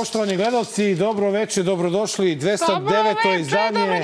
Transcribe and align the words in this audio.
Poštovani 0.00 0.36
gledalci, 0.36 0.94
dobro 0.94 1.30
veče, 1.30 1.62
dobrodošli. 1.62 2.36
209. 2.36 3.40
izdanje. 3.40 4.02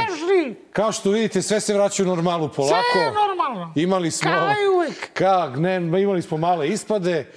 Kao 0.72 0.92
što 0.92 1.10
vidite, 1.10 1.42
sve 1.42 1.60
se 1.60 1.74
vraća 1.74 2.02
u 2.02 2.06
normalu 2.06 2.48
polako. 2.48 2.84
Sve 2.92 3.02
je 3.02 3.12
normalno. 3.12 3.72
Imali 3.76 4.10
smo... 4.10 4.30
Kao 4.30 4.48
i 4.48 4.76
uvek. 4.76 5.12
Ka, 5.12 5.52
ne, 5.56 5.76
imali 6.02 6.22
smo 6.22 6.36
male 6.36 6.68
ispade. 6.68 7.32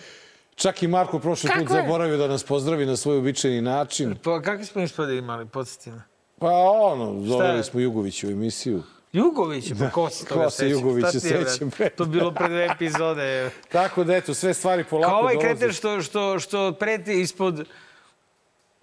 Čak 0.55 0.83
i 0.83 0.87
Marko 0.87 1.19
prošli 1.19 1.49
put 1.49 1.59
Kako 1.59 1.75
je? 1.75 1.81
zaboravio 1.81 2.17
da 2.17 2.27
nas 2.27 2.43
pozdravi 2.43 2.85
na 2.85 2.95
svoj 2.95 3.17
običajni 3.17 3.61
način. 3.61 4.15
Pa 4.23 4.41
kakve 4.41 4.65
smo 4.65 4.81
ispade 4.81 5.17
imali, 5.17 5.45
podsjeti? 5.45 5.91
Pa 6.39 6.51
ono, 6.51 7.13
doveli 7.13 7.57
je? 7.57 7.63
smo 7.63 7.79
Jugovića 7.79 8.27
u 8.27 8.31
emisiju. 8.31 8.83
Jugović, 9.13 9.71
pa 9.79 9.89
ko 9.89 10.09
se 10.09 10.25
toga 10.29 10.43
ko 10.43 10.49
se 10.49 10.57
seća? 10.57 10.71
Jugovića 10.71 11.09
Šta 11.09 11.19
ti 11.19 11.27
je, 11.27 11.33
brate? 11.33 11.49
seća, 11.49 11.65
bre? 11.77 11.89
To 11.89 12.05
bilo 12.05 12.31
pre 12.31 12.47
dve 12.47 12.67
epizode. 12.75 13.49
Tako 13.71 14.03
da, 14.03 14.15
eto, 14.15 14.33
sve 14.33 14.53
stvari 14.53 14.83
polako 14.83 15.09
Kao 15.11 15.19
ovaj 15.19 15.33
dolaze. 15.33 15.49
kreten 15.49 15.73
što, 15.73 16.01
što, 16.01 16.39
što 16.39 16.71
preti 16.71 17.21
ispod 17.21 17.65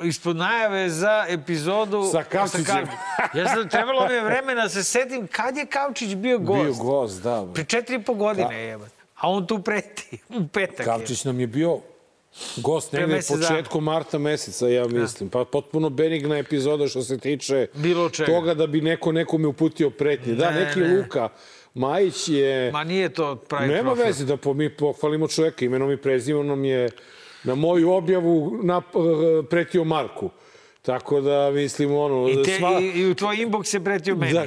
ispod 0.05 0.37
najave 0.37 0.89
za 0.91 1.25
epizodu 1.29 2.05
Sa 2.13 2.23
Kavčićem. 2.23 2.87
Ja 3.35 3.49
sam, 3.49 3.69
trebalo 3.69 4.09
mi 4.09 4.15
je 4.15 4.25
vremena 4.25 4.63
da 4.63 4.69
se 4.69 4.85
setim 4.85 5.27
kad 5.27 5.57
je 5.57 5.67
Kavčić 5.67 6.15
bio 6.15 6.39
gost. 6.39 6.63
Bio 6.63 6.85
gost, 6.85 7.23
da. 7.23 7.43
bre. 7.45 7.55
Pre 7.55 7.65
četiri 7.65 7.97
i 7.97 8.03
po 8.03 8.15
godine, 8.15 8.57
jebate. 8.57 8.95
A 9.17 9.31
on 9.31 9.47
tu 9.47 9.63
preti, 9.63 10.19
u 10.41 10.49
petak 10.49 10.79
je. 10.79 10.85
Kavčić 10.85 11.25
nam 11.25 11.41
je 11.41 11.47
bio 11.47 11.79
gost 12.57 12.93
negde 12.93 13.15
mesec 13.15 13.39
dana. 13.39 13.49
početkom 13.49 13.85
marta 13.85 14.19
meseca, 14.19 14.69
ja 14.69 14.87
mislim. 14.87 15.31
Pa 15.31 15.45
potpuno 15.45 15.91
benigna 15.91 16.39
epizoda 16.39 16.89
što 16.89 17.03
se 17.03 17.19
tiče 17.19 17.67
toga 18.27 18.55
da 18.55 18.67
bi 18.67 18.81
neko 18.81 19.13
nekome 19.13 19.49
uputio 19.49 19.91
pretnje. 19.91 20.35
Da, 20.35 20.51
Ne, 20.51 20.61
neki 20.65 20.81
ne. 20.81 20.97
Luka 20.97 21.29
Majić 21.75 22.29
je... 22.29 22.73
Ma 22.73 22.85
nije 22.85 23.09
to 23.09 23.37
pravi 23.37 23.69
Nema 23.69 23.83
profil. 23.83 24.05
veze 24.05 24.25
da 24.25 24.37
po, 24.37 24.55
mi 24.55 24.77
pohvalimo 24.77 25.29
čoveka. 25.29 25.65
Imenom 25.65 25.91
i 25.93 25.97
prezimenom 25.97 26.65
je 26.65 26.89
na 27.47 27.55
moju 27.55 27.91
objavu 27.91 28.59
na, 28.63 28.83
pretio 29.51 29.85
Marku. 29.85 30.31
Tako 30.83 31.21
da, 31.21 31.51
mislim, 31.51 31.95
ono... 31.95 32.29
I, 32.29 32.43
te, 32.43 32.59
i, 32.81 33.01
I 33.01 33.11
u 33.11 33.15
tvoj 33.15 33.37
inbox 33.37 33.75
je 33.75 33.85
pretio 33.85 34.17
meni. 34.17 34.33
Da, 34.33 34.47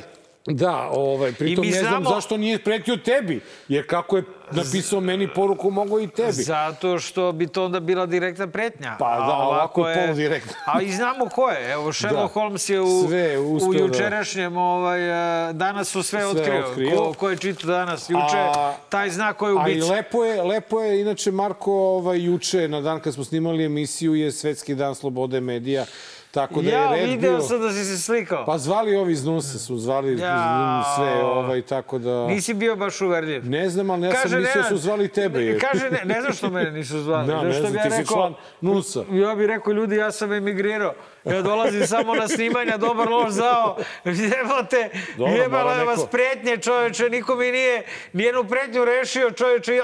da, 0.50 0.89
ovaj, 0.89 1.31
pritom 1.33 1.66
ne 1.66 1.72
znam 1.72 1.86
znamo- 1.88 2.09
zašto 2.09 2.38
nije 2.38 2.59
pretio 2.59 2.97
tebi. 2.97 3.39
Jer 3.67 3.88
kako 3.88 4.17
je 4.17 4.23
napisao 4.52 5.00
meni 5.02 5.28
poruku, 5.28 5.72
mogo 5.72 6.00
i 6.00 6.08
tebi. 6.08 6.31
Zato 6.33 7.00
što 7.00 7.31
bi 7.31 7.47
to 7.47 7.66
onda 7.66 7.80
bila 7.80 8.05
direktna 8.05 8.47
pretnja. 8.47 8.95
Pa 9.00 9.17
da, 9.17 9.33
ovako 9.36 9.88
je 9.88 9.95
poludirektna. 9.97 10.52
A 10.66 10.81
i 10.81 10.92
znamo 10.92 11.25
ko 11.27 11.50
je. 11.50 11.72
Evo, 11.72 11.94
Sherlock 11.94 12.22
Da. 12.25 12.42
Holmes 12.42 12.70
je 12.70 12.81
u, 12.81 13.08
Sve 13.08 13.38
uspeo 13.39 13.70
u 13.70 13.73
da- 13.73 13.80
jučerašnjem, 13.80 14.58
ovaj, 14.58 15.11
a, 15.11 15.52
danas 15.53 15.88
su 15.88 16.03
sve, 16.03 16.25
otkrio. 16.27 16.59
otkrio. 16.61 16.97
Ko, 16.97 17.14
ko 17.14 17.30
je 17.30 17.38
čitao 17.38 17.67
danas, 17.67 18.09
juče, 18.09 18.38
A- 18.38 18.73
taj 18.89 19.09
zna 19.09 19.33
ko 19.33 19.47
je 19.47 19.55
A 19.59 19.70
i 19.70 19.81
lepo 19.81 20.25
je, 20.25 20.44
lepo 20.44 20.81
je, 20.81 21.02
inače 21.02 21.31
Marko 21.31 21.72
ovaj, 21.73 22.20
juče, 22.22 22.67
na 22.67 22.81
dan 22.81 23.00
kad 23.00 23.14
smo 23.14 23.23
snimali 23.23 23.66
emisiju, 23.66 24.16
je 24.16 24.31
Svetski 24.31 24.75
dan 24.75 24.95
slobode 24.95 25.42
medija. 25.42 25.86
Tako 26.31 26.61
da 26.61 26.69
Ja, 26.69 26.83
je 26.83 27.02
red 27.02 27.09
video 27.09 27.31
bio... 27.31 27.41
sam 27.41 27.61
da 27.61 27.72
si 27.72 27.85
se 27.85 27.97
slikao. 27.97 28.45
Pa 28.45 28.58
zvali 28.58 28.95
ovi 28.95 29.11
iz 29.13 29.25
Nusa, 29.25 29.59
su 29.59 29.77
zvali 29.77 30.19
Ja. 30.19 30.83
sve, 30.95 31.23
ovaj, 31.23 31.61
tako 31.61 31.99
da... 31.99 32.27
Nisi 32.27 32.53
bio 32.53 32.75
baš 32.75 33.02
uverljiv. 33.02 33.49
Ne 33.49 33.69
znam, 33.69 33.89
ali 33.89 34.08
ja 34.08 34.13
sam 34.13 34.39
mislio 34.39 34.63
su 34.63 34.77
zvali 34.77 35.08
tebe. 35.08 35.41
je. 35.45 35.59
Kaže, 35.59 35.89
ne, 35.91 36.02
ne 36.05 36.21
znam 36.21 36.33
što 36.33 36.49
mene 36.49 36.71
nisu 36.71 36.99
zvali. 36.99 37.27
Da, 37.27 37.44
ne 37.44 37.52
što 37.53 37.61
znam, 37.61 37.73
bi 37.73 37.80
ti 37.80 37.88
ja 37.88 37.91
si 37.91 37.97
rekao, 38.02 38.16
član 38.16 38.33
Nusa. 38.61 39.03
Ja 39.11 39.36
bih 39.36 39.47
rekao, 39.47 39.73
ljudi, 39.73 39.95
ja 39.95 40.11
sam 40.11 40.33
emigrirao. 40.33 40.94
Ja 41.30 41.41
dolazim 41.41 41.88
samo 41.88 42.16
na 42.16 42.27
snimanja, 42.27 42.77
dobar 42.77 43.09
loš 43.09 43.30
zao. 43.31 43.77
Jebote, 44.05 44.89
Dobro, 45.17 45.33
jebala 45.33 45.73
je 45.73 45.86
vas 45.86 45.97
neko- 45.97 46.08
pretnje, 46.08 46.58
čoveče. 46.58 47.09
Niko 47.09 47.36
mi 47.36 47.52
nije 47.52 47.83
nijednu 48.14 48.43
pretnju 48.45 48.86
rešio, 48.86 49.31
čoveče. 49.31 49.80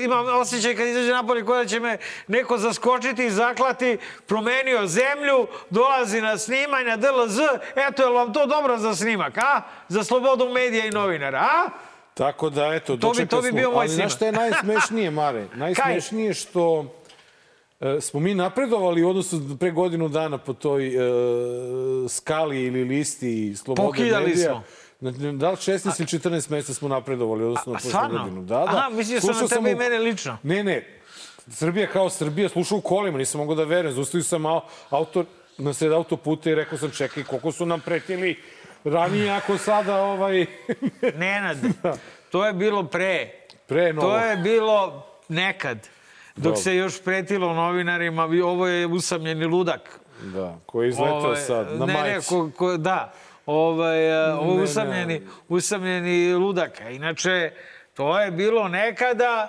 Imam 0.00 0.26
osjećaj 0.30 0.74
kad 0.74 0.86
izađe 0.86 1.12
napolje 1.12 1.44
koja 1.44 1.64
će 1.64 1.80
me 1.80 1.98
neko 2.28 2.58
zaskočiti, 2.58 3.30
zaklati, 3.30 3.96
promenio 4.26 4.86
zemlju, 4.86 5.46
dolazi 5.70 6.20
na 6.20 6.38
snimanja, 6.38 6.96
DLZ. 6.96 7.38
Eto, 7.78 8.02
je 8.02 8.10
vam 8.10 8.32
to 8.32 8.46
dobro 8.46 8.78
za 8.78 8.94
snimak, 8.94 9.38
a? 9.38 9.60
Za 9.88 10.04
slobodu 10.04 10.48
medija 10.48 10.86
i 10.86 10.90
novinara, 10.90 11.38
a? 11.40 11.68
Tako 12.14 12.50
da, 12.50 12.66
eto, 12.66 12.96
To 12.96 13.10
bi- 13.10 13.26
to 13.26 13.42
bi 13.42 13.48
smo. 13.48 13.56
bio 13.56 13.70
moj 13.70 13.78
Ali 13.78 13.88
znaš 13.88 13.96
snimak. 14.08 14.12
šta 14.12 14.44
je 14.44 14.50
najsmešnije, 14.50 15.10
Mare? 15.10 15.44
Najsmešnije 15.54 16.34
što 16.34 16.84
smo 18.00 18.20
mi 18.20 18.34
napredovali 18.34 19.02
u 19.02 19.08
odnosu 19.08 19.58
pre 19.58 19.70
godinu 19.70 20.08
dana 20.08 20.38
po 20.38 20.52
toj 20.52 20.86
e, 20.86 21.00
skali 22.08 22.62
ili 22.62 22.84
listi 22.84 23.56
slobode 23.56 23.86
Pokidali 23.86 24.26
medija. 24.26 24.50
smo. 24.50 24.62
Na- 25.00 25.32
Da 25.32 25.50
li 25.50 25.56
16 25.56 26.00
ili 26.00 26.06
14 26.22 26.50
mesta 26.50 26.74
smo 26.74 26.88
napredovali, 26.88 27.44
odnosno 27.44 27.72
na 27.72 27.78
prošlu 27.80 28.00
godinu. 28.18 28.42
Da, 28.42 28.54
da. 28.56 28.64
Aha, 28.66 28.88
mislio 28.88 29.20
sam 29.20 29.30
na 29.32 29.48
tebe 29.48 29.70
i 29.70 29.74
mene 29.74 29.98
lično. 29.98 30.38
Ne, 30.42 30.64
ne. 30.64 31.00
Srbija 31.48 31.86
kao 31.86 32.10
Srbija, 32.10 32.48
slušao 32.48 32.78
u 32.78 32.82
kolima, 32.82 33.18
nisam 33.18 33.40
mogao 33.40 33.54
da 33.54 33.64
verujem. 33.64 33.94
Zaustavio 33.94 34.24
sam 34.24 34.42
au- 34.42 34.60
auto, 34.90 35.24
na 35.58 35.72
sred 35.72 35.92
autoputa 35.92 36.50
i 36.50 36.54
rekao 36.54 36.78
sam, 36.78 36.90
čekaj, 36.90 37.24
koliko 37.24 37.52
su 37.52 37.66
nam 37.66 37.80
pretili 37.80 38.36
ranije, 38.84 39.30
ako 39.30 39.58
sada 39.58 39.96
ovaj... 39.96 40.46
Nenad, 41.16 41.56
to 42.30 42.46
je 42.46 42.52
bilo 42.52 42.82
pre. 42.84 43.30
Pre 43.66 43.92
novo. 43.92 44.08
To 44.08 44.18
je 44.18 44.36
bilo 44.36 45.06
nekad. 45.28 45.78
Dok 46.36 46.58
se 46.58 46.76
još 46.76 47.02
pretilo 47.02 47.54
novinarima, 47.54 48.26
vi- 48.26 48.42
ovo 48.42 48.66
je 48.66 48.86
usamljeni 48.86 49.44
ludak. 49.44 50.00
Da, 50.22 50.58
koji 50.66 50.86
je 50.86 50.88
izletao 50.88 51.16
Ovaj, 51.16 51.36
sad 51.36 51.66
na 51.70 51.86
ne, 51.86 51.92
ne, 51.94 52.00
majici. 52.02 52.28
ko, 52.28 52.50
ko, 52.50 52.76
da. 52.76 53.12
Ovaj, 53.46 54.12
a, 54.14 54.34
ovo 54.34 54.44
Ne, 54.44 54.52
je 54.52 54.56
ne. 54.56 54.62
usamljeni, 54.62 55.20
usamljeni 55.48 56.34
ludak. 56.34 56.80
Inače, 56.82 57.52
to 57.94 58.20
je 58.20 58.30
bilo 58.30 58.68
nekada 58.68 59.48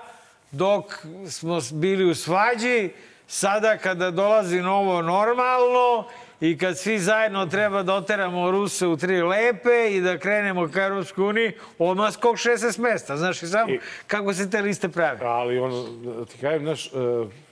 dok 0.51 0.85
smo 1.27 1.59
bili 1.71 2.05
u 2.05 2.15
svađi, 2.15 2.89
sada 3.27 3.77
kada 3.77 4.11
dolazi 4.11 4.61
novo 4.61 5.01
normalno 5.01 6.05
i 6.41 6.57
kad 6.57 6.77
svi 6.77 6.99
zajedno 6.99 7.45
treba 7.45 7.83
da 7.83 7.93
oteramo 7.95 8.51
Ruse 8.51 8.87
u 8.87 8.97
tri 8.97 9.21
lepe 9.21 9.89
i 9.91 10.01
da 10.01 10.17
krenemo 10.17 10.67
ka 10.73 10.83
Europskoj 10.83 11.29
uniji, 11.29 11.51
odmah 11.79 12.13
skok 12.13 12.35
16 12.35 12.79
mesta. 12.79 13.17
Znaš 13.17 13.43
i 13.43 13.47
sam 13.47 13.69
I- 13.69 13.79
kako 14.07 14.33
se 14.33 14.49
te 14.49 14.61
liste 14.61 14.89
prave. 14.89 15.19
Ali 15.21 15.59
ono, 15.59 15.83
da 16.03 16.25
ti 16.25 16.37
kažem, 16.41 16.63
znaš, 16.63 16.87
e, 16.87 16.91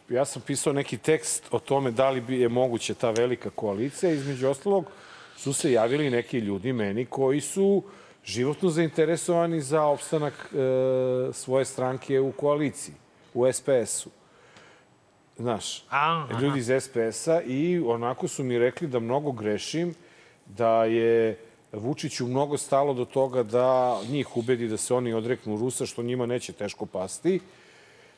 ja 0.10 0.26
sam 0.26 0.42
pisao 0.42 0.74
neki 0.74 0.98
tekst 0.98 1.44
o 1.52 1.60
tome 1.60 1.92
da 1.92 2.10
li 2.10 2.22
bi 2.22 2.40
je 2.40 2.50
moguće 2.50 2.94
ta 2.94 3.12
velika 3.12 3.50
koalicija. 3.50 4.12
Između 4.12 4.48
ostalog 4.48 4.86
su 5.38 5.54
se 5.54 5.72
javili 5.72 6.10
neki 6.10 6.38
ljudi 6.40 6.74
meni 6.74 7.06
koji 7.06 7.42
su 7.42 7.84
životno 8.26 8.70
zainteresovani 8.70 9.62
za 9.62 9.84
opstanak 9.84 10.34
e, 10.34 11.34
svoje 11.34 11.66
stranke 11.66 12.20
u 12.20 12.32
koaliciji, 12.32 12.96
u 13.34 13.54
SPS-u. 13.54 14.23
Znaš, 15.38 15.84
A, 15.90 16.26
aha. 16.30 16.40
ljudi 16.42 16.60
iz 16.60 16.72
SPS-a 16.80 17.42
i 17.42 17.80
onako 17.86 18.28
su 18.28 18.44
mi 18.44 18.60
rekli 18.60 18.88
da 18.88 19.00
mnogo 19.00 19.32
grešim, 19.32 19.96
da 20.46 20.86
je 20.86 21.38
Vučiću 21.72 22.28
mnogo 22.28 22.58
stalo 22.58 22.94
do 22.94 23.06
toga 23.06 23.44
da 23.44 24.00
njih 24.10 24.38
ubedi 24.38 24.68
da 24.68 24.78
se 24.78 24.94
oni 24.94 25.14
odreknu 25.14 25.58
Rusa, 25.58 25.86
što 25.86 26.04
njima 26.04 26.26
neće 26.26 26.54
teško 26.54 26.86
pasti. 26.86 27.40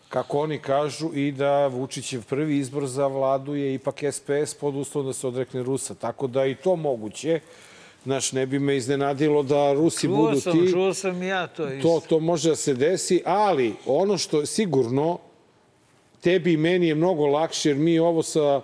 Kako 0.10 0.40
oni 0.40 0.60
kažu 0.60 1.14
i 1.14 1.32
da 1.32 1.68
Vučićev 1.68 2.24
prvi 2.24 2.58
izbor 2.58 2.88
za 2.88 3.08
vladu 3.08 3.56
je 3.56 3.74
ipak 3.74 4.04
SPS 4.12 4.54
pod 4.54 4.76
uslovom 4.76 5.08
da 5.08 5.14
se 5.14 5.28
odrekne 5.28 5.64
Rusa. 5.64 5.96
Tako 5.96 6.28
da 6.28 6.46
i 6.46 6.56
to 6.56 6.76
moguće. 6.76 7.40
Znaš, 8.04 8.32
ne 8.32 8.46
bi 8.46 8.60
me 8.60 8.78
iznenadilo 8.78 9.44
da 9.44 9.74
Rusi 9.74 10.08
Čuo 10.08 10.16
budu 10.18 10.40
sam, 10.40 10.54
ti 10.54 10.72
čuo 10.72 10.94
sam 10.94 11.24
i 11.24 11.28
ja 11.28 11.48
to 11.48 11.74
isto. 11.74 12.00
to, 12.00 12.08
to 12.08 12.20
može 12.20 12.50
da 12.50 12.56
se 12.56 12.74
desi, 12.74 13.22
ali 13.26 13.74
ono 13.86 14.18
što 14.18 14.46
sigurno 14.46 15.20
tebi 16.26 16.54
i 16.54 16.58
meni 16.58 16.88
je 16.88 16.96
mnogo 16.96 17.26
lakše, 17.28 17.70
jer 17.70 17.78
mi 17.78 18.00
ovo 18.00 18.24
sa 18.24 18.62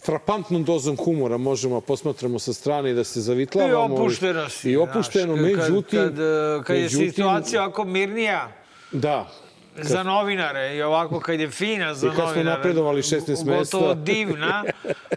frapantnom 0.00 0.64
dozom 0.64 0.96
humora 0.96 1.36
možemo 1.38 1.74
da 1.74 1.80
posmatramo 1.82 2.38
sa 2.38 2.52
strane 2.52 2.90
i 2.90 2.94
da 2.94 3.04
se 3.04 3.18
I 3.18 3.22
zavitlavamo. 3.22 3.94
opušteno 3.94 4.48
si. 4.48 4.70
I 4.70 4.76
opušteno, 4.76 5.36
znaš, 5.36 5.46
međutim... 5.46 5.98
Kad, 5.98 6.16
kad, 6.16 6.64
kad 6.64 6.76
je 6.76 6.82
međutim, 6.82 7.10
situacija 7.10 7.62
ovako 7.62 7.84
mirnija 7.84 8.48
Da, 8.92 9.28
za 9.76 10.02
novinare 10.02 10.76
i 10.76 10.82
ovako 10.82 11.20
kad 11.20 11.40
je 11.40 11.50
fina 11.50 11.94
za 11.94 12.06
I 12.06 12.10
kad 12.10 12.16
smo 12.16 12.26
novinare. 12.26 12.56
napredovali 12.56 13.02
16 13.02 13.28
mesta. 13.46 13.76
Gotovo 13.76 13.94
divna. 13.94 14.64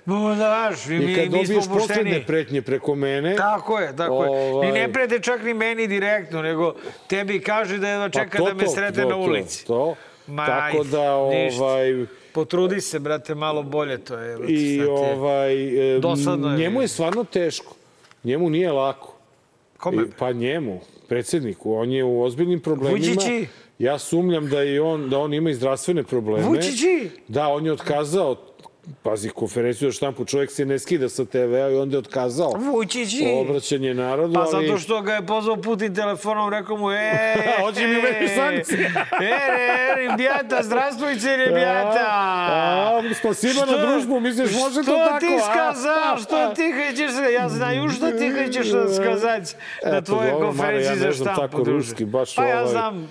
No, 0.05 0.29
da, 0.29 0.35
znaš, 0.35 0.85
i 0.85 0.89
mi, 0.89 1.11
i 1.11 1.15
kad 1.15 1.25
dobiješ 1.25 1.65
posledne 1.69 2.23
pretnje 2.27 2.61
preko 2.61 2.95
mene... 2.95 3.35
Tako 3.35 3.79
je, 3.79 3.95
tako 3.95 4.23
je. 4.25 4.29
I 4.29 4.51
Ovaj- 4.51 4.71
ne 4.71 4.93
prete 4.93 5.19
čak 5.19 5.43
ni 5.43 5.53
meni 5.53 5.87
direktno, 5.87 6.41
nego 6.41 6.73
tebi 7.07 7.39
kaže 7.39 7.77
da 7.77 7.89
jedva 7.89 8.09
čeka 8.09 8.29
Pa 8.31 8.37
to, 8.37 8.45
da 8.45 8.53
me 8.53 8.63
to, 8.65 8.71
sretne 8.71 9.03
to, 9.03 9.09
na 9.09 9.15
to, 9.15 9.21
ulici. 9.21 9.65
To, 9.65 9.95
Ma, 10.27 10.45
Tako 10.45 10.83
da, 10.83 11.29
ništa. 11.29 11.63
ovaj... 11.63 12.05
Potrudi 12.33 12.81
se, 12.81 12.99
brate, 12.99 13.35
malo 13.35 13.63
bolje 13.63 13.97
to 13.97 14.17
je. 14.17 14.37
brate, 14.37 14.53
I 14.53 14.81
ovaj, 14.83 15.95
e, 15.95 15.99
Dosadno 15.99 16.51
je. 16.51 16.57
njemu 16.57 16.81
je 16.81 16.87
stvarno 16.87 17.23
teško. 17.23 17.75
Njemu 18.23 18.49
nije 18.49 18.71
lako. 18.71 19.13
Kome? 19.77 20.05
Pa 20.19 20.31
njemu, 20.31 20.79
predsjedniku. 21.07 21.73
On 21.73 21.91
je 21.91 22.03
u 22.03 22.21
ozbiljnim 22.23 22.59
problemima. 22.59 22.97
Vučići? 22.97 23.47
Ja 23.79 23.99
sumnjam 23.99 24.49
da, 24.49 24.63
i 24.63 24.79
on, 24.79 25.09
da 25.09 25.19
on 25.19 25.33
ima 25.33 25.49
i 25.49 25.53
zdravstvene 25.53 26.03
probleme. 26.03 26.47
Vučići? 26.47 27.09
Da, 27.27 27.47
on 27.47 27.65
je 27.65 27.71
otkazao 27.71 28.35
pazi, 29.03 29.29
konferenciju 29.29 29.91
za 29.91 29.97
štampu, 29.97 30.25
čovjek 30.25 30.51
se 30.51 30.65
ne 30.65 30.79
skida 30.79 31.09
sa 31.09 31.25
TV-a 31.25 31.69
i 31.69 31.75
onda 31.75 31.95
je 31.95 31.99
otkazao 31.99 32.53
Vučić 32.57 33.13
i... 33.13 33.25
obraćanje 33.41 33.93
narodu, 33.93 34.33
Pa 34.33 34.39
ali... 34.39 34.67
zato 34.67 34.79
što 34.79 35.01
ga 35.01 35.13
je 35.13 35.25
pozvao 35.25 35.57
Putin 35.57 35.95
telefonom, 35.95 36.49
rekao 36.49 36.77
mu, 36.77 36.91
e, 36.91 37.35
Hoće 37.63 37.87
mi 37.87 37.97
uvediš 37.97 38.35
sankcije. 38.35 38.91
E, 39.21 39.23
re, 39.23 40.07
ribjata, 40.07 40.63
zdravstvujte, 40.63 41.37
ribjata. 41.45 42.05
A, 42.09 43.01
spasiba 43.19 43.65
na 43.65 43.77
družbu, 43.77 44.19
misliš, 44.19 44.51
može 44.53 44.75
to 44.75 44.91
tako? 44.91 45.17
Što 45.17 45.19
ti 45.19 45.33
a? 45.35 45.51
skazao, 45.51 46.17
što 46.17 46.55
ti 46.55 46.71
hoćeš, 46.71 47.33
ja 47.33 47.49
znaju 47.49 47.89
što 47.89 48.11
ti 48.11 48.31
hoćeš 48.31 48.67
skazati 48.95 49.55
na 49.85 50.01
tvoje 50.01 50.31
konferenciji 50.31 50.65
Mare, 50.65 50.81
ja 50.83 50.95
za 50.95 51.05
ne 51.05 51.11
znam 51.11 51.33
štampu, 51.33 51.57
tako 51.57 51.63
ruski, 51.63 52.05
baš 52.05 52.35
Pa 52.35 52.45
ja 52.45 52.57
ovaj- 52.57 52.71
znam, 52.71 53.09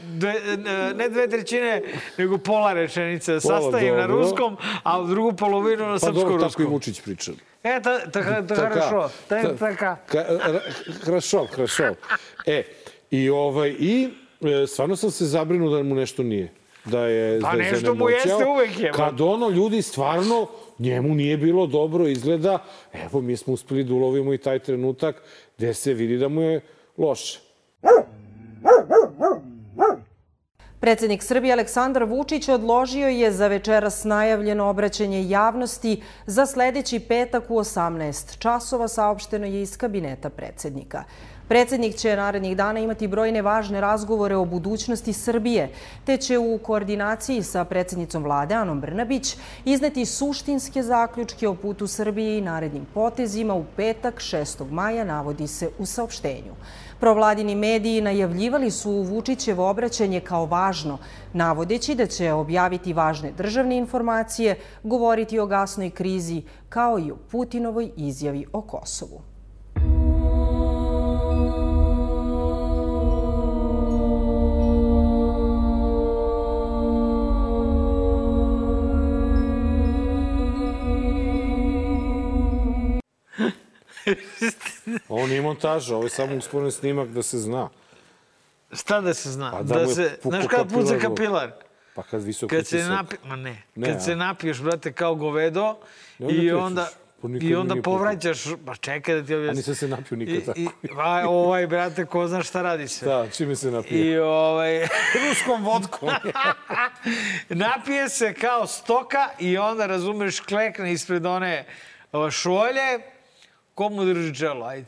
ne 0.95 1.09
dve 1.09 1.29
trećine, 1.29 1.83
nego 2.19 2.39
pola 2.39 2.73
rečenice. 2.73 3.39
Pola, 3.43 3.61
Sastavim 3.61 3.97
na 3.97 4.07
ruskom, 4.07 4.57
a 4.83 5.03
drugu 5.03 5.33
polovinu 5.33 5.60
na 5.63 5.99
Pa 6.01 6.11
dobro, 6.11 6.23
tako 6.23 6.37
i 6.37 6.41
srpsko-ruskom. 6.41 6.67
Vučić 6.67 7.01
priča. 7.01 7.33
E, 7.63 7.81
ta, 7.83 8.11
ta, 8.11 8.47
ta, 8.47 8.55
хорошо, 8.55 9.11
ta, 9.29 9.43
Ta- 9.43 9.57
така. 9.57 9.97
Ka, 10.07 10.25
Hrašov, 11.03 11.47
hrašov. 11.47 11.95
E, 12.47 12.63
i, 13.11 13.31
ovaj, 13.31 13.75
i 13.79 14.09
e, 14.41 14.67
stvarno 14.67 14.97
sam 14.97 15.11
se 15.11 15.25
zabrinuo 15.25 15.77
da 15.77 15.83
mu 15.83 15.95
nešto 15.95 16.23
nije. 16.23 16.53
Da 16.85 17.07
je, 17.07 17.41
Pa 17.41 17.57
da 17.57 17.63
je 17.63 17.73
nešto 17.73 17.95
mu 17.95 18.09
jeste 18.09 18.45
uvek 18.47 18.79
je, 18.81 18.93
Kad 18.93 19.21
ono, 19.21 19.49
ljudi 19.49 19.83
stvarno, 19.83 20.47
njemu 20.79 21.15
nije 21.15 21.37
bilo 21.37 21.67
dobro, 21.67 22.07
izgleda, 22.09 22.65
evo, 22.93 23.21
mi 23.21 23.37
smo 23.37 23.53
uspeli 23.53 23.85
da 23.85 23.95
ulovimo 23.95 24.35
i 24.35 24.39
taj 24.39 24.59
trenutak 24.59 25.23
gde 25.59 25.75
se 25.75 25.95
vidi 25.95 26.19
da 26.19 26.29
mu 26.29 26.43
je 26.43 26.61
loše. 26.99 27.50
Predsednik 30.81 31.23
Srbije 31.23 31.53
Aleksandar 31.53 32.05
Vučić 32.05 32.49
odložio 32.49 33.09
je 33.09 33.33
za 33.33 33.47
večeras 33.47 34.05
najavljeno 34.05 34.69
obraćanje 34.69 35.29
javnosti 35.29 36.03
za 36.27 36.47
sledeći 36.47 37.01
petak 37.01 37.51
u 37.51 37.55
18 37.55 38.39
časova, 38.39 38.89
saopšteno 38.89 39.47
je 39.47 39.63
iz 39.63 39.77
kabineta 39.77 40.31
predsednika. 40.31 41.05
Predsednik 41.49 41.97
će 41.97 42.17
narednih 42.17 42.57
dana 42.57 42.81
imati 42.81 43.09
brojne 43.09 43.43
važne 43.43 43.81
razgovore 43.81 44.37
o 44.37 44.45
budućnosti 44.45 45.13
Srbije, 45.13 45.69
te 46.05 46.17
će 46.17 46.39
u 46.39 46.59
koordinaciji 46.59 47.43
sa 47.43 47.65
predsednicom 47.65 48.25
vlade 48.25 48.55
Anom 48.55 48.81
Brnabić 48.81 49.37
izneti 49.65 50.07
suštinske 50.07 50.83
zaključke 50.83 51.49
o 51.49 51.55
putu 51.55 51.87
Srbije 51.87 52.39
i 52.39 52.41
narednim 52.41 52.87
potezima 52.95 53.55
u 53.55 53.65
petak 53.77 54.15
6. 54.15 54.71
maja, 54.71 55.05
navodi 55.05 55.47
se 55.47 55.71
u 55.79 55.87
saopštenju. 55.87 56.55
Provladini 57.01 57.55
mediji 57.55 58.01
najavljivali 58.01 58.71
su 58.71 58.91
Vučićevo 58.91 59.71
obraćanje 59.71 60.21
kao 60.21 60.47
važno, 60.47 60.99
navodeći 61.33 61.95
da 61.95 62.07
će 62.07 62.33
objaviti 62.33 62.93
važne 62.93 63.33
državne 63.33 63.77
informacije, 63.77 64.59
govoriti 64.83 65.39
o 65.39 65.47
gasnoj 65.47 65.91
krizi, 65.91 66.43
kao 66.69 66.99
i 66.99 67.11
o 67.11 67.17
Putinovoj 67.31 67.91
izjavi 67.97 68.47
o 68.53 68.61
Kosovu. 68.63 69.30
Ovo 85.09 85.27
nije 85.27 85.43
montaža, 85.43 85.95
ovo 85.97 86.05
je 86.05 86.11
samo 86.11 86.37
usporen 86.37 86.73
snimak 86.73 87.09
da 87.09 87.23
se 87.23 87.39
zna. 87.39 87.69
Šta 88.73 89.01
da 89.01 89.15
se 89.15 89.31
zna? 89.31 89.51
Pa 89.51 89.63
da 89.63 89.75
da, 89.75 89.87
se, 89.87 90.19
znaš 90.23 90.45
kada 90.51 90.65
puca 90.65 90.99
kapilar? 90.99 91.53
Pa 91.95 92.03
kad 92.03 92.23
visok 92.23 92.51
Kad 92.51 92.67
se 92.67 92.79
napi... 92.79 93.17
Ma 93.25 93.37
ne. 93.37 93.63
Ne, 93.75 93.87
Kad 93.87 93.97
a? 93.97 94.01
se 94.01 94.17
napiješ, 94.17 94.61
brate, 94.61 94.93
kao 94.93 95.15
govedo 95.15 95.77
I 96.19 96.25
onda 96.25 96.43
i 96.43 96.53
onda, 96.53 96.89
Pa 97.23 97.29
i 97.41 97.55
onda 97.55 97.83
povraćaš, 97.83 98.45
pa 98.67 98.75
čekaj 98.75 99.15
da 99.15 99.27
ti 99.27 99.35
A 99.35 99.37
objasnim. 99.37 99.57
nisam 99.57 99.75
se 99.75 99.89
napio 99.89 100.17
nikad 100.17 100.45
tako. 100.45 100.61
i, 100.61 100.69
pa, 100.97 101.23
ovaj, 101.29 101.67
brate, 101.67 102.05
ko 102.07 102.27
zna 102.29 102.43
šta 102.43 102.63
radi 102.63 102.89
se. 102.89 103.07
Da, 103.07 103.27
čime 103.37 103.57
se 103.57 103.71
napio? 103.71 103.99
I 103.99 104.19
ovaj, 104.19 104.87
Ruskom 105.29 105.65
vodkom. 105.65 106.09
napije 107.49 108.09
se 108.09 108.35
kao 108.35 108.67
stoka 108.67 109.29
i 109.39 109.59
onda, 109.59 109.87
razumeš, 109.87 110.41
klekne 110.41 110.93
ispred 110.93 111.27
one 111.27 111.67
o, 112.13 112.31
šolje. 113.71 113.75
Komu 113.75 114.05
drži 114.05 114.35
čelo, 114.35 114.67
ajde? 114.67 114.87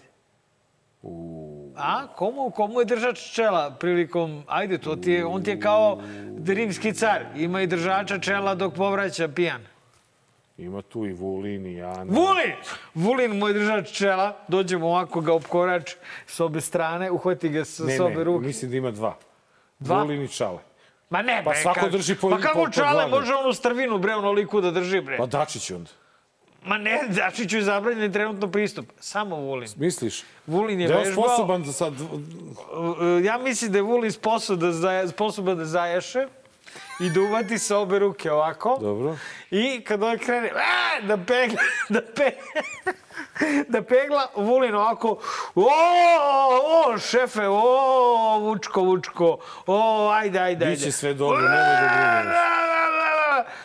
A? 1.76 2.06
Komu, 2.08 2.50
komu 2.50 2.80
je 2.80 2.86
držač 2.86 3.32
čela 3.32 3.70
prilikom... 3.70 4.42
Ajde, 4.46 4.78
to 4.78 4.96
ti 4.96 5.12
je, 5.12 5.24
on 5.24 5.42
ti 5.42 5.50
je 5.50 5.60
kao 5.60 6.00
rimski 6.46 6.92
car. 6.92 7.24
Ima 7.36 7.62
i 7.62 7.66
držača 7.66 8.18
čela 8.18 8.54
dok 8.54 8.74
povraća 8.74 9.28
pijan. 9.28 9.62
Ima 10.58 10.82
tu 10.82 11.06
i 11.06 11.12
Vulin 11.12 11.66
i 11.66 11.82
Ana. 11.82 12.04
Vulin! 12.04 12.52
Vulin 12.94 13.38
mu 13.38 13.48
je 13.48 13.54
držač 13.54 13.90
čela. 13.90 14.36
Dođemo 14.48 14.86
ovako 14.86 15.20
ga 15.20 15.34
opkorač 15.34 15.94
s 16.26 16.40
obe 16.40 16.60
strane, 16.60 17.10
uhvati 17.10 17.48
ga 17.48 17.64
sa 17.64 17.84
ne, 17.84 17.96
s 17.96 18.00
obe 18.00 18.14
ne, 18.14 18.24
ruke. 18.24 18.46
mislim 18.46 18.70
da 18.70 18.76
ima 18.76 18.90
dva. 18.90 19.16
Dva? 19.78 20.02
Vulin 20.02 20.22
i 20.22 20.28
Čale. 20.28 20.58
Ma 21.10 21.22
ne, 21.22 21.42
Pa 21.44 21.50
bre, 21.50 21.60
svako 21.60 21.80
kak- 21.80 21.90
drži 21.90 22.14
po- 22.14 22.30
Pa 22.30 22.36
po- 22.36 22.42
kako 22.42 22.64
po 22.64 22.70
čale 22.70 22.92
glavi. 22.94 23.10
može 23.10 23.34
onu 23.34 23.52
strvinu, 23.52 23.98
bre, 23.98 24.14
onoliku 24.14 24.60
da 24.60 24.70
drži, 24.70 25.00
bre? 25.00 25.16
Pa 25.18 25.26
Dačić 25.26 25.70
onda. 25.70 25.90
Ma 26.64 26.78
ne, 26.78 27.00
Dačiću 27.08 27.56
je 27.56 27.62
zabranjen 27.62 28.12
trenutno 28.12 28.50
pristup. 28.50 28.86
Samo 29.00 29.36
Vulin. 29.36 29.68
Misliš? 29.76 30.22
Vulin 30.46 30.80
je 30.80 30.88
Da 30.88 30.94
je 30.94 31.04
vežbao. 31.04 31.24
sposoban 31.24 31.64
za 31.64 31.72
sad... 31.72 31.92
Uh, 32.00 33.24
Ja 33.24 33.38
mislim 33.38 33.72
da 33.72 33.78
je 33.78 33.82
Vulin 33.82 34.12
sposoban 34.12 34.60
da, 34.60 34.72
zaja, 34.72 35.08
sposoban 35.08 35.56
da 35.58 35.64
zaješe 35.64 36.26
i 37.00 37.10
da 37.10 37.20
uvati 37.20 37.58
sa 37.58 37.78
obe 37.78 37.98
ruke 37.98 38.32
ovako. 38.32 38.78
Dobro. 38.80 39.16
I 39.50 39.80
kad 39.80 40.02
on 40.02 40.18
krene 40.18 40.50
a, 40.50 41.06
da 41.06 41.16
pegla, 41.16 41.58
da 41.88 42.00
pegla, 42.16 42.42
da 43.68 43.82
pegla, 43.82 44.26
Vulin 44.36 44.74
ovako, 44.74 45.18
o, 45.54 45.68
o, 46.86 46.98
šefe, 46.98 47.46
o, 47.48 48.38
Vučko, 48.38 48.80
Vučko, 48.80 49.38
o, 49.66 50.10
ajde, 50.10 50.38
ajde, 50.38 50.64
ajde. 50.64 50.76
Biće 50.76 50.92
sve 50.92 51.14
dobro, 51.14 51.40
nemoj 51.40 51.56
da 51.56 51.90
brineš. 51.94 52.36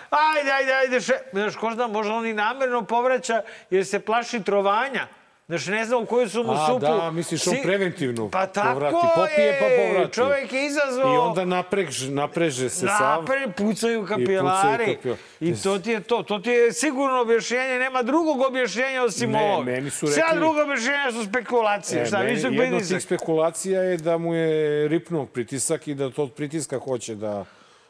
Ajde, 0.09 0.51
ajde, 0.51 0.73
ajde, 0.73 1.01
še... 1.01 1.13
Znaš, 1.31 1.55
ko 1.55 1.71
zna, 1.71 1.87
možda 1.87 2.13
on 2.13 2.25
i 2.25 2.33
namerno 2.33 2.81
povraća 2.81 3.41
jer 3.69 3.85
se 3.85 3.99
plaši 3.99 4.43
trovanja. 4.43 5.07
Znaš, 5.47 5.67
ne 5.67 5.85
znam 5.85 6.03
u 6.03 6.05
koju 6.05 6.29
su 6.29 6.43
mu 6.43 6.51
A, 6.51 6.67
supu... 6.67 6.79
da, 6.79 7.11
misliš 7.11 7.47
on 7.47 7.53
Si- 7.53 7.61
preventivnu 7.63 8.29
Pa 8.29 8.45
tako 8.47 8.67
povrati. 8.69 8.95
Popije 9.15 9.59
pa 9.59 9.65
je. 9.65 9.87
povrati. 9.87 10.13
Čovek 10.13 10.53
je 10.53 10.65
izazvao... 10.65 11.13
I 11.15 11.17
onda 11.17 11.45
napreže, 11.45 12.11
napreže 12.11 12.69
se 12.69 12.87
sav. 12.87 13.19
Napre, 13.19 13.47
pucaju 13.49 14.05
kapilari. 14.05 14.85
kapilari. 14.87 15.17
I 15.41 15.55
to 15.55 15.79
ti 15.79 15.91
je 15.91 15.99
to. 16.01 16.23
To 16.23 16.39
ti 16.39 16.49
je 16.49 16.73
sigurno 16.73 17.21
objašnjenje. 17.21 17.79
Nema 17.79 18.03
drugog 18.03 18.41
objašnjenja 18.41 19.03
osim 19.03 19.31
Ne, 19.31 19.43
ovog. 19.43 19.65
meni 19.65 19.89
su 19.89 20.07
Sve 20.07 20.15
rekli- 20.17 20.35
drugo 20.35 20.61
objašnjenja 20.61 21.11
su 21.13 21.25
spekulacije. 21.25 22.01
E, 22.01 22.05
Šta, 22.05 22.19
meni, 22.19 22.41
jedna 22.57 22.77
od 22.77 22.87
tih 22.87 23.01
spekulacija 23.01 23.81
je 23.81 23.97
da 23.97 24.17
mu 24.17 24.33
je 24.33 24.87
ripnuo 24.87 25.25
pritisak 25.25 25.87
i 25.87 25.95
da 25.95 26.09
to 26.09 26.23
od 26.23 26.33
pritiska 26.33 26.79
hoće 26.79 27.15
da 27.15 27.45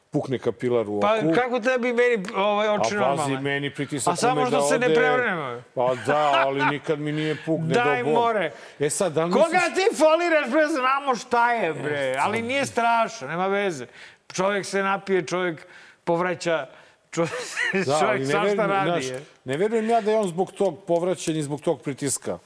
pukne 0.07 0.39
kapilar 0.39 0.89
u 0.89 0.97
oku. 0.97 1.01
Pa 1.01 1.33
kako 1.33 1.59
tebi 1.59 1.93
meni 1.93 2.23
ovaj, 2.35 2.67
A 2.67 2.73
oči 2.73 2.81
pazi, 2.83 2.95
normalne? 2.95 3.41
meni 3.41 3.69
pritisak 3.69 4.13
A 4.13 4.15
samo 4.15 4.45
što 4.45 4.55
da 4.55 4.61
se 4.61 4.79
ne 4.79 4.93
prevrnemo. 4.95 5.61
Pa 5.75 5.95
da, 5.97 6.33
ali 6.37 6.65
nikad 6.65 6.99
mi 6.99 7.11
nije 7.11 7.37
pukne 7.45 7.67
Daj, 7.67 7.99
do 7.99 8.05
Bog. 8.05 8.13
more. 8.15 8.51
E 8.79 8.89
sad, 8.89 9.13
da 9.13 9.23
Koga 9.23 9.37
misliš... 9.43 9.61
ti 9.75 9.95
foliraš, 9.95 10.49
bre, 10.49 10.67
znamo 10.67 11.15
šta 11.15 11.51
je, 11.53 11.73
bre. 11.73 12.15
Ali 12.19 12.41
nije 12.41 12.65
strašno, 12.65 13.27
nema 13.27 13.47
veze. 13.47 13.85
Čovjek 14.33 14.65
se 14.65 14.83
napije, 14.83 15.21
čovjek 15.23 15.67
povraća, 16.03 16.67
čovjek, 17.11 17.31
Da, 17.75 17.83
svašta 18.23 18.65
radi. 18.65 19.01
znaš, 19.03 19.19
ne 19.45 19.57
verujem 19.57 19.89
ja 19.89 20.01
da 20.01 20.11
je 20.11 20.17
on 20.17 20.27
zbog 20.27 20.51
tog 20.51 20.83
povraćanja 20.83 21.39
i 21.39 21.43
zbog 21.43 21.61
tog 21.61 21.81
pritiska 21.81 22.37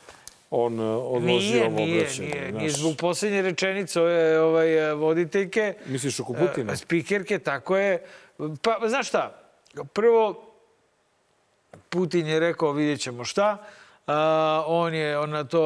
on 0.51 0.79
uh, 0.79 1.03
odložio 1.05 1.51
Nije, 1.51 1.65
ovo 1.65 1.75
nije, 1.75 1.97
obraćanje. 2.01 2.27
nije. 2.29 2.49
znaš. 2.49 2.59
Nije 2.59 2.69
zbog 2.69 2.95
posljednje 2.97 3.41
rečenice 3.41 4.01
ove 4.01 4.39
ovaj, 4.39 4.93
voditeljke, 4.93 5.73
Misliš 5.85 6.19
oko 6.19 6.33
Putina? 6.33 6.73
e, 6.73 6.75
spikerke, 6.75 7.39
tako 7.39 7.77
je. 7.77 8.03
Pa, 8.61 8.79
znaš 8.87 9.07
šta, 9.07 9.53
prvo, 9.93 10.47
Putin 11.89 12.27
je 12.27 12.39
rekao 12.39 12.71
vidjet 12.71 12.99
ćemo 12.99 13.23
šta. 13.23 13.65
A, 14.11 14.63
on 14.67 14.93
je 14.93 15.17
on 15.17 15.29
na 15.29 15.43
to 15.43 15.61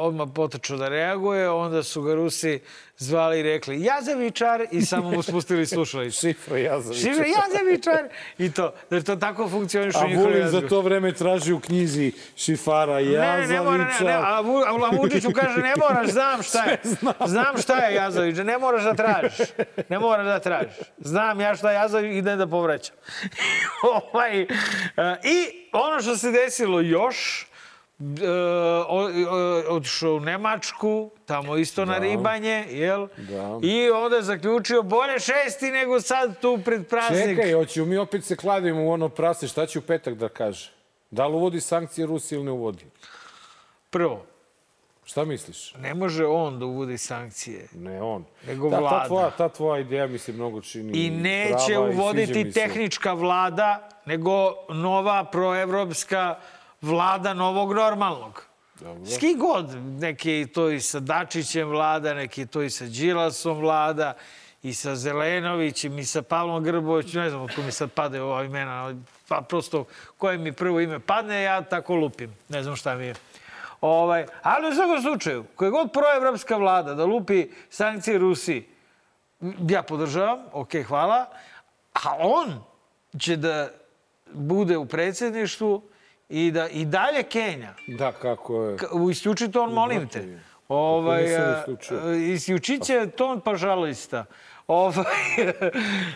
odmah 0.00 0.28
potrčao 0.34 0.76
da 0.76 0.88
reaguje, 0.88 1.50
onda 1.50 1.82
su 1.82 2.02
ga 2.02 2.14
Rusi 2.14 2.60
zvali 2.96 3.40
i 3.40 3.42
rekli 3.42 3.82
Jazevičar 3.82 4.66
i 4.70 4.82
samo 4.82 5.10
mu 5.10 5.22
spustili 5.22 5.66
slušalicu. 5.66 6.20
Šifra 6.26 6.58
Jazovića. 6.58 7.00
Šifre 7.00 7.26
Jazevičar 7.28 8.08
i 8.38 8.52
to. 8.52 8.74
Jer 8.90 9.02
to 9.02 9.16
tako 9.16 9.48
funkcioniše 9.48 9.98
A 9.98 10.04
u 10.04 10.08
njihovoj 10.08 10.32
Vulin 10.32 10.48
za 10.48 10.56
jazbi. 10.56 10.68
to 10.68 10.80
vreme 10.80 11.12
traži 11.12 11.52
u 11.52 11.60
knjizi 11.60 12.12
šifara 12.36 13.00
Ne, 13.00 13.38
ne, 13.40 13.46
ne 13.46 13.60
mora, 13.60 13.76
ne, 14.00 14.06
ne, 14.06 14.12
a, 14.12 14.42
a 14.90 14.96
Vučić 14.96 15.24
mu 15.24 15.32
kaže 15.32 15.60
ne 15.60 15.74
moraš, 15.76 16.10
znam 16.10 16.42
šta 16.42 16.64
je. 16.64 16.80
Znam 17.34 17.58
šta 17.62 17.76
je 17.76 17.94
Jazović, 17.94 18.36
ne 18.36 18.58
moraš 18.58 18.82
da 18.84 18.94
tražiš. 18.94 19.48
Ne 19.88 19.98
moraš 19.98 20.26
da 20.26 20.38
tražiš. 20.38 20.76
Znam 20.98 21.40
ja 21.40 21.56
šta 21.56 21.70
je 21.70 21.74
Jazović, 21.74 22.16
idem 22.16 22.38
da 22.38 22.46
povraćam. 22.46 22.96
ovaj, 24.12 24.42
I 25.22 25.68
ono 25.72 26.02
što 26.02 26.16
se 26.16 26.30
desilo 26.30 26.80
još, 26.80 27.46
e, 28.16 28.30
o- 28.88 29.08
o- 29.28 29.64
otišao 29.68 30.12
u 30.12 30.20
Nemačku, 30.20 31.10
tamo 31.26 31.56
isto 31.56 31.84
na 31.84 31.98
ribanje, 31.98 32.64
jel? 32.70 33.08
Da. 33.18 33.58
I 33.62 33.90
onda 33.90 34.22
zaključio 34.22 34.82
bolje 34.82 35.18
šesti 35.18 35.66
nego 35.66 36.00
sad 36.00 36.40
tu 36.40 36.58
pred 36.64 36.88
praznik. 36.88 37.24
Čekaj, 37.26 37.52
hoćemo 37.52 37.86
mi 37.86 37.96
opet 37.96 38.24
se 38.24 38.36
kladimo 38.36 38.84
u 38.84 38.90
ono 38.90 39.08
prase. 39.08 39.48
Šta 39.48 39.66
će 39.66 39.78
u 39.78 39.82
petak 39.82 40.14
da 40.14 40.28
kaže? 40.28 40.72
Da 41.10 41.26
li 41.26 41.34
uvodi 41.34 41.60
sankcije 41.60 42.06
Rusiji 42.06 42.36
ili 42.36 42.44
ne 42.44 42.50
uvodi? 42.50 42.84
Prvo, 43.90 44.24
Šta 45.04 45.24
misliš? 45.24 45.74
ne 45.74 45.94
može 45.94 46.26
on 46.26 46.58
da 46.58 46.66
uvodi 46.66 46.98
sankcije. 46.98 47.68
Ne 47.74 48.02
on. 48.02 48.24
Nego 48.46 48.70
ta, 48.70 48.78
vlada. 48.78 48.98
Ta 48.98 49.06
tvoja, 49.06 49.30
ta 49.30 49.48
tvoja 49.48 49.80
ideja 49.80 50.06
mi 50.06 50.18
se 50.18 50.32
mnogo 50.32 50.60
čini 50.60 50.98
I 50.98 51.10
neće 51.10 51.54
prava 51.68 51.86
i 51.86 51.90
uvoditi 51.90 52.44
se. 52.44 52.50
tehnička 52.52 53.12
vlada, 53.12 53.88
nego 54.06 54.32
nova 54.68 55.24
proevropska 55.24 56.18
vlada 56.18 56.40
novog 57.34 57.72
normalnog. 57.72 58.42
Dobro. 58.80 59.06
S 59.06 59.18
kim 59.18 59.38
god, 59.38 59.74
neki 60.00 60.30
je 60.30 60.46
to 60.46 60.70
i 60.70 60.80
sa 60.80 61.00
Dačićem 61.00 61.68
vlada, 61.68 62.14
neki 62.14 62.40
je 62.40 62.46
to 62.46 62.62
i 62.62 62.70
sa 62.70 62.84
Đilasom 62.84 63.58
vlada, 63.58 64.14
i 64.62 64.74
sa 64.74 64.94
Zelenovićem, 64.94 65.98
i 65.98 66.04
sa 66.04 66.22
Pavlom 66.22 66.64
Grbovićem, 66.64 67.22
ne 67.22 67.30
znam 67.30 67.42
otko 67.42 67.62
mi 67.62 67.72
sad 67.72 67.90
padaju 67.90 68.24
ova 68.24 68.44
imena, 68.44 68.94
pa 69.28 69.40
prosto 69.40 69.84
koje 70.18 70.38
mi 70.38 70.52
prvo 70.52 70.80
ime 70.80 71.00
padne, 71.00 71.42
ja 71.42 71.62
tako 71.62 71.94
lupim, 71.94 72.36
ne 72.48 72.62
znam 72.62 72.76
šta 72.76 72.94
mi 72.94 73.06
je. 73.06 73.14
Ovaj, 73.80 74.26
ali 74.42 74.68
u 74.68 74.74
svakom 74.74 75.02
slučaju, 75.02 75.44
koja 75.54 75.70
god 75.70 75.92
proevropska 75.92 76.56
vlada 76.56 76.94
da 76.94 77.04
lupi 77.04 77.48
sankcije 77.70 78.18
Rusiji, 78.18 78.66
ja 79.68 79.82
podržavam, 79.82 80.38
ok, 80.52 80.72
hvala, 80.86 81.26
a 81.92 82.16
on 82.18 82.64
će 83.18 83.36
da 83.36 83.68
bude 84.32 84.76
u 84.76 84.86
predsjedništvu 84.86 85.82
i 86.28 86.50
da 86.50 86.68
i 86.68 86.84
dalje 86.84 87.22
Kenja. 87.22 87.74
Da, 87.86 88.12
kako 88.12 88.64
je. 88.64 88.76
K- 88.76 88.84
Isključi 89.10 89.50
ton, 89.50 89.72
molim 89.72 90.08
te. 90.08 90.38
Ovaj, 90.68 91.22
nisam 91.22 91.42
a, 91.42 91.58
isključio? 91.58 91.98
a, 92.04 92.14
isključit 92.14 92.82
će 92.82 93.06
ton, 93.16 93.40
pažalista. 93.40 94.24
Ovaj, 94.66 95.04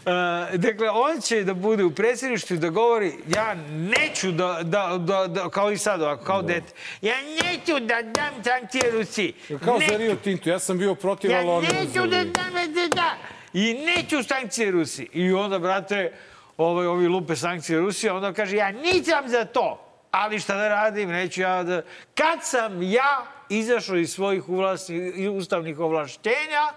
a, 0.07 0.47
dakle, 0.67 0.91
on 0.91 1.21
će 1.21 1.45
da 1.45 1.55
bude 1.55 1.85
u 1.85 1.91
predsjedništvu 1.91 2.57
i 2.57 2.61
da 2.61 2.69
govori 2.69 3.13
ja 3.37 3.55
neću 3.71 4.33
da, 4.33 4.59
da, 4.63 4.99
da, 4.99 5.27
da 5.27 5.49
kao 5.49 5.71
i 5.71 5.79
sad 5.79 6.03
ovako, 6.03 6.25
kao 6.25 6.43
dete, 6.43 6.73
ja 7.03 7.15
neću 7.43 7.81
da 7.81 8.03
dam 8.03 8.45
sankcije 8.45 8.91
Rusiji. 8.91 9.35
Kao 9.65 9.79
Neću. 9.79 9.93
za 9.93 9.99
Rio 9.99 10.15
Tinto, 10.15 10.51
ja 10.51 10.59
sam 10.59 10.79
bio 10.79 10.95
protiv, 10.95 11.31
Ja 11.31 11.39
ali 11.39 11.49
oni 11.49 11.67
neću 11.69 12.01
da 12.01 12.25
dam 12.25 12.53
da, 12.75 12.95
da. 12.95 13.15
I 13.53 13.75
neću 13.75 14.23
sankcije 14.23 14.71
Rusiji. 14.71 15.09
I 15.13 15.33
onda, 15.33 15.59
brate, 15.59 16.13
ovaj, 16.57 16.87
ovi 16.87 17.09
lupe 17.09 17.37
sankcije 17.37 17.79
Rusije, 17.79 18.13
onda 18.13 18.33
kaže, 18.33 18.57
ja 18.57 18.71
nisam 18.71 19.29
za 19.29 19.45
to. 19.45 19.85
Ali 20.11 20.41
šta 20.41 20.57
da 20.57 20.69
radim, 20.69 21.09
neću 21.09 21.41
ja 21.41 21.63
da... 21.63 21.83
Kad 22.15 22.39
sam 22.43 22.83
ja 22.83 23.27
izašao 23.49 23.97
iz 23.97 24.13
svojih 24.13 24.49
uvlasnih, 24.49 25.13
i 25.17 25.29
ustavnih 25.29 25.81
ovlašćenja, 25.81 26.73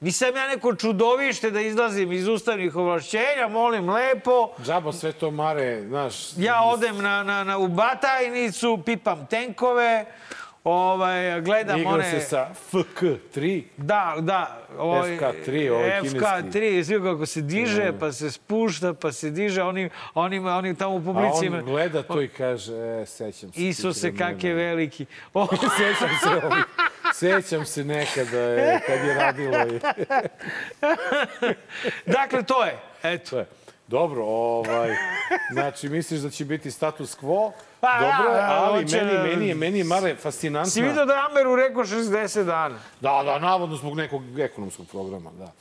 nisam 0.00 0.36
ja 0.36 0.48
neko 0.48 0.74
čudovište 0.74 1.50
da 1.50 1.60
izlazim 1.60 2.12
iz 2.12 2.28
ustavnih 2.28 2.76
ovlašćenja, 2.76 3.48
molim 3.50 3.90
lepo, 3.90 4.50
Džaba 4.64 4.92
sve 4.92 5.12
to 5.12 5.30
mare, 5.30 5.82
znaš... 5.88 6.14
ja 6.36 6.62
odem 6.62 6.96
na, 6.98 7.22
na, 7.22 7.44
na, 7.44 7.58
u 7.58 7.68
Batajnicu, 7.68 8.78
pipam 8.86 9.26
tenkove, 9.26 10.04
ovaj, 10.64 11.40
gledam 11.40 11.80
Igra 11.80 11.90
one... 11.90 12.10
se 12.10 12.20
sa 12.20 12.50
FK3. 12.72 13.62
Da, 13.76 14.14
da. 14.20 14.58
Ovaj, 14.78 15.18
FK3, 15.18 15.70
ovaj 15.70 16.00
FK3, 16.00 16.84
svi 16.84 17.02
kako 17.02 17.26
se 17.26 17.42
diže, 17.42 17.92
pa 18.00 18.12
se 18.12 18.30
spušta, 18.30 18.94
pa 18.94 19.12
se 19.12 19.30
diže. 19.30 19.62
Oni, 19.62 19.90
oni, 20.14 20.38
oni 20.38 20.74
tamo 20.76 20.94
u 20.94 20.98
A 20.98 21.02
publici... 21.02 21.48
on 21.48 21.64
gleda 21.64 22.02
to 22.02 22.22
i 22.22 22.28
kaže, 22.28 22.74
e, 22.74 23.06
sećam 23.06 23.52
se. 23.52 23.60
Isuse, 23.60 24.16
kak 24.16 24.44
je 24.44 24.54
veliki. 24.54 25.06
O, 25.34 25.46
Sećam 25.78 26.10
se 26.22 26.46
ovih. 26.46 26.64
Sećam 27.14 27.66
se 27.66 27.84
nekada 27.84 28.38
je, 28.38 28.80
kad 28.86 29.06
je 29.06 29.14
radilo. 29.14 29.66
I... 29.66 29.80
dakle, 32.16 32.42
to 32.42 32.64
je. 32.64 32.78
Eto. 33.02 33.30
To 33.30 33.38
je. 33.38 33.46
Dobro, 33.94 34.24
ovaj, 34.24 34.90
znači 35.52 35.88
misliš 35.88 36.20
da 36.20 36.30
će 36.30 36.44
biti 36.44 36.70
status 36.70 37.18
quo? 37.18 37.50
Pa, 37.80 37.98
Dobro 38.00 38.32
da, 38.34 38.60
ali 38.62 38.82
hoće- 38.82 39.04
meni, 39.04 39.18
meni, 39.28 39.48
je, 39.48 39.54
meni 39.54 39.78
je 39.78 39.84
Mare 39.84 40.16
fascinantna. 40.16 40.70
Si 40.70 40.82
vidio 40.82 41.04
da 41.04 41.12
je 41.12 41.20
Ameru 41.30 41.56
rekao 41.56 41.84
60 41.84 42.44
dana? 42.44 42.78
Da, 43.00 43.22
da, 43.24 43.38
navodno 43.38 43.76
zbog 43.76 43.96
nekog 43.96 44.38
ekonomskog 44.38 44.86
programa, 44.86 45.30
da. 45.38 45.52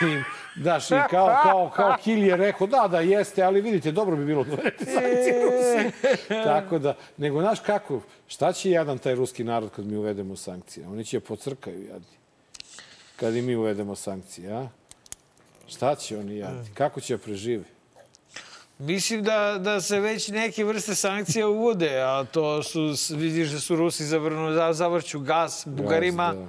Ali, 0.00 0.22
daš, 0.56 0.90
i 0.90 0.94
kao, 1.10 1.36
kao, 1.42 1.70
kao 1.76 1.96
Kil 2.04 2.22
je 2.24 2.36
rekao, 2.36 2.66
da, 2.66 2.88
da, 2.90 3.00
jeste, 3.00 3.42
ali 3.42 3.60
vidite, 3.60 3.92
dobro 3.92 4.16
bi 4.16 4.24
bilo 4.24 4.44
da 4.44 4.52
uvedete 4.52 4.84
sankcije 4.84 5.42
Rusiji. 5.44 5.92
Tako 6.44 6.78
da, 6.78 6.94
nego, 7.16 7.40
znaš 7.40 7.60
kako, 7.60 8.00
šta 8.28 8.52
će 8.52 8.70
jadan 8.70 8.98
taj 8.98 9.14
ruski 9.14 9.44
narod 9.44 9.70
kad 9.76 9.86
mi 9.86 9.96
uvedemo 9.96 10.36
sankcije? 10.36 10.88
Oni 10.88 11.04
će 11.04 11.20
pocrkaju 11.20 11.86
jadni. 11.86 12.16
Kad 13.16 13.34
i 13.36 13.42
mi 13.42 13.56
uvedemo 13.56 13.94
sankcije, 13.96 14.52
a? 14.52 14.68
Šta 15.68 15.94
će 15.94 16.18
oni 16.18 16.36
jadni? 16.36 16.64
Kako 16.74 17.00
će 17.00 17.16
da 17.16 17.18
prežive? 17.18 17.64
Mislim 18.78 19.22
da, 19.22 19.58
da 19.58 19.80
se 19.80 20.00
već 20.00 20.28
neke 20.28 20.64
vrste 20.64 20.94
sankcija 20.94 21.48
uvode, 21.48 21.90
a 21.94 22.24
to 22.24 22.62
su, 22.62 22.80
vidiš 23.10 23.48
da 23.48 23.60
su 23.60 23.76
Rusi 23.76 24.04
zavrnu, 24.04 24.52
za- 24.52 24.72
zavrću 24.72 25.20
gas 25.20 25.62
Bugarima, 25.66 26.34
da. 26.34 26.46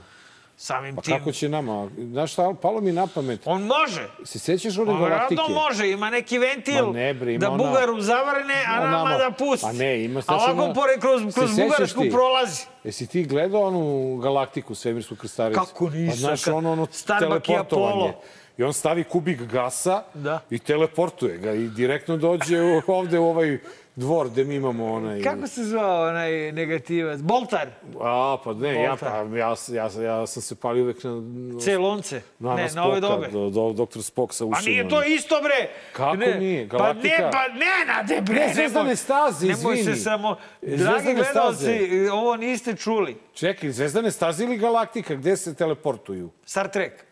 samim 0.58 0.96
Pa 0.96 1.02
tim. 1.02 1.14
kako 1.14 1.32
će 1.32 1.50
nama? 1.50 1.90
Znaš 2.02 2.34
šta, 2.34 2.54
palo 2.54 2.82
mi 2.82 2.92
na 2.92 3.08
pamet. 3.08 3.42
On 3.46 3.62
može. 3.64 4.08
Se 4.26 4.40
sećaš 4.40 4.78
one 4.78 4.92
On 4.92 5.00
galaktike? 5.00 5.42
radno 5.42 5.56
može, 5.56 5.90
ima 5.90 6.10
neki 6.10 6.38
ventil 6.38 6.86
Ma 6.86 6.92
ne 6.94 7.14
bre, 7.14 7.34
ima 7.34 7.40
da 7.40 7.50
ona- 7.50 7.64
Bugaru 7.64 8.02
zavrne, 8.02 8.64
a 8.68 8.72
A 8.72 8.80
nama, 8.82 8.92
nama- 8.94 9.18
da 9.18 9.32
pusti. 9.32 9.64
Pa 9.64 9.72
ne, 9.74 10.04
ima 10.04 10.20
A 10.20 10.24
sad 10.24 10.36
ovako 10.36 10.64
ona- 10.64 10.74
pored, 10.74 11.00
kroz, 11.00 11.34
kroz 11.34 11.52
Bugarsku 11.58 12.02
ti? 12.02 12.10
prolazi. 12.12 12.62
Jesi 12.84 13.08
ti 13.08 13.24
gledao 13.24 13.62
onu 13.62 14.16
galaktiku, 14.18 14.76
svemirsku 14.76 15.16
krstaricu? 15.16 15.60
Kako 15.62 15.90
nisam, 15.90 16.10
Pa 16.12 16.16
znaš, 16.18 16.48
ono, 16.48 16.72
ono 16.72 16.88
Starbuck 16.92 17.26
i 17.40 17.48
teleportovanje. 17.48 17.92
Apollo. 18.10 18.22
I 18.58 18.64
on 18.64 18.74
stavi 18.74 19.04
kubik 19.04 19.42
gasa 19.42 20.04
Da. 20.14 20.40
i 20.50 20.60
teleportuje 20.60 21.38
ga 21.38 21.52
i 21.54 21.68
direktno 21.68 22.18
dođe 22.18 22.62
u- 22.62 22.82
ovde 22.90 23.20
u 23.20 23.26
ovaj 23.26 23.58
dvor 23.96 24.30
gde 24.30 24.44
mi 24.44 24.56
imamo 24.56 24.86
onaj... 24.88 25.22
Kako 25.22 25.48
se 25.48 25.64
zvao 25.64 26.08
onaj 26.08 26.52
negativac? 26.52 27.20
Boltar? 27.20 27.68
A, 28.02 28.38
pa 28.44 28.54
ne, 28.54 28.74
ja, 28.74 28.90
Volta. 28.90 29.06
pa, 29.26 29.38
ja, 29.38 29.56
ja, 29.70 30.04
ja 30.04 30.28
sam 30.28 30.42
se 30.42 30.56
palio 30.56 30.84
uvek 30.84 31.04
na... 31.04 31.22
Celonce? 31.60 32.22
Na, 32.40 32.56
ne, 32.56 32.64
na 32.64 32.70
na 32.74 32.84
ove 32.84 33.00
dobe. 33.00 33.28
Do, 33.28 33.50
do, 33.50 33.74
doktor 33.74 34.04
Spock 34.04 34.34
sa 34.34 34.46
ušima. 34.46 34.56
Pa 34.56 34.62
nije 34.62 34.90
to 34.90 35.04
isto, 35.06 35.36
bre! 35.38 35.70
Kako 35.94 36.16
ne, 36.16 36.36
nije? 36.36 36.70
Pa 36.70 36.78
Galaktika- 36.78 37.04
ne, 37.20 37.32
pa 37.32 37.48
ne, 37.50 37.86
nade, 37.88 38.22
bre! 38.24 38.36
Ne, 38.38 38.54
Zvezdane 38.54 38.86
nemoj- 38.86 38.96
staze, 38.96 39.48
Nemoj 39.48 39.76
se 39.76 39.82
izvini. 39.82 39.98
samo... 39.98 40.36
Dragi 40.62 41.14
gledalci, 41.16 41.80
ovo 42.10 42.36
niste 42.36 42.76
čuli. 42.76 43.18
Čekaj, 43.34 43.72
Zvezdane 43.72 44.12
staze 44.12 44.44
ili 44.44 44.58
galaktika? 44.58 45.16
Gde 45.16 45.38
se 45.38 45.56
teleportuju? 45.56 46.30
Star 46.46 46.68
Trek. 46.68 47.07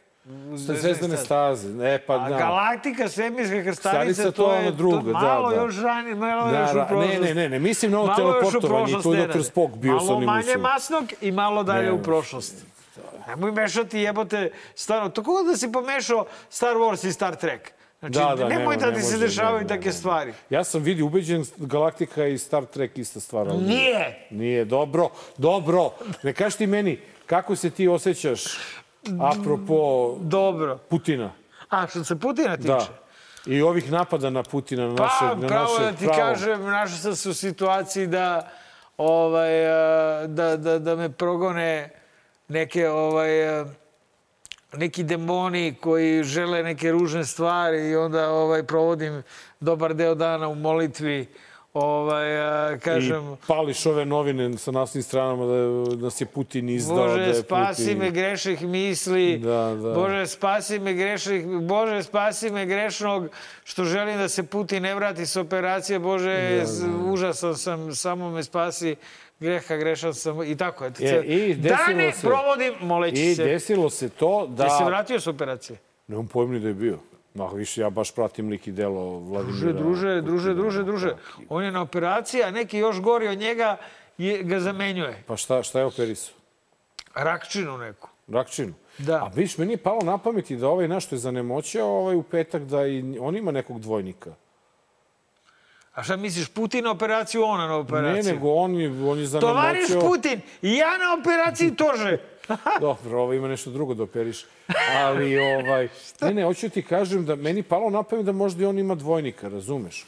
Zvezdane 0.55 1.17
staze. 1.17 1.69
E, 1.85 1.99
pa 1.99 2.17
da. 2.19 2.37
galaktika, 2.37 3.09
svemirska 3.09 3.63
krstarica, 3.63 4.13
Starica, 4.13 4.31
to, 4.33 4.53
je 4.53 4.71
drugo, 4.71 4.97
to 5.03 5.09
malo 5.09 5.49
da, 5.49 5.55
da. 5.55 5.61
još 5.61 5.75
ranije, 5.77 6.15
malo 6.15 6.51
Da, 6.51 6.59
još 6.59 6.71
u 6.71 6.73
da, 6.73 6.85
prošlost. 6.85 7.13
ne, 7.13 7.27
ne, 7.27 7.35
ne, 7.35 7.49
ne, 7.49 7.59
mislim 7.59 7.91
na 7.91 7.99
ovo 7.99 8.07
Malo 8.07 8.17
teleportovanje, 8.17 8.93
tu 8.93 9.15
doktor 9.15 9.43
Spock 9.43 9.75
bio 9.75 9.99
sa 9.99 10.05
Malo 10.05 10.15
onim 10.15 10.25
manje 10.25 10.39
ušima. 10.41 10.63
masnog 10.63 11.03
i 11.21 11.31
malo 11.31 11.63
dalje 11.63 11.85
Ne, 11.85 11.91
u 11.91 12.03
prošlost. 12.03 12.65
Nemoj 13.27 13.51
mešati 13.51 13.99
jebote 13.99 14.51
stvarno. 14.75 15.09
To 15.09 15.21
kako 15.21 15.43
da 15.43 15.57
si 15.57 15.71
pomešao 15.71 16.25
Star 16.49 16.75
Wars 16.75 17.07
i 17.07 17.13
Star 17.13 17.35
Trek? 17.35 17.71
Znači, 17.99 18.13
Da, 18.13 18.35
da, 18.37 18.47
nemoj 18.47 18.77
da 18.77 18.93
ti 18.93 19.01
se 19.01 19.17
dešavaju 19.17 19.57
ne, 19.57 19.61
ne, 19.63 19.67
takve 19.69 19.91
stvari. 19.91 20.33
Ja 20.49 20.63
sam 20.63 20.81
vidi 20.81 21.01
ubeđen 21.01 21.45
Galaktika 21.57 22.25
i 22.25 22.37
Star 22.37 22.65
Trek 22.65 22.97
ista 22.97 23.19
stvar. 23.19 23.47
ali 23.49 23.57
Nije. 23.57 24.27
Nije, 24.29 24.65
dobro, 24.65 25.09
dobro. 25.37 25.91
Ne 26.23 26.33
kaži 26.33 26.57
ti 26.57 26.67
meni, 26.67 26.99
kako 27.25 27.55
se 27.55 27.69
ti 27.69 27.87
osjećaš 27.87 28.41
apropo 29.21 30.15
Dobro. 30.21 30.77
Putina? 30.89 31.31
A, 31.69 31.87
što 31.87 32.03
se 32.03 32.19
Putina 32.19 32.57
tiče? 32.57 32.67
Da. 32.67 32.87
I 33.45 33.61
ovih 33.61 33.91
napada 33.91 34.29
na 34.29 34.43
Putina, 34.43 34.87
na 34.87 34.95
Pa, 34.95 35.03
našeg, 35.03 35.41
na 35.41 35.47
pravo 35.47 35.73
našeg 35.73 35.85
da 35.85 35.91
ti 35.91 36.05
pravo. 36.05 36.19
kažem, 36.19 36.61
našao 36.63 36.97
sam 36.97 37.15
se 37.15 37.29
u 37.29 37.33
situaciji 37.33 38.07
da, 38.07 38.49
ovaj, 38.97 39.67
a, 39.67 40.27
da, 40.27 40.57
da, 40.57 40.79
da 40.79 40.95
me 40.95 41.09
progone 41.09 41.89
neke, 42.47 42.89
ovaj, 42.89 43.59
a, 43.59 43.65
neki 44.73 45.03
demoni 45.03 45.75
koji 45.81 46.23
žele 46.23 46.63
neke 46.63 46.91
ružne 46.91 47.25
stvari 47.25 47.89
i 47.89 47.95
onda 47.95 48.29
ovaj, 48.29 48.63
provodim 48.63 49.23
dobar 49.59 49.93
deo 49.93 50.15
dana 50.15 50.47
u 50.47 50.55
molitvi. 50.55 51.27
Ovaj, 51.75 52.39
a, 52.39 52.77
kažem, 52.79 53.33
I 53.33 53.35
pališ 53.47 53.85
ove 53.85 54.05
novine 54.05 54.57
sa 54.57 54.71
nasnim 54.71 55.03
stranama 55.03 55.45
da 55.45 55.55
nas 55.97 56.21
je 56.21 56.25
Putin 56.25 56.69
izdao. 56.69 56.97
da 56.97 57.03
Bože, 57.03 57.21
je 57.21 57.33
spasi 57.35 57.81
Putin... 57.83 57.97
me 57.97 58.11
grešnih 58.11 58.61
misli. 58.63 59.37
Da, 59.37 59.49
da. 59.75 59.89
Bože, 59.91 60.27
spasi 60.27 60.79
me 60.79 60.93
grešnih... 60.93 61.45
Bože, 61.47 62.03
spasi 62.03 62.49
me 62.49 62.65
grešnog 62.65 63.27
što 63.63 63.83
želim 63.85 64.17
da 64.17 64.29
se 64.29 64.43
Putin 64.45 64.83
ne 64.83 64.95
vrati 64.95 65.25
s 65.25 65.35
operacije. 65.35 65.99
Bože, 65.99 66.63
da, 66.81 66.87
užasan 67.03 67.55
sam, 67.55 67.95
samo 67.95 68.29
me 68.29 68.43
spasi 68.43 68.95
greha, 69.39 69.75
grešan 69.75 70.13
sam 70.13 70.43
i 70.43 70.57
tako. 70.57 70.85
Eto, 70.85 71.03
E, 71.03 71.07
cel- 71.07 71.23
i 71.25 71.53
desilo 71.55 71.77
Dane 71.87 72.11
se- 72.11 72.21
provodim 72.21 72.73
moleći 72.81 73.21
I 73.21 73.35
se. 73.35 73.43
desilo 73.43 73.89
se 73.89 74.09
to 74.09 74.47
da... 74.47 74.63
Da... 74.63 74.69
se 74.69 74.83
vratio 74.83 75.19
s 75.19 75.27
operacije? 75.27 75.77
Nemam 76.07 76.27
pojma 76.27 76.53
ni 76.53 76.59
da 76.59 76.67
je 76.67 76.73
bio. 76.73 76.99
Ma, 77.35 77.47
više 77.53 77.81
ja 77.81 77.89
baš 77.89 78.11
pratim 78.11 78.49
lik 78.49 78.67
i 78.67 78.71
delo 78.71 79.19
Vladimira. 79.19 79.71
Druže, 79.71 79.73
druže, 79.73 80.21
druže, 80.21 80.53
druže, 80.53 80.83
druže. 80.83 81.15
On 81.49 81.63
je 81.63 81.71
na 81.71 81.81
operaciji, 81.81 82.43
a 82.43 82.51
neki 82.51 82.77
još 82.77 83.01
gori 83.01 83.27
od 83.27 83.37
njega 83.37 83.77
je, 84.17 84.43
ga 84.43 84.59
zamenjuje. 84.59 85.23
Pa 85.27 85.37
šta, 85.37 85.63
šta 85.63 85.79
je 85.79 85.85
operisao? 85.85 86.35
Rakčinu 87.15 87.77
neku. 87.77 88.09
Rakčinu. 88.27 88.73
Da. 88.97 89.15
A 89.15 89.31
viš, 89.35 89.57
meni 89.57 89.73
je 89.73 89.77
palo 89.77 90.01
na 90.01 90.17
pameti 90.17 90.55
da 90.55 90.67
ovaj 90.67 90.87
našto 90.87 91.15
je 91.15 91.19
zanemoćao 91.19 91.87
ovaj 91.87 92.15
u 92.15 92.23
petak 92.23 92.63
da 92.63 92.87
i 92.87 93.17
on 93.19 93.37
ima 93.37 93.51
nekog 93.51 93.79
dvojnika. 93.79 94.33
A 95.93 96.03
šta 96.03 96.15
misliš, 96.15 96.47
Putin 96.49 96.83
na 96.83 96.91
operaciju, 96.91 97.43
ona 97.43 97.67
na 97.67 97.75
operaciju? 97.75 98.23
Ne, 98.23 98.33
nego 98.33 98.53
on 98.53 98.75
je, 98.75 98.89
on 98.89 99.19
je 99.19 99.39
Tovariš 99.39 99.87
zanemoćao... 99.87 100.11
Putin, 100.11 100.41
i 100.61 100.75
ja 100.75 100.97
na 100.97 101.21
operaciji 101.21 101.75
tože. 101.75 102.17
Dobro, 102.81 103.21
ovo 103.21 103.33
ima 103.33 103.47
nešto 103.47 103.69
drugo 103.69 103.93
da 103.93 104.03
operiš. 104.03 104.45
Ali, 104.95 105.39
ovaj... 105.39 105.87
Ne, 106.21 106.33
ne, 106.33 106.43
hoću 106.43 106.69
ti 106.69 106.81
kažem 106.81 107.25
da 107.25 107.35
meni 107.35 107.63
palo 107.63 107.89
na 107.89 108.03
pamet 108.03 108.25
da 108.25 108.31
možda 108.31 108.63
i 108.63 108.65
on 108.65 108.79
ima 108.79 108.95
dvojnika, 108.95 109.47
razumeš? 109.47 110.05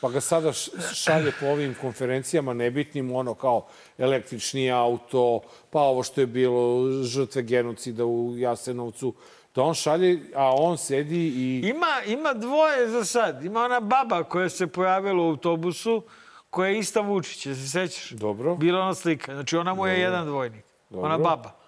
Pa 0.00 0.08
ga 0.08 0.20
sada 0.20 0.52
šalje 0.94 1.32
po 1.40 1.46
ovim 1.46 1.74
konferencijama 1.80 2.54
nebitnim, 2.54 3.12
ono 3.12 3.34
kao 3.34 3.66
električni 3.98 4.70
auto, 4.70 5.40
pa 5.70 5.80
ovo 5.80 6.02
što 6.02 6.20
je 6.20 6.26
bilo 6.26 6.92
žrtve 7.02 7.42
genocida 7.42 8.04
u 8.04 8.34
Jasenovcu, 8.36 9.14
da 9.54 9.62
on 9.62 9.74
šalje, 9.74 10.20
a 10.34 10.54
on 10.54 10.78
sedi 10.78 11.26
i... 11.26 11.68
Ima, 11.68 12.02
ima 12.06 12.32
dvoje 12.32 12.88
za 12.88 13.04
sad. 13.04 13.44
Ima 13.44 13.60
ona 13.60 13.80
baba 13.80 14.24
koja 14.24 14.48
se 14.48 14.66
pojavila 14.66 15.22
u 15.22 15.28
autobusu, 15.28 16.02
koja 16.50 16.70
je 16.70 16.78
ista 16.78 17.00
Vučić, 17.00 17.42
se 17.42 17.68
sećaš? 17.68 18.10
Dobro. 18.10 18.54
Bila 18.54 18.80
ona 18.80 18.94
slika. 18.94 19.34
Znači, 19.34 19.56
ona 19.56 19.74
mu 19.74 19.86
je 19.86 20.00
jedan 20.00 20.26
dvojnik. 20.26 20.64
Ona 20.90 21.16
Dobro. 21.16 21.36
baba. 21.36 21.65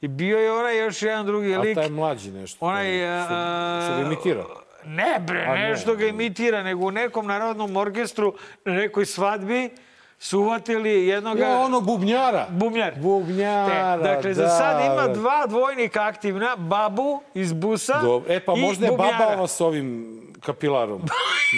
I 0.00 0.08
bio 0.08 0.38
je 0.38 0.52
onaj 0.52 0.78
još 0.78 1.02
jedan 1.02 1.26
drugi 1.26 1.54
A 1.54 1.60
lik. 1.60 1.74
taj 1.74 1.90
mlađi 1.90 2.30
nešto. 2.30 2.66
Onaj... 2.66 2.98
što, 3.24 3.34
a, 3.34 3.80
što 3.84 3.94
ga 3.94 4.06
imitira. 4.06 4.44
Ne 4.84 5.20
bre, 5.20 5.44
A, 5.48 5.54
ne. 5.54 5.68
nešto 5.68 5.94
ga 5.94 6.06
imitira, 6.06 6.62
nego 6.62 6.86
u 6.86 6.90
nekom 6.90 7.26
narodnom 7.26 7.76
orkestru, 7.76 8.34
na 8.64 8.72
nekoj 8.72 9.06
svadbi, 9.06 9.70
su 10.18 10.40
uvatili 10.40 11.06
jednog... 11.06 11.38
Ja, 11.38 11.58
ono 11.58 11.80
bubnjara. 11.80 12.46
Bubnjar. 12.50 12.94
Bubnjara, 12.96 13.96
Te, 13.96 14.02
dakle, 14.02 14.34
da, 14.34 14.34
za 14.34 14.48
sad 14.48 14.84
ima 14.84 15.08
da. 15.08 15.14
dva 15.14 15.46
dvojnika 15.46 16.02
aktivna, 16.02 16.56
babu 16.56 17.22
iz 17.34 17.52
busa 17.52 18.00
Dobro. 18.02 18.34
E, 18.34 18.40
pa 18.40 18.54
možda 18.54 18.86
je 18.86 18.92
baba 18.92 19.34
ova 19.36 19.46
s 19.46 19.60
ovim 19.60 20.20
kapilarom. 20.46 21.02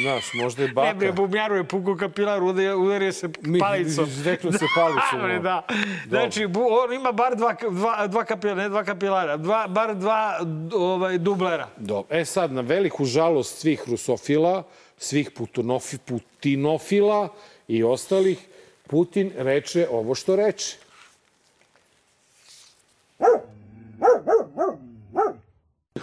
Znaš, 0.02 0.25
možda 0.35 0.62
je 0.62 0.69
baka. 0.69 0.88
Ne 0.88 0.95
bre, 0.95 1.12
bubnjaru 1.12 1.57
je 1.57 1.64
pukao 1.64 1.97
kapilar, 1.97 2.43
udario, 2.43 3.12
se 3.12 3.28
palicom. 3.61 4.09
reklo 4.25 4.52
se 4.52 4.64
palicom, 4.76 5.43
Da, 5.43 5.66
da. 5.66 5.66
Znači, 6.09 6.47
bu, 6.47 6.66
on 6.71 6.93
ima 6.93 7.12
bar 7.12 7.37
dva, 7.37 7.55
dva, 7.71 8.07
dva 8.07 8.25
kapilara, 8.25 8.62
ne 8.62 8.69
dva 8.69 8.85
kapilara, 8.85 9.37
dva, 9.37 9.66
bar 9.69 9.95
dva 9.95 10.40
ovaj, 10.75 11.19
dublera. 11.19 11.69
Dobro. 11.76 12.16
E 12.16 12.25
sad, 12.25 12.52
na 12.52 12.61
veliku 12.61 13.05
žalost 13.05 13.59
svih 13.59 13.83
rusofila, 13.87 14.62
svih 14.99 15.31
putunofi, 15.31 15.99
putinofila 15.99 17.28
i 17.69 17.85
ostalih, 17.85 18.38
Putin 18.87 19.33
reče 19.37 19.88
ovo 19.90 20.14
što 20.14 20.37
reče. 20.37 20.76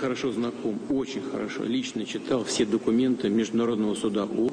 Хорошо 0.04 0.34
знаком, 0.34 0.78
очень 0.90 1.22
хорошо, 1.22 1.64
лично 1.64 2.06
читал 2.06 2.44
все 2.44 2.66
документы 2.66 3.30
Международного 3.30 3.96
суда 3.96 4.26
ООН 4.26 4.52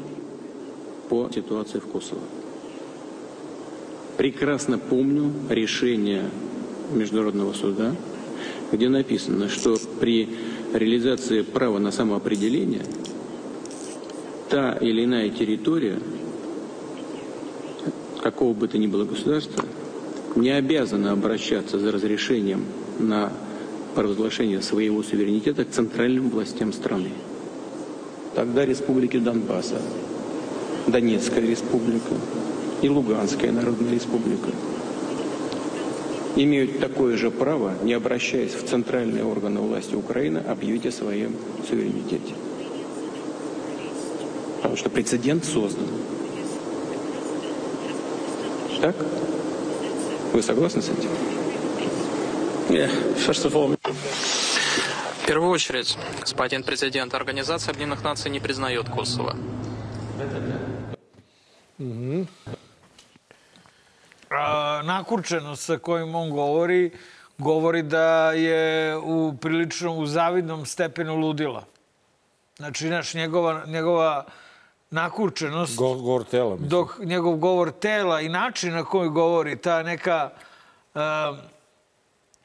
по 1.09 1.29
ситуации 1.35 1.81
в 1.81 1.89
Косово. 1.89 2.21
Прекрасно 4.17 4.79
помню 4.79 5.33
решение 5.49 6.31
Международного 6.95 7.53
суда, 7.53 7.97
где 8.71 8.89
написано, 8.89 9.49
что 9.49 9.77
при 9.99 10.29
реализации 10.73 11.43
права 11.43 11.81
на 11.81 11.91
самоопределение 11.91 12.85
та 14.51 14.75
или 14.75 15.05
иная 15.05 15.31
территория 15.31 15.99
какого 18.23 18.55
бы 18.55 18.69
то 18.69 18.79
ни 18.79 18.87
было 18.87 19.05
государства 19.05 19.65
не 20.37 20.51
обязана 20.51 21.11
обращаться 21.11 21.81
за 21.81 21.91
разрешением 21.91 22.67
на 23.01 23.33
провозглашение 23.95 24.63
своего 24.63 25.03
суверенитета 25.03 25.65
к 25.65 25.71
центральным 25.71 26.31
властям 26.31 26.73
страны. 26.73 27.11
Тогда 28.35 28.65
республики 28.65 29.19
Донбасса, 29.19 29.81
Донецкая 30.87 31.47
республика 31.47 32.15
и 32.83 32.89
Луганская 32.89 33.53
народная 33.53 33.93
республика 33.93 34.51
имеют 36.37 36.79
такое 36.79 37.17
же 37.17 37.31
право, 37.31 37.75
не 37.83 37.93
обращаясь 37.93 38.55
в 38.55 38.67
центральные 38.67 39.25
органы 39.25 39.61
власти 39.61 39.95
Украины, 39.95 40.39
объявить 40.39 40.87
о 40.87 40.93
своем 40.93 41.35
суверенитете. 41.69 42.35
Потому 44.57 44.77
что 44.77 44.91
прецедент 44.91 45.45
создан. 45.45 45.87
Так? 48.81 48.95
Вы 50.33 50.43
согласны 50.43 50.81
с 50.81 50.89
этим? 50.89 51.11
First 52.71 53.45
of 53.45 53.55
all, 53.55 53.77
В 55.23 55.27
первую 55.27 55.51
очередь, 55.51 55.97
господин 56.21 56.63
президент, 56.63 57.15
Организация 57.15 57.73
Объединенных 57.73 58.05
Наций 58.05 58.31
не 58.31 58.39
признает 58.41 58.89
Косово. 58.89 59.35
A, 64.31 64.83
nakurčenost 64.85 65.63
sa 65.63 65.79
kojim 65.79 66.15
on 66.15 66.31
govori, 66.31 66.91
govori 67.39 67.83
da 67.83 68.33
je 68.33 68.97
u 68.97 69.35
prilično 69.41 69.97
u 69.97 70.07
zavidnom 70.07 70.67
stepenu 70.67 71.17
ludila. 71.17 71.65
Znači, 72.57 72.89
naš, 72.89 73.15
njegova, 73.15 73.65
njegova 73.67 74.25
nakurčenost... 74.91 75.77
Go, 75.77 75.95
govor 75.95 76.25
tela, 76.25 76.51
mislim. 76.51 76.69
dok 76.69 76.99
njegov 76.99 77.37
govor 77.37 77.71
tela 77.71 78.21
i 78.21 78.29
način 78.29 78.73
na 78.75 78.85
koji 78.85 79.09
govori, 79.09 79.57
ta 79.57 79.83
neka 79.83 80.31
uh, 80.95 81.01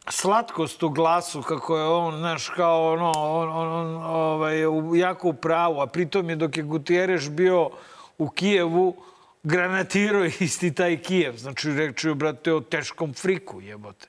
slatkost 0.10 0.84
u 0.84 0.90
glasu, 0.90 1.42
kako 1.42 1.78
je 1.78 1.84
on, 1.84 2.18
znaš, 2.18 2.50
kao 2.50 2.94
ono, 2.94 3.12
on, 3.16 3.50
on, 3.50 3.68
on 3.68 4.04
ovaj, 4.04 4.60
jako 5.00 5.30
u 5.30 5.34
pravu, 5.34 5.82
a 5.82 5.88
pritom 5.88 6.30
je 6.30 6.36
dok 6.36 6.58
je 6.58 6.64
Gutierrez 6.64 7.30
bio 7.30 7.70
u 8.18 8.30
Kijevu, 8.30 8.96
granatirao 9.44 10.26
isti 10.26 10.74
taj 10.74 10.98
Kijev. 10.98 11.38
Znači, 11.38 11.74
reči 11.74 12.08
je, 12.08 12.16
brate, 12.16 12.54
o 12.54 12.62
teškom 12.62 13.14
friku, 13.14 13.62
jebote. 13.62 14.08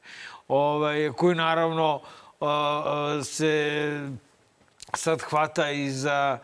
Ovaj, 0.48 1.12
koji 1.16 1.37
naravno 1.37 1.94
uh, 1.94 2.48
uh, 2.48 3.24
se 3.24 4.09
sad 4.94 5.20
hvata 5.20 5.70
i 5.70 5.90
za... 5.90 6.38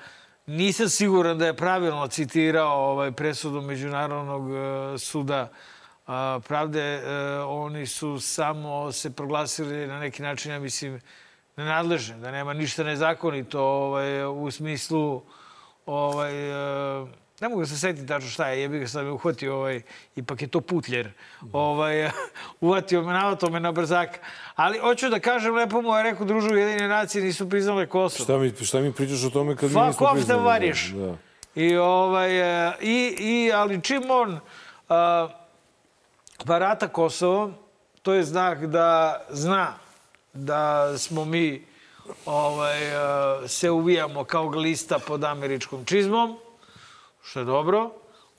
Nisam 0.47 0.89
siguran 0.89 1.39
da 1.39 1.47
je 1.47 1.57
pravilno 1.57 2.07
citirao 2.09 2.91
ovaj 2.91 3.13
presudu 3.13 3.61
Međunarodnog 3.61 4.51
e, 4.51 4.99
suda 4.99 5.39
a, 5.39 5.49
pravde. 6.49 6.81
E, 6.81 7.39
oni 7.41 7.87
su 7.87 8.21
samo 8.21 8.93
se 8.93 9.11
proglasili 9.11 9.87
na 9.87 10.01
neki 10.01 10.23
način, 10.23 10.53
ja 10.53 10.59
mislim, 10.59 11.01
nenadležne, 11.57 12.17
da 12.17 12.31
nema 12.31 12.53
ništa 12.53 12.85
nezakonito 12.85 13.61
ovaj, 13.61 14.25
u 14.25 14.51
smislu 14.51 15.23
ovaj, 15.87 16.51
e, 17.03 17.07
ne 17.41 17.49
mogu 17.49 17.67
se 17.67 17.79
setiti 17.79 18.07
tačno 18.07 18.29
šta 18.29 18.49
je, 18.49 18.61
jebi 18.63 18.79
ga 18.79 18.87
sad 18.89 19.05
me 19.05 19.11
uhvatio, 19.11 19.57
ovaj, 19.57 19.83
ipak 20.17 20.43
je 20.43 20.49
to 20.49 20.61
putljer. 20.61 21.11
Ovaj, 21.53 22.11
uvatio 22.61 23.03
me, 23.03 23.13
navato 23.13 23.51
me 23.51 23.61
na 23.61 23.73
brzaka. 23.73 24.19
Ali 24.55 24.79
hoću 24.79 25.09
da 25.09 25.21
kažem, 25.21 25.55
lepo 25.55 25.83
mu 25.83 25.97
je 25.97 26.03
rekao, 26.03 26.27
družu 26.27 26.49
Ujedinjene 26.49 26.89
nacije 26.89 27.25
nisu 27.25 27.49
priznale 27.49 27.87
Kosovo. 27.87 28.25
Šta 28.25 28.39
mi, 28.39 28.65
šta 28.65 28.81
mi 28.81 28.93
pričaš 28.93 29.25
o 29.25 29.31
tome 29.31 29.57
kad 29.57 29.71
mi 29.71 29.75
Fuck 29.75 29.87
nismo 29.87 30.07
off 30.07 30.15
priznali? 30.15 30.41
the 30.41 30.45
variš. 30.45 30.91
Da. 30.91 31.17
I, 31.55 31.77
ovaj, 31.77 32.69
e, 32.69 32.73
i, 32.81 33.17
i, 33.19 33.53
ali 33.53 33.83
čim 33.83 34.03
on 34.11 34.41
a, 34.89 35.29
barata 36.45 36.89
Kosovom, 36.89 37.55
to 38.03 38.13
je 38.13 38.25
znak 38.25 38.67
da 38.67 39.21
zna 39.31 39.75
da 40.33 40.93
smo 40.99 41.25
mi 41.25 41.65
ovaj, 42.27 42.97
a, 42.97 43.49
se 43.49 43.71
uvijamo 43.71 44.25
kao 44.25 44.49
glista 44.49 44.99
pod 44.99 45.25
američkom 45.25 45.85
čizmom, 45.85 46.39
što 47.23 47.41
je 47.41 47.45
dobro, 47.45 47.91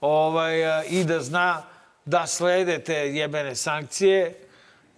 ovaj, 0.02 0.66
a, 0.66 0.84
i 0.84 1.04
da 1.04 1.20
zna 1.20 1.64
da 2.06 2.28
slede 2.28 2.80
te 2.80 2.94
jebene 2.94 3.56
sankcije 3.56 4.36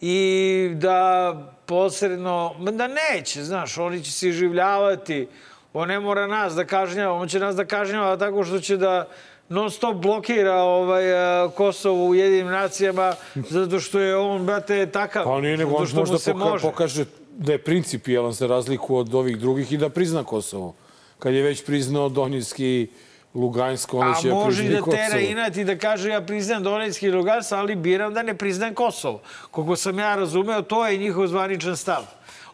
i 0.02 0.72
da 0.76 1.34
posredno, 1.66 2.56
da 2.60 2.88
neće, 2.88 3.44
znaš, 3.44 3.78
oni 3.78 4.04
će 4.04 4.12
se 4.12 4.32
življavati, 4.32 5.28
on 5.74 5.88
ne 5.88 6.00
mora 6.00 6.28
nas 6.28 6.54
da 6.54 6.66
kažnjava, 6.66 7.14
on 7.14 7.28
će 7.28 7.40
nas 7.40 7.56
da 7.56 7.66
kažnjava 7.66 8.18
tako 8.18 8.44
što 8.44 8.60
će 8.60 8.78
da 8.78 9.08
non 9.50 9.72
stop 9.72 9.96
blokira 9.96 10.56
ovaj, 10.56 11.14
a, 11.14 11.50
Kosovo 11.50 12.06
u 12.06 12.16
jedinim 12.16 12.48
nacijama 12.48 13.14
zato 13.50 13.80
što 13.80 14.00
je 14.00 14.16
on, 14.18 14.46
brate, 14.46 14.86
takav. 14.86 15.24
Pa 15.24 15.42
nije 15.42 15.58
nego 15.58 15.76
on 15.76 15.88
možda 15.96 16.18
se 16.18 16.34
poka, 16.34 16.46
može. 16.46 16.62
pokaže 16.62 17.06
da 17.38 17.52
je 17.52 17.58
principijalan 17.58 18.32
za 18.32 18.48
razliku 18.48 18.96
od 18.96 19.16
ovih 19.16 19.38
drugih 19.38 19.72
i 19.72 19.78
da 19.78 19.90
prizna 19.90 20.24
Kosovo. 20.24 20.76
Kad 21.20 21.34
je 21.34 21.44
već 21.44 21.66
priznao 21.66 22.10
Donjevski, 22.10 22.88
Lugansko, 23.34 24.00
onda 24.00 24.12
A 24.12 24.22
će 24.22 24.28
da 24.28 24.34
može 24.34 24.64
i 24.64 24.68
prizna 24.68 24.78
i 24.78 24.82
da 24.82 24.92
tera 24.92 25.06
Kosovo. 25.06 25.32
inat 25.32 25.58
i 25.58 25.64
da 25.64 25.78
kaže 25.78 26.10
ja 26.10 26.22
priznajem 26.22 26.64
Donetski 26.64 27.06
i 27.06 27.12
Lugansk, 27.12 27.52
ali 27.52 27.76
biram 27.76 28.14
da 28.14 28.24
ne 28.24 28.34
priznajem 28.38 28.74
Kosovo. 28.76 29.22
Koliko 29.52 29.76
sam 29.76 30.00
ja 30.00 30.16
razumeo, 30.16 30.62
to 30.62 30.88
je 30.88 30.98
njihov 30.98 31.28
zvaničan 31.28 31.78
stav. 31.78 32.04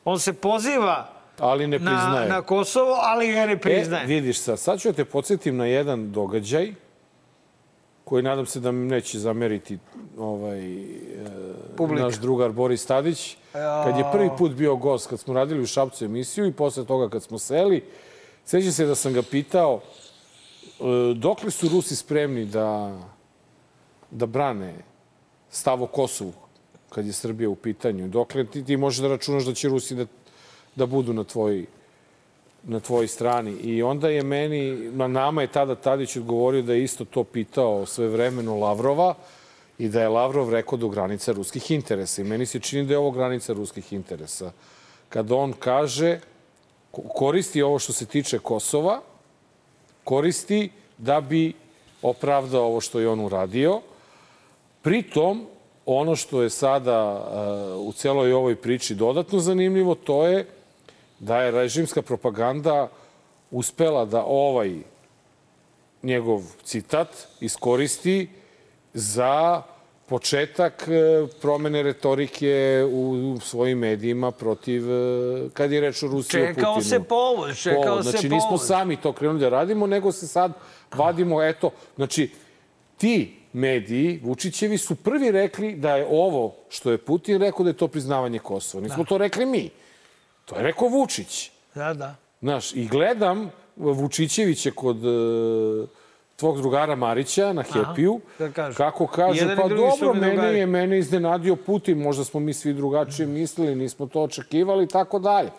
On 0.06 0.20
se 0.20 0.34
poziva 0.34 1.10
Ali 1.40 1.68
ne 1.68 1.80
na, 1.80 1.92
priznaje. 1.92 2.30
na 2.30 2.42
Kosovo, 2.42 2.98
ali 3.02 3.34
ga 3.34 3.46
ne 3.46 3.58
priznaje. 3.58 4.04
E, 4.04 4.08
vidiš 4.08 4.40
sad, 4.40 4.60
sad 4.60 4.80
ću 4.80 4.88
da 4.90 4.94
te 4.94 5.06
podsjetim 5.06 5.58
na 5.58 5.66
jedan 5.66 6.12
događaj 6.12 6.74
koji 8.12 8.24
nadam 8.24 8.46
se 8.46 8.60
da 8.60 8.72
mi 8.72 8.86
neće 8.86 9.20
zameriti 9.20 9.78
ovaj, 10.18 10.60
e, 10.60 10.88
Publika. 11.78 12.04
naš 12.04 12.20
drugar 12.20 12.52
Boris 12.52 12.86
Tadić. 12.86 13.38
Kad 13.52 13.98
je 13.98 14.06
prvi 14.12 14.30
put 14.38 14.52
bio 14.52 14.76
gost, 14.76 15.08
kad 15.08 15.20
smo 15.20 15.34
radili 15.34 15.62
u 15.62 15.66
Šapcu 15.66 16.06
emisiju 16.06 16.46
i 16.46 16.52
posle 16.52 16.86
toga 16.86 17.10
kad 17.10 17.24
smo 17.24 17.40
seli, 17.40 17.84
sećam 18.46 18.72
se 18.72 18.86
da 18.86 18.96
sam 18.96 19.14
ga 19.14 19.22
pitao 19.22 19.80
e, 19.80 20.84
dokle 21.16 21.52
su 21.52 21.70
Rusi 21.70 21.96
spremni 21.96 22.46
da, 22.46 23.00
da 24.12 24.26
brane 24.26 24.74
stav 25.50 25.84
o 25.84 25.88
Kosovu 25.88 26.34
kad 26.90 27.06
je 27.06 27.14
Srbija 27.14 27.50
u 27.50 27.56
pitanju. 27.56 28.08
Dokle 28.08 28.46
ti, 28.46 28.66
ti 28.66 28.78
možeš 28.78 29.00
da 29.00 29.08
računaš 29.08 29.46
da 29.46 29.54
će 29.54 29.70
Rusi 29.70 29.96
da, 29.96 30.06
da 30.76 30.86
budu 30.86 31.14
na 31.14 31.24
tvojoj 31.24 31.66
na 32.64 32.80
tvojoj 32.80 33.08
strani. 33.08 33.52
I 33.52 33.84
onda 33.84 34.10
je 34.10 34.24
meni, 34.24 34.90
na 34.92 35.08
nama 35.08 35.42
je 35.42 35.48
tada 35.48 35.76
Tadić 35.76 36.16
odgovorio 36.16 36.62
da 36.62 36.74
je 36.74 36.84
isto 36.84 37.06
to 37.06 37.24
pitao 37.24 37.86
sve 37.86 38.08
vremeno 38.08 38.56
Lavrova 38.56 39.16
i 39.80 39.90
da 39.90 40.02
je 40.02 40.10
Lavrov 40.10 40.50
rekao 40.50 40.78
do 40.78 40.90
granica 40.90 41.32
ruskih 41.32 41.72
interesa. 41.72 42.22
I 42.22 42.26
meni 42.26 42.46
se 42.46 42.60
čini 42.60 42.86
da 42.86 42.94
je 42.94 42.98
ovo 42.98 43.12
granica 43.12 43.54
ruskih 43.54 43.94
interesa. 43.94 44.52
Kada 45.10 45.36
on 45.36 45.54
kaže, 45.54 46.20
ko- 46.92 47.02
koristi 47.02 47.62
ovo 47.62 47.80
što 47.80 47.94
se 47.94 48.06
tiče 48.06 48.40
Kosova, 48.40 49.02
koristi 50.04 50.70
da 50.98 51.22
bi 51.22 51.54
opravdao 52.02 52.66
ovo 52.66 52.82
što 52.82 53.00
je 53.00 53.10
on 53.10 53.20
uradio. 53.20 53.82
Pritom, 54.82 55.46
ono 55.86 56.16
što 56.16 56.42
je 56.42 56.50
sada 56.50 57.14
uh, 57.78 57.88
u 57.88 57.94
celoj 57.94 58.34
ovoj 58.34 58.56
priči 58.56 58.96
dodatno 58.96 59.40
zanimljivo, 59.40 59.96
to 59.96 60.28
je 60.28 60.46
da 61.22 61.42
je 61.42 61.52
režimska 61.52 62.02
propaganda 62.02 62.90
uspela 63.52 64.06
da 64.06 64.24
ovaj 64.26 64.76
njegov 66.04 66.42
citat 66.64 67.08
iskoristi 67.40 68.30
za 68.94 69.62
početak 70.06 70.88
e, 70.88 71.28
promene 71.42 71.84
retorike 71.84 72.84
u 72.92 73.38
svojim 73.42 73.78
medijima 73.80 74.32
protiv, 74.32 74.92
e, 74.92 75.50
kad 75.54 75.72
je 75.72 75.82
reč 75.82 76.04
o 76.04 76.08
Rusiji 76.08 76.40
i 76.40 76.44
o 76.44 76.48
Putinu. 76.48 76.56
Čekao 76.56 76.82
se 76.82 77.00
povod, 77.00 77.58
čekao 77.58 77.84
Povod. 77.84 78.04
se 78.06 78.10
Znači, 78.12 78.30
povod. 78.30 78.36
nismo 78.36 78.58
sami 78.58 78.98
to 78.98 79.14
krenuli 79.14 79.40
da 79.40 79.50
radimo, 79.50 79.88
nego 79.88 80.12
se 80.12 80.28
sad 80.28 80.52
vadimo, 80.96 81.44
eto, 81.44 81.72
znači, 81.96 82.30
ti 82.98 83.36
mediji, 83.54 84.20
Vučićevi, 84.24 84.78
su 84.78 84.96
prvi 84.96 85.32
rekli 85.32 85.76
da 85.76 85.96
je 85.96 86.08
ovo 86.10 86.56
što 86.70 86.92
je 86.92 86.98
Putin 86.98 87.40
rekao 87.42 87.64
da 87.64 87.70
je 87.70 87.78
to 87.78 87.88
priznavanje 87.88 88.40
Kosova. 88.40 88.84
Nismo 88.84 89.04
to 89.04 89.18
rekli 89.18 89.46
mi. 89.46 89.70
To 90.52 90.58
je 90.58 90.64
rekao 90.64 90.88
Vučić. 90.88 91.52
Da, 91.76 91.94
da. 91.94 92.16
Znaš, 92.42 92.76
i 92.76 92.88
gledam 92.88 93.52
Vučićevića 93.76 94.72
kod 94.72 94.98
e, 95.06 95.88
tvog 96.36 96.62
drugara 96.62 96.96
Marića 96.96 97.54
na 97.54 97.64
Happy-u, 97.64 98.20
da 98.40 98.74
kako 98.74 99.08
kaže, 99.08 99.40
Jedan 99.40 99.58
pa 99.58 99.68
dobro, 99.68 100.14
mene 100.14 100.34
drugari." 100.34 100.60
je 100.60 100.66
mene 100.66 101.00
iznenadio 101.00 101.56
Putin, 101.56 101.98
možda 101.98 102.24
smo 102.24 102.40
mi 102.40 102.54
svi 102.54 102.74
drugačije 102.74 103.28
mislili, 103.28 103.76
nismo 103.76 104.08
to 104.08 104.22
očekivali 104.22 104.84
i 104.84 104.88
tako 104.88 105.20
dalje. 105.20 105.50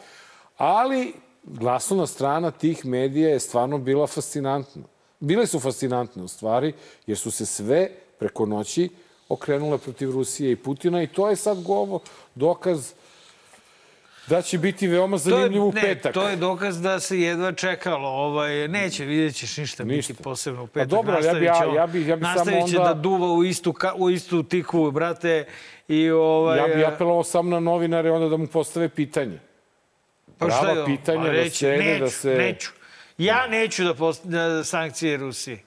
Ali 0.56 1.12
glasovna 1.44 2.06
strana 2.06 2.50
tih 2.50 2.86
medija 2.86 3.28
je 3.28 3.40
stvarno 3.40 3.78
bila 3.78 4.06
fascinantna. 4.06 4.82
Bile 5.20 5.46
su 5.46 5.60
fascinantne 5.60 6.22
u 6.22 6.28
stvari, 6.28 6.72
jer 7.06 7.18
su 7.18 7.30
se 7.30 7.46
sve 7.46 7.90
preko 8.18 8.46
noći 8.46 8.88
okrenule 9.28 9.78
protiv 9.78 10.10
Rusije 10.10 10.52
i 10.52 10.56
Putina 10.56 11.02
i 11.02 11.06
to 11.06 11.30
je 11.30 11.36
sad 11.36 11.62
govo, 11.62 12.00
dokaz 12.34 12.92
da 14.26 14.42
će 14.42 14.58
biti 14.58 14.86
veoma 14.86 15.18
zanimljiv 15.18 15.64
u 15.64 15.72
ne, 15.72 15.80
petak. 15.82 16.14
To 16.14 16.28
je 16.28 16.36
dokaz 16.36 16.80
da 16.80 17.00
se 17.00 17.20
jedva 17.20 17.52
čekalo. 17.52 18.08
Ovaj, 18.08 18.68
neće, 18.68 19.04
vidjet 19.04 19.34
ćeš 19.34 19.56
ništa, 19.56 19.84
Ništa. 19.84 20.12
biti 20.12 20.22
posebno 20.22 20.62
u 20.62 20.66
petak. 20.66 20.88
dobro, 20.88 21.14
ali 21.14 21.26
ja 21.26 21.34
bi- 21.34 21.44
ja- 21.44 21.74
ja 21.76 21.86
bi- 21.86 22.06
ja 22.06 22.16
bi 22.16 22.22
samo 22.24 22.34
nastavit 22.34 22.70
će 22.70 22.78
onda- 22.78 22.88
da 22.88 22.94
duva 22.94 23.26
u 23.28 23.44
istu, 23.44 23.72
ka, 23.72 23.92
u 23.94 24.10
istu 24.10 24.42
tikvu, 24.42 24.90
brate. 24.90 25.44
I, 25.88 26.10
ovaj, 26.10 26.58
Ja 26.58 26.66
bih 26.66 26.86
apelovao 26.86 27.24
sam 27.24 27.48
na 27.48 27.60
novinare 27.60 28.10
onda 28.10 28.28
da 28.28 28.36
mu 28.36 28.46
postave 28.46 28.88
pitanje. 28.88 29.38
pa 30.38 30.46
šta 30.46 30.58
prava 30.58 30.74
je 30.74 30.80
on? 30.80 30.86
pitanja 30.88 31.18
Pa 31.18 31.24
da 31.24 31.32
reći, 31.32 31.56
sede, 31.56 31.76
neću, 31.78 32.00
da 32.00 32.10
se- 32.10 32.34
Neću. 32.34 32.70
Ja 33.18 33.46
neću 33.46 33.84
da, 33.84 33.94
post, 33.94 34.26
da 34.26 34.64
sankcije 34.64 35.16
Rusiji. 35.16 35.58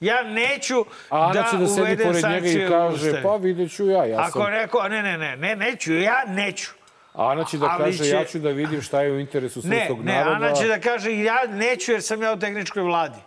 Ja 0.00 0.22
neću 0.24 0.84
A 1.10 1.20
Ana 1.20 1.32
da, 1.32 1.48
će 1.50 1.56
da 1.56 1.66
sedi 1.66 2.02
pored 2.04 2.24
njega 2.24 2.48
i 2.48 2.68
kaže, 2.68 3.22
pa 3.22 3.36
vidjet 3.36 3.72
ću 3.72 3.86
ja. 3.86 4.04
ja 4.04 4.20
Ako 4.20 4.38
sam... 4.38 4.52
neko, 4.52 4.88
ne, 4.88 5.02
ne, 5.02 5.18
ne, 5.18 5.36
ne, 5.36 5.56
neću, 5.56 5.94
ja 5.94 6.24
neću. 6.28 6.70
Ana 7.14 7.44
će 7.44 7.58
da 7.58 7.66
Ali 7.70 7.84
kaže, 7.84 8.04
će- 8.04 8.10
ja 8.10 8.24
ću 8.24 8.38
da 8.38 8.48
vidim 8.48 8.82
šta 8.82 9.02
je 9.02 9.12
u 9.12 9.18
interesu 9.20 9.60
Ne, 9.64 9.78
srpskog 9.78 10.04
ne, 10.04 10.14
naroda. 10.14 10.36
Ana 10.36 10.52
će 10.52 10.66
da 10.66 10.80
kaže 10.80 11.18
ja 11.18 11.46
neću 11.48 11.92
jer 11.92 12.02
sam 12.02 12.22
ja 12.22 12.32
u 12.32 12.38
tehničkoj 12.38 12.82
vladi. 12.82 13.18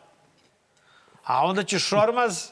A 1.23 1.45
onda 1.45 1.63
će 1.63 1.80
Šormaz... 1.80 2.47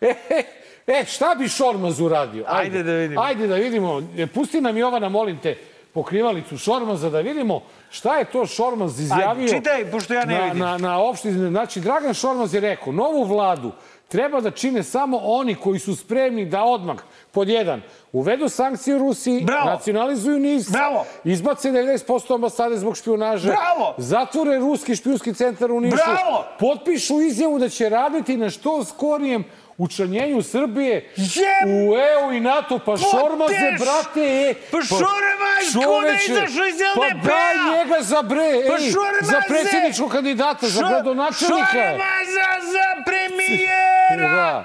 E, 0.00 0.14
e, 0.30 0.42
e, 0.86 1.04
šta 1.04 1.34
bi 1.38 1.48
Šormaz 1.48 2.00
uradio? 2.00 2.44
Ajde 2.48 2.82
da 2.82 2.92
vidimo. 2.92 3.20
Ajde 3.22 3.46
da 3.46 3.54
vidimo. 3.54 4.02
E, 4.18 4.26
Pusti 4.26 4.60
nam 4.60 4.76
Jovana, 4.76 5.08
molim 5.08 5.38
te, 5.38 5.56
pokrivalicu 5.94 6.58
Šormaza 6.58 7.10
da 7.10 7.20
vidimo 7.20 7.62
šta 7.90 8.16
je 8.18 8.24
to 8.24 8.46
Šormaz 8.46 9.00
izjavio. 9.00 9.48
čitaj, 9.48 9.90
pošto 9.90 10.14
ja 10.14 10.24
ne 10.24 10.38
na, 10.38 10.44
vidim. 10.44 10.58
Na, 10.58 10.78
na 10.78 10.98
opštini. 10.98 11.48
Znači, 11.48 11.80
Dragan 11.80 12.14
Šormaz 12.14 12.54
je 12.54 12.60
rekao, 12.60 12.92
novu 12.92 13.24
vladu 13.24 13.72
treba 14.08 14.40
da 14.40 14.50
čine 14.50 14.82
samo 14.82 15.20
oni 15.22 15.54
koji 15.54 15.78
su 15.78 15.96
spremni 15.96 16.46
da 16.46 16.62
odmah, 16.64 16.96
pod 17.30 17.48
jedan, 17.48 17.82
uvedu 18.12 18.48
sankcije 18.48 18.98
Rusiji, 18.98 19.44
Bravo. 19.44 19.70
nacionalizuju 19.70 20.38
NIS, 20.38 20.70
Bravo. 20.70 21.04
izbace 21.24 21.70
90% 21.70 22.34
ambasade 22.34 22.76
zbog 22.76 22.96
špionaže, 22.96 23.48
Bravo. 23.48 23.94
zatvore 23.98 24.58
ruski 24.58 24.96
špijunski 24.96 25.34
centar 25.34 25.72
u 25.72 25.80
Nišu, 25.80 25.96
Bravo. 25.96 26.44
potpišu 26.60 27.20
izjavu 27.20 27.58
da 27.58 27.68
će 27.68 27.88
raditi 27.88 28.36
na 28.36 28.50
što 28.50 28.84
skorijem 28.84 29.44
učlanjenju 29.78 30.42
Srbije 30.44 31.10
Jeb- 31.16 31.66
u 31.66 31.94
EU 31.96 32.32
i 32.32 32.40
NATO. 32.40 32.78
Pa 32.78 32.94
Šormaze, 32.98 33.54
brate, 33.78 34.20
e, 34.42 34.54
Pa 34.64 34.78
Šormaz, 34.80 35.64
ko 35.76 36.00
da 36.02 36.12
izašao 36.24 36.66
iz 36.66 36.78
Pa 36.94 37.00
LDP-a? 37.00 37.26
daj 37.26 37.54
njega 37.70 38.02
za 38.02 38.22
bre, 38.22 38.36
Pa 38.68 38.74
ej, 38.74 38.90
Šormaze! 38.92 39.24
za 39.24 39.40
predsjedničkog 39.48 40.10
kandidata, 40.10 40.68
za 40.68 40.80
Šo- 40.80 40.88
gradonačelnika. 40.88 41.66
Šormaza 41.72 42.50
za 42.66 42.88
premijera! 43.04 44.28
Da. 44.28 44.64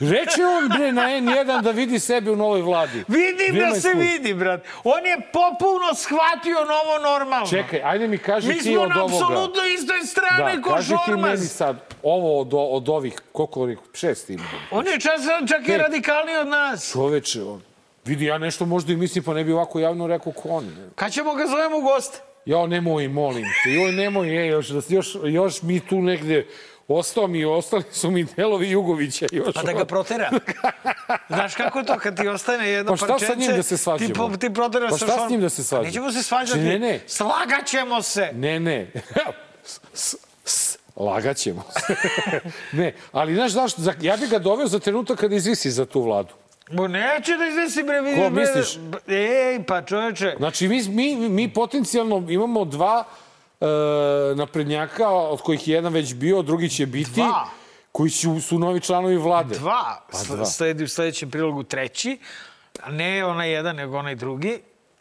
Reče 0.00 0.42
on, 0.48 0.68
bre, 0.68 0.92
na 0.92 1.02
N1 1.02 1.62
da 1.62 1.70
vidi 1.70 1.98
sebe 1.98 2.30
u 2.30 2.36
novoj 2.36 2.62
vladi. 2.62 3.04
Vidim 3.08 3.60
da 3.60 3.74
se 3.74 3.88
vidi, 3.90 4.34
brat. 4.34 4.60
On 4.84 5.06
je 5.06 5.16
popuno 5.32 5.94
shvatio 5.96 6.54
novo 6.56 6.98
normalno. 7.04 7.46
Čekaj, 7.46 7.80
ajde 7.82 8.08
mi 8.08 8.18
kaži 8.18 8.48
Mi 8.48 8.54
ti 8.54 8.62
smo 8.62 8.82
od 8.82 8.88
na 8.88 8.96
ovoga. 8.96 9.14
apsolutno 9.16 9.62
istoj 9.68 10.00
strani 10.00 10.56
Da, 10.56 10.62
ko 10.62 10.70
kaži 10.70 10.88
ti 10.88 11.10
meni 11.10 11.22
Šormaz. 11.22 11.50
sad, 11.50 11.76
ovo 12.02 12.40
od, 12.40 12.48
od 12.52 12.88
ovih, 12.88 13.20
koliko 13.32 13.60
ovih, 13.62 13.78
šest 13.92 14.30
ima. 14.30 14.44
On 14.70 14.86
je 14.86 15.00
čas, 15.00 15.20
čak 15.48 15.68
i 15.68 15.78
radikalniji 15.78 16.36
od 16.36 16.48
nas. 16.48 16.92
Čoveče, 16.92 17.42
on. 17.42 17.62
Vidi, 18.04 18.24
ja 18.24 18.38
nešto 18.38 18.66
možda 18.66 18.92
i 18.92 18.96
mislim, 18.96 19.24
pa 19.24 19.34
ne 19.34 19.44
bi 19.44 19.52
ovako 19.52 19.80
javno 19.80 20.06
rekao 20.06 20.32
ko 20.32 20.60
ne. 20.60 20.88
Kad 20.94 21.12
ćemo 21.12 21.34
ga 21.34 21.46
zovemo 21.46 21.78
u 21.78 21.82
goste? 21.82 22.18
Ja, 22.44 22.66
nemoj, 22.66 23.08
molim 23.08 23.44
te. 23.64 23.70
Joj, 23.72 23.92
nemoj, 23.92 24.28
je, 24.30 24.46
još, 24.46 24.68
da- 24.68 24.82
još, 24.88 25.06
još 25.24 25.62
mi 25.62 25.80
tu 25.80 25.96
negde 25.96 26.46
ostao 26.88 27.26
mi, 27.26 27.44
ostali 27.44 27.82
su 27.92 28.10
mi 28.10 28.24
delovi 28.26 28.70
Jugovića. 28.70 29.26
Još, 29.32 29.54
Pa 29.54 29.62
da 29.62 29.72
ga 29.72 29.84
protera. 29.84 30.30
Znaš 31.28 31.54
kako 31.54 31.78
je 31.78 31.86
to 31.86 31.98
kad 31.98 32.16
ti 32.16 32.28
ostane 32.28 32.68
jedno 32.68 32.92
Pa 32.92 32.96
šta 32.96 33.06
parčence? 33.06 33.34
sa 33.34 33.40
njim 33.40 33.52
da 33.52 33.62
se 33.62 33.76
svađamo? 33.76 34.08
Ti, 34.08 34.14
po- 34.14 34.36
ti 34.38 34.54
proteraš 34.54 34.90
Pa 34.90 34.98
sa 34.98 35.06
šta 35.06 35.14
s 35.14 35.18
šorm- 35.18 35.30
njim 35.30 35.40
da 35.40 35.48
se 35.48 35.64
svađamo? 35.64 35.82
Pa 35.82 35.88
Nećemo 35.88 36.12
se 36.12 36.22
svađati. 36.22 36.58
Ne, 36.60 36.78
ne. 36.78 37.00
Slagaćemo 37.06 38.02
se. 38.02 38.30
Ne, 38.34 38.60
ne. 38.60 38.90
S, 39.64 39.80
s, 39.94 40.14
s, 40.44 40.78
lagaćemo 40.96 41.64
se. 41.72 41.94
ne, 42.72 42.94
ali 43.12 43.34
znaš 43.34 43.52
zašto? 43.52 43.82
Za- 43.82 43.94
Ja 44.00 44.16
bih 44.16 44.30
ga 44.30 44.38
doveo 44.38 44.66
za 44.66 44.78
trenutak 44.78 45.18
kada 45.18 45.34
izvisi 45.36 45.70
za 45.70 45.86
tu 45.86 46.02
vladu. 46.02 46.34
Bo 46.70 46.88
neće 46.88 47.36
da 47.36 47.46
izvesi 47.46 47.82
bre, 47.82 48.00
vidiš. 48.00 48.18
Ko 48.18 48.30
misliš? 48.30 48.76
Ej, 49.08 49.64
pa 49.64 49.82
čoveče. 49.82 50.34
Znači, 50.36 50.68
mi, 50.68 50.82
mi, 50.84 51.28
mi 51.28 51.48
potencijalno 51.50 52.26
imamo 52.28 52.64
dva 52.64 53.04
e, 53.60 53.66
naprednjaka, 54.34 55.08
od 55.08 55.40
kojih 55.40 55.68
je 55.68 55.74
jedan 55.74 55.92
već 55.92 56.14
bio, 56.14 56.42
drugi 56.42 56.68
će 56.68 56.86
biti, 56.86 57.10
Dva. 57.14 57.46
koji 57.92 58.10
su, 58.10 58.40
su 58.40 58.58
novi 58.58 58.80
članovi 58.80 59.16
vlade. 59.16 59.58
Dva. 59.58 60.00
Pa 60.12 60.18
dva. 60.34 60.46
Sledi 60.46 60.84
u 60.84 60.88
sledećem 60.88 61.30
prilogu 61.30 61.62
treći. 61.62 62.18
Ne 62.88 63.24
onaj 63.24 63.50
jedan, 63.52 63.76
nego 63.76 63.98
onaj 63.98 64.14
drugi. 64.14 64.60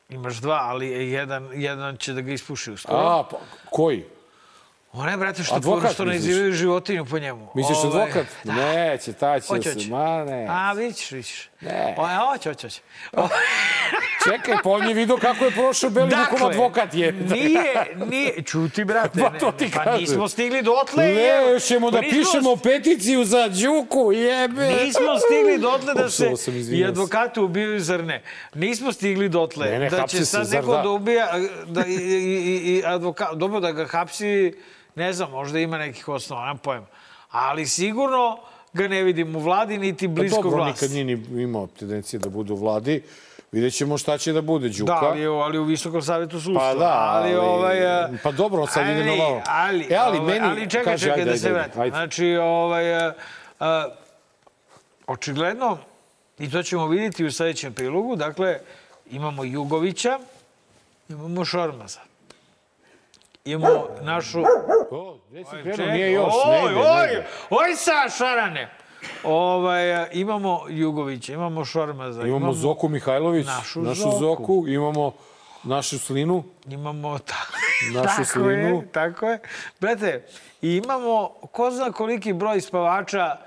Imaš 0.10 0.36
dva, 0.36 0.60
ali 0.62 0.88
jedan, 1.12 1.50
jedan 1.54 1.98
će 1.98 2.14
da 2.14 2.22
ga 2.22 2.32
ispuši 2.32 2.72
uskoro. 2.72 2.98
A, 2.98 3.24
pa, 3.32 3.38
koji? 3.70 4.06
Onaj, 4.94 5.18
brate, 5.18 5.44
što, 5.44 5.56
Advokat, 5.56 5.94
što 5.94 6.06
ne 6.06 6.16
izivaju 6.16 6.54
životinju 6.54 7.06
po 7.06 7.20
njemu. 7.20 7.50
Misliš 7.56 7.78
Ovaj, 7.78 7.88
advokat? 7.88 8.28
Da. 8.44 8.54
Neće, 8.54 9.14
taj 9.14 9.40
će 9.40 9.62
se, 9.62 9.90
ma 9.90 10.24
ne. 10.24 10.48
A, 10.50 10.74
vidiš, 10.74 11.12
vidiš. 11.12 11.50
Ne. 11.62 11.96
O, 11.98 12.08
ja, 12.08 12.20
hoće, 12.32 12.50
hoće, 12.50 12.68
hoće. 12.68 12.82
Čekaj, 14.26 14.56
pa 14.64 14.70
on 14.70 14.84
je 14.84 14.94
vidio 14.94 15.18
kako 15.18 15.46
je 15.46 15.52
prošao 15.52 15.90
Belivukov 15.90 16.48
advokat 16.48 16.94
je. 16.94 17.12
Dakle, 17.12 17.38
Nije, 17.38 17.74
nije, 18.10 18.42
čuti, 18.44 18.86
brate. 18.86 19.20
Pa 19.22 19.40
to 19.40 19.52
ti 19.52 19.70
pa 19.74 19.84
kažem. 19.84 20.02
nismo 20.02 20.28
stigli 20.28 20.62
dotle. 20.62 21.04
Ne, 21.06 21.52
još 21.52 21.64
ćemo 21.64 21.92
Pa 21.92 21.92
da 21.92 22.02
pišemo 22.02 22.56
peticiju 22.56 23.26
za 23.26 23.50
Đuku, 23.50 24.12
jebe. 24.12 24.68
Nismo 24.68 25.20
stigli 25.20 25.58
dotle 25.58 25.94
da 25.94 26.10
se 26.10 26.32
i 26.32 26.38
se. 26.38 26.86
advokati 26.86 27.40
ubijaju, 27.40 27.80
zar 27.80 28.04
ne? 28.04 28.22
Nismo 28.54 28.92
stigli 28.92 29.30
dotle 29.30 29.70
Ne, 29.70 29.80
ne, 29.80 29.90
da 29.90 30.08
će 30.08 30.18
se, 30.18 30.26
sad 30.26 30.46
zar 30.46 30.60
neko 30.60 30.76
da? 30.76 30.82
da 30.82 30.90
ubija, 30.90 31.28
da, 31.68 31.86
i, 31.86 31.94
i, 31.94 32.76
i, 32.76 32.84
advokat, 32.86 33.34
dobro 33.34 33.60
da 33.60 33.72
ga 33.72 33.86
hapsi, 33.86 34.54
ne 34.96 35.14
znam, 35.14 35.32
možda 35.32 35.60
ima 35.60 35.78
nekih 35.78 36.08
osnova, 36.10 36.42
nemam 36.42 36.58
pojma. 36.58 36.86
Ali 37.32 37.66
sigurno 37.66 38.40
ga 38.74 38.88
ne 38.88 39.04
vidim 39.04 39.36
u 39.36 39.40
vladi, 39.40 39.78
niti 39.78 40.08
Pa 40.08 40.14
blisko 40.14 40.42
dobro, 40.42 40.58
vlasti. 40.58 40.86
nikad 40.86 40.96
nije 40.96 41.06
ni 41.06 41.42
imao 41.44 41.68
tendencije 41.68 42.20
da 42.20 42.30
bude 42.30 42.54
u 42.54 42.56
vladi. 42.56 43.02
Vidjet 43.54 43.74
ćemo 43.74 43.98
šta 43.98 44.18
će 44.18 44.34
da 44.34 44.42
bude 44.42 44.70
Đuka. 44.70 44.94
Da, 44.94 45.08
ali, 45.08 45.26
ali 45.26 45.58
u 45.60 45.64
Visokom 45.64 46.02
savjetu 46.02 46.40
sudstva. 46.42 46.60
Pa 46.74 46.80
da, 46.80 46.94
ali, 47.00 47.36
ovaj, 47.36 48.04
e, 48.04 48.10
pa 48.24 48.32
dobro, 48.32 48.68
sad 48.68 48.90
ide 48.90 49.06
na 49.06 49.16
malo. 49.16 49.42
Ali, 49.46 49.88
E, 49.90 49.96
ali 49.96 50.18
ovaj, 50.18 50.34
meni, 50.34 50.48
ali 50.48 50.70
čekaj, 50.70 50.94
kaži, 50.94 51.04
čekaj 51.06 51.20
ajde, 51.22 51.26
da 51.26 51.32
ajde, 51.32 51.40
se 51.40 51.48
ajde, 51.48 51.60
vratim. 51.60 51.82
ajde. 51.82 51.92
Znači, 51.96 52.38
ovaj, 52.42 52.96
a, 52.96 53.14
a, 53.60 53.88
očigledno, 55.08 55.78
i 56.40 56.52
to 56.52 56.64
ćemo 56.64 56.88
vidjeti 56.88 57.26
u 57.26 57.32
sledećem 57.32 57.74
prilogu, 57.74 58.16
dakle, 58.16 58.60
imamo 59.12 59.44
Jugovića, 59.44 60.20
imamo 61.10 61.46
Šormaza. 61.46 62.00
Imamo 63.46 63.88
našu... 64.02 64.44
O, 64.92 65.18
gde 65.30 65.44
si 65.44 65.56
Oj, 65.56 65.64
krenuo? 65.64 65.94
Nije 65.94 66.12
još, 66.12 66.34
ne 66.48 66.64
oj, 66.64 66.74
oj, 66.76 67.06
ide. 67.12 67.26
oj, 67.50 67.76
sa 67.76 68.10
Šarane! 68.18 68.70
Ovaj, 69.24 70.08
imamo 70.12 70.62
Jugovića, 70.70 71.34
imamo 71.34 71.66
Šormaza, 71.66 72.28
Imamo 72.28 72.54
Zoku 72.54 72.90
Mihajlović, 72.90 73.46
našu 73.46 73.82
našu 73.82 74.02
Zoku. 74.02 74.20
Zoku, 74.20 74.66
imamo 74.68 75.12
našu 75.64 76.00
Slinu. 76.00 76.44
Imamo 76.68 77.20
ta... 77.30 77.36
Našu 77.94 78.08
tako 78.08 78.26
slinu. 78.26 78.76
Je, 78.76 78.92
tako 78.92 79.28
je. 79.28 79.40
Brate, 79.80 80.26
i 80.62 80.76
imamo 80.76 81.30
ko 81.52 81.72
zna 81.72 81.92
koliki 81.92 82.34
broj 82.34 82.62
spavača 82.62 83.38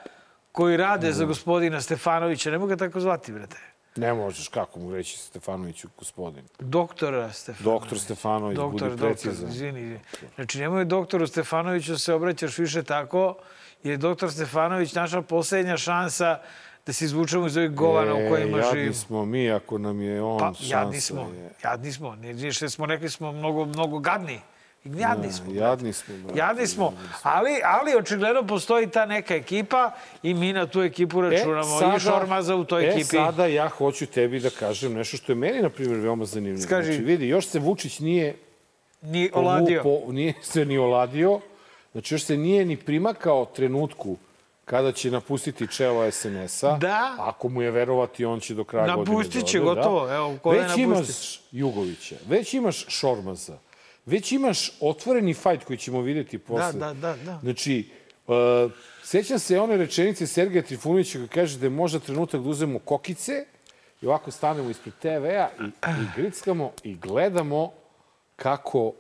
koji 0.53 0.77
rade 0.77 1.13
za 1.13 1.25
gospodina 1.25 1.81
Stefanovića. 1.81 2.51
Ne 2.51 2.59
mogu 2.59 2.69
ga 2.69 2.77
tako 2.77 3.01
zvati, 3.01 3.33
brate. 3.33 3.57
Ne 3.97 4.15
možeš, 4.15 4.49
kako 4.49 4.81
mu 4.81 4.95
reći 4.95 5.19
Stefanoviću, 5.19 5.89
gospodin. 5.99 6.45
Doktora 6.59 7.33
Stefanovića. 7.33 7.71
Doktor 7.71 7.99
Stefanović, 7.99 8.57
Doktor, 8.57 8.91
doktor, 8.91 9.09
precizan. 9.09 9.51
izvini. 9.51 9.81
izvini. 9.81 10.01
Znači, 10.35 10.59
nemoj 10.59 10.85
doktoru 10.85 11.27
Stefanoviću 11.27 11.93
da 11.93 11.99
se 11.99 12.15
obraćaš 12.15 12.59
više 12.59 12.83
tako, 12.83 13.35
jer 13.83 13.93
je 13.93 13.97
doktor 13.97 14.33
Stefanović 14.33 14.95
naša 14.95 15.23
poslednja 15.23 15.77
šansa 15.77 16.39
da 16.87 16.93
se 16.93 17.05
izvučemo 17.05 17.47
iz 17.47 17.57
ovih 17.57 17.71
govana 17.71 18.15
u 18.15 18.29
kojima 18.31 18.59
e, 18.59 18.61
jadni 18.61 18.73
živimo. 18.73 18.95
smo 18.95 19.25
mi 19.25 19.51
ako 19.51 19.79
nam 19.79 20.01
je 20.01 20.23
on 20.23 20.39
Pa, 20.39 20.53
šansa. 20.55 20.75
jadni 20.75 21.01
smo, 21.01 21.21
Je. 21.35 21.51
jadni 21.65 21.93
smo. 21.93 22.17
Ne, 22.17 22.53
što 22.53 22.69
smo 22.69 22.87
rekli 22.87 23.11
smo 23.11 23.33
mnogo, 23.33 23.65
mnogo 23.65 23.99
gadni. 23.99 24.41
Jadni 24.85 25.33
smo. 25.33 25.45
brate. 25.45 25.59
Jadni 25.59 25.93
smo, 25.93 26.15
brate. 26.17 26.39
Jadni 26.39 26.67
smo, 26.67 26.93
ali, 27.23 27.51
ali 27.65 27.97
očigledno 27.97 28.47
postoji 28.47 28.91
ta 28.91 29.07
neka 29.07 29.35
ekipa 29.35 29.91
i 30.23 30.35
mi 30.35 30.53
na 30.53 30.67
tu 30.67 30.83
ekipu 30.83 31.21
računamo. 31.21 31.97
I 31.97 32.01
Šormaza 32.01 32.57
u 32.57 32.65
toj 32.65 32.85
e, 32.85 32.89
ekipi. 32.89 33.05
sada 33.05 33.47
ja 33.47 33.69
hoću 33.69 34.07
tebi 34.07 34.41
da 34.41 34.51
kažem 34.51 34.93
nešto 34.93 35.17
što 35.17 35.33
je 35.33 35.37
meni, 35.37 35.63
na 35.63 35.71
primjer, 35.71 36.01
veoma 36.01 36.25
zanimljivo. 36.25 36.63
Skaži. 36.63 36.93
Znači, 36.93 37.05
vidi, 37.05 37.29
još 37.29 37.47
se 37.47 37.59
Vučić 37.59 38.01
nije 38.01 38.37
Ni 39.03 39.31
oladio. 39.35 39.83
Po, 39.83 40.13
nije 40.13 40.35
se 40.43 40.65
ni 40.65 40.79
oladio. 40.79 41.41
Znači, 41.97 42.15
još 42.15 42.25
se 42.25 42.37
nije 42.37 42.65
ni 42.65 42.77
primakao 42.77 43.45
trenutku 43.45 44.17
kada 44.65 44.93
će 44.93 45.11
napustiti 45.11 45.69
čelo 45.69 46.11
SNS-a. 46.11 46.77
Da. 46.79 47.17
Ako 47.19 47.49
mu 47.49 47.63
je 47.63 47.71
verovati, 47.71 48.25
on 48.25 48.41
će 48.41 48.55
do 48.55 48.65
kraja 48.65 48.97
godine 48.97 49.05
Napustit 49.05 49.43
da 49.43 49.49
će, 49.49 49.61
ode, 49.61 49.75
gotovo. 49.75 50.15
Evo, 50.15 50.39
ko 50.43 50.55
da 50.55 50.61
Već 50.61 50.77
imaš 50.77 51.41
Jugovića, 51.53 52.17
već 52.29 52.55
imaš 52.55 52.87
Šormaza, 52.89 53.59
već 54.07 54.33
imaš 54.33 54.73
otvoreni 54.81 55.35
fajt 55.35 55.65
koji 55.65 55.77
ćemo 55.77 56.01
videti 56.01 56.39
posle. 56.39 56.73
da, 56.73 56.95
da, 56.95 57.17
da. 57.25 57.39
Znači, 57.43 57.89
uh, 58.27 58.35
sećam 59.03 59.39
se 59.39 59.61
one 59.61 59.77
rečenice 59.77 60.27
Sergeja 60.27 60.63
Trifunovića 60.63 61.19
koji 61.19 61.29
kaže 61.29 61.59
da 61.59 61.67
je 61.67 61.71
možda 61.71 61.99
trenutak 61.99 62.41
da 62.41 62.49
uzmemo 62.49 62.79
kokice 62.79 63.45
i 64.03 64.07
ovako 64.07 64.31
stanemo 64.31 64.71
ispred 64.71 64.95
TV-a 64.95 65.49
i, 65.61 65.67
i 65.67 66.07
grickamo 66.17 66.73
i 66.83 66.95
gledamo 66.95 67.73
kako 68.37 68.93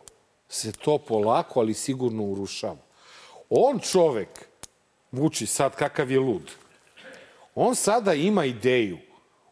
se 0.49 0.73
to 0.73 0.99
polako, 0.99 1.61
ali 1.61 1.75
sigurno 1.75 2.23
urušava. 2.23 2.86
On 3.51 3.79
čovek, 3.79 4.29
Vučić 5.13 5.49
sad 5.51 5.77
kakav 5.77 6.11
je 6.11 6.21
lud, 6.21 6.51
on 7.55 7.75
sada 7.75 8.15
ima 8.15 8.45
ideju 8.45 8.99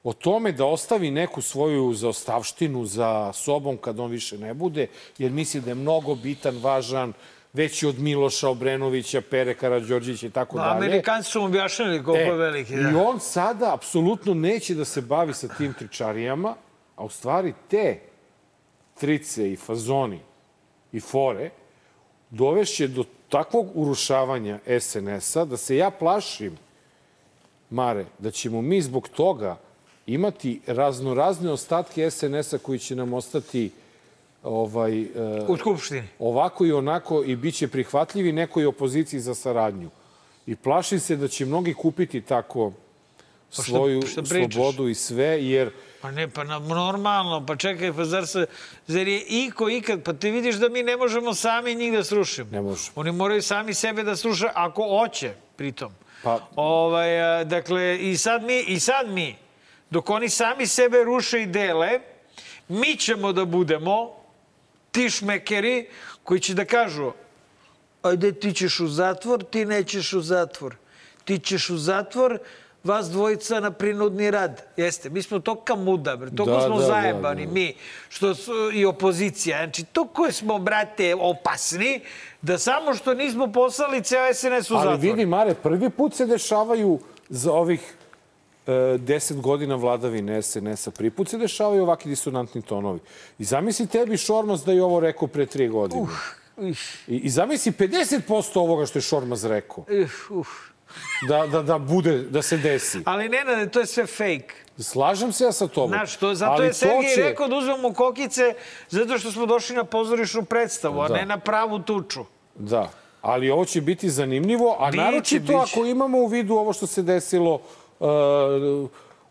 o 0.02 0.12
tome 0.12 0.52
da 0.52 0.64
ostavi 0.64 1.11
neku 1.11 1.42
svoju 1.42 1.94
zaostavštinu 1.94 2.85
za 2.85 3.33
sobom 3.33 3.76
kad 3.76 4.00
on 4.00 4.11
više 4.11 4.38
ne 4.38 4.54
bude, 4.54 4.87
jer 5.18 5.33
misli 5.33 5.61
da 5.61 5.70
je 5.70 5.74
mnogo 5.74 6.14
bitan, 6.14 6.59
važan, 6.62 7.12
veći 7.52 7.87
od 7.87 7.98
Miloša 7.98 8.48
Obrenovića, 8.48 9.20
Pere 9.20 9.54
Karadžorđića 9.54 10.26
i 10.26 10.30
tako 10.30 10.57
Da, 10.57 10.62
dalje. 10.64 10.76
Amerikanci 10.76 11.30
su 11.30 11.40
mu 11.40 11.46
objašnjali 11.46 12.04
koliko 12.04 12.30
je 12.30 12.37
veliki. 12.37 12.74
I 12.74 12.76
Da. 12.76 13.02
on 13.07 13.20
sada 13.20 13.74
apsolutno 13.74 14.35
neće 14.35 14.74
da 14.74 14.85
se 14.85 15.00
bavi 15.00 15.35
sa 15.35 15.48
tim 15.48 15.72
tričarijama, 15.72 16.54
a 16.96 17.04
u 17.04 17.09
stvari 17.09 17.54
te 17.70 18.00
trice 19.00 19.52
i 19.52 19.57
fazoni 19.57 20.20
i 20.92 21.00
fore 21.00 21.50
dovešće 22.30 22.88
do 22.88 23.04
takvog 23.28 23.66
urušavanja 23.74 24.58
SNS-a 24.80 25.44
da 25.44 25.56
se 25.56 25.76
ja 25.76 25.90
plašim, 25.90 26.56
Mare, 27.70 28.04
da 28.18 28.30
ćemo 28.30 28.62
mi 28.62 28.82
zbog 28.82 29.08
toga 29.08 29.56
imati 30.06 30.60
raznorazne 30.66 31.50
ostatke 31.50 32.10
SNS-a 32.10 32.58
koji 32.58 32.78
će 32.78 32.96
nam 32.96 33.12
ostati 33.12 33.70
ovaj, 34.42 35.00
e, 35.02 35.06
U 35.48 35.56
Skupštini. 35.56 36.02
ovako 36.18 36.66
i 36.66 36.72
onako 36.72 37.22
i 37.24 37.37
bit 37.37 37.54
će 37.54 37.68
prihvatljivi 37.68 38.32
nekoj 38.32 38.66
opoziciji 38.66 39.20
za 39.20 39.34
saradnju. 39.34 39.90
I 40.46 40.56
plašim 40.56 41.00
se 41.00 41.16
da 41.16 41.28
će 41.28 41.46
mnogi 41.46 41.74
kupiti 41.74 42.20
tako 42.20 42.72
svoju 43.62 44.03
šta 44.03 44.23
pričaš? 44.23 44.55
slobodu 44.55 44.88
i 44.88 44.95
sve, 44.95 45.45
jer 45.45 45.71
Pa 46.01 46.11
ne, 46.11 46.29
pa 46.29 46.45
na, 46.45 46.59
normalno, 46.59 47.47
pa 47.47 47.57
čekaj, 47.57 47.93
pa 47.93 48.05
zar 48.05 48.27
se, 48.27 48.47
zar 48.87 49.09
je 49.09 49.21
iko 49.21 49.71
ikad, 49.71 50.03
pa 50.03 50.12
ti 50.12 50.31
vidiš 50.31 50.55
da 50.55 50.69
mi 50.69 50.83
ne 50.83 50.97
možemo 50.97 51.35
sami 51.35 51.75
njih 51.75 51.93
da 51.93 52.05
srušimo. 52.05 52.49
Ne 52.53 52.61
možemo. 52.61 52.93
Oni 52.95 53.12
moraju 53.12 53.43
sami 53.43 53.75
sebe 53.75 54.03
da 54.03 54.17
sruše, 54.17 54.47
ako 54.55 54.83
hoće, 54.83 55.33
pritom. 55.57 55.93
Pa- 56.23 56.49
Ovaj, 56.57 57.45
dakle, 57.45 57.99
i 58.01 58.17
sad 58.17 58.45
mi, 58.45 58.61
i 58.61 58.81
sad 58.81 59.09
mi, 59.11 59.37
dok 59.90 60.11
oni 60.11 60.29
sami 60.29 60.67
sebe 60.67 61.05
ruše 61.05 61.43
i 61.43 61.47
dele, 61.47 62.01
mi 62.69 62.97
ćemo 62.97 63.33
da 63.33 63.45
budemo 63.45 64.17
ti 64.90 65.11
šmekeri 65.11 65.87
koji 66.23 66.40
će 66.40 66.55
da 66.55 66.64
kažu 66.64 67.12
ajde 68.03 68.33
ti 68.33 68.53
ćeš 68.53 68.81
u 68.81 68.88
zatvor, 68.88 69.45
ti 69.45 69.64
nećeš 69.64 70.12
u 70.12 70.21
zatvor. 70.21 70.77
Ti 71.25 71.38
ćeš 71.38 71.71
u 71.71 71.77
zatvor, 71.79 72.38
vas 72.85 73.11
dvojica 73.11 73.61
na 73.61 73.70
prinudni 73.70 74.31
rad. 74.31 74.62
Jeste, 74.77 75.11
mi 75.11 75.23
smo 75.23 75.38
toka 75.38 75.75
muda, 75.75 76.16
bre. 76.16 76.31
toliko 76.31 76.57
Da, 76.57 76.66
smo 76.66 76.77
da, 76.77 76.81
da, 76.81 76.87
zajebani, 76.87 77.47
da. 77.47 77.53
mi, 77.53 77.75
što 78.09 78.35
su 78.35 78.53
i 78.75 78.85
opozicija. 78.85 79.59
Znači, 79.59 79.85
toliko 79.85 80.33
smo, 80.33 80.59
brate, 80.59 81.14
opasni, 81.14 82.01
da 82.42 82.59
samo 82.59 82.94
što 82.94 83.14
nismo 83.14 83.53
poslali 83.53 84.03
ceo 84.03 84.35
SNS 84.35 84.70
u 84.70 84.75
ali 84.75 84.85
zatvor. 84.85 84.97
vidi, 85.01 85.27
Mare, 85.27 85.55
prvi 85.55 85.90
put 85.90 86.14
se 86.14 86.27
dešavaju 86.27 86.99
za 87.29 87.53
ovih 87.53 87.94
e, 88.66 88.99
deset 88.99 89.40
godina 89.40 89.75
vladavine 89.75 90.42
SNS-a. 90.42 90.90
Prvi 90.90 91.11
put 91.11 91.29
se 91.29 91.38
dešavaju 91.38 91.83
ovakvi 91.83 92.09
disonantni 92.09 92.62
tonovi. 92.62 93.01
I 93.38 93.44
zamisli 93.44 93.87
tebi 93.87 94.16
Šormaz 94.16 94.64
da 94.64 94.73
je 94.73 94.83
ovo 94.85 95.01
rekao 95.01 95.29
pre 95.29 95.47
tri 95.47 95.68
godine. 95.68 96.03
Uf, 96.03 96.11
I, 97.09 97.16
I 97.16 97.31
zamisli 97.31 97.73
50% 97.73 98.59
ovoga 98.59 98.87
što 98.87 98.99
je 98.99 99.03
Šormaz 99.03 99.44
rekao. 99.44 99.85
uf, 100.05 100.31
uf. 100.31 100.49
Da, 101.22 101.46
da, 101.46 101.62
da 101.62 101.78
bude, 101.78 102.18
da 102.20 102.42
se 102.42 102.57
desi. 102.57 102.98
Ali 103.04 103.28
Nenade, 103.28 103.66
to 103.68 103.80
je 103.80 103.87
sve 103.87 104.07
fake. 104.07 104.54
Slažem 104.78 105.33
se 105.33 105.44
ja 105.44 105.52
sa 105.52 105.66
tobom. 105.66 105.88
Znaš, 105.90 106.16
to, 106.16 106.35
zato 106.35 106.52
ali 106.52 106.64
je 106.64 106.70
to 106.70 106.74
Sergej 106.74 107.14
će- 107.14 107.22
rekao 107.22 107.48
da 107.48 107.57
uzmemo 107.57 107.92
kokice 107.92 108.54
zato 108.88 109.18
što 109.18 109.33
smo 109.33 109.46
došli 109.46 109.76
na 109.76 109.85
pozorišnu 109.85 110.44
predstavu, 110.44 111.00
a 111.00 111.09
Da. 111.09 111.14
ne 111.14 111.26
na 111.26 111.38
pravu 111.38 111.78
tuču. 111.78 112.24
Da, 112.54 112.90
ali 113.22 113.50
ovo 113.50 113.64
će 113.64 113.80
biti 113.80 114.11
zanimljivo, 114.11 114.76
a 114.80 114.90
Biće, 114.90 115.02
naročito 115.02 115.42
biće. 115.44 115.57
ako 115.72 115.87
imamo 115.87 116.18
u 116.18 116.26
vidu 116.26 116.54
ovo 116.54 116.72
što 116.72 116.87
se 116.87 117.02
desilo 117.02 117.54
uh, 117.54 118.09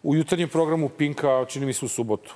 u 0.03 0.15
jutarnjem 0.15 0.49
programu 0.49 0.89
Pinka, 0.89 1.45
čini 1.45 1.65
mi 1.65 1.73
se 1.73 1.85
u 1.85 1.89
subotu. 1.89 2.35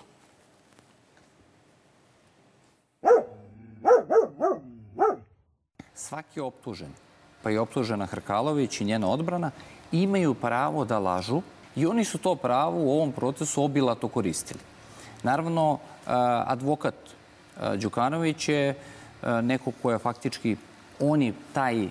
svaki 5.93 6.39
optužen, 6.39 6.93
pa 7.43 7.51
i 7.51 7.57
optužena 7.57 8.05
Hrkalović 8.05 8.81
i 8.81 8.85
njena 8.85 9.09
odbrana, 9.09 9.51
imaju 9.91 10.33
pravo 10.33 10.85
da 10.85 10.99
lažu 10.99 11.41
i 11.75 11.85
oni 11.85 12.05
su 12.05 12.17
to 12.17 12.35
pravo 12.35 12.77
u 12.77 12.91
ovom 12.91 13.11
procesu 13.11 13.63
obilato 13.63 14.07
koristili. 14.07 14.59
Naravno, 15.23 15.73
eh, 15.73 16.09
advokat 16.45 16.95
eh, 16.95 17.77
Đukanović 17.77 18.49
je 18.49 18.69
eh, 18.69 19.41
neko 19.41 19.71
ko 19.81 19.91
je 19.91 19.99
faktički, 19.99 20.57
on 20.99 21.21
je 21.21 21.33
taj 21.53 21.89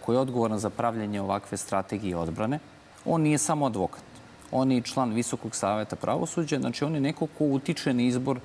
koji 0.00 0.16
je 0.16 0.20
odgovoran 0.20 0.58
za 0.58 0.70
pravljanje 0.70 1.20
ovakve 1.20 1.58
strategije 1.58 2.16
odbrane. 2.16 2.58
On 3.04 3.20
nije 3.22 3.38
samo 3.38 3.66
advokat. 3.66 4.02
On 4.50 4.72
je 4.72 4.82
član 4.82 5.12
Visokog 5.12 5.54
saveta 5.54 5.96
pravosuđa, 5.96 6.58
znači 6.58 6.84
on 6.84 6.94
je 6.94 7.00
neko 7.00 7.26
ko 7.26 7.44
utiče 7.44 7.94
na 7.94 8.02
izbor 8.02 8.40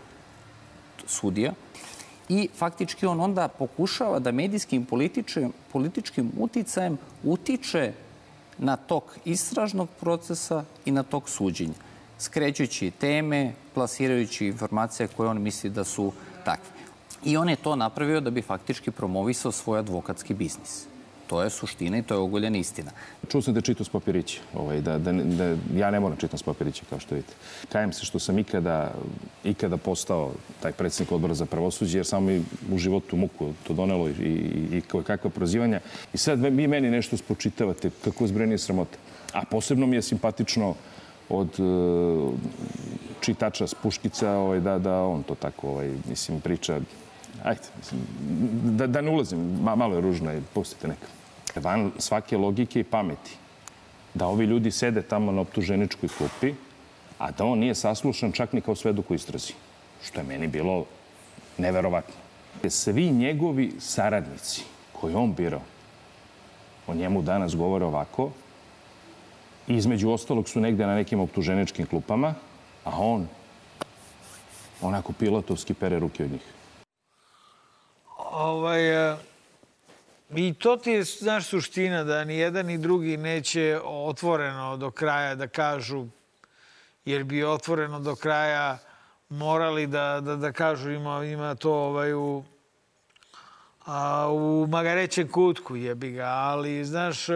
sudija 1.07 1.53
i 2.29 2.49
faktički 2.55 3.05
on 3.05 3.19
onda 3.19 3.47
pokušava 3.47 4.19
da 4.19 4.31
medijskim 4.31 4.85
političkim, 4.85 5.53
političkim 5.71 6.31
uticajem 6.39 6.97
utiče 7.23 7.93
na 8.57 8.75
tok 8.75 9.03
istražnog 9.25 9.89
procesa 9.99 10.63
i 10.85 10.91
na 10.91 11.03
tok 11.03 11.29
suđenja, 11.29 11.73
skrećući 12.19 12.91
teme, 12.91 13.53
plasirajući 13.73 14.47
informacije 14.47 15.07
koje 15.07 15.29
on 15.29 15.41
misli 15.41 15.69
da 15.69 15.83
su 15.83 16.11
takve. 16.45 16.83
I 17.25 17.37
on 17.37 17.49
je 17.49 17.55
to 17.55 17.75
napravio 17.75 18.21
da 18.21 18.29
bi 18.29 18.41
faktički 18.41 18.91
promovisao 18.91 19.51
svoj 19.51 19.79
advokatski 19.79 20.33
biznis. 20.33 20.92
To 21.27 21.43
je 21.43 21.49
suština 21.49 21.97
i 21.97 22.03
to 22.03 22.13
je 22.13 22.19
ogoljena 22.19 22.57
istina. 22.57 22.91
Čuo 23.29 23.41
sam 23.41 23.53
da 23.53 23.57
je 23.57 23.61
čitao 23.61 23.85
s 23.85 23.89
papirića. 23.89 24.41
Ovaj, 24.53 24.81
da, 24.81 24.97
da, 24.97 25.11
da, 25.11 25.55
ja 25.75 25.91
ne 25.91 25.99
moram 25.99 26.17
čitam 26.17 26.39
s 26.39 26.43
papirića, 26.43 26.83
kao 26.89 26.99
što 26.99 27.15
vidite. 27.15 27.33
Kajem 27.71 27.93
se 27.93 28.05
što 28.05 28.19
sam 28.19 28.39
ikada, 28.39 28.91
ikada 29.43 29.77
postao 29.77 30.31
taj 30.61 30.71
predsjednik 30.71 31.11
odbora 31.11 31.33
za 31.33 31.45
pravosuđe, 31.45 31.97
jer 31.97 32.05
samo 32.05 32.27
mi 32.27 32.43
u 32.71 32.77
životu 32.77 33.17
muku 33.17 33.53
to 33.63 33.73
donelo 33.73 34.09
i, 34.09 34.11
i, 34.11 34.77
i 34.77 34.81
kakva 35.03 35.29
prozivanja. 35.29 35.79
I 36.13 36.17
sad 36.17 36.39
vi 36.39 36.67
meni 36.67 36.89
nešto 36.89 37.17
spočitavate, 37.17 37.89
kako 38.03 38.27
zbrenije 38.27 38.57
sramota. 38.57 38.97
A 39.33 39.45
posebno 39.45 39.87
mi 39.87 39.95
je 39.95 40.01
simpatično 40.01 40.75
od 41.29 41.59
uh, 41.59 42.33
čitača 43.21 43.67
s 43.67 43.73
Puškica 43.73 44.31
ovaj, 44.31 44.59
da, 44.59 44.79
da 44.79 45.03
on 45.03 45.23
to 45.23 45.35
tako 45.35 45.69
ovaj, 45.69 45.91
mislim, 46.09 46.41
priča 46.41 46.79
ajde, 47.43 47.61
mislim, 47.77 48.01
da, 48.77 48.87
da 48.87 49.01
ne 49.01 49.11
ulazim, 49.11 49.59
ma, 49.61 49.75
malo 49.75 49.95
je 49.95 50.01
ružno, 50.01 50.31
pustite 50.53 50.87
neka. 50.87 51.07
Van 51.55 51.91
svake 51.97 52.37
logike 52.37 52.79
i 52.79 52.83
pameti. 52.83 53.37
Da 54.13 54.27
ovi 54.27 54.45
ljudi 54.45 54.71
sede 54.71 55.01
tamo 55.01 55.31
na 55.31 55.41
optuženičkoj 55.41 56.09
klupi, 56.17 56.53
a 57.19 57.31
da 57.31 57.45
on 57.45 57.59
nije 57.59 57.75
saslušan 57.75 58.31
čak 58.31 58.53
ni 58.53 58.61
kao 58.61 58.75
svedok 58.75 59.11
u 59.11 59.13
istrazi. 59.13 59.53
Što 60.03 60.19
je 60.19 60.23
meni 60.23 60.47
bilo 60.47 60.85
neverovatno. 61.57 62.13
Svi 62.69 63.11
njegovi 63.11 63.71
saradnici 63.79 64.63
koji 64.93 65.15
on 65.15 65.33
birao, 65.33 65.61
o 66.87 66.95
njemu 66.95 67.21
danas 67.21 67.55
govore 67.55 67.85
ovako, 67.85 68.31
između 69.67 70.09
ostalog 70.09 70.49
su 70.49 70.59
negde 70.59 70.87
na 70.87 70.95
nekim 70.95 71.19
optuženičkim 71.19 71.85
klupama, 71.85 72.33
a 72.83 72.99
on 72.99 73.27
onako 74.81 75.13
pilotovski 75.13 75.73
pere 75.73 75.99
ruke 75.99 76.23
od 76.23 76.31
njih. 76.31 76.41
Ovaj, 78.33 79.11
e, 79.11 79.17
I 80.35 80.53
to 80.53 80.77
ti 80.77 80.91
je, 80.91 81.03
znaš, 81.03 81.47
suština 81.47 82.03
da 82.03 82.23
ni 82.23 82.37
jedan 82.37 82.65
ni 82.65 82.77
drugi 82.77 83.17
neće 83.17 83.79
otvoreno 83.83 84.77
do 84.77 84.91
kraja 84.91 85.35
da 85.35 85.47
kažu, 85.47 86.05
jer 87.05 87.23
bi 87.23 87.43
otvoreno 87.43 87.99
do 87.99 88.15
kraja 88.15 88.77
morali 89.29 89.87
da, 89.87 90.21
da, 90.21 90.35
da 90.35 90.51
kažu 90.51 90.91
ima, 90.91 91.25
ima 91.25 91.55
to 91.55 91.73
ovaj, 91.73 92.13
u, 92.13 92.43
a, 93.85 94.29
u 94.31 94.67
magarećem 94.69 95.27
kutku, 95.31 95.75
jebi 95.75 96.11
ga. 96.11 96.25
Ali, 96.25 96.85
znaš, 96.85 97.29
e, 97.29 97.33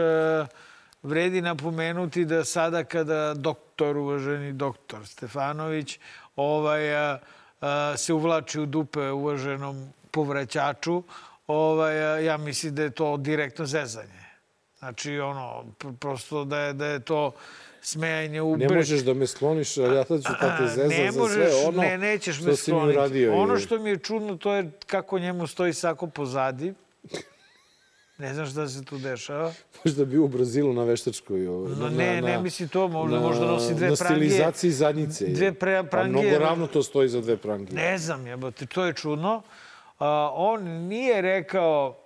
vredi 1.03 1.41
napomenuti 1.41 2.25
da 2.25 2.45
sada 2.45 2.83
kada 2.83 3.33
doktor, 3.33 3.97
uvaženi 3.97 4.53
doktor 4.53 5.07
Stefanović, 5.07 5.99
ovaj, 6.36 6.95
a, 6.95 7.19
a, 7.62 7.93
se 7.97 8.13
uvlači 8.13 8.60
u 8.60 8.65
dupe 8.65 9.12
uvaženom 9.12 9.93
povraćaču, 10.12 11.04
ovaj, 11.48 12.26
ja 12.26 12.38
mislim 12.38 12.76
da 12.76 12.84
je 12.84 12.89
to 12.89 13.17
direktno 13.17 13.65
zezanje. 13.65 14.28
Znači, 14.80 15.20
ono, 15.20 15.65
prosto 16.00 16.46
da 16.46 16.60
je, 16.60 16.74
da 16.74 16.86
je 16.86 17.00
to 17.00 17.32
smejanje 17.82 18.41
u 18.41 18.58
Ne 18.58 18.70
možeš 18.70 19.02
da 19.02 19.13
me 19.13 19.28
skloniš, 19.28 19.78
ali 19.78 19.96
ja 19.96 20.06
sad 20.06 20.24
ću 20.24 20.32
da 20.41 20.58
te 20.58 20.67
zezam 20.67 21.12
za 21.13 21.28
sve 21.30 21.65
ono 21.67 21.82
ne, 21.82 21.98
nećeš 21.98 22.36
što 22.36 22.46
me 22.46 22.56
si 22.56 22.74
mi 22.74 22.89
uradio. 22.89 23.36
Ono 23.36 23.58
što 23.58 23.80
mi 23.80 23.89
je 23.89 23.98
čudno, 23.98 24.38
to 24.38 24.54
je 24.54 24.72
kako 24.86 25.20
njemu 25.20 25.48
stoji 25.48 25.74
sako 25.74 26.08
pozadi. 26.08 26.74
Ne 28.17 28.34
znam 28.34 28.46
šta 28.46 28.67
se 28.67 28.86
tu 28.86 28.98
dešava. 28.98 29.54
Možda 29.86 30.06
bi 30.06 30.17
u 30.17 30.28
Brazilu 30.28 30.74
na 30.74 30.84
veštačkoj. 30.84 31.48
Ovaj, 31.48 31.72
no, 31.80 31.89
ne, 31.89 32.22
na, 32.22 32.28
ne 32.28 32.41
misli 32.41 32.67
to. 32.67 32.88
Možda, 32.88 33.20
možda 33.20 33.46
nosi 33.46 33.74
dve 33.74 33.89
na 33.89 33.96
prangije. 33.96 34.20
Na 34.20 34.30
stilizaciji 34.30 34.72
zadnjice. 34.72 35.28
Dve 35.28 35.54
pre, 35.54 35.84
prangije. 35.84 36.20
A 36.20 36.24
mnogo 36.24 36.46
ravno 36.46 36.67
to 36.67 36.84
stoji 36.84 37.10
za 37.10 37.22
dve 37.22 37.38
prangije. 37.38 37.76
Ne 37.76 37.98
znam, 37.98 38.28
jebote, 38.28 38.65
to 38.65 38.86
je 38.86 38.93
čudno. 38.93 39.36
Uh, 39.36 39.43
on 40.33 40.63
nije 40.63 41.21
rekao 41.21 41.97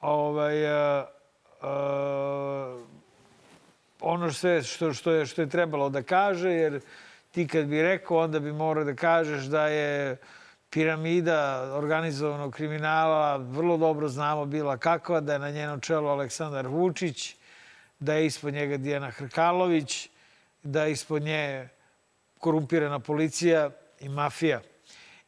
ovaj, 0.00 0.64
uh, 0.64 1.04
ono 4.00 4.32
sve 4.32 4.62
što, 4.62 4.92
što, 4.92 5.10
je, 5.10 5.26
što 5.26 5.42
je 5.42 5.48
trebalo 5.48 5.88
da 5.88 6.02
kaže, 6.02 6.50
jer 6.50 6.80
ti 7.30 7.48
kad 7.48 7.66
bi 7.66 7.82
rekao, 7.82 8.18
onda 8.18 8.40
bi 8.40 8.52
morao 8.52 8.84
da 8.84 8.94
kažeš 8.94 9.44
da 9.44 9.66
je 9.68 10.16
piramida 10.70 11.72
organizovanog 11.74 12.52
kriminala, 12.54 13.36
vrlo 13.36 13.76
dobro 13.76 14.08
znamo 14.08 14.44
bila 14.44 14.76
kakva, 14.76 15.20
da 15.20 15.32
je 15.32 15.38
na 15.38 15.50
njenom 15.50 15.80
čelu 15.80 16.08
Aleksandar 16.08 16.66
Vučić, 16.66 17.36
da 17.98 18.14
je 18.14 18.26
ispod 18.26 18.54
njega 18.54 18.76
Dijana 18.76 19.10
Hrkalović, 19.10 20.08
da 20.62 20.84
je 20.84 20.92
ispod 20.92 21.22
nje 21.22 21.68
korumpirana 22.38 22.98
policija 22.98 23.70
i 24.00 24.08
mafija. 24.08 24.60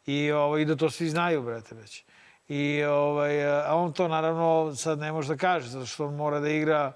I, 0.07 0.33
ovaj, 0.33 0.65
da 0.65 0.77
to 0.77 0.91
svi 0.91 1.09
znaju, 1.09 1.43
brate, 1.43 1.75
već. 1.75 2.05
I, 2.49 2.85
ovaj, 2.85 3.47
a 3.47 3.75
on 3.75 3.93
to 3.93 4.09
naravno 4.09 4.75
sad 4.75 4.99
ne 4.99 5.13
može 5.13 5.29
da 5.29 5.37
kaže, 5.37 5.69
zato 5.69 5.87
što 5.87 6.07
on 6.07 6.15
mora 6.15 6.41
da 6.41 6.49
igra 6.49 6.93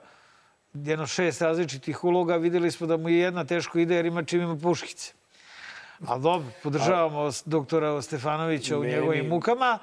jedno 0.74 1.06
šest 1.06 1.42
različitih 1.42 2.04
uloga. 2.04 2.36
Videli 2.36 2.70
smo 2.70 2.86
da 2.86 2.96
mu 2.96 3.08
je 3.08 3.18
jedna 3.18 3.44
teško 3.44 3.78
ide 3.78 3.94
jer 3.94 4.06
ima 4.06 4.24
čim 4.24 4.40
ima 4.40 4.56
puškice. 4.62 5.12
A 6.08 6.18
dobro, 6.18 6.48
podržavamo 6.62 7.20
a... 7.20 7.30
doktora 7.44 8.02
Stefanovića 8.02 8.78
u 8.78 8.84
njegovim 8.84 9.28
mukama. 9.28 9.78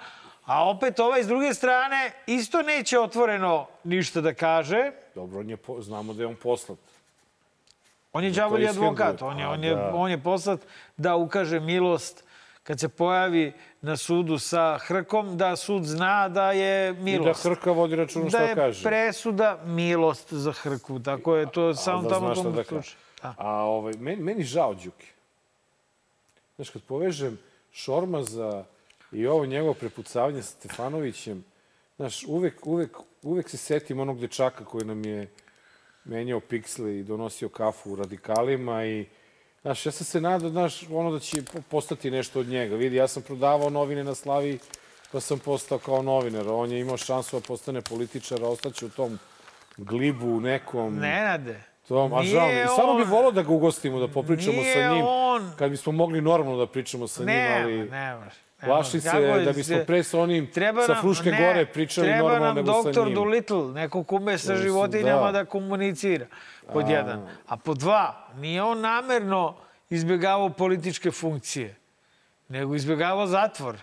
A 0.45 0.69
opet 0.69 0.99
ovaj 0.99 1.23
s 1.23 1.27
druge 1.27 1.53
strane 1.53 2.11
isto 2.27 2.61
neće 2.61 2.99
otvoreno 2.99 3.67
ništa 3.83 4.21
da 4.21 4.33
kaže. 4.33 4.91
Dobro, 5.15 5.39
on 5.39 5.49
je, 5.49 5.57
po, 5.57 5.81
znamo 5.81 6.13
da 6.13 6.23
je 6.23 6.27
on 6.27 6.35
poslat. 6.35 6.79
On 8.13 8.23
je 8.23 8.31
džavolji 8.31 8.67
advokat. 8.67 9.21
On 9.21 9.39
je, 9.39 9.47
on, 9.47 9.63
je, 9.63 9.75
da. 9.75 9.91
on 9.93 10.11
je 10.11 10.23
poslat 10.23 10.59
da 10.97 11.15
ukaže 11.15 11.59
milost 11.59 12.26
kad 12.67 12.79
se 12.79 12.89
pojavi 12.89 13.53
na 13.81 13.97
sudu 13.97 14.39
sa 14.39 14.77
Hrkom, 14.77 15.37
da 15.37 15.55
sud 15.55 15.83
zna 15.83 16.29
da 16.29 16.51
je 16.51 16.93
milost. 16.93 17.45
I 17.45 17.47
da 17.47 17.49
Hrka 17.49 17.71
vodi 17.71 17.95
računa 17.95 18.29
šta 18.29 18.55
kaže. 18.55 18.83
Da 18.83 18.89
je 18.89 19.05
presuda 19.05 19.59
milost 19.65 20.33
za 20.33 20.51
Hrku. 20.51 20.99
Tako 20.99 21.35
je 21.35 21.51
to 21.51 21.73
samo 21.73 22.01
da 22.01 22.09
tamo 22.09 22.35
tomu 22.35 22.51
da 22.51 22.63
slučaju. 22.63 22.95
Da. 23.21 23.35
A 23.37 23.51
ovaj, 23.51 23.93
meni, 23.93 24.21
meni 24.21 24.43
žao 24.43 24.73
Đuki. 24.73 25.07
Znaš, 26.55 26.69
kad 26.69 26.81
povežem 26.81 27.37
Šormaza 27.71 28.63
i 29.11 29.27
ovo 29.27 29.45
njegovo 29.45 29.73
prepucavanje 29.73 30.41
sa 30.41 30.51
Stefanovićem, 30.51 31.43
znaš, 31.95 32.23
uvek, 32.23 32.67
uvek, 32.67 32.97
uvek 33.21 33.49
se 33.49 33.57
setim 33.57 33.99
onog 33.99 34.19
dečaka 34.19 34.65
koji 34.65 34.85
nam 34.85 35.05
je 35.05 35.31
menjao 36.03 36.39
piksle 36.39 36.99
i 36.99 37.03
donosio 37.03 37.49
kafu 37.49 37.91
u 37.91 37.95
radikalima 37.95 38.85
i 38.85 39.05
Znaš, 39.67 39.85
ja 39.85 39.91
sam 39.91 40.05
se 40.05 40.21
nadao, 40.21 40.49
znaš, 40.49 40.83
ono 40.91 41.11
da 41.11 41.19
će 41.19 41.41
postati 41.69 42.11
nešto 42.11 42.39
od 42.39 42.47
njega. 42.47 42.75
Vidi, 42.75 42.95
ja 42.95 43.07
sam 43.07 43.23
prodavao 43.23 43.69
novine 43.69 44.03
na 44.03 44.15
Slavi, 44.15 44.59
pa 45.11 45.19
sam 45.19 45.39
postao 45.39 45.77
kao 45.77 46.01
novinar. 46.01 46.45
On 46.49 46.71
je 46.71 46.79
imao 46.79 46.97
šansu 46.97 47.39
da 47.39 47.47
postane 47.47 47.81
političar, 47.81 48.43
a 48.43 48.47
ostaće 48.47 48.85
u 48.85 48.89
tom 48.89 49.19
glibu 49.77 50.39
nekom... 50.39 50.95
Nenade. 50.95 51.63
Tom, 51.87 52.13
a 52.13 52.23
žao, 52.23 52.49
I 52.49 52.67
samo 52.75 52.97
bi 52.97 53.03
volao 53.03 53.31
da 53.31 53.41
ga 53.41 53.51
ugostimo, 53.51 53.99
da 53.99 54.07
popričamo 54.07 54.61
sa 54.73 54.93
njim. 54.93 55.05
On... 55.05 55.51
Kad 55.57 55.71
bismo 55.71 55.91
mogli 55.91 56.21
normalno 56.21 56.57
da 56.57 56.67
pričamo 56.67 57.07
sa 57.07 57.23
njim, 57.23 57.35
ali... 57.61 57.77
Ne, 57.77 57.85
ne, 57.89 58.17
Plaši 58.65 59.01
se 59.01 59.41
da 59.45 59.51
bismo 59.51 59.77
pre 59.87 60.03
sa 60.03 60.19
onim 60.19 60.47
treba 60.51 60.81
sa 60.81 60.95
Fruške 61.01 61.31
ne, 61.31 61.37
gore 61.37 61.65
pričali 61.65 62.07
normalno 62.07 62.53
nego 62.53 62.71
sa 62.71 62.77
njim. 62.77 62.83
Treba 62.83 63.05
nam 63.05 63.13
doktor 63.13 63.23
Dolittle, 63.23 63.73
neko 63.73 64.03
kume 64.03 64.37
sa 64.37 64.55
životinjama 64.55 65.31
da. 65.31 65.31
da 65.31 65.45
komunicira, 65.45 66.25
pod 66.73 66.85
a... 66.85 66.91
jedan. 66.91 67.27
A 67.47 67.57
pod 67.57 67.77
dva, 67.77 68.27
nije 68.35 68.63
on 68.63 68.81
namerno 68.81 69.55
izbjegavao 69.89 70.49
političke 70.49 71.11
funkcije, 71.11 71.75
nego 72.47 72.75
izbjegavao 72.75 73.27
zatvor. 73.27 73.77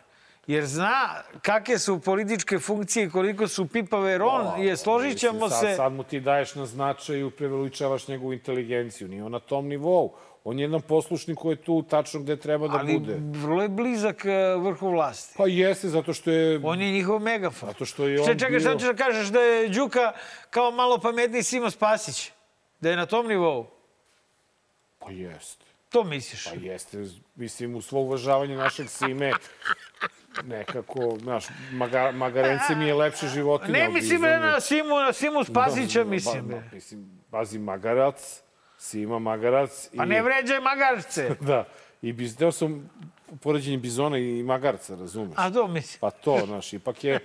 Jer 0.47 0.67
zna 0.67 1.23
kakve 1.43 1.79
su 1.79 2.01
političke 2.01 2.59
funkcije 2.59 3.07
i 3.07 3.11
koliko 3.11 3.49
su 3.49 3.67
pipave, 3.67 4.11
jer 4.11 4.23
on 4.23 4.63
je, 4.63 4.77
složit 4.77 5.19
ćemo 5.19 5.49
se... 5.49 5.55
Sad, 5.55 5.77
sad 5.77 5.93
mu 5.93 6.03
ti 6.05 6.21
daješ 6.21 6.55
na 6.55 6.67
značaju, 6.67 7.31
preveličavaš 7.31 8.09
njegovu 8.09 8.33
inteligenciju. 8.33 9.09
Nije 9.09 9.25
on 9.25 9.33
na 9.33 9.41
tom 9.41 9.69
nivou. 9.69 10.13
On 10.45 10.59
je 10.59 10.63
jedan 10.63 10.81
poslušnik 10.81 11.39
koji 11.39 11.53
je 11.53 11.63
tu 11.63 11.83
tačno 11.83 12.21
gde 12.21 12.37
treba 12.37 12.69
da 12.69 12.79
Ali 12.79 12.99
bude. 12.99 13.13
Ali 13.13 13.39
vrlo 13.39 13.63
je 13.63 13.69
blizak 13.69 14.25
e, 14.25 14.57
vrhu 14.57 14.91
vlasti. 14.91 15.35
Pa 15.37 15.47
jeste, 15.47 15.89
zato 15.89 16.13
što 16.13 16.31
je... 16.31 16.61
On 16.65 16.81
je 16.83 16.93
njihov 16.93 17.21
megafon. 17.21 17.69
Zato 17.69 17.85
što 17.85 18.07
je 18.07 18.21
on 18.21 18.25
Šte, 18.25 18.39
čekaj, 18.39 18.59
bio... 18.59 18.61
šta 18.61 18.79
ćeš 18.79 18.87
da 18.89 18.95
kažeš 18.95 19.29
da 19.29 19.41
je 19.41 19.69
Đuka 19.69 20.13
kao 20.51 20.71
malo 20.71 20.99
pametniji 20.99 21.43
Simo 21.43 21.71
Spasić? 21.71 22.31
Da 22.81 22.91
je 22.91 22.97
na 22.97 23.07
tom 23.07 23.29
nivou? 23.29 23.67
Pa 24.99 25.11
jeste. 25.11 25.65
To 25.89 26.05
misliš? 26.05 26.45
Pa 26.45 26.55
jeste. 26.61 27.05
Mislim, 27.35 27.75
u 27.75 27.83
svo 27.83 28.01
uvažavanje 28.01 28.57
našeg 28.57 28.89
Sime, 28.89 29.33
nekako, 30.45 31.17
znaš, 31.23 31.45
maga, 31.73 32.13
Magarence 32.13 32.75
mi 32.75 32.87
je 32.87 32.95
lepše 32.95 33.29
životinja. 33.29 33.73
Ne 33.73 33.89
mislim 33.89 34.21
na 34.23 34.61
Simu, 34.61 34.99
na 35.07 35.13
Simu 35.13 35.45
Spasića, 35.45 36.05
da, 36.05 36.11
mislim. 36.11 36.49
Ba, 36.49 36.63
mislim, 36.73 37.21
pazi, 37.31 37.59
Magarac, 37.59 38.43
Sima 38.79 39.19
Magarac. 39.19 39.91
Pa 39.97 40.05
ne 40.05 40.23
vređaj 40.23 40.61
Magarce. 40.61 41.31
da. 41.41 41.65
I 42.03 42.13
biz, 42.13 42.37
deo 42.37 42.53
sam 42.53 42.91
poređenje 43.41 43.79
bizona 43.79 44.19
i 44.19 44.43
magarca, 44.43 44.95
razumeš? 44.95 45.35
A 45.37 45.51
to 45.51 45.69
mislim. 45.69 46.01
Pa 46.01 46.11
to, 46.11 46.41
znaš, 46.47 46.73
ipak 46.73 47.05
je 47.05 47.21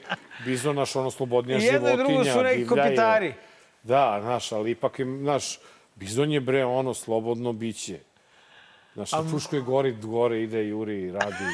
bizon 0.46 0.76
naš 0.76 0.96
ono 0.96 1.12
slobodnija 1.12 1.58
I 1.58 1.62
životinja. 1.62 1.88
I 1.88 1.92
jedno 1.92 2.04
i 2.04 2.08
drugo 2.08 2.24
su 2.24 2.44
neki 2.44 2.68
kopitari. 2.68 3.34
Da, 3.84 4.20
znaš, 4.22 4.52
ali 4.52 4.72
ipak 4.72 5.00
je, 5.00 5.06
znaš, 5.06 5.60
bizon 5.96 6.32
je 6.32 6.42
bre 6.42 6.66
ono 6.66 6.94
slobodno 6.94 7.54
biće. 7.54 8.00
Znaš, 8.94 9.12
na 9.12 9.24
Fruškoj 9.24 9.62
gori 9.62 9.92
gore 9.92 10.44
ide, 10.44 10.68
juri, 10.68 11.12
radi. 11.12 11.46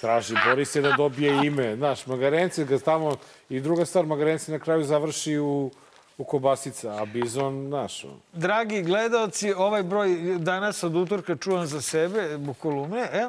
Traži, 0.00 0.34
bori 0.46 0.64
se 0.64 0.80
da 0.80 0.92
dobije 0.92 1.46
ime. 1.46 1.76
Znaš, 1.76 2.06
Magarenci 2.06 2.64
ga 2.64 2.78
tamo... 2.78 3.16
I 3.50 3.60
druga 3.60 3.84
stvar, 3.84 4.06
Magarenci 4.06 4.50
na 4.50 4.58
kraju 4.58 4.84
završi 4.84 5.38
u, 5.38 5.70
u 6.18 6.24
Kobasica, 6.24 6.92
a 6.92 7.06
Bizon, 7.06 7.66
znaš, 7.68 8.04
on- 8.04 8.20
Dragi 8.32 8.82
gledaoci, 8.82 9.52
ovaj 9.52 9.82
broj 9.82 10.08
danas 10.38 10.84
od 10.84 10.96
utorka 10.96 11.36
čuvam 11.36 11.66
za 11.66 11.80
sebe, 11.80 12.36
u 12.38 12.54
kolumne. 12.54 13.00
E, 13.12 13.26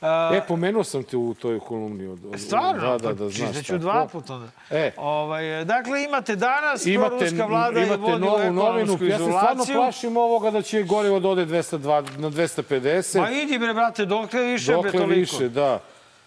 a, 0.00 0.30
E, 0.34 0.40
pomenuo 0.48 0.84
sam 0.84 1.02
te 1.02 1.16
u 1.16 1.34
toj 1.34 1.60
kolumni. 1.60 2.06
Od, 2.06 2.18
od, 2.24 2.40
Stvarno? 2.40 2.80
Da, 2.82 2.98
da, 2.98 3.08
Pa 3.08 3.12
da, 3.14 3.28
znaš. 3.28 3.50
čitaću 3.50 3.78
dva 3.78 4.06
puta 4.06 4.34
onda. 4.34 4.48
E. 4.70 4.92
Ovaj, 4.96 5.64
dakle, 5.64 6.02
imate 6.04 6.36
danas, 6.36 6.86
Imate, 6.86 7.08
proruska 7.10 7.46
vlada 7.46 7.80
imate 7.80 7.96
vodi 7.96 8.20
novu 8.20 8.52
novinu. 8.52 8.98
Ja 9.00 9.18
se 9.18 9.24
stvarno 9.24 9.64
plašim 9.66 10.16
ovoga 10.16 10.50
da 10.50 10.62
će 10.62 10.82
gorivo 10.82 11.20
da 11.20 11.28
ode 11.28 11.46
202, 11.46 11.78
na 12.18 12.30
250. 12.30 13.20
Ma 13.20 13.30
idi 13.30 13.58
bre, 13.58 13.74
brate, 13.74 14.04
dokle 14.06 14.42
više, 14.42 14.66
bre, 14.66 14.74
Dokle 14.74 14.90
toliko. 14.92 15.08
više, 15.10 15.48
da. 15.48 15.80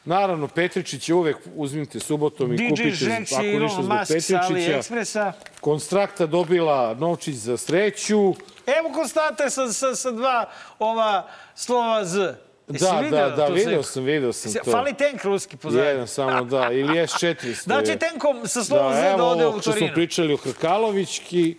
Naravno, 0.05 0.47
Petričić 0.47 1.09
je 1.09 1.15
uvek, 1.15 1.37
uzmite 1.55 1.99
subotom 1.99 2.53
i 2.53 2.57
DJ 2.57 2.69
kupite, 2.69 2.89
Žeks 2.89 3.31
ako 3.31 3.41
ništa 3.43 3.81
zbog 3.81 3.97
Musk 3.99 4.11
Petričića. 4.13 5.33
Konstrakta 5.61 6.25
dobila 6.25 6.93
novčić 6.93 7.35
za 7.35 7.57
sreću. 7.57 8.33
Evo 8.79 8.93
konstante 8.93 9.49
sa, 9.49 9.73
sa, 9.73 9.95
sa 9.95 10.11
dva 10.11 10.49
ova 10.79 11.27
slova 11.55 12.05
Z. 12.05 12.35
Jesi 12.67 12.85
Da, 12.85 13.01
da, 13.11 13.29
da, 13.29 13.45
video 13.45 13.83
sam, 13.83 14.03
video 14.03 14.33
sam 14.33 14.53
to. 14.53 14.71
Fali 14.71 14.93
tenk 14.93 15.23
ruski 15.23 15.57
pozadnje. 15.57 15.87
Jedan 15.87 16.07
samo, 16.07 16.45
da. 16.45 16.71
Ili 16.71 16.93
S400. 16.93 17.67
Da 17.67 17.83
će 17.83 17.91
je. 17.91 17.99
tenkom 17.99 18.47
sa 18.47 18.63
slovom 18.63 18.91
Da, 18.91 18.97
Z 18.97 19.01
da 19.01 19.09
evo 19.09 19.27
ode 19.27 19.47
u 19.47 19.51
što 19.51 19.61
smo 19.61 19.73
Torino. 19.73 19.93
pričali 19.93 20.33
o 20.33 20.37
Hrkalovićki 20.37 21.55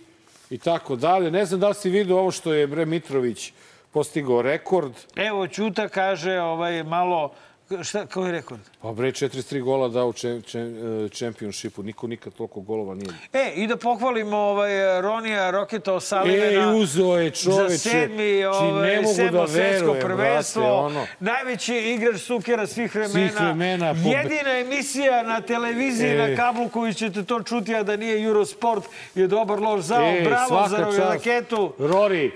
i 0.49 0.57
tako 0.57 0.95
dalje. 0.95 1.31
Ne 1.31 1.45
znam 1.45 1.59
da 1.59 1.67
li 1.67 1.75
si 1.75 1.89
vidio 1.89 2.17
ovo 2.19 2.31
što 2.31 2.53
je 2.53 2.67
Bre 2.67 2.85
Mitrović 2.85 3.53
postigao 3.91 4.41
rekord. 4.41 4.93
Evo, 5.15 5.47
Ćuta 5.47 5.87
kaže 5.87 6.39
ovaj, 6.39 6.83
malo... 6.83 7.33
Šta, 7.83 8.05
koji 8.05 8.25
je 8.25 8.31
rekord? 8.31 8.59
Pa 8.81 8.91
bre, 8.91 9.07
43 9.07 9.61
gola 9.61 9.87
dao 9.89 10.07
u 10.07 10.13
čem, 10.13 10.41
čem, 10.41 10.75
čempionšipu. 11.09 11.83
Niko 11.83 12.07
nikad 12.07 12.33
toliko 12.33 12.61
golova 12.61 12.95
nije. 12.95 13.09
E, 13.33 13.51
i 13.53 13.67
da 13.67 13.77
pohvalimo 13.77 14.37
ovaj, 14.37 14.71
Ronija 15.01 15.51
Roketa 15.51 15.91
E, 15.91 15.93
Osalivena. 15.93 16.71
uzo 16.71 17.15
je 17.15 17.31
čoveče. 17.31 17.69
Za 17.69 17.77
sedmi, 17.79 18.17
Či 18.39 18.45
ovaj, 18.45 18.95
mogu 18.95 19.13
sedmo 19.15 19.41
da 19.41 19.47
svetsko 19.47 19.93
prvenstvo. 19.95 20.61
brate, 20.61 20.75
ono. 20.75 21.07
Najveći 21.19 21.75
igrač 21.75 22.17
sukera 22.17 22.67
svih 22.67 22.95
vremena. 22.95 23.13
Svih 23.29 23.33
vremena, 23.35 23.93
pobe- 23.93 24.09
Jedina 24.09 24.49
emisija 24.51 25.23
na 25.23 25.41
televiziji, 25.41 26.09
E. 26.09 26.29
na 26.29 26.35
kablu 26.37 26.69
koju 26.69 26.93
ćete 26.93 27.23
to 27.23 27.41
čuti, 27.41 27.75
a 27.75 27.83
da 27.83 27.95
nije 27.95 28.23
Eurosport, 28.23 28.83
je 29.15 29.27
dobar 29.27 29.59
loš 29.59 29.81
zao. 29.81 30.01
Ej, 30.03 30.23
Bravo 30.23 30.67
za 30.69 30.77
čast. 30.77 30.99
raketu. 30.99 31.73
Rori, 31.79 32.31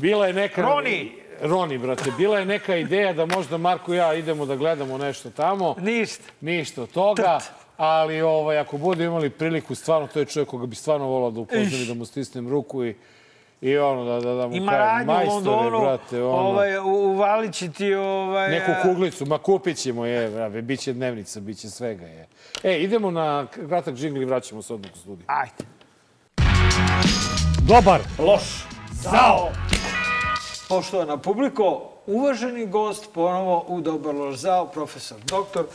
bila 0.00 0.26
je 0.26 0.32
neka... 0.32 0.62
Roni. 0.62 1.19
Roni, 1.42 1.78
brate, 1.78 2.10
bila 2.18 2.38
je 2.38 2.46
neka 2.46 2.76
ideja 2.76 3.12
da 3.12 3.26
možda 3.26 3.58
Marko 3.58 3.94
i 3.94 3.96
ja 3.96 4.14
idemo 4.14 4.46
da 4.46 4.56
gledamo 4.56 4.98
nešto 4.98 5.30
tamo. 5.30 5.74
Ništa. 5.78 6.24
Ništa 6.40 6.82
od 6.82 6.90
toga. 6.90 7.40
Ali 7.76 8.20
ovaj, 8.20 8.58
ako 8.58 8.78
bude 8.78 9.04
imali 9.04 9.30
priliku, 9.30 9.74
stvarno, 9.74 10.06
to 10.06 10.18
je 10.18 10.24
čovjek 10.24 10.48
koga 10.48 10.66
bi 10.66 10.76
stvarno 10.76 11.06
volao 11.06 11.30
da 11.30 11.40
upoznam 11.40 11.82
i 11.82 11.86
da 11.86 11.94
mu 11.94 12.04
stisnem 12.04 12.48
ruku 12.48 12.84
i, 12.84 12.96
i 13.60 13.78
ono, 13.78 14.04
da, 14.04 14.20
da, 14.20 14.34
da 14.34 14.48
mu 14.48 14.56
Ima 14.56 14.72
u 15.02 15.06
majstore, 15.06 15.34
Londonu, 15.34 15.80
brate, 15.80 16.22
ono, 16.22 16.48
ovaj, 16.48 16.78
uvalit 16.78 17.54
će 17.54 17.72
ti... 17.72 17.94
Ovaj, 17.94 18.50
neku 18.50 18.72
kuglicu, 18.82 19.26
ma 19.26 19.38
kupit 19.38 19.76
ćemo 19.76 20.06
je, 20.06 20.30
brate, 20.30 20.62
bit 20.62 20.80
će 20.80 20.92
dnevnica, 20.92 21.40
bit 21.40 21.58
će 21.58 21.70
svega 21.70 22.06
je. 22.06 22.26
E, 22.62 22.78
idemo 22.82 23.10
na 23.10 23.46
kratak 23.68 23.94
džingl 23.94 24.22
i 24.22 24.24
vraćamo 24.24 24.62
se 24.62 24.74
odmah 24.74 24.90
u 24.94 24.98
studiju. 24.98 25.26
Ajde. 25.28 25.64
Dobar! 27.68 28.00
Loš. 28.18 28.64
Zao. 28.92 29.50
Poštovana 30.70 31.16
publiko, 31.16 31.66
uvaženi 32.06 32.66
gost 32.66 33.08
ponovo 33.14 33.64
u 33.68 33.80
Dobar 33.80 34.14
loš 34.14 34.36
zao, 34.36 34.66
profesor 34.66 35.18
doktor 35.20 35.66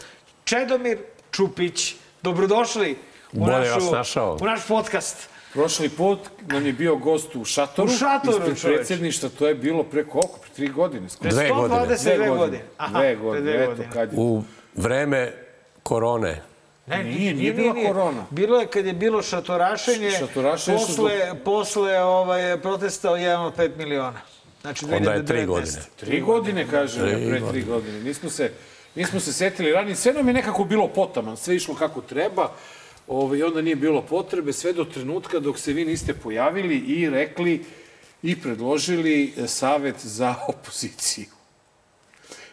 Čedomir 0.44 0.98
Čupić. 1.32 1.96
Dobrodošli 2.22 2.98
u, 3.34 3.40
Bolje 3.40 3.70
vas 3.70 3.70
našu, 3.76 3.92
našao. 3.92 4.38
u 4.42 4.46
naš 4.46 4.68
podcast. 4.68 5.30
Prošli 5.54 5.90
put 5.90 6.20
nam 6.42 6.66
je 6.66 6.74
bio 6.74 6.96
gost 6.96 7.36
u 7.36 7.46
šatoru. 7.46 7.88
U 7.88 7.92
šatoru, 7.92 8.38
Ispred 8.38 8.58
čoveče. 8.58 8.76
predsjedništva, 8.78 9.30
to 9.30 9.48
je 9.48 9.56
bilo 9.56 9.84
pre 9.84 10.04
koliko? 10.04 10.40
Pre 10.40 10.50
tri 10.52 10.68
godine. 10.68 11.10
skoro. 11.10 11.30
Dve 11.30 11.50
godine. 11.50 11.76
122 11.78 12.38
godine. 12.38 12.64
Aha, 12.78 13.00
Dve 13.00 13.02
pre 13.08 13.16
godine, 13.16 13.42
dve 13.44 13.56
eto 13.56 13.68
godine. 13.68 13.90
kad 13.94 14.14
je. 14.14 14.20
U 14.20 14.44
vreme 14.76 15.34
korone. 15.84 16.42
Ne, 16.88 17.04
Nije, 17.04 17.34
nije 17.34 17.54
bila 17.54 17.74
korona. 17.88 18.26
Bilo 18.30 18.60
je 18.60 18.68
kad 18.68 18.86
je 18.86 18.94
bilo 18.94 19.22
šatorašenje, 19.22 20.12
Šatorašenje 20.12 20.78
su 20.80 20.86
posle, 20.88 21.44
posle 21.46 22.00
ovaj, 22.00 22.62
protesta 22.62 23.12
od 23.12 23.20
1 23.20 23.36
od 23.38 23.56
5 23.56 23.78
miliona. 23.78 24.20
Znači, 24.66 24.86
Onda 24.86 25.12
je 25.14 25.26
tri 25.26 25.38
2019. 25.38 25.46
godine. 25.46 25.82
Tri 25.96 26.22
godine, 26.22 26.68
kažem, 26.68 27.02
Tri 27.02 27.12
ja, 27.12 27.30
pre 27.30 27.38
tri 27.38 27.40
godine. 27.40 27.66
godine. 27.66 28.04
Nismo 28.04 28.30
se, 28.30 28.52
nismo 28.96 29.20
se 29.20 29.34
setili 29.34 29.72
ranije. 29.72 29.96
Sve 29.96 30.14
nam 30.14 30.28
je 30.28 30.34
nekako 30.34 30.64
bilo 30.64 30.88
potaman, 30.88 31.38
sve 31.38 31.56
išlo 31.56 31.76
kako 31.76 32.02
treba. 32.02 32.52
Ove, 33.08 33.40
I 33.40 33.44
onda 33.44 33.62
nije 33.62 33.76
bilo 33.76 34.02
potrebe, 34.02 34.54
sve 34.54 34.74
do 34.74 34.86
trenutka 34.86 35.40
dok 35.40 35.60
se 35.60 35.74
vi 35.74 35.86
niste 35.86 36.14
pojavili 36.14 36.78
i 36.78 37.10
rekli 37.10 37.66
i 38.24 38.42
predložili 38.42 39.34
savet 39.48 39.96
za 40.00 40.36
opoziciju. 40.54 41.26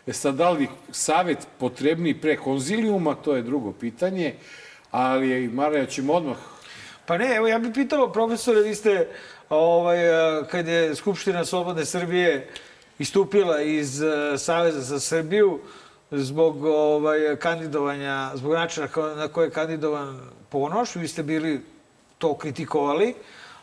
E 0.07 0.13
sad, 0.13 0.35
da 0.35 0.51
li 0.51 0.69
savet 0.91 1.39
potrebniji 1.59 2.21
pre 2.21 2.37
konzilijuma, 2.37 3.15
to 3.15 3.37
je 3.37 3.43
drugo 3.43 3.73
pitanje, 3.73 4.35
ali 4.91 5.49
Maraja 5.49 5.87
ćemo 5.87 6.13
odmah 6.13 6.37
Pa 7.07 7.19
ne, 7.19 7.35
evo 7.37 7.49
ja 7.49 7.59
bih 7.59 7.71
pitao, 7.75 8.13
profesore, 8.13 8.61
vi 8.61 8.75
ste, 8.75 9.09
ovaj, 9.53 9.99
eh, 10.09 10.45
kad 10.51 10.69
je 10.69 10.95
Skupština 10.95 11.45
Slobodne 11.45 11.85
Srbije 11.85 12.49
istupila 12.99 13.61
iz 13.61 14.03
eh, 14.03 14.39
Saveza 14.39 14.81
za 14.81 15.01
Srbiju 15.01 15.61
zbog 16.11 16.65
ovaj, 16.65 17.37
kandidovanja, 17.37 18.31
zbog 18.35 18.53
načina 18.53 18.89
na 19.17 19.29
koje 19.29 19.47
je 19.47 19.51
kandidovan 19.51 20.21
Ponoš, 20.49 20.97
vi 20.97 21.09
ste 21.09 21.23
bili 21.23 21.61
to 22.19 22.35
kritikovali, 22.35 23.15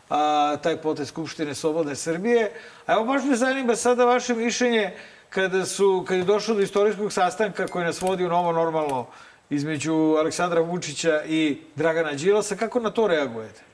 a, 0.10 0.58
taj 0.64 0.78
potez 0.78 1.08
Skupštine 1.08 1.56
Slobodne 1.56 1.96
Srbije. 1.96 2.52
A 2.86 2.94
evo 2.94 3.06
baš 3.06 3.24
me 3.24 3.36
zanima 3.36 3.76
sada 3.76 4.06
vaše 4.06 4.34
mišljenje 4.34 4.92
kada, 5.30 5.66
su, 5.66 6.06
kad 6.08 6.18
je 6.18 6.24
došlo 6.24 6.56
do 6.56 6.62
istorijskog 6.62 7.14
sastanka 7.14 7.68
koji 7.68 7.86
nas 7.86 8.02
vodi 8.02 8.26
u 8.26 8.30
novo 8.30 8.52
normalno 8.52 9.06
između 9.50 9.94
Aleksandra 10.20 10.62
Vučića 10.62 11.24
i 11.26 11.62
Dragana 11.76 12.14
Đilasa. 12.14 12.56
Kako 12.56 12.80
na 12.80 12.90
to 12.90 13.08
reagujete? 13.08 13.68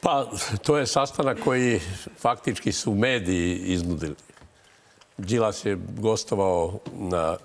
Pa, 0.00 0.26
to 0.62 0.78
je 0.78 0.86
sastanak 0.86 1.38
koji 1.44 1.80
faktički 2.18 2.72
su 2.72 2.94
mediji 2.94 3.58
iznudili. 3.58 4.14
Đilas 5.16 5.64
je 5.64 5.78
gostovao 5.98 6.78
na 6.92 7.36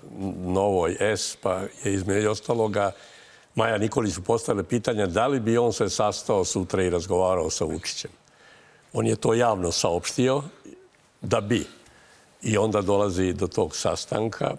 Novoj 0.44 0.96
S, 1.00 1.36
pa 1.36 1.54
je 1.84 1.94
između 1.94 2.30
ostaloga 2.30 2.92
Maja 3.54 3.78
Nikolić 3.78 4.14
postavila 4.26 4.64
pitanje 4.64 5.06
da 5.06 5.26
li 5.26 5.40
bi 5.40 5.58
on 5.58 5.72
se 5.72 5.88
sastao 5.88 6.44
sutra 6.44 6.82
i 6.82 6.90
razgovarao 6.90 7.50
sa 7.50 7.64
Vučićem. 7.64 8.10
On 8.92 9.06
je 9.06 9.16
to 9.16 9.34
javno 9.34 9.72
saopštio 9.72 10.42
da 11.20 11.40
bi. 11.40 11.66
I 12.42 12.58
onda 12.58 12.80
dolazi 12.80 13.32
do 13.32 13.46
tog 13.46 13.76
sastanka 13.76 14.56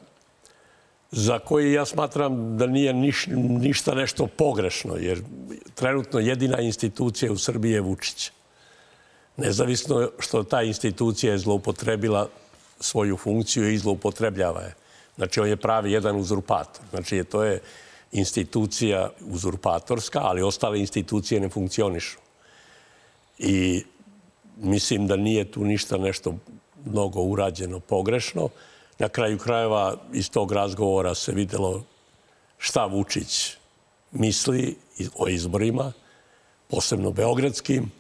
za 1.16 1.40
koji 1.40 1.74
ja 1.74 1.86
smatram 1.86 2.58
da 2.58 2.68
nije 2.68 2.94
niš, 2.94 3.28
ništa 3.60 3.96
nešto 3.96 4.28
pogrešno, 4.28 4.96
jer 4.96 5.22
trenutno 5.76 6.20
jedina 6.20 6.60
institucija 6.60 7.32
u 7.32 7.38
Srbiji 7.38 7.72
je 7.72 7.82
Vučić. 7.82 8.32
Nezavisno 9.38 10.10
što 10.20 10.44
ta 10.44 10.62
institucija 10.62 11.32
je 11.32 11.38
zloupotrebila 11.38 12.30
svoju 12.80 13.18
funkciju 13.18 13.72
i 13.72 13.78
zloupotrebljava 13.78 14.62
je. 14.62 14.74
Znači, 15.16 15.40
on 15.40 15.48
je 15.48 15.58
pravi 15.58 15.92
jedan 15.92 16.16
uzurpator. 16.16 16.82
Znači, 16.90 17.24
to 17.24 17.44
je 17.44 17.62
institucija 18.12 19.10
uzurpatorska, 19.22 20.20
ali 20.24 20.42
ostale 20.42 20.80
institucije 20.80 21.42
ne 21.42 21.50
funkcionišu. 21.50 22.18
I 23.40 23.84
mislim 24.58 25.08
da 25.08 25.16
nije 25.16 25.52
tu 25.52 25.66
ništa 25.66 25.98
nešto 25.98 26.36
mnogo 26.86 27.22
urađeno 27.22 27.80
pogrešno. 27.80 28.50
Na 29.04 29.10
kraju 29.10 29.38
krajeva 29.38 29.96
iz 30.14 30.30
tog 30.30 30.52
razgovora 30.52 31.16
se 31.16 31.32
videlo 31.32 31.84
šta 32.58 32.86
Vučić 32.86 33.58
misli 34.12 34.76
o 35.16 35.28
izborima, 35.28 35.92
posebno 36.68 37.12
beogradskim. 37.12 37.92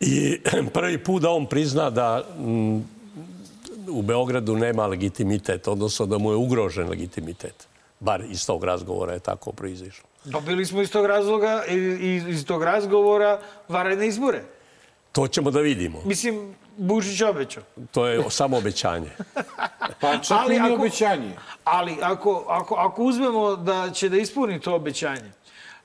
I 0.00 0.40
prvi 0.74 0.98
put 1.04 1.22
da 1.22 1.30
on 1.30 1.46
prizna 1.46 1.90
da 1.90 2.24
mm, 2.38 2.76
u 3.88 4.02
Beogradu 4.02 4.56
nema 4.56 4.86
legitimitet, 4.86 5.68
odnosno 5.68 6.06
da 6.06 6.18
mu 6.18 6.30
je 6.30 6.36
ugrožen 6.36 6.88
legitimitet. 6.88 7.66
Bar 8.00 8.24
iz 8.30 8.46
tog 8.46 8.64
razgovora 8.64 9.12
je 9.12 9.20
tako 9.20 9.52
proizišlo. 9.52 10.08
Dobili 10.24 10.66
smo 10.66 10.82
iz 10.82 10.90
tog 10.90 11.06
razloga 11.06 11.64
i 11.68 12.22
iz 12.28 12.44
tog 12.44 12.62
razgovora 12.62 13.40
varene 13.68 14.06
izbore. 14.06 14.42
To 15.12 15.28
ćemo 15.28 15.50
da 15.50 15.60
vidimo. 15.60 16.02
Mislim, 16.04 16.54
Bušić 16.76 17.22
obećao. 17.22 17.62
To 17.90 18.06
je 18.06 18.24
samo 18.30 18.56
obećanje. 18.56 19.10
Pa 20.00 20.18
čak 20.18 20.38
Ali 20.40 20.56
ako- 20.58 20.74
obećanje. 20.74 21.32
Ali 21.64 21.96
ako, 22.02 22.44
ako, 22.48 22.74
ako 22.74 23.02
uzmemo 23.02 23.56
da 23.56 23.90
će 23.90 24.08
da 24.08 24.16
ispuni 24.16 24.60
to 24.60 24.74
obećanje, 24.74 25.32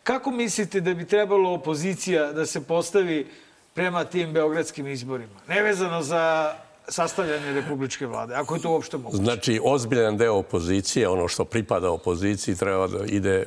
kako 0.03 0.31
mislite 0.31 0.81
da 0.81 0.93
bi 0.93 1.07
trebalo 1.07 1.53
opozicija 1.53 2.31
da 2.31 2.45
se 2.45 2.61
postavi 2.63 3.27
prema 3.73 4.03
tim 4.03 4.33
beogradskim 4.33 4.87
izborima? 4.87 5.39
Nevezano 5.47 6.01
za 6.01 6.53
sastavljanje 6.87 7.53
republičke 7.53 8.05
vlade, 8.07 8.35
ako 8.35 8.55
je 8.55 8.61
to 8.61 8.69
uopšte 8.71 8.97
moguće. 8.97 9.23
Znači, 9.23 9.59
ozbiljan 9.63 10.17
deo 10.17 10.33
opozicije, 10.33 11.07
ono 11.09 11.27
što 11.27 11.45
pripada 11.45 11.91
opoziciji, 11.91 12.55
treba 12.55 12.87
da 12.87 13.05
ide 13.05 13.45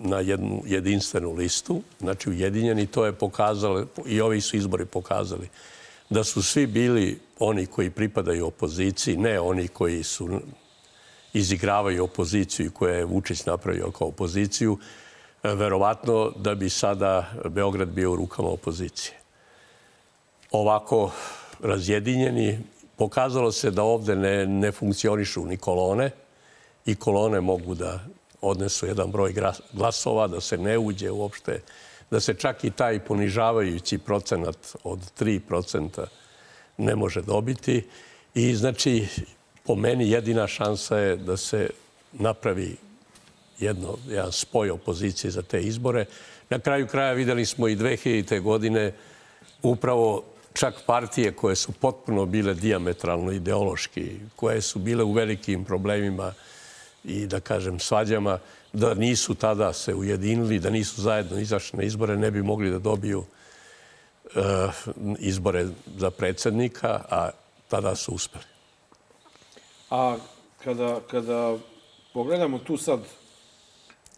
na 0.00 0.18
jednu 0.20 0.62
jedinstvenu 0.66 1.32
listu, 1.32 1.82
znači 2.00 2.30
ujedinjeni, 2.30 2.86
to 2.86 3.06
je 3.06 3.12
pokazalo, 3.12 3.86
i 4.06 4.20
ovi 4.20 4.40
su 4.40 4.56
izbori 4.56 4.84
pokazali, 4.84 5.48
da 6.12 6.24
su 6.24 6.42
svi 6.42 6.66
bili 6.66 7.20
oni 7.38 7.66
koji 7.66 7.90
pripadaju 7.90 8.46
opoziciji, 8.46 9.16
ne 9.16 9.40
oni 9.40 9.68
koji 9.68 10.02
su 10.02 10.28
izigravaju 11.32 12.04
opoziciju 12.04 12.70
koje 12.70 12.98
je 12.98 13.04
Vučić 13.04 13.46
napravio 13.46 13.90
kao 13.90 14.08
opoziciju, 14.08 14.78
verovatno 15.42 16.32
da 16.36 16.54
bi 16.54 16.70
sada 16.70 17.30
Beograd 17.48 17.88
bio 17.88 18.12
u 18.12 18.16
rukama 18.16 18.48
opozicije. 18.48 19.16
Ovako 20.50 21.10
razjedinjeni, 21.60 22.58
pokazalo 22.96 23.52
se 23.52 23.70
da 23.70 23.82
ovde 23.82 24.16
ne, 24.16 24.46
ne 24.46 24.72
funkcionišu 24.72 25.44
ni 25.46 25.56
kolone 25.56 26.10
i 26.86 26.94
kolone 26.94 27.40
mogu 27.40 27.74
da 27.74 28.00
odnesu 28.40 28.86
jedan 28.86 29.10
broj 29.10 29.34
glasova, 29.72 30.26
da 30.26 30.40
se 30.40 30.58
ne 30.58 30.78
uđe 30.78 31.10
uopšte, 31.10 31.60
da 32.12 32.20
se 32.20 32.34
čak 32.34 32.64
i 32.64 32.70
taj 32.70 32.98
ponižavajući 32.98 33.98
procenat 33.98 34.76
od 34.84 34.98
3% 35.20 36.04
ne 36.76 36.96
može 36.96 37.22
dobiti. 37.22 37.84
I 38.34 38.54
znači, 38.54 39.06
po 39.64 39.74
meni 39.74 40.10
jedina 40.10 40.46
šansa 40.46 40.98
je 40.98 41.16
da 41.16 41.36
se 41.36 41.70
napravi 42.12 42.76
jedno, 43.58 43.96
jedan 44.08 44.32
spoj 44.32 44.70
opozicije 44.70 45.30
za 45.30 45.42
te 45.42 45.62
izbore. 45.62 46.04
Na 46.50 46.58
kraju 46.58 46.86
kraja 46.86 47.12
videli 47.12 47.46
smo 47.46 47.68
i 47.68 47.76
2000. 47.76 48.40
godine 48.40 48.92
upravo 49.62 50.24
čak 50.52 50.74
partije 50.86 51.32
koje 51.32 51.56
su 51.56 51.72
potpuno 51.72 52.26
bile 52.26 52.54
diametralno 52.54 53.32
ideološki, 53.32 54.10
koje 54.36 54.60
su 54.60 54.78
bile 54.78 55.04
u 55.04 55.12
velikim 55.12 55.64
problemima 55.64 56.34
i 57.04 57.26
da 57.26 57.40
kažem 57.40 57.80
svađama, 57.80 58.38
da 58.72 58.94
nisu 58.94 59.34
tada 59.34 59.72
se 59.72 59.94
ujedinili, 59.94 60.58
da 60.58 60.70
nisu 60.70 61.02
zajedno 61.02 61.38
izašli 61.38 61.76
na 61.76 61.82
izbore, 61.82 62.16
ne 62.16 62.30
bi 62.30 62.42
mogli 62.42 62.70
da 62.70 62.78
dobiju 62.78 63.18
uh, 63.18 65.14
izbore 65.18 65.66
za 65.98 66.10
predsednika, 66.10 67.00
a 67.10 67.30
tada 67.68 67.96
su 67.96 68.14
uspeli. 68.14 68.44
A 69.90 70.16
kada, 70.64 71.00
kada 71.10 71.56
pogledamo 72.12 72.58
tu 72.58 72.76
sad 72.76 73.00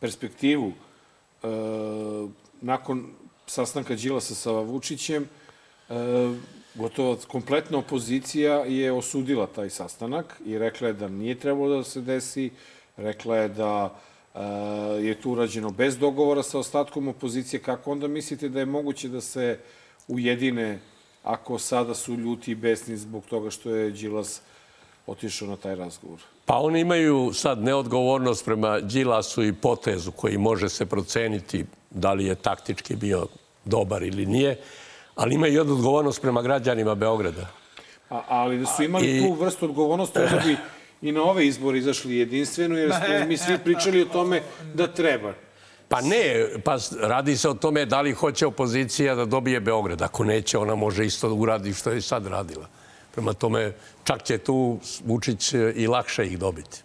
perspektivu, 0.00 0.72
e, 0.72 1.48
nakon 2.60 3.06
sastanka 3.46 3.94
Đilasa 3.94 4.34
sa 4.34 4.50
Vučićem, 4.50 5.24
e, 5.24 5.94
gotovo 6.74 7.18
kompletna 7.28 7.78
opozicija 7.78 8.54
je 8.54 8.92
osudila 8.92 9.46
taj 9.46 9.70
sastanak 9.70 10.40
i 10.46 10.58
rekla 10.58 10.88
je 10.88 10.94
da 10.94 11.08
nije 11.08 11.38
trebalo 11.40 11.76
da 11.76 11.84
se 11.84 12.00
desi, 12.00 12.50
rekla 12.96 13.36
je 13.36 13.48
da 13.48 13.94
e, 13.94 14.13
je 15.02 15.20
tu 15.20 15.32
urađeno 15.32 15.70
bez 15.70 15.98
dogovora 15.98 16.42
sa 16.42 16.58
ostatkom 16.58 17.08
opozicije. 17.08 17.60
Kako 17.60 17.92
onda 17.92 18.08
mislite 18.08 18.48
da 18.48 18.58
je 18.58 18.66
moguće 18.66 19.08
da 19.08 19.20
se 19.20 19.58
ujedine 20.08 20.78
ako 21.22 21.58
sada 21.58 21.94
su 21.94 22.14
ljuti 22.14 22.50
i 22.50 22.54
besni 22.54 22.96
zbog 22.96 23.24
toga 23.24 23.50
što 23.50 23.70
je 23.70 23.90
Đilas 23.90 24.40
otišao 25.06 25.48
na 25.48 25.56
taj 25.56 25.74
razgovor? 25.74 26.18
Pa 26.44 26.56
oni 26.56 26.80
imaju 26.80 27.30
sad 27.32 27.62
neodgovornost 27.62 28.44
prema 28.44 28.80
Đilasu 28.80 29.44
i 29.44 29.52
potezu 29.52 30.12
koji 30.12 30.38
može 30.38 30.68
se 30.68 30.86
proceniti 30.86 31.64
da 31.90 32.12
li 32.12 32.24
je 32.24 32.34
taktički 32.34 32.96
bio 32.96 33.26
dobar 33.64 34.02
ili 34.02 34.26
nije, 34.26 34.60
ali 35.14 35.34
imaju 35.34 35.54
jednu 35.54 35.74
odgovornost 35.74 36.22
prema 36.22 36.42
građanima 36.42 36.94
Beograda. 36.94 37.46
A, 38.10 38.22
ali 38.28 38.58
da 38.58 38.66
su 38.66 38.82
imali 38.82 39.18
I... 39.18 39.22
tu 39.22 39.32
vrstu 39.32 39.64
odgovornosti, 39.64 40.18
onda 40.18 40.42
bi 40.46 40.56
i 41.04 41.12
na 41.12 41.22
ove 41.22 41.46
izbore 41.46 41.78
izašli 41.78 42.16
jedinstveno, 42.16 42.78
jer 42.78 42.90
smo 42.90 43.26
mi 43.28 43.36
svi 43.36 43.58
pričali 43.58 44.02
o 44.02 44.04
tome 44.04 44.42
da 44.74 44.86
treba. 44.86 45.34
Pa 45.88 46.00
ne, 46.00 46.46
pa 46.64 46.78
radi 47.00 47.36
se 47.36 47.48
o 47.48 47.54
tome 47.54 47.84
da 47.86 48.00
li 48.00 48.12
hoće 48.12 48.46
opozicija 48.46 49.14
da 49.14 49.24
dobije 49.24 49.60
Beograd. 49.60 50.02
Ako 50.02 50.24
neće, 50.24 50.58
ona 50.58 50.74
može 50.74 51.06
isto 51.06 51.28
da 51.28 51.34
uradi 51.34 51.72
što 51.72 51.90
je 51.90 52.00
sad 52.00 52.26
radila. 52.26 52.68
Prema 53.12 53.32
tome, 53.32 53.72
čak 54.04 54.22
će 54.22 54.38
tu 54.38 54.78
Vučić 55.04 55.52
i 55.74 55.86
lakše 55.86 56.26
ih 56.26 56.38
dobiti. 56.38 56.82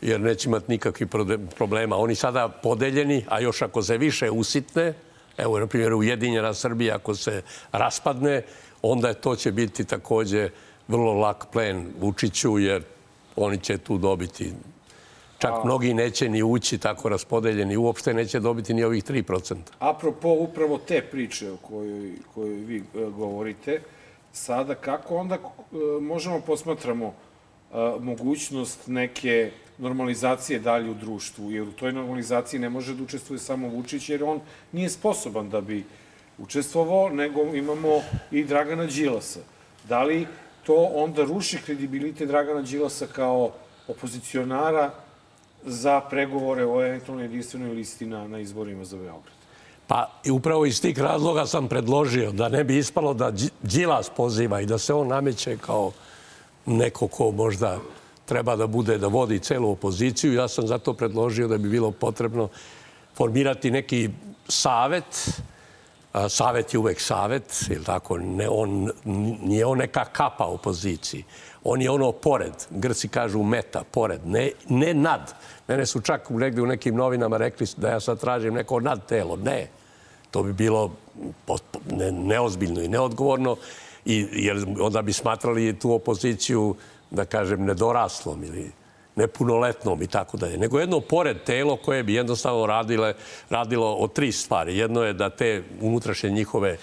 Jer 0.00 0.20
neće 0.20 0.48
imati 0.48 0.66
nikakvih 0.68 1.08
problema. 1.56 1.96
Oni 1.96 2.14
sada 2.14 2.48
podeljeni, 2.48 3.24
a 3.28 3.40
još 3.40 3.62
ako 3.62 3.82
se 3.82 3.98
više 3.98 4.30
usitne, 4.30 4.94
evo, 5.36 5.58
na 5.58 5.66
primjer, 5.66 5.94
Ujedinjena 5.94 6.54
Srbija, 6.54 6.96
ako 6.96 7.14
se 7.14 7.42
raspadne, 7.72 8.42
onda 8.82 9.14
to 9.14 9.36
će 9.36 9.52
biti 9.52 9.84
takođe 9.84 10.50
vrlo 10.88 11.12
lak 11.12 11.46
plen 11.52 11.88
Vučiću, 12.00 12.58
jer 12.58 12.91
oni 13.36 13.58
će 13.58 13.78
tu 13.78 13.98
dobiti 13.98 14.52
Čak 15.42 15.50
A... 15.50 15.64
mnogi 15.64 15.94
neće 15.94 16.28
ni 16.28 16.42
ući 16.42 16.78
tako 16.78 17.08
raspodeljeni, 17.08 17.76
uopšte 17.76 18.14
neće 18.14 18.40
dobiti 18.40 18.74
ni 18.74 18.84
ovih 18.84 19.04
3%. 19.04 19.56
Apropo 19.78 20.28
upravo 20.28 20.78
te 20.78 21.02
priče 21.10 21.50
o 21.50 21.56
kojoj, 21.56 22.12
kojoj 22.34 22.54
vi 22.54 22.76
e, 22.76 22.82
govorite, 22.94 23.80
sada 24.32 24.74
kako 24.74 25.16
onda 25.16 25.34
e, 25.34 25.40
možemo 26.00 26.40
posmatramo 26.40 27.06
e, 27.06 27.74
mogućnost 28.00 28.86
neke 28.86 29.50
normalizacije 29.78 30.58
dalje 30.58 30.90
u 30.90 30.94
društvu, 30.94 31.50
jer 31.52 31.62
u 31.62 31.72
toj 31.72 31.92
normalizaciji 31.92 32.60
ne 32.60 32.70
može 32.70 32.94
da 32.94 33.02
učestvuje 33.02 33.38
samo 33.38 33.68
Vučić, 33.68 34.08
jer 34.08 34.24
on 34.24 34.40
nije 34.72 34.90
sposoban 34.90 35.50
da 35.50 35.60
bi 35.60 35.84
učestvovao, 36.38 37.08
nego 37.08 37.42
imamo 37.42 38.00
i 38.30 38.44
Dragana 38.44 38.86
Đilasa. 38.86 39.40
Da 39.88 40.02
li 40.02 40.26
to 40.66 40.90
onda 40.94 41.24
ruši 41.24 41.58
kredibilite 41.66 42.26
Dragana 42.26 42.62
Đilasa 42.62 43.06
kao 43.06 43.50
opozicionara 43.88 44.90
za 45.64 46.00
pregovore 46.00 46.66
o 46.66 46.86
eventualnoj 46.86 47.24
jedinstvenoj 47.24 47.74
listi 47.74 48.06
na, 48.06 48.28
na 48.28 48.38
izborima 48.38 48.84
za 48.84 48.96
Beograd? 48.96 49.34
Pa 49.86 50.10
upravo 50.30 50.66
iz 50.66 50.80
tih 50.80 50.98
razloga 50.98 51.46
sam 51.46 51.68
predložio 51.68 52.32
da 52.32 52.48
ne 52.48 52.64
bi 52.64 52.78
ispalo 52.78 53.14
da 53.14 53.32
Đilas 53.62 54.10
poziva 54.16 54.60
i 54.60 54.66
da 54.66 54.78
se 54.78 54.94
on 54.94 55.08
nameće 55.08 55.56
kao 55.56 55.92
neko 56.66 57.08
ko 57.08 57.30
možda 57.30 57.78
treba 58.24 58.56
da 58.56 58.66
bude, 58.66 58.98
da 58.98 59.06
vodi 59.06 59.38
celu 59.38 59.70
opoziciju. 59.70 60.34
Ja 60.34 60.48
sam 60.48 60.66
zato 60.66 60.94
predložio 60.94 61.48
da 61.48 61.58
bi 61.58 61.68
bilo 61.68 61.90
potrebno 61.90 62.48
formirati 63.14 63.70
neki 63.70 64.08
savet. 64.48 65.40
Savet 66.28 66.74
je 66.74 66.78
uvek 66.78 67.00
savet, 67.00 67.66
ili 67.70 67.84
tako? 67.84 68.18
Ne, 68.18 68.48
on, 68.48 68.90
nije 69.42 69.66
on 69.66 69.78
neka 69.78 70.04
kapa 70.04 70.44
opoziciji. 70.44 71.24
On 71.64 71.82
je 71.82 71.90
ono 71.90 72.12
pored. 72.12 72.52
Grci 72.70 73.08
kažu 73.08 73.42
meta, 73.42 73.82
pored. 73.90 74.20
Ne, 74.26 74.50
ne 74.68 74.94
nad. 74.94 75.34
Mene 75.68 75.86
su 75.86 76.00
čak 76.00 76.30
negde 76.30 76.62
u 76.62 76.66
nekim 76.66 76.96
novinama 76.96 77.36
rekli 77.36 77.66
da 77.76 77.88
ja 77.88 78.00
sad 78.00 78.20
tražim 78.20 78.54
neko 78.54 78.80
nad 78.80 79.06
telo. 79.06 79.36
Ne. 79.36 79.68
To 80.30 80.42
bi 80.42 80.52
bilo 80.52 80.90
ne, 81.90 82.12
neozbiljno 82.12 82.82
i 82.82 82.88
neodgovorno, 82.88 83.56
i, 84.04 84.28
jer 84.32 84.64
onda 84.80 85.02
bi 85.02 85.12
smatrali 85.12 85.78
tu 85.78 85.92
opoziciju, 85.92 86.74
da 87.10 87.24
kažem, 87.24 87.64
nedoraslom 87.64 88.44
ili 88.44 88.72
nepunoletnom 89.16 90.02
i 90.02 90.06
tako 90.06 90.36
dalje. 90.36 90.58
Nego 90.58 90.80
jedno 90.80 91.00
pored 91.00 91.44
telo 91.44 91.76
koje 91.76 92.02
bi 92.02 92.14
jednostavno 92.14 92.66
radile, 92.66 93.14
radilo 93.50 93.94
o 93.94 94.08
tri 94.08 94.32
stvari. 94.32 94.76
Jedno 94.76 95.02
je 95.02 95.12
da 95.12 95.30
te 95.30 95.62
unutrašnje 95.80 96.30
njihove 96.30 96.76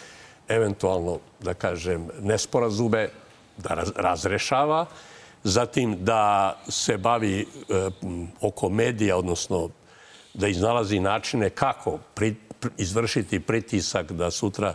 eventualno, 0.47 1.19
da 1.41 1.53
kažem, 1.53 2.07
nesporazume 2.21 3.09
da 3.57 3.83
razrešava, 3.95 4.85
zatim 5.43 5.97
da 6.05 6.55
se 6.67 6.97
bavi 6.97 7.41
e, 7.41 7.45
oko 8.41 8.69
medija, 8.69 9.17
odnosno 9.17 9.69
da 10.33 10.47
iznalazi 10.47 10.99
načine 10.99 11.49
kako 11.49 11.99
pri, 12.13 12.35
izvršiti 12.77 13.39
pritisak 13.39 14.11
da 14.11 14.31
sutra 14.31 14.73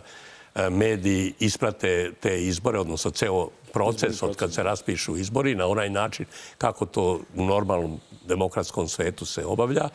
mediji 0.71 1.33
isprate 1.39 2.11
te 2.19 2.43
izbore, 2.43 2.79
odnosno 2.79 3.11
ceo 3.11 3.49
proces 3.73 4.23
od 4.23 4.35
kad 4.35 4.53
se 4.53 4.63
raspišu 4.63 5.17
izbori 5.17 5.55
na 5.55 5.67
onaj 5.67 5.89
način 5.89 6.25
kako 6.57 6.85
to 6.85 7.19
u 7.35 7.45
normalnom 7.45 7.99
demokratskom 8.27 8.87
svetu 8.87 9.25
se 9.25 9.45
obavlja. 9.45 9.89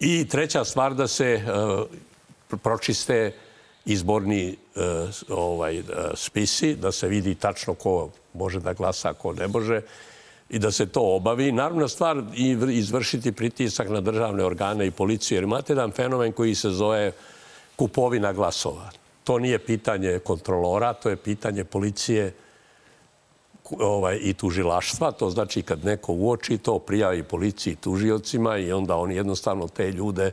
I 0.00 0.28
treća 0.28 0.64
stvar 0.64 0.94
da 0.94 1.06
se 1.06 1.42
uh, 2.50 2.58
pročiste 2.62 3.32
izborni 3.86 4.56
uh, 4.76 4.82
ovaj, 5.28 5.78
uh, 5.78 5.84
spisi, 6.14 6.74
da 6.74 6.92
se 6.92 7.08
vidi 7.08 7.34
tačno 7.34 7.74
ko 7.74 8.10
može 8.34 8.60
da 8.60 8.72
glasa, 8.72 9.12
ko 9.12 9.32
ne 9.32 9.48
može 9.48 9.80
i 10.50 10.58
da 10.58 10.70
se 10.70 10.86
to 10.86 11.00
obavi. 11.16 11.52
Naravno 11.52 11.88
stvar 11.88 12.22
i 12.34 12.56
izvršiti 12.68 13.32
pritisak 13.32 13.88
na 13.88 14.00
državne 14.00 14.44
organe 14.44 14.86
i 14.86 14.90
policiju, 14.90 15.36
jer 15.36 15.44
imate 15.44 15.72
jedan 15.72 15.92
fenomen 15.92 16.32
koji 16.32 16.54
se 16.54 16.70
zove 16.70 17.12
kupovina 17.76 18.32
glasova. 18.32 18.90
To 19.24 19.38
nije 19.38 19.58
pitanje 19.58 20.18
kontrolora, 20.18 20.92
to 20.92 21.10
je 21.10 21.16
pitanje 21.16 21.64
policije 21.64 22.32
ovaj, 23.70 24.18
i 24.22 24.34
tužilaštva. 24.34 25.12
To 25.12 25.30
znači 25.30 25.62
kad 25.62 25.84
neko 25.84 26.12
uoči 26.12 26.58
to, 26.58 26.78
prijavi 26.78 27.22
policiji 27.22 27.72
i 27.72 27.76
tužiocima 27.76 28.56
i 28.58 28.72
onda 28.72 28.96
oni 28.96 29.16
jednostavno 29.16 29.68
te 29.68 29.92
ljude 29.92 30.32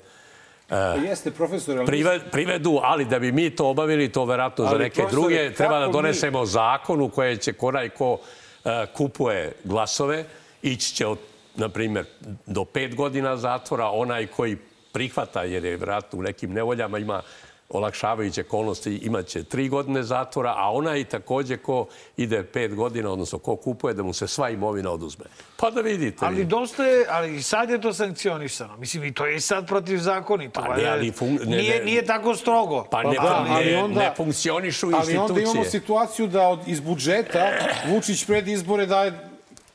Uh, 0.70 1.04
Jeste, 1.04 1.32
profesor, 1.32 1.78
ali... 1.78 2.20
privedu, 2.32 2.80
ali 2.84 3.06
da 3.06 3.20
bi 3.20 3.32
mi 3.32 3.50
to 3.50 3.70
obavili, 3.70 4.12
to 4.12 4.26
verovatno 4.26 4.66
za 4.66 4.78
neke 4.78 5.04
druge, 5.12 5.54
treba 5.54 5.80
da 5.80 5.88
donesemo 5.88 6.42
mi... 6.42 6.48
zakon 6.48 7.02
u 7.02 7.10
koje 7.10 7.38
će 7.38 7.54
konaj 7.54 7.90
ko 7.90 8.18
e, 8.66 8.86
kupuje 8.94 9.52
glasove, 9.64 10.26
ići 10.62 10.96
će, 10.96 11.08
od, 11.08 11.18
na 11.56 11.70
primjer, 11.70 12.06
do 12.46 12.66
pet 12.66 12.96
godina 12.96 13.38
zatvora. 13.38 13.90
Onaj 13.90 14.28
koji 14.28 14.58
prihvata, 14.92 15.44
jer 15.44 15.66
je 15.66 15.78
vjerojatno 15.78 16.20
u 16.20 16.22
nekim 16.22 16.54
nevoljama, 16.54 16.98
ima 16.98 17.22
olakšavajuće 17.70 18.42
okolnosti 18.42 18.96
imaće 18.96 19.44
tri 19.44 19.70
godine 19.70 20.04
zatvora, 20.04 20.54
a 20.58 20.72
onaj 20.72 21.04
takođe 21.04 21.58
ko 21.58 21.88
ide 22.18 22.44
pet 22.44 22.76
godina, 22.76 23.12
odnosno 23.12 23.40
ko 23.40 23.56
kupuje, 23.56 23.94
da 23.94 24.04
mu 24.04 24.14
se 24.14 24.28
sva 24.28 24.50
imovina 24.50 24.92
oduzme. 24.92 25.26
Pa 25.58 25.70
da 25.70 25.82
vidite. 25.82 26.26
Ali 26.26 26.46
dosta 26.46 26.86
je, 26.86 27.06
ali 27.10 27.36
i 27.36 27.42
sad 27.42 27.70
je 27.70 27.82
to 27.82 27.94
sankcionisano. 27.94 28.78
Mislim, 28.78 29.04
i 29.04 29.14
to 29.14 29.26
je 29.26 29.36
i 29.36 29.40
sad 29.40 29.68
protivzakonito. 29.68 30.62
Pa 30.62 30.78
ne, 30.78 30.86
ali 30.86 31.12
fun... 31.12 31.40
ne, 31.46 31.58
nije, 31.58 31.80
ne, 31.80 31.86
nije 31.86 32.06
tako 32.06 32.36
strogo. 32.36 32.88
Pa 32.92 33.04
ne, 33.04 33.16
da, 33.16 33.44
ne, 33.44 33.50
ali 33.50 33.76
onda- 33.76 34.00
ne 34.00 34.14
funkcionišu 34.18 34.92
institucije. 34.92 35.20
Ali 35.20 35.30
onda 35.30 35.42
imamo 35.42 35.64
situaciju 35.66 36.28
da 36.28 36.48
od, 36.48 36.60
iz 36.68 36.80
budžeta 36.80 37.52
Vučić 37.88 38.26
pred 38.26 38.48
izbore 38.48 38.86
daje 38.86 39.30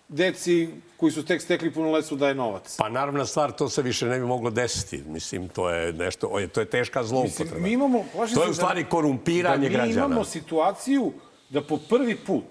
deci 0.08 0.68
koji 1.02 1.12
su 1.12 1.24
tek 1.24 1.42
stekli 1.42 1.72
punoletstvo 1.72 2.16
daje 2.16 2.34
novac. 2.34 2.76
Pa 2.78 2.88
naravna 2.88 3.26
stvar, 3.26 3.52
to 3.52 3.68
se 3.68 3.82
više 3.82 4.06
ne 4.06 4.18
bi 4.18 4.26
moglo 4.26 4.50
desiti. 4.50 5.02
Mislim, 5.06 5.48
to 5.48 5.70
je 5.70 5.92
nešto, 5.92 6.30
to 6.52 6.60
je 6.60 6.66
teška 6.66 7.02
zloupotreba. 7.04 7.44
Mislim, 7.44 7.62
mi 7.62 7.72
imamo, 7.72 8.04
to 8.34 8.44
je 8.44 8.50
u 8.50 8.54
stvari 8.54 8.84
korumpiranje 8.84 9.68
da 9.68 9.68
mi 9.68 9.74
građana. 9.74 10.06
imamo 10.06 10.24
situaciju 10.24 11.12
da 11.50 11.62
po 11.62 11.78
prvi 11.88 12.16
put 12.16 12.44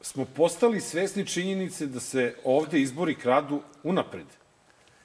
smo 0.00 0.24
postali 0.24 0.80
svesni 0.80 1.26
činjenice 1.26 1.86
da 1.86 2.00
se 2.00 2.34
ovde 2.44 2.80
izbori 2.80 3.14
kradu 3.14 3.60
unapred. 3.82 4.26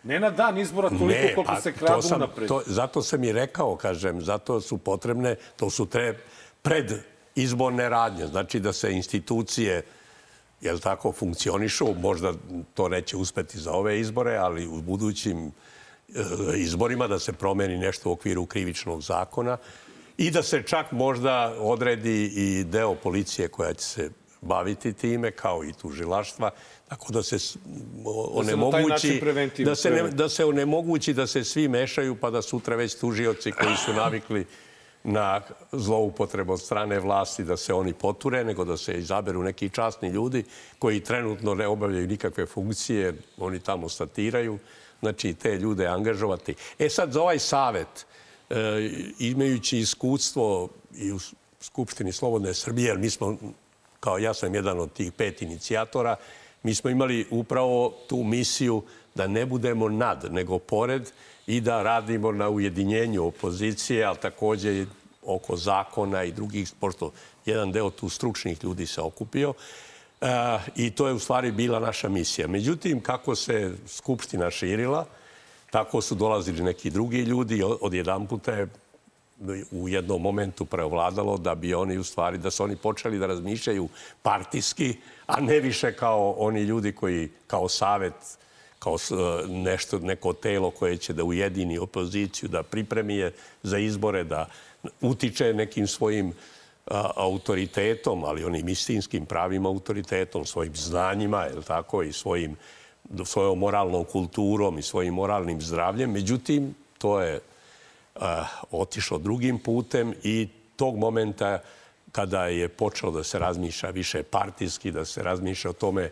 Ne 0.03 0.19
na 0.19 0.29
dan 0.29 0.57
izbora 0.57 0.89
toliko 0.89 1.05
Ne, 1.05 1.35
koliko 1.35 1.53
pa 1.53 1.61
se 1.61 1.73
kradu 1.73 2.01
sam, 2.01 2.17
unapred. 2.17 2.47
to, 2.47 2.61
zato 2.65 3.01
sam 3.01 3.23
i 3.23 3.31
rekao, 3.31 3.75
kažem, 3.75 4.21
zato 4.21 4.61
su 4.61 4.77
potrebne, 4.77 5.35
to 5.57 5.69
su 5.69 5.85
tre, 5.85 6.17
pred 6.61 6.93
izborne 7.35 7.89
radnje. 7.89 8.27
Znači 8.27 8.59
da 8.59 8.73
se 8.73 8.91
institucije 8.91 9.83
jel 10.61 10.79
tako, 10.79 11.11
funkcionišu. 11.11 11.93
Možda 11.99 12.33
to 12.73 12.89
neće 12.89 13.17
uspeti 13.17 13.59
za 13.59 13.71
ove 13.71 13.99
izbore, 13.99 14.35
ali 14.35 14.67
u 14.67 14.81
budućim 14.81 15.37
e, 15.47 15.51
izborima 16.55 17.07
da 17.07 17.19
se 17.19 17.33
promeni 17.33 17.77
nešto 17.77 18.09
u 18.09 18.13
okviru 18.13 18.45
krivičnog 18.45 19.01
zakona 19.01 19.57
i 20.17 20.31
da 20.31 20.43
se 20.43 20.63
čak 20.63 20.91
možda 20.91 21.55
odredi 21.59 22.31
i 22.35 22.63
deo 22.63 22.95
policije 22.95 23.47
koja 23.47 23.73
će 23.73 23.85
se 23.85 24.09
baviti 24.41 24.93
time, 24.93 25.31
kao 25.31 25.63
i 25.63 25.73
tužilaštva, 25.73 26.51
tako 26.89 27.13
da 27.13 27.23
se 27.23 27.37
Da 27.37 28.09
onemogući 28.33 29.21
da 29.65 29.75
se, 29.75 29.89
ne, 29.89 29.95
krene. 29.95 30.11
da 30.11 30.29
se 30.29 30.45
onemogući 30.45 31.13
da 31.13 31.27
se 31.27 31.43
svi 31.43 31.67
mešaju 31.67 32.15
pa 32.15 32.29
da 32.29 32.41
sutra 32.41 32.75
već 32.75 32.95
tužioci 32.95 33.51
koji 33.51 33.75
su 33.85 33.93
navikli 33.93 34.45
na 35.03 35.41
zloupotrebu 35.71 36.53
od 36.53 36.61
strane 36.61 36.99
vlasti 36.99 37.43
da 37.43 37.57
se 37.57 37.73
oni 37.73 37.93
poture, 37.93 38.43
nego 38.43 38.65
da 38.65 38.77
se 38.77 38.93
izaberu 38.93 39.43
neki 39.43 39.69
časni 39.69 40.09
ljudi 40.09 40.43
koji 40.79 40.99
trenutno 40.99 41.55
ne 41.55 41.67
obavljaju 41.67 42.07
nikakve 42.07 42.45
funkcije, 42.45 43.13
oni 43.37 43.59
tamo 43.59 43.89
statiraju, 43.89 44.59
znači 44.99 45.33
te 45.33 45.57
ljude 45.57 45.87
angažovati. 45.87 46.55
E 46.79 46.89
sad 46.89 47.11
za 47.11 47.21
ovaj 47.21 47.39
savet, 47.39 48.05
e, 48.49 48.55
imajući 49.19 49.77
iskustvo 49.77 50.69
i 50.95 51.11
u 51.11 51.19
Skupštini 51.61 52.11
Slobodne 52.11 52.53
Srbije, 52.53 52.87
jer 52.87 52.97
mi 52.97 53.09
smo, 53.09 53.37
kao 53.99 54.17
ja 54.17 54.33
sam 54.33 54.55
jedan 54.55 54.79
od 54.79 54.93
tih 54.93 55.11
pet 55.11 55.41
inicijatora, 55.41 56.15
mi 56.63 56.75
smo 56.75 56.89
imali 56.89 57.27
upravo 57.31 57.93
tu 58.07 58.23
misiju 58.23 58.83
da 59.15 59.27
ne 59.27 59.45
budemo 59.45 59.89
nad, 59.89 60.27
nego 60.31 60.59
pored 60.59 61.11
i 61.49 61.61
da 61.61 61.83
radimo 61.83 62.31
na 62.31 62.49
ujedinjenju 62.49 63.25
opozicije, 63.25 64.05
ali 64.05 64.17
takođe 64.17 64.85
oko 65.25 65.55
zakona 65.55 66.23
i 66.23 66.31
drugih, 66.31 66.69
pošto 66.79 67.11
jedan 67.45 67.71
deo 67.71 67.89
tu 67.89 68.09
stručnih 68.09 68.63
ljudi 68.63 68.85
se 68.85 69.01
okupio. 69.01 69.53
E, 70.21 70.27
I 70.75 70.91
to 70.91 71.07
je 71.07 71.13
u 71.13 71.19
stvari 71.19 71.51
bila 71.51 71.79
naša 71.79 72.09
misija. 72.09 72.47
Međutim, 72.47 73.01
kako 73.01 73.35
se 73.35 73.73
Skupština 73.87 74.51
širila, 74.51 75.05
tako 75.71 76.01
su 76.01 76.15
dolazili 76.15 76.63
neki 76.63 76.89
drugi 76.89 77.17
ljudi 77.17 77.63
od 77.81 77.93
jedan 77.93 78.27
puta 78.27 78.51
je 78.51 78.67
u 79.71 79.89
jednom 79.89 80.21
momentu 80.21 80.65
preovladalo 80.65 81.37
da 81.37 81.55
bi 81.55 81.73
oni 81.73 81.97
u 81.97 82.03
stvari, 82.03 82.37
da 82.37 82.51
su 82.51 82.63
oni 82.63 82.75
počeli 82.75 83.19
da 83.19 83.27
razmišljaju 83.27 83.89
partijski, 84.21 84.97
a 85.27 85.41
ne 85.41 85.59
više 85.59 85.93
kao 85.95 86.31
oni 86.31 86.61
ljudi 86.61 86.91
koji 86.91 87.29
kao 87.47 87.69
savet, 87.69 88.13
kao 88.79 88.97
s- 88.97 89.11
nešto, 89.47 89.99
neko 89.99 90.33
telo 90.33 90.71
koje 90.71 90.97
će 90.97 91.13
da 91.13 91.23
ujedini 91.23 91.77
opoziciju, 91.77 92.49
da 92.49 92.63
pripremi 92.63 93.15
je 93.15 93.33
za 93.63 93.77
izbore, 93.77 94.23
da 94.23 94.47
utiče 95.01 95.53
nekim 95.53 95.87
svojim 95.87 96.33
a, 96.87 97.11
autoritetom, 97.15 98.23
ali 98.23 98.43
onim 98.43 98.69
istinskim 98.69 99.25
pravim 99.25 99.65
autoritetom, 99.65 100.45
svojim 100.45 100.75
znanjima, 100.75 101.43
je 101.43 101.61
tako, 101.61 102.03
i 102.03 102.13
svojim, 102.13 102.55
svojom 103.25 103.59
moralnom 103.59 104.03
kulturom 104.05 104.79
i 104.79 104.81
svojim 104.81 105.13
moralnim 105.13 105.61
zdravljem. 105.61 106.11
Međutim, 106.11 106.75
to 106.97 107.21
je 107.21 107.39
a, 108.15 108.45
otišao 108.71 109.17
drugim 109.17 109.59
putem 109.59 110.13
i 110.23 110.47
tog 110.75 110.97
momenta 110.97 111.59
kada 112.11 112.45
je 112.45 112.67
počelo 112.67 113.11
da 113.11 113.23
se 113.23 113.39
razmišlja 113.39 113.89
više 113.89 114.23
partijski, 114.23 114.91
da 114.91 115.05
se 115.05 115.23
razmišlja 115.23 115.69
o 115.71 115.73
tome 115.73 116.09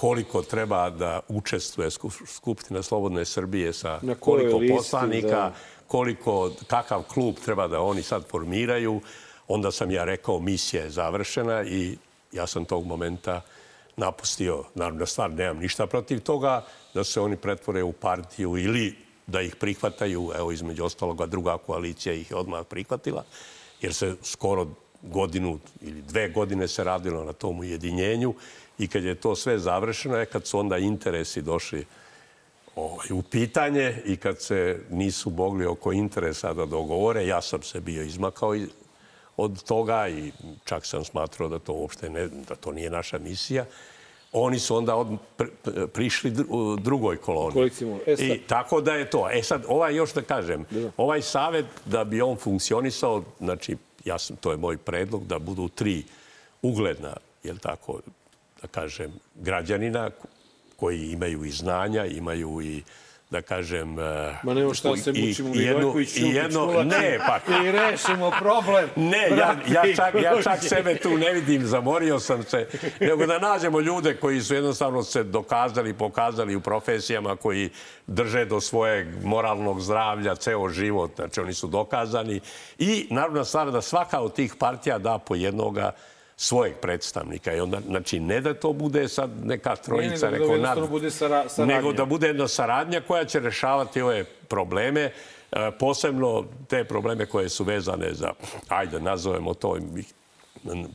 koliko 0.00 0.42
treba 0.42 0.90
da 0.90 1.20
učestvuje 1.28 1.90
Sku- 1.90 2.26
Skupština 2.26 2.82
Slobodne 2.82 3.24
Srbije 3.24 3.72
sa 3.72 4.00
koliko 4.20 4.58
listi, 4.58 4.76
poslanika, 4.76 5.28
da. 5.28 5.54
koliko, 5.86 6.52
kakav 6.66 7.02
klub 7.02 7.34
treba 7.44 7.66
da 7.68 7.80
oni 7.80 8.02
sad 8.02 8.26
formiraju, 8.30 9.00
onda 9.48 9.72
sam 9.72 9.90
ja 9.90 10.04
rekao 10.04 10.38
misija 10.38 10.82
je 10.82 10.90
završena 10.90 11.62
i 11.64 11.96
ja 12.32 12.46
sam 12.46 12.64
tog 12.64 12.86
momenta 12.86 13.40
napustio. 13.96 14.64
Naravno, 14.74 15.06
stvar, 15.06 15.30
nemam 15.30 15.58
ništa 15.58 15.86
protiv 15.86 16.20
toga 16.20 16.64
da 16.94 17.04
se 17.04 17.20
oni 17.20 17.36
pretvore 17.36 17.82
u 17.82 17.92
partiju 17.92 18.56
ili 18.56 18.94
da 19.26 19.40
ih 19.40 19.56
prihvataju. 19.56 20.30
Evo, 20.36 20.52
između 20.52 20.84
ostaloga, 20.84 21.26
druga 21.26 21.58
koalicija 21.58 22.14
ih 22.14 22.30
je 22.30 22.36
odmah 22.36 22.66
prihvatila, 22.66 23.24
jer 23.80 23.94
se 23.94 24.16
skoro 24.22 24.66
godinu 25.02 25.58
ili 25.80 26.02
dve 26.02 26.28
godine 26.28 26.68
se 26.68 26.84
radilo 26.84 27.24
na 27.24 27.32
tom 27.32 27.58
ujedinjenju 27.58 28.34
i 28.78 28.88
kad 28.88 29.04
je 29.04 29.14
to 29.14 29.36
sve 29.36 29.58
završeno, 29.58 30.16
je 30.16 30.26
kad 30.26 30.46
su 30.46 30.58
onda 30.58 30.78
interesi 30.78 31.42
došli 31.42 31.84
ovaj, 32.76 33.06
u 33.10 33.22
pitanje 33.22 34.02
i 34.04 34.16
kad 34.16 34.40
se 34.40 34.80
nisu 34.90 35.30
mogli 35.30 35.66
oko 35.66 35.92
interesa 35.92 36.52
da 36.52 36.66
dogovore, 36.66 37.26
ja 37.26 37.42
sam 37.42 37.62
se 37.62 37.80
bio 37.80 38.02
izmakao 38.02 38.54
i- 38.56 38.68
od 39.36 39.62
toga 39.62 40.08
i 40.08 40.32
čak 40.64 40.86
sam 40.86 41.04
smatrao 41.04 41.48
da 41.48 41.58
to 41.58 41.72
uopšte 41.72 42.10
ne, 42.10 42.28
da 42.28 42.54
to 42.54 42.72
nije 42.72 42.90
naša 42.90 43.18
misija. 43.18 43.64
Oni 44.32 44.58
su 44.58 44.76
onda 44.76 44.96
od, 44.96 45.06
pr- 45.38 45.86
prišli 45.86 46.32
u 46.48 46.76
drugoj 46.76 47.16
koloni. 47.16 47.54
E, 48.06 48.16
sad- 48.16 48.26
I 48.26 48.40
tako 48.40 48.80
da 48.80 48.94
je 48.94 49.10
to. 49.10 49.28
E 49.30 49.42
sad, 49.42 49.64
ovaj 49.68 49.94
još 49.94 50.12
da 50.12 50.22
kažem, 50.22 50.64
ovaj 50.96 51.22
savet 51.22 51.64
da 51.84 52.04
bi 52.04 52.20
on 52.22 52.36
funkcionisao, 52.36 53.22
znači, 53.38 53.76
ja 54.04 54.18
sam, 54.18 54.36
to 54.36 54.50
je 54.50 54.56
moj 54.56 54.76
predlog, 54.76 55.26
da 55.26 55.38
budu 55.38 55.68
tri 55.68 56.04
ugledna, 56.62 57.16
jel 57.42 57.56
tako, 57.58 58.00
da 58.62 58.68
kažem, 58.68 59.12
građanina 59.34 60.10
koji 60.76 61.10
imaju 61.10 61.44
i 61.44 61.50
znanja, 61.50 62.04
imaju 62.04 62.60
i 62.62 62.82
da 63.30 63.42
kažem... 63.42 63.98
e, 63.98 64.34
Ma 64.42 64.54
nema 64.54 64.74
šta 64.74 64.96
se 64.96 65.12
mučimo, 65.12 65.48
Milojković 65.48 66.16
i 66.16 66.22
jedno, 66.22 66.82
ne, 66.84 67.18
pa 67.26 67.38
I 67.64 67.72
rešimo 67.72 68.30
problem. 68.38 68.88
ne, 68.96 69.28
ja, 69.30 69.56
ja, 69.68 69.94
čak, 69.96 70.14
ja 70.22 70.42
čak 70.42 70.58
sebe 70.62 70.96
tu 70.96 71.18
ne 71.18 71.32
vidim, 71.32 71.66
zamorio 71.66 72.20
sam 72.20 72.42
se. 72.42 72.68
Nego 73.00 73.26
da 73.26 73.38
nađemo 73.38 73.80
ljude 73.80 74.16
koji 74.16 74.40
su 74.40 74.54
jednostavno 74.54 75.02
se 75.02 75.24
dokazali, 75.24 75.94
pokazali 75.94 76.56
u 76.56 76.60
profesijama, 76.60 77.36
koji 77.36 77.70
drže 78.06 78.44
do 78.44 78.60
svojeg 78.60 79.24
moralnog 79.24 79.80
zdravlja 79.80 80.34
ceo 80.34 80.68
život. 80.68 81.16
Znači, 81.16 81.40
oni 81.40 81.54
su 81.54 81.66
dokazani. 81.66 82.40
I 82.78 83.06
naravno 83.10 83.44
stvar 83.44 83.70
da 83.70 83.82
svaka 83.82 84.20
od 84.20 84.34
tih 84.34 84.54
partija 84.58 84.98
da 84.98 85.18
po 85.18 85.34
jednoga 85.34 85.92
svojeg 86.40 86.74
predstavnika. 86.76 87.54
I 87.54 87.60
onda, 87.60 87.80
znači, 87.86 88.20
ne 88.20 88.40
da 88.40 88.54
to 88.54 88.72
bude 88.72 89.08
sad 89.08 89.30
neka 89.44 89.76
trojica, 89.76 90.30
nego 90.30 90.56
da 90.56 90.74
nad... 90.74 90.90
bude 90.90 91.10
sara- 91.10 91.48
saradnja. 91.48 91.76
Nego 91.76 91.92
da 91.92 92.04
bude 92.04 92.26
jedna 92.26 92.48
saradnja 92.48 93.00
koja 93.00 93.24
će 93.24 93.40
rešavati 93.40 94.02
ove 94.02 94.24
probleme, 94.24 95.00
e, 95.52 95.70
posebno 95.78 96.44
te 96.68 96.84
probleme 96.84 97.26
koje 97.26 97.48
su 97.48 97.64
vezane 97.64 98.14
za, 98.14 98.32
ajde, 98.68 99.00
nazovemo 99.00 99.54
to, 99.54 99.76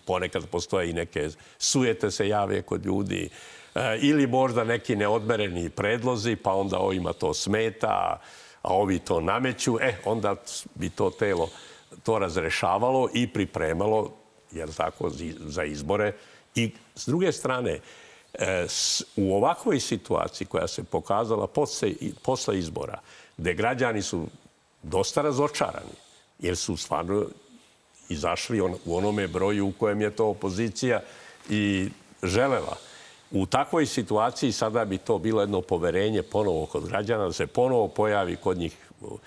ponekad 0.06 0.46
postoje 0.46 0.90
i 0.90 0.94
neke 0.94 1.30
sujete 1.58 2.12
se 2.12 2.28
jave 2.28 2.62
kod 2.62 2.86
ljudi, 2.86 3.30
e, 3.76 3.98
ili 4.02 4.28
možda 4.28 4.64
neki 4.64 4.96
neodmereni 4.96 5.70
predlozi, 5.70 6.36
pa 6.36 6.54
onda 6.54 6.80
ovima 6.80 7.14
to 7.14 7.34
smeta, 7.34 8.20
a 8.62 8.74
ovi 8.74 9.00
to 9.00 9.22
nameću, 9.22 9.78
e, 9.82 9.96
onda 10.06 10.36
bi 10.76 10.90
to 10.90 11.10
telo 11.10 11.50
to 12.04 12.20
razrešavalo 12.20 13.10
i 13.14 13.28
pripremalo, 13.28 14.23
jer 14.54 14.74
tako, 14.74 15.12
za 15.40 15.64
izbore. 15.64 16.14
I 16.56 16.72
s 16.96 17.08
druge 17.08 17.32
strane, 17.32 17.80
e, 18.34 18.68
u 19.16 19.36
ovakvoj 19.36 19.80
situaciji 19.80 20.48
koja 20.48 20.68
se 20.68 20.84
pokazala 20.84 21.48
posle, 22.24 22.58
izbora, 22.58 23.00
gde 23.38 23.54
građani 23.54 24.02
su 24.02 24.28
dosta 24.84 25.22
razočarani, 25.22 25.96
jer 26.40 26.58
su 26.58 26.78
stvarno 26.78 27.26
izašli 28.10 28.62
u 28.62 28.98
onome 28.98 29.28
broju 29.28 29.68
u 29.68 29.74
kojem 29.80 30.02
je 30.02 30.16
to 30.16 30.28
opozicija 30.28 31.02
i 31.50 31.90
želela. 32.24 32.78
U 33.32 33.46
takvoj 33.46 33.86
situaciji 33.86 34.52
sada 34.52 34.86
bi 34.86 34.98
to 34.98 35.18
bilo 35.18 35.42
jedno 35.42 35.62
poverenje 35.62 36.24
ponovo 36.24 36.66
kod 36.66 36.88
građana, 36.88 37.26
da 37.26 37.34
se 37.34 37.48
ponovo 37.48 37.88
pojavi 37.88 38.36
kod 38.36 38.58
njih 38.58 38.76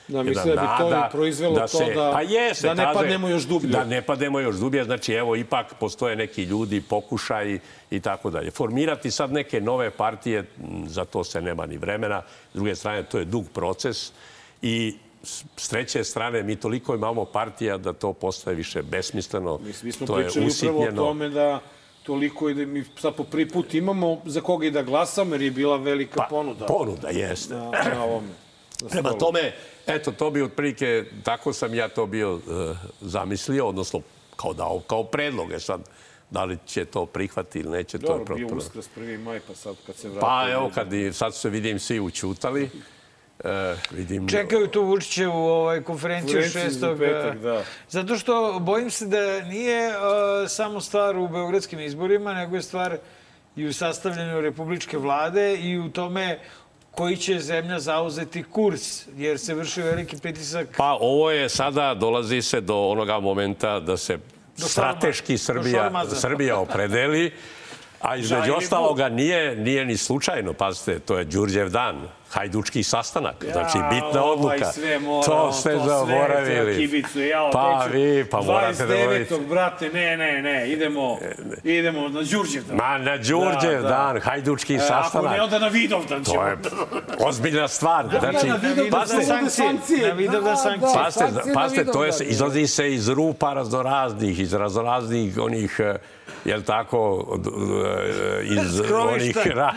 Da, 0.08 0.22
mislim 0.22 0.54
da 0.54 0.60
bi 0.60 0.68
to 0.78 0.90
i 0.90 1.10
proizvelo 1.12 1.66
to 1.68 1.78
da- 1.94 2.10
pa 2.12 2.20
jeste, 2.22 2.66
da 2.66 2.74
ne 2.74 2.94
padnemo 2.94 3.28
još 3.28 3.42
dublje. 3.42 3.70
Da 3.70 3.84
ne 3.84 4.02
pademo 4.02 4.40
još 4.40 4.56
dublje, 4.56 4.84
znači 4.84 5.12
evo 5.12 5.36
ipak 5.36 5.74
postoje 5.80 6.16
neki 6.16 6.42
ljudi, 6.42 6.80
pokušaji 6.80 7.60
i 7.90 8.00
tako 8.00 8.30
dalje. 8.30 8.50
Formirati 8.50 9.10
sad 9.10 9.32
neke 9.32 9.60
nove 9.60 9.90
partije, 9.90 10.44
za 10.86 11.04
to 11.04 11.24
se 11.24 11.40
nema 11.40 11.66
ni 11.66 11.76
vremena. 11.76 12.22
S 12.52 12.54
druge 12.54 12.74
strane, 12.74 13.02
to 13.02 13.18
je 13.18 13.24
dug 13.24 13.44
proces 13.52 14.12
i 14.62 14.96
s 15.56 15.68
treće 15.68 16.04
strane, 16.04 16.42
mi 16.42 16.56
toliko 16.56 16.94
imamo 16.94 17.24
partija 17.24 17.78
da 17.78 17.92
to 17.92 18.12
postaje 18.12 18.56
više 18.56 18.82
besmisleno. 18.82 19.58
Mi, 19.58 19.72
mi 19.82 19.92
smo 19.92 20.06
to 20.06 20.14
pričali 20.14 20.46
upravo 20.46 20.82
o 20.82 20.92
tome 20.92 21.28
da 21.28 21.60
toliko 22.02 22.48
i 22.48 22.54
da 22.54 22.66
mi 22.66 22.84
sad 23.00 23.14
po 23.14 23.24
prvi 23.24 23.48
put 23.48 23.74
imamo 23.74 24.20
za 24.24 24.40
koga 24.40 24.66
i 24.66 24.70
da 24.70 24.82
glasamo, 24.82 25.34
jer 25.34 25.42
je 25.42 25.50
bila 25.50 25.76
velika 25.76 26.16
Pa, 26.16 26.26
ponuda 26.30 26.66
Ponuda, 26.66 27.08
jeste. 27.08 27.54
na, 27.54 27.70
na 27.94 28.04
ovome. 28.04 28.28
Prema 28.90 29.12
tome, 29.12 29.52
eto, 29.86 30.12
to 30.12 30.30
bi 30.30 30.42
otprilike, 30.42 31.04
tako 31.24 31.52
sam 31.52 31.74
ja 31.74 31.88
to 31.88 32.06
bio 32.06 32.34
uh, 32.34 32.42
zamislio, 33.00 33.66
odnosno 33.66 34.00
kao 34.36 34.54
dao, 34.54 34.80
kao 34.86 35.04
predloge 35.04 35.60
sad. 35.60 35.80
Da 36.30 36.44
li 36.44 36.58
će 36.66 36.84
to 36.84 37.06
prihvati 37.06 37.58
ili 37.58 37.70
neće, 37.70 37.98
to 37.98 38.12
je 38.12 38.18
Dobro, 38.18 38.34
bio 38.34 38.46
uskrs 38.46 38.88
1. 38.96 39.18
maj, 39.18 39.40
pa 39.40 39.54
sad 39.54 39.76
kad 39.86 39.96
se 39.96 40.08
vrati... 40.08 40.20
Pa 40.20 40.46
evo, 40.50 40.70
kad 40.74 40.92
i 40.92 41.12
sad 41.12 41.34
se 41.34 41.50
vidim 41.50 41.78
svi 41.78 42.00
učutali, 42.00 42.70
e, 43.44 43.76
vidim... 43.90 44.28
Čekaju 44.28 44.68
tu 44.68 44.82
Vučićevu 44.82 45.46
ovaj, 45.46 45.82
konferenciju 45.82 46.40
6. 46.40 46.98
petak, 46.98 47.38
da. 47.38 47.64
Zato 47.88 48.16
što 48.16 48.58
bojim 48.60 48.90
se 48.90 49.06
da 49.06 49.40
nije 49.40 49.88
uh, 49.88 49.94
samo 50.48 50.80
stvar 50.80 51.16
u 51.16 51.28
beogradskim 51.28 51.80
izborima, 51.80 52.34
nego 52.34 52.56
je 52.56 52.62
stvar 52.62 52.98
i 53.56 53.66
u 53.66 53.72
sastavljanju 53.72 54.40
republičke 54.40 54.98
vlade 54.98 55.56
i 55.56 55.78
u 55.78 55.90
tome 55.90 56.38
koji 56.96 57.16
će 57.16 57.38
zemlja 57.38 57.80
zauzeti 57.80 58.42
kurs, 58.42 59.06
jer 59.16 59.38
se 59.38 59.54
vrši 59.54 59.82
veliki 59.82 60.16
pritisak. 60.16 60.68
Pa 60.76 60.98
ovo 61.00 61.30
je 61.30 61.48
sada, 61.48 61.94
dolazi 61.94 62.42
se 62.42 62.60
do 62.60 62.76
onoga 62.76 63.20
momenta 63.20 63.80
da 63.80 63.96
se 63.96 64.18
strateški 64.56 65.38
Srbija. 65.38 66.04
Srbija 66.14 66.58
opredeli, 66.58 67.32
a 68.00 68.16
između 68.16 68.54
ostaloga 68.54 69.08
nije, 69.08 69.56
nije 69.56 69.84
ni 69.84 69.96
slučajno, 69.96 70.52
pazite, 70.52 70.98
to 70.98 71.18
je 71.18 71.24
Đurđev 71.26 71.68
dan, 71.68 71.96
hajdučki 72.30 72.82
sastanak, 72.82 73.34
znači 73.44 73.78
bitna 73.90 74.22
ovaj 74.22 74.32
odluka. 74.32 74.72
sve 74.72 74.98
mora, 74.98 75.26
to 75.26 75.52
ste 75.52 75.72
to 75.72 75.78
zaboravili. 75.80 76.76
kibicu, 76.76 77.20
jao, 77.20 77.50
pa 77.50 77.78
to 77.78 77.86
ću- 77.86 77.92
vi, 77.92 78.24
pa 78.24 78.40
morate 78.42 78.72
da 78.78 78.94
29. 78.94 79.06
vodite. 79.30 79.48
brate, 79.48 79.88
ne, 79.88 80.16
ne, 80.16 80.42
ne, 80.42 80.68
idemo, 80.68 81.18
idemo 81.64 82.00
na 82.02 82.22
Đurđevdan. 82.22 82.76
Ma 82.76 82.98
na 83.00 83.16
Đurđev 83.16 83.72
Da, 83.72 83.80
da. 83.80 83.88
dan, 83.88 84.20
hajdučki 84.20 84.74
E, 84.74 84.76
Ako 84.76 84.86
sastanak. 84.86 85.32
ne, 85.32 85.42
onda 85.42 85.58
na 85.58 85.68
Vidovdan 85.68 86.24
ćemo. 86.24 86.36
To 86.36 86.46
je 86.46 86.56
ozbiljna 87.20 87.68
stvar. 87.68 88.06
Znači, 88.10 88.46
na 88.46 88.56
Vidovdan 88.56 88.90
pazite, 88.90 89.26
da 89.26 89.36
bude 89.36 89.50
sankcije. 89.50 90.08
Na 90.08 90.14
Vidovdan 90.14 90.42
Da, 90.44 90.56
sankcije. 90.56 90.88
da. 90.88 90.94
Pazite, 90.94 91.20
sankcije 91.20 91.46
na 91.46 91.60
pazite, 91.62 91.84
to 91.84 92.04
je, 92.04 92.12
izlazi 92.22 92.66
se 92.66 92.94
iz 92.94 93.08
rupa 93.08 93.52
raznoraznih, 93.52 94.40
iz 94.40 94.52
raznoraznih 94.54 95.38
onih, 95.38 95.76
eh, 95.80 95.96
jel 96.44 96.62
tako, 96.62 96.98
od- 97.28 97.46
eh, 97.46 98.44
iz 98.44 98.80
onih 99.12 99.36
ra, 99.46 99.72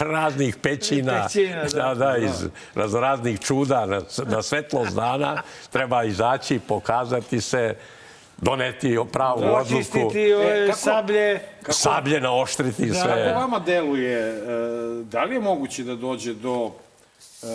raznih 0.00 0.56
pećina, 0.56 1.22
Pećina, 1.24 1.64
da. 1.64 1.82
da, 1.84 1.94
da, 1.96 2.16
iz 2.16 2.44
raznoraznih 2.74 3.40
čuda 3.40 3.86
na, 3.86 4.00
na 4.26 4.42
svetlost 4.42 4.94
dana. 4.94 5.42
Treba 5.70 6.04
izaći, 6.04 6.58
pokazati 6.58 7.40
se, 7.40 7.74
doneti 8.38 8.98
pravu 9.12 9.40
odluku, 9.40 9.58
očistiti 9.58 10.32
ove 10.34 10.44
E, 10.54 10.66
kako- 10.66 10.78
sablje. 10.78 11.40
sablje 11.68 12.20
naoštriti 12.20 12.88
Kako 12.88 13.00
sve. 13.02 13.32
vama 13.32 13.58
deluje, 13.58 14.18
e, 14.20 14.34
da 15.02 15.24
li 15.24 15.34
je 15.34 15.40
moguće 15.40 15.84
da 15.84 15.94
dođe 15.96 16.34
do 16.34 16.70
e, 17.42 17.46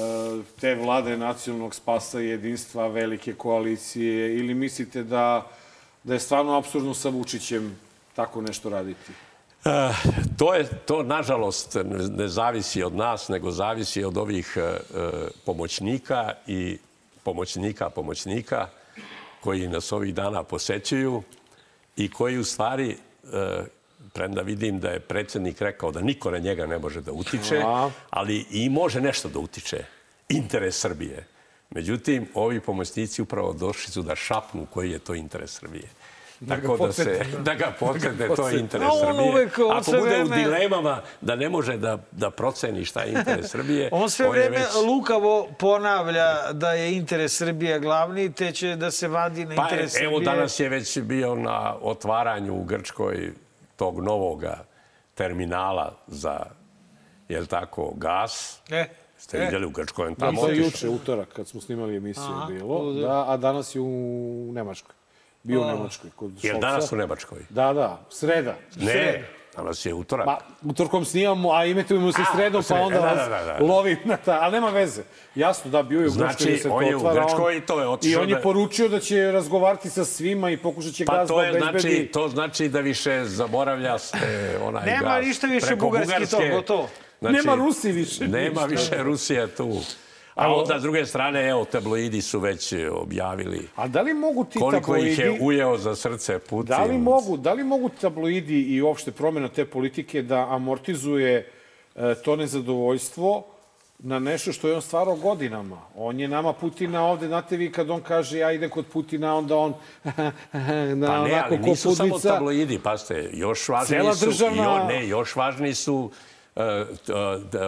te 0.53 0.75
vlade 0.75 1.17
nacionalnog 1.17 1.75
spasa 1.75 2.21
i 2.21 2.27
jedinstva, 2.27 2.87
velike 2.87 3.33
koalicije, 3.33 4.35
ili 4.35 4.53
mislite 4.53 5.03
da, 5.03 5.47
da 6.03 6.13
je 6.13 6.19
stvarno 6.19 6.57
absurdno 6.57 6.93
sa 6.93 7.09
Vučićem 7.09 7.75
tako 8.15 8.41
nešto 8.41 8.69
raditi? 8.69 9.11
E, 9.65 9.93
to 10.37 10.53
je 10.53 10.65
to 10.85 11.03
nažalost 11.03 11.75
ne, 11.75 12.07
ne 12.07 12.27
zavisi 12.27 12.83
od 12.83 12.95
nas 12.95 13.27
nego 13.27 13.51
zavisi 13.51 14.03
od 14.03 14.17
ovih 14.17 14.57
e, 14.57 14.61
e, 14.61 14.77
pomoćnika 15.45 16.31
i 16.47 16.77
pomoćnika 17.23 17.89
pomoćnika 17.89 18.67
koji 19.41 19.67
nas 19.67 19.91
ovih 19.91 20.13
dana 20.13 20.43
posećuju 20.43 21.23
i 21.97 22.11
koji 22.11 22.37
u 22.37 22.43
stvari 22.43 22.89
e, 22.89 22.97
premda 24.13 24.41
vidim 24.41 24.79
da 24.79 24.89
je 24.89 24.99
predsjednik 24.99 25.61
rekao 25.61 25.91
da 25.91 26.01
niko 26.01 26.31
na 26.31 26.37
njega 26.37 26.65
ne 26.65 26.79
može 26.79 27.01
da 27.01 27.11
utiče, 27.11 27.61
A. 27.65 27.89
ali 28.09 28.45
i 28.51 28.69
može 28.69 29.01
nešto 29.01 29.29
da 29.29 29.39
utiče. 29.39 29.85
Interes 30.29 30.79
Srbije. 30.79 31.27
Međutim, 31.69 32.27
ovi 32.33 32.59
pomoćnici 32.59 33.21
upravo 33.21 33.53
došli 33.53 33.91
su 33.91 34.01
da 34.01 34.15
šapnu 34.15 34.65
koji 34.73 34.91
je 34.91 34.99
to 34.99 35.15
interes 35.15 35.51
Srbije. 35.51 35.89
Ga 36.45 36.55
Tako 36.55 36.77
da, 36.77 36.93
se, 36.93 37.19
da 37.39 37.53
ga 37.53 37.73
podsjete, 37.79 38.27
to 38.27 38.49
je 38.49 38.59
interes 38.59 38.83
A 38.83 38.91
on 38.91 38.99
Srbije. 38.99 39.49
on 39.65 39.77
Ako 39.77 39.91
bude 39.91 40.23
u 40.23 40.27
dilemama 40.27 41.01
da 41.21 41.35
ne 41.35 41.49
može 41.49 41.77
da, 41.77 41.97
da 42.11 42.31
proceni 42.31 42.85
šta 42.85 43.01
je 43.01 43.11
interes 43.11 43.45
Srbije, 43.47 43.89
On 43.93 44.09
sve 44.09 44.25
je 44.25 44.31
vreme 44.31 44.57
već- 44.57 44.75
lukavo 44.87 45.47
ponavlja 45.59 46.25
da 46.53 46.71
je 46.71 46.93
interes 46.93 47.37
Srbije 47.37 47.79
glavni, 47.79 48.33
te 48.33 48.51
će 48.51 48.75
da 48.75 48.91
se 48.91 49.07
vadi 49.07 49.45
na 49.45 49.55
Pa 49.55 49.63
interes 49.63 49.95
evo 49.95 50.11
Srbije. 50.11 50.25
danas 50.25 50.59
je 50.59 50.69
već 50.69 50.99
bio 50.99 51.35
na 51.35 51.75
otvaranju 51.81 52.53
u 52.53 52.63
Grčkoj 52.63 53.31
tog 53.75 53.99
novoga 53.99 54.63
terminala 55.15 55.93
za, 56.07 56.39
jel 57.29 57.45
tako, 57.45 57.93
gas. 57.95 58.61
E, 58.69 58.85
Ste 59.17 59.37
e. 59.37 59.41
vidjeli 59.41 59.65
u 59.65 59.69
Grčkoj, 59.69 60.07
on 60.07 60.13
Da, 60.13 60.25
tamo 60.25 60.41
to 60.41 60.49
je 60.49 60.57
juče, 60.57 60.89
utorak, 60.89 61.27
kad 61.29 61.47
smo 61.47 61.61
snimali 61.61 61.95
emisiju 61.97 62.23
Aha, 62.25 62.45
bilo, 62.45 62.93
da, 62.93 63.25
a 63.27 63.37
danas 63.37 63.75
je 63.75 63.81
u 63.81 63.87
Nemačkoj. 64.53 64.95
Bio 65.43 65.61
u 65.61 65.65
Nemačkoj 65.65 66.09
kod 66.15 66.31
Jel 66.33 66.53
Šolca. 66.53 66.67
danas 66.67 66.91
u 66.91 66.95
Nemačkoj? 66.95 67.39
Da, 67.49 67.73
da, 67.73 67.99
sreda. 68.09 68.55
Ne, 68.75 69.23
danas 69.55 69.85
je 69.85 69.93
utorak. 69.93 70.25
Pa, 70.25 70.37
utorkom 70.63 71.05
snimamo, 71.05 71.51
a 71.51 71.65
imetujemo 71.65 72.11
se 72.11 72.21
sredom, 72.35 72.59
pa 72.59 72.63
sreda, 72.63 72.81
onda 72.81 72.97
da, 72.97 73.05
vas 73.05 73.17
da, 73.19 73.29
da, 73.29 73.57
da. 73.59 73.65
lovim 73.65 73.97
na 74.05 74.17
ta... 74.17 74.39
Ali 74.41 74.51
nema 74.51 74.69
veze. 74.69 75.01
Jasno, 75.35 75.71
da, 75.71 75.83
bio 75.83 75.99
je 75.99 76.07
u 76.07 76.11
Grčkoj 76.11 76.27
Znači, 76.27 76.61
da 76.63 76.73
on 76.73 76.83
je 76.83 76.95
u. 76.95 76.99
Grčkoj 77.03 77.57
i 77.57 77.61
to 77.61 77.79
je 77.79 77.83
I 77.83 77.87
otišao 77.87 78.21
on 78.21 78.29
je 78.29 78.35
da- 78.35 78.41
poručio 78.41 78.89
da 78.89 78.99
će 78.99 79.31
razgovarati 79.31 79.89
sa 79.89 80.05
svima 80.05 80.49
i 80.49 80.57
pokušat 80.57 80.93
će 80.93 81.05
Pa 81.05 81.13
gaz 81.13 81.27
to 81.27 81.37
da 81.37 81.43
je 81.43 81.49
obezbedi. 81.51 81.79
znači, 81.79 82.09
to 82.13 82.29
znači 82.29 82.69
da 82.69 82.79
više 82.79 83.21
zaboravlja 83.25 83.99
se 83.99 84.17
onaj 84.63 84.85
Nema 84.85 85.01
gas. 85.09 85.25
ništa 85.25 85.47
više 85.47 85.65
preko 85.67 85.85
bugarski 85.85 86.25
to, 86.27 86.39
gotovo. 86.51 86.89
Nema 87.21 87.55
Rusi 87.55 87.91
više. 87.91 88.27
Nema 88.27 88.49
ništa. 88.49 88.65
više 88.65 89.03
Rusije 89.03 89.47
tu. 89.47 89.79
A 90.35 90.53
onda, 90.55 90.79
s 90.79 90.81
druge 90.81 91.05
strane, 91.05 91.49
evo, 91.49 91.65
tabloidi 91.65 92.21
su 92.21 92.39
već 92.39 92.73
objavili 92.91 93.67
A 93.75 93.87
da 93.87 94.01
li 94.01 94.13
mogu 94.13 94.43
ti 94.43 94.59
koliko 94.59 94.95
ih 94.97 95.19
je 95.19 95.25
tabloidi... 95.25 95.45
ujeo 95.45 95.77
za 95.77 95.95
srce 95.95 96.39
Putin. 96.39 96.69
Da 96.69 96.83
li, 96.83 96.97
mogu, 96.97 97.37
da 97.37 97.53
li 97.53 97.63
mogu 97.63 97.89
tabloidi 97.89 98.61
i 98.61 98.81
uopšte 98.81 99.11
promjena 99.11 99.47
te 99.47 99.65
politike 99.65 100.21
da 100.21 100.47
amortizuje 100.49 101.49
e, 101.95 102.15
to 102.23 102.35
nezadovoljstvo 102.35 103.43
na 103.99 104.19
nešto 104.19 104.51
što 104.53 104.67
je 104.67 104.75
on 104.75 104.81
stvarao 104.81 105.15
godinama. 105.15 105.77
On 105.95 106.19
je 106.19 106.27
nama 106.27 106.53
Putina 106.53 107.05
ovde, 107.05 107.27
znate 107.27 107.57
vi, 107.57 107.71
kad 107.71 107.89
on 107.89 108.01
kaže 108.01 108.37
ja 108.37 108.51
idem 108.51 108.69
kod 108.69 108.85
Putina, 108.85 109.35
onda 109.35 109.57
on 109.57 109.73
na 110.03 111.07
Pa 111.07 111.23
ne, 111.27 111.33
onako 111.33 111.55
ali 111.55 111.69
nisu 111.69 111.95
samo 111.95 112.19
tabloidi, 112.19 112.79
pazite, 112.79 113.29
još 113.33 113.69
važniji 113.69 113.99
Cela 113.99 114.15
su, 114.15 114.25
državna- 114.25 114.63
jo, 114.63 114.87
ne, 114.87 115.07
još 115.07 115.35
važniji 115.35 115.73
su 115.73 116.11
e, 116.11 116.15
e, 116.15 116.32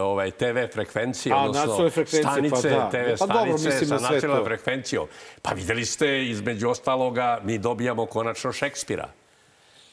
ovaj 0.01 0.31
TV 0.31 0.57
frekvencije, 0.73 1.33
A, 1.33 1.37
odnosno 1.37 1.89
frekvencije, 1.89 2.23
pa 2.23 2.57
stanice, 2.57 2.69
da. 2.69 2.89
TV 2.89 3.19
Pa 3.19 3.25
dobro, 3.25 3.57
stanice 3.57 3.85
sa 3.85 3.99
nacionalnom 3.99 4.45
frekvencijom. 4.45 5.07
Pa 5.41 5.53
videli 5.53 5.85
ste, 5.85 6.25
između 6.25 6.69
ostaloga, 6.69 7.39
mi 7.43 7.57
dobijamo 7.57 8.05
konačno 8.05 8.51
Šekspira. 8.51 9.09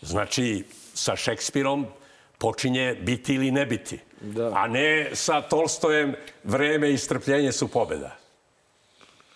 Znači, 0.03 0.65
sa 0.95 1.17
Šekspirom 1.17 1.87
počinje 2.39 2.97
biti 3.01 3.35
ili 3.35 3.51
ne 3.51 3.67
biti. 3.67 3.99
Da. 4.21 4.53
A 4.55 4.69
ne 4.69 5.11
sa 5.13 5.41
Tolstojem 5.41 6.15
vreme 6.45 6.91
i 6.91 6.99
strpljenje 6.99 7.53
su 7.53 7.69
pobeda. 7.69 8.17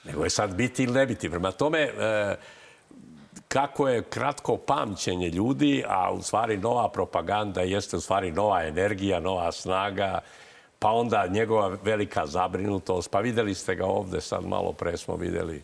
Nego 0.04 0.24
je 0.24 0.30
sad 0.30 0.54
biti 0.54 0.82
ili 0.82 0.92
ne 0.92 1.06
biti. 1.06 1.30
Prema 1.30 1.52
tome, 1.52 1.80
e, 1.80 2.36
kako 3.48 3.88
je 3.88 4.02
kratko 4.02 4.56
pamćenje 4.56 5.28
ljudi, 5.28 5.84
a 5.88 6.12
u 6.12 6.22
stvari 6.22 6.56
nova 6.56 6.88
propaganda 6.88 7.60
jeste 7.60 7.96
u 7.96 8.00
stvari 8.00 8.32
nova 8.32 8.64
energija, 8.64 9.20
nova 9.20 9.52
snaga, 9.52 10.18
pa 10.78 10.90
onda 10.90 11.26
njegova 11.26 11.76
velika 11.82 12.26
zabrinutost. 12.26 13.10
Pa 13.10 13.20
videli 13.20 13.54
ste 13.54 13.74
ga 13.74 13.86
ovde, 13.86 14.20
sad 14.20 14.44
malo 14.44 14.72
pre 14.72 14.96
smo 14.96 15.16
videli 15.16 15.62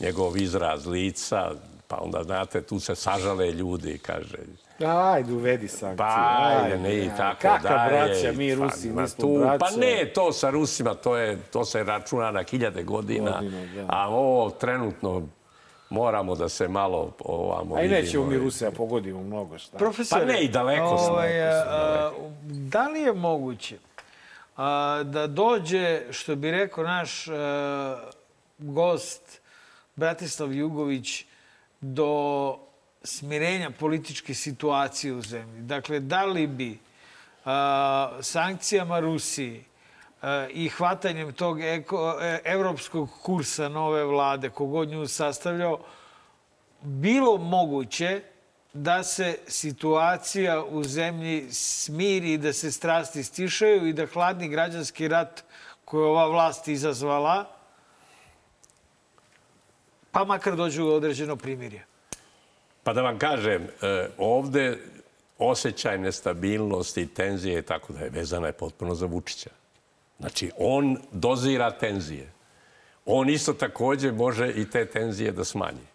njegov 0.00 0.36
izraz 0.36 0.86
lica, 0.86 1.50
pa 1.88 1.98
onda, 2.00 2.22
znate, 2.22 2.62
tu 2.62 2.80
se 2.80 2.94
sažale 2.94 3.50
ljudi, 3.50 3.98
kaže, 3.98 4.38
Ajde, 4.86 5.32
uvedi 5.32 5.68
sankcije. 5.68 5.96
pa, 5.96 6.50
ajde, 6.62 6.78
ne 6.78 6.98
i 6.98 7.10
tako 7.16 7.40
Kakva 7.42 7.70
dalje. 7.70 7.90
braća, 7.90 8.32
mi 8.36 8.56
Pa, 8.56 8.64
Rusi, 8.64 8.90
ma 8.90 9.02
mi 9.02 9.08
smo 9.08 9.24
tu, 9.24 9.38
braća. 9.38 9.58
Pa 9.58 9.70
ne, 9.70 10.10
to 10.14 10.32
sa 10.32 10.50
Rusima, 10.50 10.94
to, 10.94 11.16
je, 11.16 11.38
to 11.52 11.64
se 11.64 11.84
računa 11.84 12.30
na 12.30 12.42
hiljade 12.42 12.82
godina. 12.82 13.38
Godina, 13.40 13.66
da. 13.74 13.86
A 13.88 14.08
ovo 14.08 14.50
trenutno 14.50 15.22
moramo 15.92 16.34
da 16.34 16.48
se 16.48 16.68
malo 16.68 17.12
ovamo 17.18 17.74
A 17.74 17.80
i 17.80 17.82
vidimo. 17.82 18.00
nećemo 18.00 18.26
mi 18.26 18.38
Rusija 18.38 18.70
pogodimo 18.70 19.22
mnogo 19.22 19.58
šta. 19.58 19.78
Profesore, 19.78 20.26
Pa 20.26 20.32
ne, 20.32 20.40
i 20.40 20.48
daleko 20.48 20.98
smo. 20.98 21.06
Ovaj, 21.08 21.42
a, 21.42 22.10
da 22.44 22.88
li 22.88 23.00
je 23.00 23.12
moguće 23.12 23.78
a, 24.56 25.02
da 25.04 25.26
dođe, 25.26 26.02
što 26.10 26.36
bi 26.36 26.50
rekao 26.50 26.84
naš 26.84 27.28
a, 27.28 28.10
gost 28.58 29.40
Bratislav 29.96 30.52
Jugović, 30.52 31.24
do 31.80 32.58
smirenja 33.04 33.70
političke 33.70 34.34
situacije 34.34 35.12
u 35.12 35.22
zemlji? 35.22 35.62
Dakle, 35.62 36.00
da 36.00 36.24
li 36.24 36.46
bi 36.46 36.78
a, 37.44 38.18
sankcijama 38.20 39.00
Rusiji 39.00 39.64
a, 39.64 39.71
i 40.50 40.68
hvatanjem 40.68 41.32
tog 41.32 41.60
eko, 41.60 42.18
e, 42.20 42.40
evropskog 42.44 43.10
kursa 43.22 43.68
nove 43.68 44.04
vlade, 44.04 44.50
kogod 44.50 44.88
nju 44.88 45.08
sastavljao, 45.08 45.78
bilo 46.82 47.36
moguće 47.38 48.22
da 48.72 49.02
se 49.02 49.38
situacija 49.46 50.64
u 50.64 50.84
zemlji 50.84 51.52
smiri 51.52 52.38
da 52.38 52.52
se 52.52 52.72
strasti 52.72 53.22
stišaju 53.22 53.86
i 53.86 53.92
da 53.92 54.06
hladni 54.06 54.48
građanski 54.48 55.08
rat 55.08 55.44
koji 55.84 56.04
ova 56.04 56.26
vlast 56.26 56.68
izazvala, 56.68 57.44
pa 60.12 60.24
makar 60.24 60.56
dođu 60.56 60.84
u 60.84 60.92
određeno 60.92 61.36
primirje. 61.36 61.84
Pa 62.82 62.92
da 62.92 63.02
vam 63.02 63.18
kažem, 63.18 63.62
e, 63.62 64.08
ovde 64.18 64.78
osjećaj 65.38 65.98
nestabilnosti, 65.98 67.06
tenzije 67.06 67.58
i 67.58 67.62
tako 67.62 67.92
da 67.92 68.00
je 68.00 68.10
vezana 68.10 68.46
je 68.46 68.52
potpuno 68.52 68.94
za 68.94 69.06
Vučića. 69.06 69.50
Znači, 70.22 70.50
on 70.58 70.98
dozira 71.12 71.70
tenzije. 71.70 72.32
On 73.06 73.30
isto 73.30 73.52
takođe 73.52 74.12
može 74.12 74.52
i 74.52 74.70
te 74.70 74.86
tenzije 74.86 75.32
da 75.32 75.44
smanji. 75.44 75.86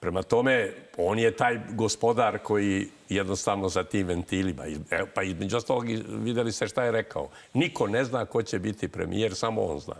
Prema 0.00 0.22
tome, 0.22 0.72
on 0.96 1.18
je 1.18 1.36
taj 1.36 1.60
gospodar 1.70 2.38
koji 2.38 2.88
jednostavno 3.08 3.68
za 3.68 3.84
tim 3.84 4.06
ventilima, 4.06 4.62
pa 5.14 5.22
između 5.22 5.56
ostalog 5.56 5.84
videli 6.08 6.52
ste 6.52 6.68
šta 6.68 6.84
je 6.84 6.92
rekao. 6.92 7.28
Niko 7.54 7.86
ne 7.86 8.04
zna 8.04 8.24
ko 8.24 8.42
će 8.42 8.58
biti 8.58 8.88
premijer, 8.88 9.34
samo 9.34 9.62
on 9.62 9.78
zna. 9.78 9.96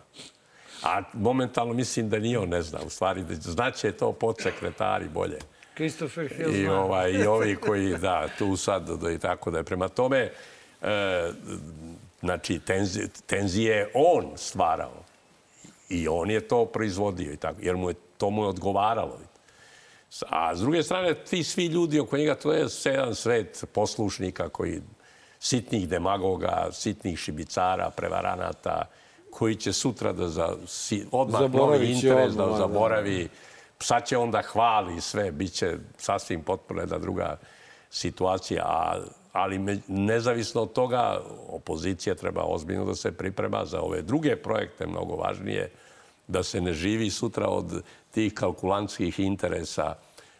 A 0.82 1.02
momentalno 1.12 1.74
mislim 1.74 2.08
da 2.08 2.18
ni 2.18 2.36
on 2.36 2.48
ne 2.48 2.62
zna. 2.62 2.78
U 2.86 2.90
stvari, 2.90 3.22
da 3.22 3.34
znaće 3.34 3.92
to 3.92 4.12
podsekretari 4.12 5.08
bolje. 5.08 5.38
Christopher 5.74 6.28
Hill 6.36 6.54
I, 6.54 6.68
ovaj, 6.68 7.12
I 7.12 7.26
ovi 7.26 7.56
koji, 7.56 7.98
da, 7.98 8.28
tu 8.38 8.56
sad 8.56 8.90
da 9.00 9.10
i 9.10 9.18
tako 9.18 9.50
da 9.50 9.58
je. 9.58 9.64
Prema 9.64 9.88
tome, 9.88 10.30
e, 10.82 11.32
znači, 12.24 12.58
tenzije, 12.58 13.08
tenzije 13.26 13.76
je 13.76 13.90
on 13.94 14.32
stvarao. 14.36 15.04
I 15.88 16.08
on 16.08 16.30
je 16.30 16.48
to 16.48 16.66
proizvodio 16.66 17.32
i 17.32 17.36
tako, 17.36 17.58
jer 17.62 17.76
mu 17.76 17.90
je, 17.90 17.94
to 18.18 18.30
mu 18.30 18.42
je 18.42 18.48
odgovaralo. 18.48 19.18
A 20.28 20.56
s 20.56 20.60
druge 20.60 20.82
strane, 20.82 21.14
ti 21.14 21.44
svi 21.44 21.66
ljudi 21.66 22.00
oko 22.00 22.16
njega, 22.16 22.34
to 22.34 22.52
je 22.52 22.66
jedan 22.84 23.14
svet 23.14 23.64
poslušnika 23.72 24.48
koji 24.48 24.80
sitnih 25.40 25.88
demagoga, 25.88 26.68
sitnih 26.72 27.18
šibicara, 27.18 27.90
prevaranata, 27.90 28.88
koji 29.30 29.56
će 29.56 29.72
sutra 29.72 30.12
da 30.12 30.28
za, 30.28 30.56
si, 30.66 31.06
odmah 31.12 31.40
Zaboravit 31.40 31.90
interes 31.90 32.30
odmah, 32.30 32.46
da 32.46 32.52
da. 32.52 32.58
zaboravi. 32.58 33.28
Sad 33.80 34.06
će 34.06 34.16
onda 34.16 34.42
hvali 34.42 35.00
sve, 35.00 35.32
bit 35.32 35.52
će 35.52 35.76
sasvim 35.98 36.42
potpuno 36.42 36.80
jedna 36.80 36.98
druga 36.98 37.36
situacija. 37.90 38.64
A, 38.64 39.00
ali 39.34 39.80
nezavisno 39.88 40.62
od 40.62 40.72
toga, 40.72 41.20
opozicija 41.48 42.14
treba 42.14 42.42
ozbiljno 42.42 42.84
da 42.84 42.94
se 42.94 43.12
priprema 43.12 43.64
za 43.64 43.80
ove 43.80 44.02
druge 44.02 44.36
projekte, 44.36 44.86
mnogo 44.86 45.16
važnije, 45.16 45.70
da 46.28 46.42
se 46.42 46.60
ne 46.60 46.72
živi 46.72 47.10
sutra 47.10 47.48
od 47.48 47.82
tih 48.10 48.34
kalkulantskih 48.34 49.20
interesa 49.20 49.94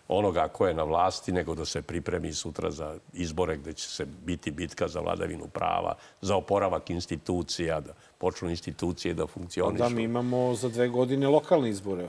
onoga 0.09 0.49
ko 0.49 0.67
je 0.67 0.75
na 0.75 0.83
vlasti, 0.83 1.33
nego 1.33 1.55
da 1.55 1.65
se 1.65 1.83
pripremi 1.83 2.33
sutra 2.33 2.71
za 2.71 2.95
izbore 3.13 3.57
gde 3.57 3.73
će 3.73 3.89
se 3.89 4.05
biti 4.05 4.51
bitka 4.51 4.89
za 4.89 5.01
vladavinu 5.01 5.47
prava, 5.47 5.95
za 6.21 6.37
oporavak 6.37 6.91
institucija, 6.91 7.81
da 7.81 7.93
počnu 8.19 8.51
institucije 8.51 9.15
da 9.15 9.27
funkcionišu. 9.27 9.83
Da, 9.83 9.89
mi 9.89 10.03
imamo 10.03 10.55
za 10.55 10.69
dve 10.69 10.89
godine 10.89 11.29
lokalne 11.29 11.71
izbore 11.71 12.09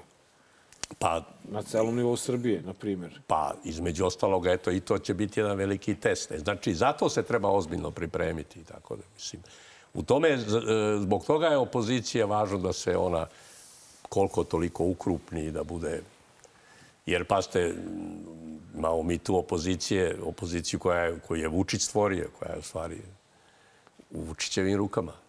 Pa, 0.99 1.21
na 1.43 1.63
celom 1.63 1.95
nivou 1.95 2.17
Srbije, 2.17 2.61
na 2.61 2.73
primjer. 2.73 3.21
pa 3.27 3.53
između 3.63 4.05
ostaloga, 4.05 4.51
eto, 4.51 4.71
i 4.71 4.79
to 4.79 4.97
će 4.97 5.13
biti 5.13 5.39
jedan 5.39 5.57
veliki 5.57 5.95
test. 5.95 6.31
E, 6.31 6.39
Znači, 6.39 6.73
zato 6.73 7.09
se 7.09 7.23
treba 7.23 7.49
ozbiljno 7.49 7.91
pripremiti. 7.91 8.63
Tako 8.63 8.95
da, 8.95 9.03
mislim, 9.15 9.41
u 9.93 10.03
tome, 10.03 10.29
e, 10.29 10.37
zbog 10.99 11.25
toga 11.25 11.47
je 11.47 11.57
opozicija 11.57 12.25
važno 12.25 12.57
da 12.57 12.73
se 12.73 12.97
ona 12.97 13.27
koliko 14.09 14.43
toliko 14.43 14.85
ukrupni 14.85 15.45
i 15.45 15.51
da 15.51 15.63
bude... 15.63 16.01
Jer, 17.05 17.25
paste, 17.25 17.75
imamo 18.75 19.03
mi 19.03 19.17
tu 19.17 19.37
opozicije, 19.37 20.17
opoziciju 20.23 20.79
koja 20.79 20.99
je, 21.01 21.19
koju 21.19 21.41
je 21.41 21.47
Vučić 21.47 21.81
stvorio, 21.81 22.29
koja 22.39 22.51
je 22.51 22.59
u 22.59 22.61
stvari 22.61 23.01
u 24.11 24.21
Vučićevim 24.21 24.77
rukama. 24.77 25.24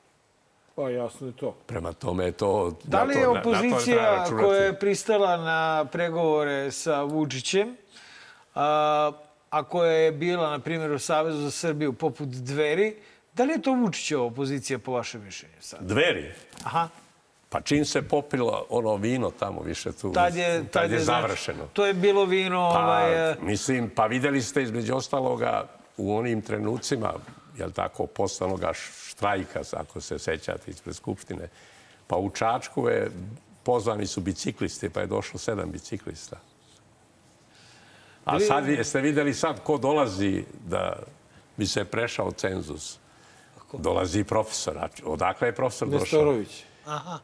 Pa 0.77 0.91
jasno 0.91 1.27
je 1.27 1.33
to. 1.33 1.55
Prema 1.67 1.93
tome 1.93 2.25
je 2.25 2.33
to... 2.33 2.79
Da 2.85 3.03
li 3.03 3.15
je 3.15 3.23
to- 3.23 3.29
na- 3.29 3.35
na 3.35 3.43
to 3.43 3.51
treba 3.51 3.67
opozicija 3.67 3.97
računati. 4.15 4.45
koja 4.45 4.61
je 4.61 4.79
pristala 4.79 5.37
na 5.37 5.85
pregovore 5.85 6.71
sa 6.71 7.03
Vučićem, 7.03 7.77
a, 8.55 9.13
a 9.51 9.63
koja 9.63 9.93
je 9.93 10.13
bila, 10.13 10.51
na 10.51 10.59
primjer, 10.59 10.93
u 10.93 10.99
Savezu 10.99 11.39
za 11.39 11.51
Srbiju 11.51 11.93
poput 11.93 12.29
dveri, 12.29 12.97
da 13.35 13.45
li 13.45 13.53
je 13.53 13.63
to 13.63 13.73
Vučićeva 13.73 14.23
opozicija 14.23 14.79
po 14.79 14.93
vašem 14.93 15.25
mišljenju 15.25 15.55
sad? 15.61 15.79
Dveri. 15.83 16.33
Aha. 16.65 16.89
Pa 17.49 17.61
čim 17.61 17.85
se 17.85 18.03
popilo 18.03 18.67
ono 18.69 18.97
vino 18.97 19.31
tamo 19.31 19.63
više 19.63 19.93
tu, 19.93 20.13
Tad 20.13 20.37
je, 20.37 20.65
tad 20.65 20.91
je 20.91 20.99
znači, 21.01 21.23
završeno. 21.23 21.67
to 21.73 21.87
je 21.87 21.95
bilo 21.95 22.25
vino... 22.25 22.71
Pa, 22.75 22.81
ovaj, 22.81 23.35
mislim, 23.41 23.91
pa 23.91 24.07
videli 24.07 24.43
ste 24.43 24.63
između 24.63 24.95
ostaloga 24.97 25.65
u 25.97 26.17
onim 26.17 26.43
trenucima, 26.43 27.13
jel 27.59 27.71
tako, 27.71 28.07
poslanoga 28.07 28.73
štrajka, 28.73 29.61
ako 29.73 30.01
se 30.01 30.19
sećate 30.19 30.71
ispred 30.71 30.97
Skupštine, 30.97 31.49
pa 32.07 32.17
u 32.17 32.31
Čačku 32.31 32.89
je, 32.89 33.11
pozvani 33.63 34.07
su 34.07 34.21
biciklisti, 34.21 34.91
pa 34.91 35.01
je 35.01 35.07
došlo 35.07 35.39
sedam 35.39 35.71
biciklista. 35.71 36.37
A 38.25 38.41
sad 38.41 38.69
jeste 38.69 39.01
videli 39.01 39.35
sad 39.35 39.61
ko 39.65 39.79
dolazi 39.79 40.45
da 40.67 40.99
bi 41.57 41.67
se 41.67 41.85
prešao 41.85 42.33
cenzus? 42.33 42.99
Dolazi 43.73 44.25
profesor. 44.25 44.89
Odakle 45.05 45.49
je 45.49 45.55
profesor 45.55 45.89
došao? 45.89 46.01
Nestorović. 46.01 46.65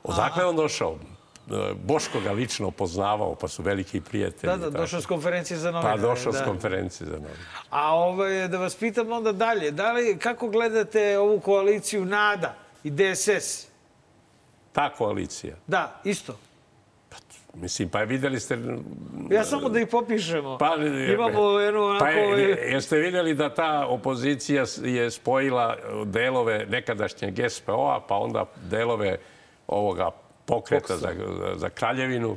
Odakle 0.03 0.43
je 0.43 0.47
on 0.47 0.57
došao? 0.57 0.99
Boško 1.77 2.21
ga 2.21 2.33
lično 2.33 2.71
poznavao, 2.71 3.35
pa 3.35 3.49
su 3.49 3.63
veliki 3.63 4.01
prijatelji. 4.01 4.51
Da, 4.51 4.57
da, 4.59 4.71
došao 4.73 5.01
s 5.01 5.07
konferencije 5.07 5.57
za 5.59 5.69
Pa 5.69 5.73
novinare. 5.73 6.01
došao 6.01 6.33
s 6.33 6.37
da. 6.37 6.45
konferencije 6.45 7.07
za 7.07 7.13
novinare. 7.13 7.39
A 7.71 7.95
ovaj, 7.95 8.49
da 8.49 8.59
vas 8.59 8.75
pitam 8.75 9.13
onda 9.13 9.33
dalje, 9.33 9.71
da 9.71 9.93
li, 9.93 10.19
kako 10.19 10.49
gledate 10.49 11.19
ovu 11.19 11.41
koaliciju 11.41 12.05
NADA 12.05 12.55
i 12.85 12.91
DSS? 12.91 13.67
Ta 14.73 14.91
koalicija. 14.91 15.55
Da, 15.67 16.01
isto. 16.05 16.39
Mislim, 17.55 17.89
pa 17.89 18.01
videli 18.01 18.41
ste... 18.41 18.59
Ja 19.31 19.45
samo 19.45 19.69
da 19.69 19.81
ih 19.81 19.89
popišemo. 19.89 20.59
Pa, 20.59 20.77
Imamo 21.13 21.51
jednu 21.51 21.83
onako... 21.83 22.05
Pa 22.05 22.11
je, 22.11 22.27
ovaj- 22.27 22.73
jeste 22.73 22.97
videli 22.97 23.35
da 23.35 23.55
ta 23.55 23.87
opozicija 23.87 24.67
s- 24.67 24.81
je 24.85 25.11
spojila 25.11 25.77
delove 26.05 26.67
nekadašnjeg 26.67 27.35
SPO-a, 27.49 28.01
pa 28.01 28.15
onda 28.17 28.45
delove 28.63 29.19
ovoga 29.67 30.11
pokreta 30.47 30.97
za, 30.97 31.09
za, 31.39 31.55
za 31.57 31.69
kraljevinu. 31.69 32.37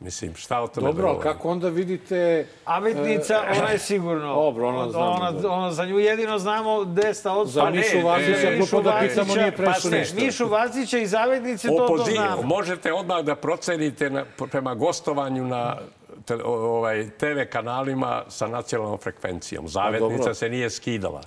Mislim, 0.00 0.34
šta 0.34 0.60
o 0.60 0.68
tome 0.68 0.86
Dobro, 0.86 1.02
da 1.02 1.12
govorim? 1.12 1.32
kako 1.32 1.50
onda 1.50 1.68
vidite... 1.68 2.46
Ametnica, 2.64 3.42
ona 3.58 3.70
je 3.70 3.78
sigurno. 3.78 4.34
Dobro, 4.34 4.68
ona 4.68 4.90
znamo, 4.90 5.10
Ona, 5.10 5.32
ona, 5.48 5.72
za 5.72 5.84
nju 5.84 5.98
jedino 5.98 6.38
znamo 6.38 6.84
gde 6.84 7.14
sta 7.14 7.32
od... 7.32 7.48
Za 7.48 7.70
Mišu 7.70 8.06
Vazića, 8.06 8.56
glupo 8.56 8.82
da 8.82 8.98
pitamo, 9.00 9.34
nije 9.34 9.52
prešao 9.52 9.90
pa, 9.90 9.96
ništa. 9.96 10.16
Mišu 10.16 10.48
Vazića 10.48 10.98
i 10.98 11.06
Zavednice, 11.06 11.68
to, 11.68 11.86
to 11.88 12.04
znamo. 12.04 12.42
Možete 12.42 12.92
odmah 12.92 13.24
da 13.24 13.34
procenite 13.34 14.10
na, 14.10 14.24
prema 14.50 14.74
gostovanju 14.74 15.44
na 15.44 15.76
te, 16.24 16.38
ovaj, 16.44 17.10
TV 17.10 17.50
kanalima 17.52 18.22
sa 18.28 18.46
nacionalnom 18.46 18.98
frekvencijom. 18.98 19.68
Zavetnica 19.68 20.18
dobro. 20.18 20.34
se 20.34 20.48
nije 20.48 20.70
skidala. 20.70 21.20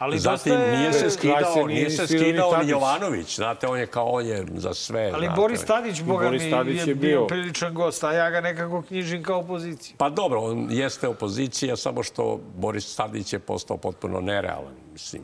Ali 0.00 0.18
Zatim 0.18 0.32
dosta 0.52 0.64
je- 0.64 0.78
nije 0.78 0.92
se 0.92 1.10
skidao, 1.10 1.54
se 1.54 1.58
nije 1.58 1.66
nije 1.68 1.90
se 1.90 2.06
skidao 2.06 2.56
ni. 2.56 2.70
Jovanović. 2.70 3.36
Znate, 3.36 3.66
on 3.66 3.78
je 3.78 3.86
kao 3.86 4.06
on 4.06 4.26
je 4.26 4.46
za 4.54 4.74
sve. 4.74 5.10
Ali 5.14 5.26
znate. 5.26 5.40
Boris 5.40 5.64
Tadić, 5.64 6.02
boga 6.02 6.24
Boris 6.24 6.42
mi, 6.42 6.50
Tadić 6.50 6.76
je, 6.76 6.80
je 6.80 6.94
bio 6.94 7.08
bio. 7.10 7.26
priličan 7.26 7.74
gost, 7.74 8.04
a 8.04 8.12
ja 8.12 8.30
ga 8.30 8.40
nekako 8.40 8.82
knjižim 8.82 9.22
kao 9.22 9.38
opoziciju. 9.38 9.94
Pa 9.98 10.10
dobro, 10.10 10.40
on 10.40 10.66
jeste 10.70 11.08
opozicija, 11.08 11.76
samo 11.76 12.02
što 12.02 12.40
Boris 12.56 12.96
Tadić 12.96 13.32
je 13.32 13.38
postao 13.38 13.76
potpuno 13.76 14.20
nerealan. 14.20 14.74
Mislim, 14.92 15.22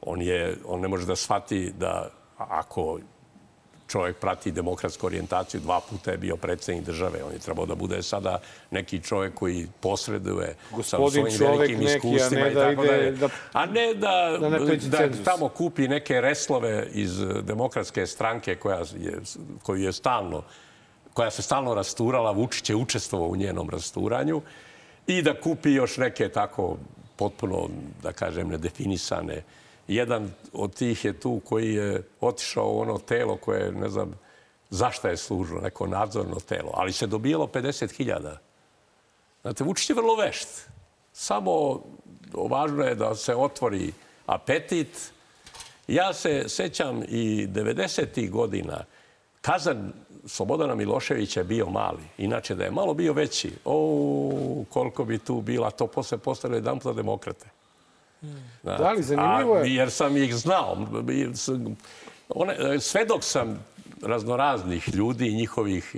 on, 0.00 0.22
je, 0.22 0.56
on 0.66 0.80
ne 0.80 0.88
može 0.88 1.06
da 1.06 1.16
shvati 1.16 1.72
da 1.72 2.08
ako 2.38 2.98
čovjek 3.92 4.16
prati 4.16 4.52
demokratsku 4.52 5.06
orijentaciju, 5.06 5.60
dva 5.60 5.80
puta 5.80 6.10
je 6.10 6.18
bio 6.18 6.36
predsednik 6.36 6.84
države. 6.84 7.24
On 7.24 7.32
je 7.32 7.38
trebao 7.38 7.66
da 7.66 7.74
bude 7.74 8.02
sada 8.02 8.40
neki 8.70 9.00
čovjek 9.00 9.34
koji 9.34 9.66
posreduje 9.80 10.54
Gospodin 10.70 11.30
sa 11.30 11.36
svojim 11.36 11.58
velikim 11.58 11.82
iskustvima 11.82 12.44
ne 12.44 12.50
i 12.50 12.54
da 12.54 12.70
tako 12.70 12.84
dalje. 12.84 13.10
da- 13.10 13.28
A 13.52 13.66
ne 13.66 13.94
da, 13.94 14.36
da 14.40 14.48
ne 14.48 14.76
da 14.76 15.24
tamo 15.24 15.48
kupi 15.48 15.88
neke 15.88 16.20
reslove 16.20 16.86
iz 16.92 17.18
demokratske 17.42 18.06
stranke 18.06 18.54
koja 18.54 18.78
je, 18.78 19.18
koju 19.62 19.82
je 19.82 19.92
stalno 19.92 20.42
koja 21.14 21.30
se 21.30 21.42
stalno 21.42 21.74
rasturala, 21.74 22.30
Vučić 22.30 22.70
je 22.70 22.76
učestvovao 22.76 23.28
u 23.28 23.36
njenom 23.36 23.70
rasturanju 23.70 24.42
i 25.06 25.22
da 25.22 25.40
kupi 25.40 25.72
još 25.72 25.96
neke 25.96 26.28
tako 26.28 26.76
potpuno, 27.16 27.68
da 28.02 28.12
kažem, 28.12 28.48
nedefinisane 28.48 29.42
jedan 29.94 30.30
od 30.52 30.74
tih 30.74 31.04
je 31.04 31.20
tu 31.20 31.40
koji 31.44 31.74
je 31.74 32.02
otišao 32.20 32.72
u 32.72 32.80
ono 32.80 32.98
telo 32.98 33.36
koje, 33.36 33.72
ne 33.72 33.88
znam, 33.88 34.12
zašta 34.70 35.08
je 35.08 35.16
služilo, 35.16 35.60
neko 35.60 35.86
nadzorno 35.86 36.40
telo, 36.40 36.70
ali 36.74 36.92
se 36.92 37.06
dobijalo 37.06 37.46
50.000. 37.46 38.36
Znate, 39.42 39.64
Vučić 39.64 39.90
je 39.90 39.96
vrlo 39.96 40.16
vešt. 40.16 40.48
Samo 41.12 41.82
važno 42.34 42.84
je 42.84 42.94
da 42.94 43.14
se 43.14 43.34
otvori 43.34 43.92
apetit. 44.26 45.12
Ja 45.88 46.12
se 46.12 46.48
sećam 46.48 47.02
i 47.08 47.46
90. 47.46 48.30
godina 48.30 48.84
kazan 49.40 49.92
Slobodana 50.26 50.74
Miloševića 50.74 51.40
je 51.40 51.44
bio 51.44 51.66
mali. 51.66 52.02
Inače, 52.18 52.54
da 52.54 52.64
je 52.64 52.70
malo 52.70 52.94
bio 52.94 53.12
veći, 53.12 53.52
o, 53.64 54.64
koliko 54.68 55.04
bi 55.04 55.18
tu 55.18 55.40
bila, 55.40 55.70
to 55.70 55.86
posle 55.86 56.18
postale 56.18 56.56
jedan 56.56 56.78
puta 56.78 56.92
demokrate. 56.92 57.46
Da, 58.62 58.78
ali 58.80 59.02
zanimljivo 59.02 59.56
je... 59.56 59.62
A, 59.62 59.66
jer 59.66 59.90
sam 59.90 60.16
ih 60.16 60.34
znao. 60.34 60.86
One, 62.28 62.80
svedok 62.80 63.24
sam 63.24 63.64
raznoraznih 64.02 64.94
ljudi 64.94 65.28
i 65.28 65.34
njihovih 65.34 65.96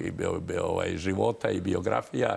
ovaj, 0.62 0.96
života 0.96 1.50
i 1.50 1.60
biografija, 1.60 2.36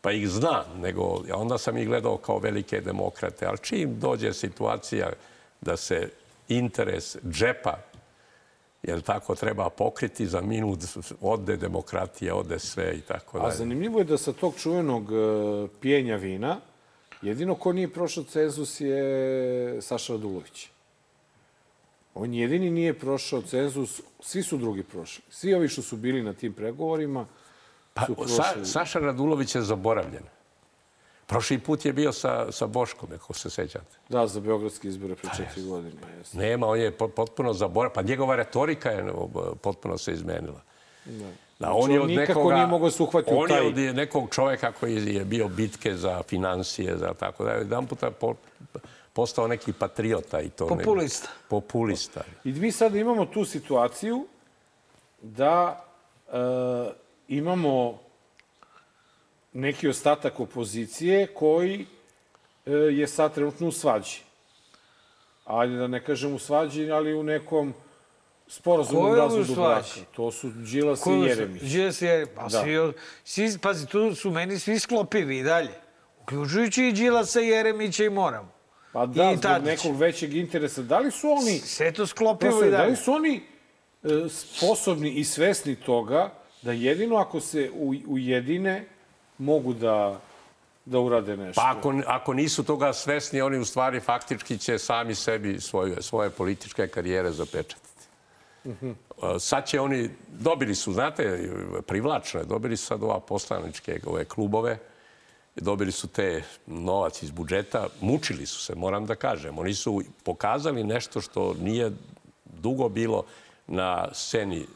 pa 0.00 0.12
ih 0.12 0.28
znam, 0.28 0.64
nego 0.80 1.22
onda 1.34 1.58
sam 1.58 1.76
ih 1.76 1.88
gledao 1.88 2.16
kao 2.16 2.38
velike 2.38 2.80
demokrate. 2.80 3.46
Ali 3.46 3.58
čim 3.58 3.98
dođe 3.98 4.32
situacija 4.32 5.10
da 5.60 5.76
se 5.76 6.08
interes 6.48 7.16
džepa 7.30 7.76
jer 8.82 9.00
tako 9.00 9.34
treba 9.34 9.70
pokriti 9.70 10.26
za 10.26 10.40
minut, 10.40 10.78
ode 11.20 11.56
demokratija, 11.56 12.34
ode 12.34 12.58
sve 12.58 12.94
i 12.94 13.00
tako 13.00 13.38
dalje. 13.38 13.48
A 13.48 13.56
zanimljivo 13.56 13.98
je 13.98 14.04
da 14.04 14.18
sa 14.18 14.32
tog 14.32 14.54
čuvenog 14.58 15.10
uh, 15.10 15.70
pijenja 15.80 16.16
vina, 16.16 16.60
jedino 17.22 17.54
ko 17.54 17.72
nije 17.72 17.92
prošao 17.92 18.24
cenzus 18.24 18.80
je 18.80 19.82
Saša 19.82 20.12
Radulović. 20.12 20.68
On 22.14 22.34
jedini 22.34 22.70
nije 22.70 22.98
prošao 22.98 23.42
cenzus, 23.42 24.00
svi 24.20 24.42
su 24.42 24.56
drugi 24.56 24.82
prošli. 24.82 25.24
Svi 25.30 25.54
ovi 25.54 25.68
što 25.68 25.82
su 25.82 25.96
bili 25.96 26.22
na 26.22 26.32
tim 26.32 26.52
pregovorima 26.52 27.26
pa, 27.94 28.06
su 28.06 28.14
prošli. 28.14 28.36
Sa, 28.36 28.64
Saša 28.64 28.98
Radulović 28.98 29.54
je 29.54 29.62
zaboravljen. 29.62 30.22
Prošli 31.26 31.58
put 31.58 31.84
je 31.84 31.92
bio 31.92 32.12
sa, 32.12 32.52
sa 32.52 32.66
Boškom, 32.66 33.08
ako 33.14 33.34
se 33.34 33.50
sećate. 33.50 33.96
Da, 34.08 34.26
za 34.26 34.40
beogradske 34.40 34.88
izbore 34.88 35.14
pre 35.14 35.30
četiri 35.36 35.62
godine. 35.62 36.00
Jesno. 36.18 36.40
Nema, 36.40 36.66
on 36.66 36.78
je 36.78 36.90
potpuno 36.90 37.52
zaboravljen. 37.52 37.94
Pa 37.94 38.02
njegova 38.02 38.36
retorika 38.36 38.90
je 38.90 39.12
potpuno 39.62 39.98
se 39.98 40.12
izmenila. 40.12 40.62
Da. 41.18 41.30
Da, 41.58 41.72
on 41.72 41.90
je 41.90 42.00
od 42.00 42.08
nikako 42.08 42.40
nekoga, 42.40 42.54
nije 42.54 42.66
mogao 42.66 42.90
se 42.90 43.02
uhvatiti 43.02 43.34
on 43.34 43.48
taj... 43.48 43.62
je 43.62 43.68
od 43.68 43.96
nekog 43.96 44.30
čoveka 44.30 44.72
koji 44.72 45.14
je 45.14 45.24
bio 45.24 45.48
bitke 45.48 45.94
za 45.96 46.22
financije, 46.22 46.96
za 46.96 47.14
tako 47.14 47.44
da. 47.44 47.50
Jedan 47.50 47.86
puta 47.86 48.10
po, 48.10 48.34
postao 49.12 49.48
neki 49.48 49.72
patriota 49.72 50.40
i 50.40 50.48
to. 50.48 50.66
Populista. 50.66 51.28
Ne, 51.28 51.48
populista. 51.48 52.20
I 52.44 52.52
mi 52.52 52.72
sad 52.72 52.94
imamo 52.94 53.26
tu 53.26 53.44
situaciju 53.44 54.26
da 55.22 55.84
e, 56.28 56.32
imamo 57.28 57.98
neki 59.52 59.88
ostatak 59.88 60.40
opozicije 60.40 61.26
koji 61.26 61.86
e, 62.66 62.70
je 62.72 63.06
sad 63.06 63.34
trenutno 63.34 63.68
u 63.68 63.72
svađi. 63.72 64.22
Ajde 65.44 65.76
da 65.76 65.86
ne 65.86 66.04
kažem 66.04 66.34
u 66.34 66.38
svađi, 66.38 66.90
ali 66.90 67.14
u 67.14 67.22
nekom 67.22 67.74
sporazumnom 68.50 69.14
razvodu 69.14 69.54
braka. 69.54 69.86
To 70.16 70.32
su 70.32 70.50
Đilas 70.50 71.06
i 71.06 71.10
Jeremić. 71.10 71.62
Đilas 71.62 72.02
i 72.02 72.04
Jeremić. 72.04 72.34
Pa 72.36 72.42
da. 72.42 72.62
svi, 72.62 72.92
svi, 73.24 73.58
pazi, 73.58 73.86
tu 73.86 74.14
su 74.14 74.30
meni 74.30 74.58
svi 74.58 74.78
sklopivi 74.78 75.38
i 75.38 75.42
dalje. 75.42 75.70
Uključujući 76.22 76.84
i 76.84 76.92
Đilasa 76.92 77.40
Jeremića 77.40 78.04
i 78.04 78.10
Moram. 78.10 78.52
Pa 78.92 79.06
da, 79.06 79.32
I 79.32 79.36
zbog 79.36 79.64
nekog 79.64 79.96
većeg 79.96 80.36
interesa. 80.36 80.82
Da 80.82 80.98
li 80.98 81.10
su 81.10 81.30
oni... 81.30 81.58
Sve 81.58 81.92
to 81.92 82.06
sklopivo 82.06 82.64
i 82.64 82.70
dalje. 82.70 82.84
Da 82.84 82.84
li 82.84 82.96
su 82.96 83.12
oni 83.12 83.42
e, 84.02 84.08
sposobni 84.28 85.10
i 85.10 85.24
svesni 85.24 85.76
toga 85.76 86.32
da 86.62 86.72
jedino 86.72 87.16
ako 87.16 87.40
se 87.40 87.70
ujedine 88.06 88.84
mogu 89.38 89.72
da 89.72 90.20
da 90.84 90.98
urade 90.98 91.36
nešto. 91.36 91.60
Pa 91.60 91.74
ako, 91.78 91.94
ako 92.06 92.34
nisu 92.34 92.64
toga 92.64 92.92
svesni, 92.92 93.40
oni 93.40 93.58
u 93.58 93.64
stvari 93.64 94.00
faktički 94.00 94.58
će 94.58 94.78
sami 94.78 95.14
sebi 95.14 95.60
svoje, 95.60 96.02
svoje 96.02 96.30
političke 96.30 96.88
karijere 96.88 97.30
zapečatiti. 97.30 97.89
Sad 99.38 99.66
će 99.66 99.80
oni, 99.80 100.10
dobili 100.28 100.74
su, 100.74 100.92
znate, 100.92 101.50
privlačno 101.86 102.40
je, 102.40 102.46
dobili 102.46 102.76
su 102.76 102.86
sad 102.86 103.02
ova 103.02 103.20
poslaničke 103.20 104.00
ove 104.06 104.24
klubove, 104.24 104.78
dobili 105.56 105.92
su 105.92 106.08
te 106.08 106.42
novac 106.66 107.22
iz 107.22 107.30
budžeta, 107.30 107.86
mučili 108.00 108.46
su 108.46 108.60
se, 108.60 108.74
moram 108.74 109.06
da 109.06 109.14
kažem. 109.14 109.58
Oni 109.58 109.74
su 109.74 110.02
pokazali 110.24 110.84
nešto 110.84 111.20
što 111.20 111.54
nije 111.54 111.92
dugo 112.44 112.88
bilo 112.88 113.24
na 113.66 114.08
sceni 114.12 114.66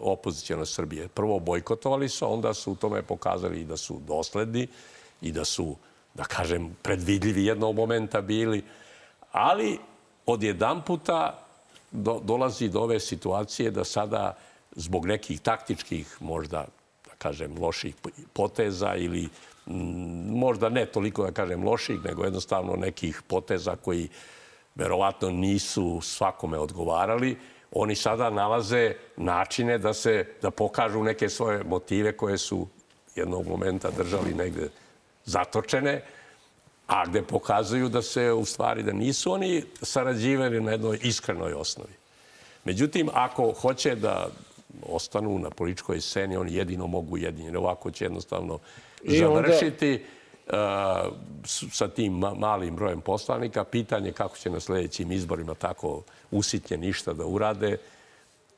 opozicijona 0.00 0.66
Srbije. 0.66 1.08
Prvo 1.08 1.38
bojkotovali 1.38 2.08
su, 2.08 2.32
onda 2.32 2.54
su 2.54 2.72
u 2.72 2.76
tome 2.76 3.02
pokazali 3.02 3.60
i 3.60 3.64
da 3.64 3.76
su 3.76 4.00
dosledni 4.06 4.66
i 5.22 5.32
da 5.32 5.44
su, 5.44 5.76
da 6.14 6.24
kažem, 6.24 6.76
predvidljivi 6.82 7.44
jednog 7.44 7.76
momenta 7.76 8.20
bili. 8.20 8.64
Ali 9.32 9.78
od 10.26 10.42
jedan 10.42 10.84
puta 10.84 11.43
do, 11.94 12.20
dolazi 12.22 12.68
do 12.68 12.80
ove 12.80 13.00
situacije 13.00 13.70
da 13.70 13.84
sada 13.84 14.36
zbog 14.76 15.06
nekih 15.06 15.40
taktičkih 15.40 16.16
možda, 16.20 16.66
da 17.06 17.14
kažem, 17.18 17.58
loših 17.58 17.94
poteza 18.32 18.94
ili 18.96 19.28
možda 20.34 20.68
ne 20.68 20.86
toliko 20.86 21.24
da 21.24 21.32
kažem 21.32 21.64
loših, 21.64 22.04
nego 22.04 22.24
jednostavno 22.24 22.76
nekih 22.76 23.22
poteza 23.28 23.76
koji 23.76 24.08
verovatno 24.74 25.30
nisu 25.30 26.00
svakome 26.02 26.58
odgovarali, 26.58 27.36
oni 27.72 27.94
sada 27.94 28.30
nalaze 28.30 28.94
načine 29.16 29.78
da 29.78 29.94
se 29.94 30.26
da 30.42 30.50
pokažu 30.50 31.02
neke 31.02 31.28
svoje 31.28 31.64
motive 31.64 32.16
koje 32.16 32.38
su 32.38 32.66
jednog 33.16 33.46
momenta 33.46 33.90
držali 33.90 34.34
negde 34.34 34.68
zatočene, 35.24 36.02
a 36.86 37.06
gde 37.06 37.22
pokazuju 37.22 37.88
da 37.88 38.02
se 38.02 38.32
u 38.32 38.44
stvari 38.44 38.82
da 38.82 38.92
nisu 38.92 39.32
oni 39.32 39.62
sarađivali 39.82 40.60
na 40.60 40.70
jednoj 40.70 40.98
iskrenoj 41.02 41.52
osnovi. 41.52 41.92
Međutim, 42.64 43.08
ako 43.12 43.52
hoće 43.52 43.94
da 43.94 44.28
ostanu 44.82 45.38
na 45.38 45.50
političkoj 45.50 46.00
sceni, 46.00 46.36
oni 46.36 46.54
jedino 46.54 46.86
mogu 46.86 47.18
jedini. 47.18 47.56
Ovako 47.56 47.90
će 47.90 48.04
jednostavno 48.04 48.58
I 49.02 49.18
završiti. 49.18 49.92
Onda 49.92 50.14
sa 51.72 51.88
tim 51.88 52.12
malim 52.18 52.76
brojem 52.76 53.00
poslanika. 53.00 53.64
Pitanje 53.64 54.12
kako 54.12 54.36
će 54.36 54.50
na 54.50 54.60
sledećim 54.60 55.12
izborima 55.12 55.54
tako 55.54 56.02
usitnje 56.30 56.76
ništa 56.76 57.12
da 57.12 57.26
urade. 57.26 57.76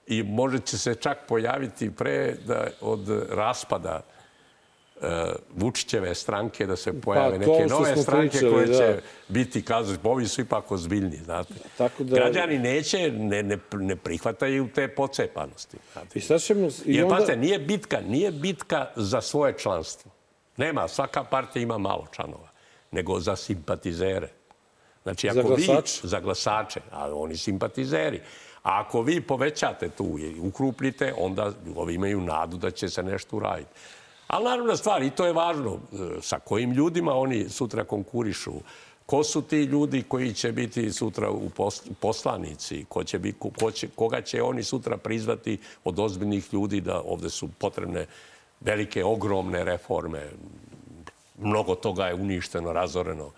I 0.06 0.22
može 0.22 0.58
će 0.58 0.78
se 0.78 0.94
čak 0.94 1.18
pojaviti 1.28 1.90
pre 1.90 2.36
da 2.46 2.66
od 2.80 3.08
raspada 3.30 3.96
uh, 3.96 4.15
Vučićeve 5.57 6.14
stranke 6.14 6.66
da 6.66 6.76
se 6.76 6.92
pa, 6.92 6.99
pojave 7.05 7.32
pa, 7.32 7.38
neke 7.38 7.66
nove 7.66 7.97
stranke 7.97 8.30
pričali, 8.30 8.53
koje 8.53 8.66
da. 8.66 8.76
će 8.76 9.01
biti 9.28 9.62
kazati, 9.62 10.01
ovi 10.05 10.28
su 10.28 10.40
ipak 10.40 10.72
ozbiljni, 10.72 11.16
znate. 11.16 11.55
Tako 11.78 12.05
da... 12.05 12.16
Građani 12.16 12.59
neće, 12.59 13.12
ne, 13.12 13.42
ne, 13.42 13.59
ne 13.72 13.97
prihvataju 13.97 14.68
te 14.74 14.88
pocepanosti. 14.88 15.76
Znate. 15.92 16.18
I 16.18 16.22
sad 16.22 16.40
ćemo... 16.40 16.68
I 16.84 16.94
Jer, 16.94 17.05
onda... 17.05 17.16
pazite, 17.16 17.36
nije 17.36 17.59
bitka, 17.59 18.01
nije 18.01 18.30
bitka 18.30 18.86
za 18.97 19.20
svoje 19.20 19.59
članstvo. 19.59 20.11
Nema, 20.57 20.88
svaka 20.88 21.24
partija 21.24 21.62
ima 21.62 21.78
malo 21.78 22.07
članova, 22.12 22.49
nego 22.90 23.20
za 23.20 23.36
simpatizere. 23.36 24.28
Znači, 25.03 25.28
ako 25.28 25.36
za 25.36 25.42
glasače. 25.42 26.01
Vi, 26.03 26.09
za 26.09 26.20
glasače, 26.20 26.80
a 26.92 27.14
oni 27.14 27.36
simpatizeri. 27.36 28.20
A 28.62 28.80
ako 28.80 29.03
vi 29.03 29.20
povećate 29.20 29.88
tu 29.88 30.18
i 30.18 30.40
ukrupljite, 30.40 31.14
onda 31.18 31.53
ovi 31.76 31.94
imaju 31.94 32.20
nadu 32.20 32.57
da 32.57 32.70
će 32.70 32.88
se 32.88 33.03
nešto 33.03 33.36
uraditi. 33.36 33.70
Ali 34.26 34.44
naravno 34.44 34.76
stvar, 34.76 35.02
i 35.02 35.10
to 35.10 35.26
je 35.26 35.32
važno, 35.32 35.74
e, 35.74 35.96
sa 36.20 36.38
kojim 36.38 36.72
ljudima 36.72 37.14
oni 37.14 37.48
sutra 37.48 37.84
konkurišu, 37.84 38.52
ko 39.06 39.24
su 39.24 39.42
ti 39.42 39.56
ljudi 39.56 40.02
koji 40.08 40.32
će 40.32 40.52
biti 40.52 40.92
sutra 40.92 41.30
u 41.30 41.50
poslanici, 42.00 42.84
ko 42.88 43.04
će 43.04 43.18
biti, 43.18 43.38
ko 43.58 43.70
će, 43.70 43.88
koga 43.94 44.22
će 44.22 44.42
oni 44.42 44.62
sutra 44.62 44.96
prizvati 44.96 45.58
od 45.84 45.98
ozbiljnih 45.98 46.54
ljudi 46.54 46.80
da 46.80 47.02
ovde 47.06 47.30
su 47.30 47.48
potrebne 47.58 48.06
velike, 48.60 49.04
ogromne 49.04 49.64
reforme. 49.64 50.30
Mnogo 51.38 51.74
toga 51.74 52.06
je 52.06 52.14
uništeno, 52.14 52.72
razoreno. 52.72 53.30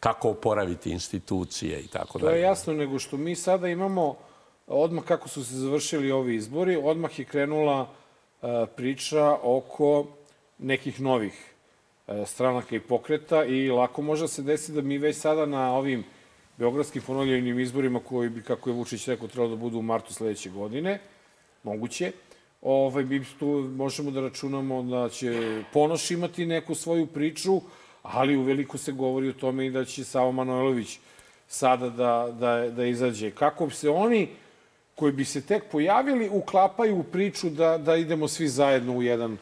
Kako 0.00 0.30
oporaviti 0.30 0.90
institucije 0.90 1.80
i 1.80 1.86
tako 1.86 2.18
dalje. 2.18 2.30
To 2.30 2.36
je 2.36 2.42
jasno, 2.42 2.72
nego 2.72 2.98
što 2.98 3.16
mi 3.16 3.36
sada 3.36 3.68
imamo, 3.68 4.16
odmah 4.66 5.04
kako 5.04 5.28
su 5.28 5.44
se 5.44 5.54
završili 5.54 6.12
ovi 6.12 6.34
izbori, 6.34 6.76
odmah 6.76 7.18
je 7.18 7.24
krenula 7.24 7.80
uh, 7.80 8.48
priča 8.76 9.38
oko 9.42 10.06
nekih 10.58 11.00
novih 11.00 11.54
uh, 12.06 12.14
stranaka 12.26 12.76
i 12.76 12.80
pokreta 12.80 13.44
i 13.44 13.70
lako 13.70 14.02
može 14.02 14.28
se 14.28 14.42
desiti 14.42 14.72
da 14.72 14.80
mi 14.80 14.98
već 14.98 15.16
sada 15.16 15.46
na 15.46 15.72
ovim 15.72 16.04
beogradskim 16.56 17.02
ponovljenim 17.02 17.60
izborima 17.60 18.00
koji 18.00 18.28
bi, 18.28 18.42
kako 18.42 18.70
je 18.70 18.74
Vučić 18.74 19.08
rekao, 19.08 19.28
trebalo 19.28 19.50
da 19.50 19.56
budu 19.56 19.78
u 19.78 19.82
martu 19.82 20.14
sledeće 20.14 20.50
godine, 20.50 21.00
moguće, 21.62 22.12
ovaj, 22.62 23.04
mi 23.04 23.24
tu 23.38 23.46
možemo 23.76 24.10
da 24.10 24.20
računamo 24.20 24.82
da 24.82 25.08
će 25.08 25.62
Ponoš 25.72 26.10
imati 26.10 26.46
neku 26.46 26.74
svoju 26.74 27.06
priču, 27.06 27.60
ali 28.02 28.36
uveliko 28.36 28.78
se 28.78 28.92
govori 28.92 29.28
o 29.28 29.32
tome 29.32 29.66
i 29.66 29.70
da 29.70 29.84
će 29.84 30.04
Savo 30.04 30.32
Manojlović 30.32 30.98
sada 31.48 31.88
da, 31.88 32.34
da, 32.40 32.70
da 32.70 32.84
izađe. 32.84 33.30
Kako 33.30 33.70
se 33.70 33.90
oni 33.90 34.28
koji 34.94 35.12
bi 35.12 35.24
se 35.24 35.40
tek 35.40 35.64
pojavili 35.72 36.28
uklapaju 36.28 36.98
u 36.98 37.02
priču 37.02 37.50
da, 37.50 37.78
da 37.78 37.96
idemo 37.96 38.28
svi 38.28 38.48
zajedno 38.48 38.96
u 38.96 39.02
jedan 39.02 39.36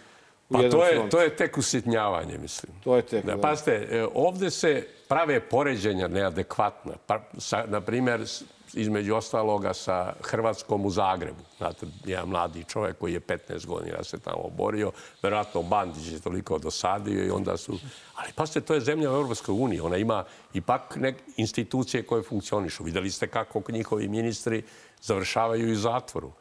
u 0.53 0.55
Pa 0.55 0.63
jedan 0.63 0.79
to 0.81 0.87
je, 0.87 0.95
front. 0.95 1.11
to 1.11 1.21
je 1.21 1.37
tek 1.37 1.59
usitnjavanje, 1.59 2.39
mislim. 2.39 2.73
To 2.85 2.97
je 2.97 3.03
tek, 3.03 3.25
Da, 3.25 3.35
da. 3.35 3.41
pazite, 3.41 3.89
e, 3.91 4.07
ovde 4.15 4.51
se 4.51 4.87
prave 5.09 5.41
poređenja 5.41 6.09
neadekvatna. 6.09 6.93
Pa, 7.07 7.21
sa, 7.39 7.65
na 7.69 7.81
primjer, 7.81 8.27
između 8.75 9.15
ostaloga 9.15 9.75
sa 9.75 10.13
Hrvatskom 10.23 10.87
u 10.87 10.91
Zagrebu. 10.91 11.43
Znate, 11.59 11.87
jedan 12.05 12.29
mladi 12.29 12.65
čovjek 12.65 12.99
koji 12.99 13.13
je 13.13 13.21
15 13.21 13.67
godina 13.67 14.05
se 14.05 14.19
tamo 14.19 14.51
borio, 14.57 14.93
verovatno 15.23 15.63
Bandić 15.63 16.13
je 16.13 16.21
toliko 16.21 16.59
dosadio 16.59 17.25
i 17.25 17.31
onda 17.31 17.57
su... 17.57 17.79
Ali 18.15 18.33
pazite, 18.33 18.61
to 18.61 18.75
je 18.75 18.81
zemlja 18.81 19.11
u 19.11 19.15
Europskoj 19.15 19.53
uniji. 19.59 19.81
Ona 19.81 19.97
ima 19.97 20.25
ipak 20.55 20.97
nek 20.97 21.17
institucije 21.37 22.03
koje 22.03 22.23
funkcionišu. 22.23 22.85
Videli 22.85 23.11
ste 23.11 23.27
kako 23.27 23.63
njihovi 23.73 24.09
ministri 24.09 24.63
završavaju 25.03 25.73
i 25.73 25.77
zatvoru. 25.77 26.33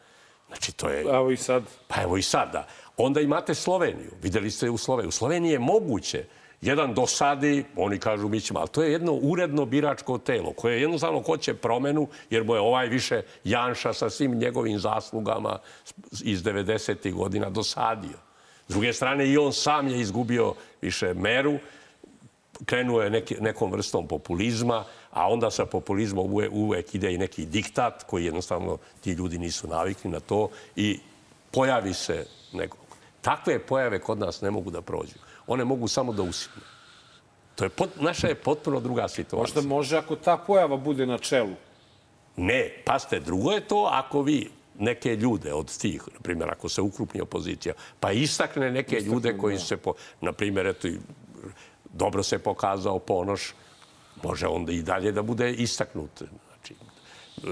Znači, 0.48 0.72
to 0.72 0.90
je... 0.90 1.02
Evo 1.02 1.32
i 1.32 1.38
sad. 1.38 1.64
Pa 1.88 2.02
evo 2.02 2.18
i 2.18 2.22
sada. 2.22 2.68
Onda 3.02 3.22
imate 3.22 3.56
Sloveniju. 3.56 4.12
Videli 4.22 4.52
ste 4.52 4.70
u 4.70 4.78
Sloveniji. 4.78 5.08
U 5.08 5.12
Sloveniji 5.12 5.52
je 5.52 5.60
moguće 5.60 6.26
jedan 6.62 6.94
dosadi, 6.94 7.66
oni 7.76 8.00
kažu 8.00 8.30
mi 8.30 8.42
ćemo, 8.42 8.60
ali 8.60 8.70
to 8.70 8.84
je 8.84 8.92
jedno 8.92 9.14
uredno 9.14 9.66
biračko 9.66 10.18
telo 10.18 10.54
koje 10.54 10.82
jednostavno 10.82 11.22
hoće 11.22 11.54
promenu, 11.54 12.08
jer 12.30 12.44
mu 12.44 12.56
je 12.56 12.62
ovaj 12.62 12.88
više 12.88 13.22
Janša 13.44 13.94
sa 13.94 14.10
svim 14.10 14.38
njegovim 14.38 14.80
zaslugama 14.80 15.60
iz 16.24 16.44
90. 16.44 17.14
godina 17.14 17.50
dosadio. 17.50 18.18
S 18.68 18.74
druge 18.74 18.94
strane, 18.94 19.28
i 19.28 19.38
on 19.38 19.54
sam 19.54 19.88
je 19.88 20.00
izgubio 20.00 20.54
više 20.82 21.14
meru, 21.14 21.58
krenuo 22.66 23.02
je 23.02 23.10
neki, 23.10 23.36
nekom 23.40 23.72
vrstom 23.72 24.08
populizma, 24.08 24.84
a 25.12 25.30
onda 25.30 25.52
sa 25.52 25.66
populizmom 25.66 26.32
uvek, 26.34 26.52
uvek 26.54 26.96
ide 26.96 27.14
i 27.14 27.18
neki 27.18 27.46
diktat 27.46 28.04
koji 28.04 28.26
jednostavno 28.26 28.78
ti 29.02 29.12
ljudi 29.12 29.38
nisu 29.38 29.68
navikli 29.68 30.12
na 30.12 30.20
to 30.20 30.50
i 30.76 31.00
pojavi 31.52 31.94
se 31.94 32.26
neko. 32.54 32.81
Takve 33.22 33.60
pojave 33.60 34.00
kod 34.00 34.20
nas 34.20 34.42
ne 34.42 34.52
mogu 34.52 34.72
da 34.72 34.82
prođu. 34.82 35.16
One 35.48 35.66
mogu 35.66 35.88
samo 35.88 36.14
da 36.14 36.24
usitne. 36.24 36.62
To 37.56 37.64
je 37.64 37.70
pot, 37.70 37.90
naša 38.00 38.28
je 38.28 38.36
potpuno 38.36 38.80
druga 38.80 39.08
situacija. 39.08 39.40
Možda 39.40 39.76
može 39.76 39.98
ako 39.98 40.16
ta 40.16 40.38
pojava 40.38 40.78
bude 40.78 41.06
na 41.06 41.18
čelu. 41.18 41.54
Ne, 42.38 42.84
paste, 42.86 43.20
drugo 43.20 43.52
je 43.52 43.68
to 43.68 43.90
ako 43.92 44.22
vi 44.22 44.50
neke 44.80 45.16
ljude 45.16 45.54
od 45.54 45.78
tih, 45.78 46.04
na 46.14 46.20
primjer, 46.20 46.50
ako 46.50 46.70
se 46.70 46.82
ukrupni 46.82 47.22
opozicija, 47.22 47.74
pa 48.00 48.12
istakne 48.12 48.72
neke 48.72 49.00
ljude 49.00 49.38
koji 49.38 49.60
se, 49.60 49.78
po, 49.78 49.94
na 50.22 50.32
primjer, 50.32 50.68
eto, 50.68 50.88
dobro 51.94 52.24
se 52.24 52.40
pokazao 52.40 53.00
Ponoš, 53.00 53.54
može 54.24 54.48
onda 54.48 54.72
i 54.72 54.82
dalje 54.82 55.12
da 55.12 55.22
bude 55.22 55.52
istaknut. 55.54 56.22
Znači, 56.48 56.74
e, 56.74 57.50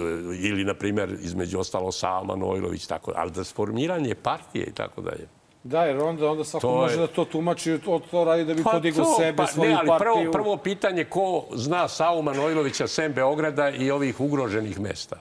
ili, 0.48 0.64
na 0.64 0.74
primjer, 0.74 1.18
između 1.22 1.60
ostalo 1.60 1.92
Sava 1.92 2.24
Manojlović, 2.24 2.88
tako, 2.88 3.14
ali 3.16 3.32
da 3.32 3.44
formiranje 3.44 4.16
partije 4.16 4.66
i 4.66 4.74
tako 4.74 5.02
dalje. 5.02 5.28
Da, 5.64 5.84
jer 5.84 5.98
onda, 5.98 6.32
onda 6.32 6.44
svako 6.44 6.68
To 6.68 6.74
je- 6.74 6.78
može 6.78 6.98
da 6.98 7.08
to 7.08 7.26
tumači, 7.26 7.80
to, 7.86 8.02
to 8.12 8.24
radi 8.24 8.46
da 8.46 8.54
bi 8.54 8.64
podigao 8.64 9.06
sebe, 9.18 9.38
pa, 9.38 9.48
svoju 9.48 9.70
ne, 9.70 9.76
ali 9.76 9.88
partiju. 9.88 10.14
prvo, 10.14 10.32
prvo 10.32 10.58
pitanje 10.58 11.04
ko 11.06 11.46
zna 11.54 11.88
Savu 11.88 12.22
Manojlovića 12.22 12.88
sem 12.88 13.14
Beograda 13.14 13.70
i 13.70 13.92
ovih 13.92 14.20
ugroženih 14.22 14.80
mesta? 14.80 15.16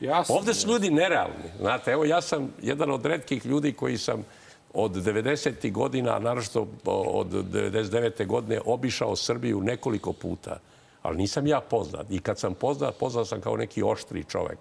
Jasno. 0.00 0.34
Ovde 0.34 0.54
su 0.54 0.68
ljudi 0.68 0.90
nerealni. 0.90 1.50
Znate, 1.60 1.90
evo 1.92 2.04
ja 2.04 2.20
sam 2.20 2.52
jedan 2.62 2.90
od 2.90 3.06
redkih 3.06 3.46
ljudi 3.46 3.72
koji 3.72 3.98
sam 3.98 4.24
od 4.74 4.90
90. 4.92 5.72
godina, 5.72 6.18
naravno 6.18 6.66
od 6.84 7.26
99. 7.26 8.26
godine, 8.26 8.60
obišao 8.64 9.16
Srbiju 9.16 9.60
nekoliko 9.60 10.12
puta. 10.12 10.56
Ali 11.02 11.16
nisam 11.16 11.46
ja 11.46 11.60
poznat. 11.60 12.06
I 12.10 12.18
kad 12.18 12.38
sam 12.38 12.54
poznat, 12.54 12.94
poznat 12.98 13.28
sam 13.28 13.40
kao 13.40 13.56
neki 13.56 13.82
oštri 13.82 14.24
čovek 14.24 14.58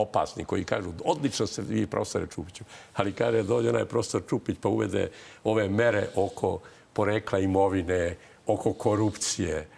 opasni, 0.00 0.44
koji 0.44 0.64
kažu, 0.64 0.92
odlično 1.04 1.46
ste 1.46 1.62
vi, 1.62 1.86
profesore 1.86 2.26
Čupiću, 2.34 2.64
ali 2.94 3.12
kaže, 3.12 3.42
dođe 3.42 3.68
onaj 3.68 3.84
profesor 3.84 4.22
Čupić 4.28 4.56
pa 4.60 4.68
uvede 4.68 5.10
ove 5.44 5.68
mere 5.68 6.08
oko 6.14 6.60
porekla 6.92 7.38
imovine, 7.38 8.16
oko 8.46 8.72
korupcije, 8.72 9.68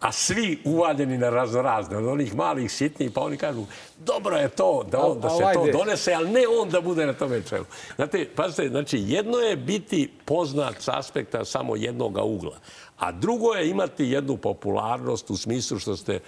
a 0.00 0.12
svi 0.12 0.58
uvaljeni 0.64 1.18
na 1.18 1.30
raznorazne, 1.30 1.96
od 1.96 2.06
onih 2.06 2.34
malih 2.34 2.72
sitnih, 2.72 3.10
pa 3.14 3.20
oni 3.20 3.36
kažu, 3.36 3.64
dobro 3.98 4.36
je 4.36 4.48
to 4.48 4.86
da, 4.90 4.98
on, 4.98 5.20
da 5.20 5.30
se 5.30 5.44
to 5.54 5.66
donese, 5.72 6.12
ali 6.12 6.30
ne 6.30 6.42
on 6.60 6.68
da 6.68 6.80
bude 6.80 7.06
na 7.06 7.12
tome 7.12 7.42
čelu. 7.42 7.64
Znate, 7.96 8.28
pazite, 8.36 8.68
znači, 8.68 8.98
jedno 9.06 9.38
je 9.38 9.56
biti 9.56 10.10
poznat 10.24 10.80
s 10.80 10.88
aspekta 10.88 11.44
samo 11.44 11.76
jednog 11.76 12.18
ugla, 12.24 12.58
a 12.98 13.12
drugo 13.12 13.54
je 13.54 13.68
imati 13.68 14.04
jednu 14.04 14.36
popularnost 14.36 15.30
u 15.30 15.36
smislu 15.36 15.78
što 15.78 15.96
ste 15.96 16.14
e, 16.14 16.20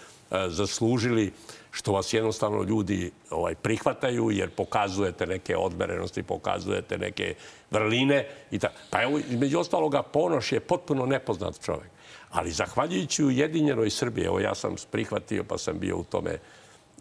zaslužili, 0.49 1.32
što 1.72 1.92
vas 1.92 2.12
jednostavno 2.12 2.62
ljudi 2.62 3.10
ovaj, 3.30 3.54
prihvataju, 3.54 4.30
jer 4.30 4.50
pokazujete 4.50 5.26
neke 5.26 5.56
odmerenosti, 5.56 6.22
pokazujete 6.22 6.98
neke 6.98 7.34
vrline. 7.70 8.26
I 8.50 8.58
ta... 8.58 8.68
Pa 8.90 9.02
evo, 9.02 9.18
između 9.18 9.58
ostaloga, 9.58 10.02
Ponoš 10.02 10.52
je 10.52 10.60
potpuno 10.60 11.06
nepoznat 11.06 11.64
čovek. 11.64 11.90
Ali 12.30 12.50
zahvaljujući 12.50 13.24
Ujedinjenoj 13.24 13.90
Srbiji, 13.90 14.24
evo 14.24 14.40
ja 14.40 14.54
sam 14.54 14.74
prihvatio 14.90 15.44
pa 15.44 15.58
sam 15.58 15.78
bio 15.78 15.96
u 15.96 16.04
tome 16.04 16.38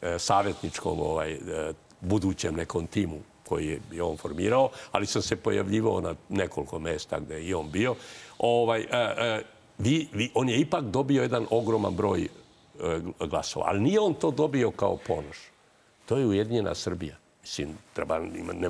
e, 0.01 0.19
savjetničkom 0.19 0.99
ovaj, 0.99 1.34
e, 1.34 1.39
budućem 2.01 2.55
nekom 2.55 2.88
timu 2.88 3.17
koji 3.47 3.80
je 3.91 4.03
on 4.03 4.17
formirao, 4.17 4.69
ali 4.91 5.05
sam 5.05 5.22
se 5.22 5.36
pojavljivao 5.36 6.01
na 6.01 6.15
nekoliko 6.30 6.80
mesta 6.80 7.19
gde 7.19 7.36
je 7.36 7.43
i 7.43 7.53
on 7.53 7.72
bio. 7.72 7.95
Ovaj, 8.39 8.82
e, 8.82 8.86
e, 8.91 9.43
vi, 9.78 10.07
vi, 10.13 10.32
on 10.34 10.49
je 10.49 10.59
ipak 10.59 10.84
dobio 10.84 11.22
jedan 11.22 11.47
ogroman 11.49 11.95
broj 11.95 12.28
glasova, 13.20 13.66
ali 13.68 13.80
nije 13.80 14.00
on 14.00 14.14
to 14.14 14.32
dobio 14.32 14.72
kao 14.72 14.98
ponoš. 15.08 15.38
To 16.06 16.18
je 16.18 16.26
Ujedinjena 16.26 16.76
Srbija. 16.76 17.16
Mislim, 17.42 17.78
treba, 17.94 18.20
ne, 18.20 18.70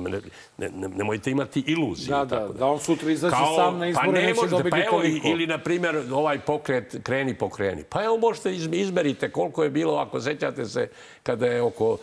ne, 0.58 0.70
ne, 0.70 0.88
nemojte 0.88 1.30
imati 1.30 1.64
iluzije. 1.66 2.08
Da, 2.08 2.24
da, 2.24 2.40
tako 2.40 2.52
da 2.52 2.66
on 2.66 2.78
sutra 2.78 3.10
izađe 3.10 3.36
sam 3.56 3.78
na 3.78 3.86
izbore, 3.86 4.06
pa 4.06 4.12
ne 4.12 4.22
neće 4.22 4.46
dobiti 4.50 4.70
pa 4.70 4.90
toliko. 4.90 5.28
Ili, 5.28 5.46
na 5.46 5.58
primjer, 5.58 6.02
ovaj 6.12 6.38
pokret 6.38 6.96
kreni 7.02 7.38
pokreni. 7.38 7.84
Pa 7.88 8.04
evo, 8.04 8.16
možete 8.16 8.50
izm- 8.50 8.74
izmerite 8.74 9.30
koliko 9.30 9.64
je 9.64 9.70
bilo, 9.70 9.96
ako 9.96 10.20
sećate 10.20 10.64
se, 10.64 10.88
kada 11.22 11.46
je 11.46 11.62
oko 11.62 11.98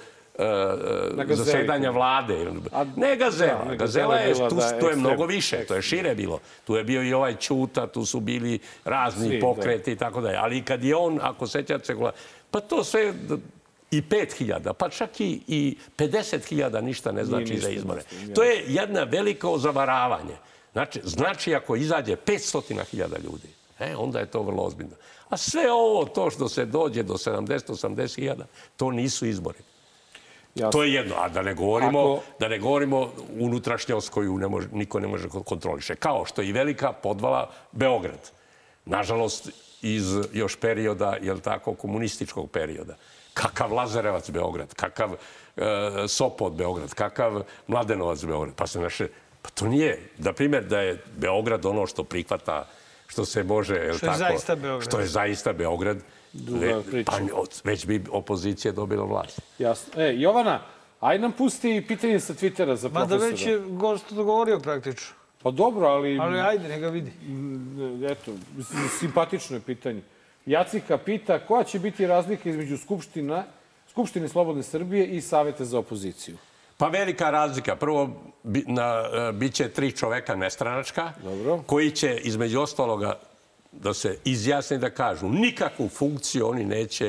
zasedanja 1.30 1.92
vlade. 1.92 2.52
Ne 2.96 3.16
Gazela. 3.16 3.66
Da, 3.70 3.76
Gazela 3.76 4.16
je, 4.16 4.34
tu, 4.50 4.56
da, 4.56 4.80
to 4.80 4.90
je 4.90 4.96
mnogo 4.96 5.26
više, 5.26 5.66
to 5.66 5.76
je 5.76 5.82
šire 5.82 6.16
bilo. 6.16 6.40
Tu 6.66 6.76
je 6.76 6.84
bio 6.84 7.04
i 7.04 7.14
ovaj 7.14 7.36
Ćuta, 7.36 7.88
tu 7.88 8.06
su 8.06 8.20
bili 8.20 8.60
razni 8.86 9.28
Svi, 9.28 9.40
da. 9.40 9.46
pokreti 9.46 9.92
i 9.92 9.96
tako 9.96 10.22
dalje. 10.22 10.38
Ali 10.38 10.62
kad 10.62 10.84
je 10.84 10.96
on, 10.96 11.20
ako 11.22 11.48
sećate 11.48 11.86
se, 11.86 11.96
pa 12.52 12.60
to 12.60 12.84
sve 12.84 13.14
i 13.92 14.02
5000, 14.02 14.74
pa 14.74 14.90
čak 14.90 15.20
i, 15.20 15.42
i 15.48 15.78
50.000 15.98 16.82
ništa 16.82 17.12
ne 17.12 17.26
znači 17.26 17.54
ništa 17.54 17.68
za 17.68 17.70
izbore. 17.70 18.02
To 18.36 18.44
je 18.44 18.64
jedna 18.68 19.04
veliko 19.04 19.58
zavaravanje. 19.58 20.36
Znači, 20.72 21.02
znači 21.04 21.56
ako 21.56 21.76
izađe 21.76 22.16
500.000 22.16 23.24
ljudi, 23.24 23.48
e, 23.80 23.96
onda 23.96 24.20
je 24.20 24.26
to 24.26 24.42
vrlo 24.42 24.64
ozbiljno. 24.64 24.96
A 25.30 25.38
sve 25.38 25.72
ovo, 25.72 26.06
to 26.06 26.30
što 26.30 26.50
se 26.50 26.66
dođe 26.66 27.04
do 27.04 27.14
70-80.000, 27.14 28.44
to 28.78 28.92
nisu 28.92 29.26
izbori. 29.26 29.58
Jasno. 30.60 30.72
To 30.72 30.84
je 30.84 30.94
jedno, 30.94 31.16
a 31.18 31.30
da 31.30 31.42
ne 31.42 31.54
govorimo, 31.54 32.00
Ako- 32.00 32.22
da 32.40 32.48
ne 32.48 32.60
govorimo 32.60 33.12
unutrašnjost 33.40 34.10
koju 34.10 34.38
ne 34.38 34.48
može, 34.48 34.68
niko 34.72 35.00
ne 35.00 35.08
može 35.08 35.30
kontroliše. 35.46 35.96
Kao 35.96 36.26
što 36.26 36.42
i 36.42 36.52
velika 36.52 36.94
podvala 36.94 37.50
Beograd. 37.72 38.32
Nažalost, 38.86 39.50
iz 39.82 40.06
još 40.34 40.56
perioda, 40.56 41.16
jel 41.22 41.40
tako, 41.40 41.74
komunističkog 41.74 42.52
perioda. 42.52 42.96
Kakav 43.34 43.74
Lazarevac 43.74 44.30
Beograd, 44.30 44.74
kakav 44.74 45.14
e, 45.14 45.64
Sopot 46.08 46.54
Beograd, 46.54 46.94
kakav 46.94 47.42
Mladenovac 47.68 48.26
Beograd. 48.26 48.56
Pa 48.56 48.68
se 48.68 48.80
naše... 48.80 49.08
Pa 49.42 49.50
to 49.50 49.68
nije, 49.68 50.10
na 50.18 50.34
primjer, 50.34 50.64
da 50.64 50.82
je 50.82 51.04
Beograd 51.18 51.66
ono 51.66 51.88
što 51.88 52.04
prihvata, 52.04 52.68
što 53.08 53.26
se 53.26 53.44
može, 53.44 53.76
jel 53.76 53.98
Što 53.98 54.06
je 54.06 54.12
tako, 54.12 54.20
zaista 54.20 54.56
Beograd. 54.56 54.88
Što 54.90 55.00
je 55.00 55.08
zaista 55.08 55.54
Beograd, 55.54 55.98
Druga 56.34 56.66
ve- 56.66 56.84
priča. 56.84 57.12
pa 57.12 57.36
od- 57.36 57.62
već 57.64 57.86
bi 57.86 58.04
opozicija 58.12 58.72
dobila 58.72 59.06
vlast. 59.06 59.42
Jasno. 59.60 60.04
E, 60.04 60.14
Jovana, 60.16 60.62
aj 61.00 61.20
nam 61.20 61.32
pusti 61.32 61.86
pitanje 61.88 62.20
sa 62.20 62.34
Twittera 62.34 62.76
za 62.76 62.90
profesora. 62.90 63.26
već 63.26 63.46
je 63.46 63.60
gost 63.60 64.14
dogovorio 64.14 64.60
praktično. 64.60 65.16
Pa 65.44 65.52
dobro, 65.52 65.88
ali... 65.88 66.20
Ali 66.20 66.40
ajde, 66.40 66.68
neka 66.68 66.90
vidi. 66.90 67.12
Eto, 68.06 68.32
simpatično 69.00 69.56
je 69.56 69.62
pitanje. 69.62 70.02
Jacika 70.46 70.98
pita 70.98 71.40
koja 71.40 71.64
će 71.64 71.80
biti 71.80 72.08
razlika 72.08 72.50
između 72.50 72.78
Skupština, 72.78 73.44
Skupštine 73.90 74.28
Slobodne 74.28 74.64
Srbije 74.64 75.08
i 75.08 75.22
Saveta 75.22 75.66
za 75.66 75.80
opoziciju. 75.80 76.38
Pa 76.78 76.88
velika 76.88 77.30
razlika. 77.30 77.76
Prvo, 77.76 78.10
bi, 78.44 78.64
na, 78.68 79.04
e, 79.14 79.32
bit 79.32 79.54
će 79.54 79.70
tri 79.70 79.92
čoveka 79.92 80.36
nestranačka, 80.36 81.12
Dobro. 81.24 81.64
koji 81.66 81.92
će 81.92 82.18
između 82.18 82.60
ostaloga 82.62 83.20
da 83.72 83.94
se 83.94 84.18
izjasne 84.26 84.78
da 84.78 84.90
kažu 84.90 85.30
nikakvu 85.30 85.90
funkciju 85.90 86.48
oni 86.48 86.66
neće 86.66 87.06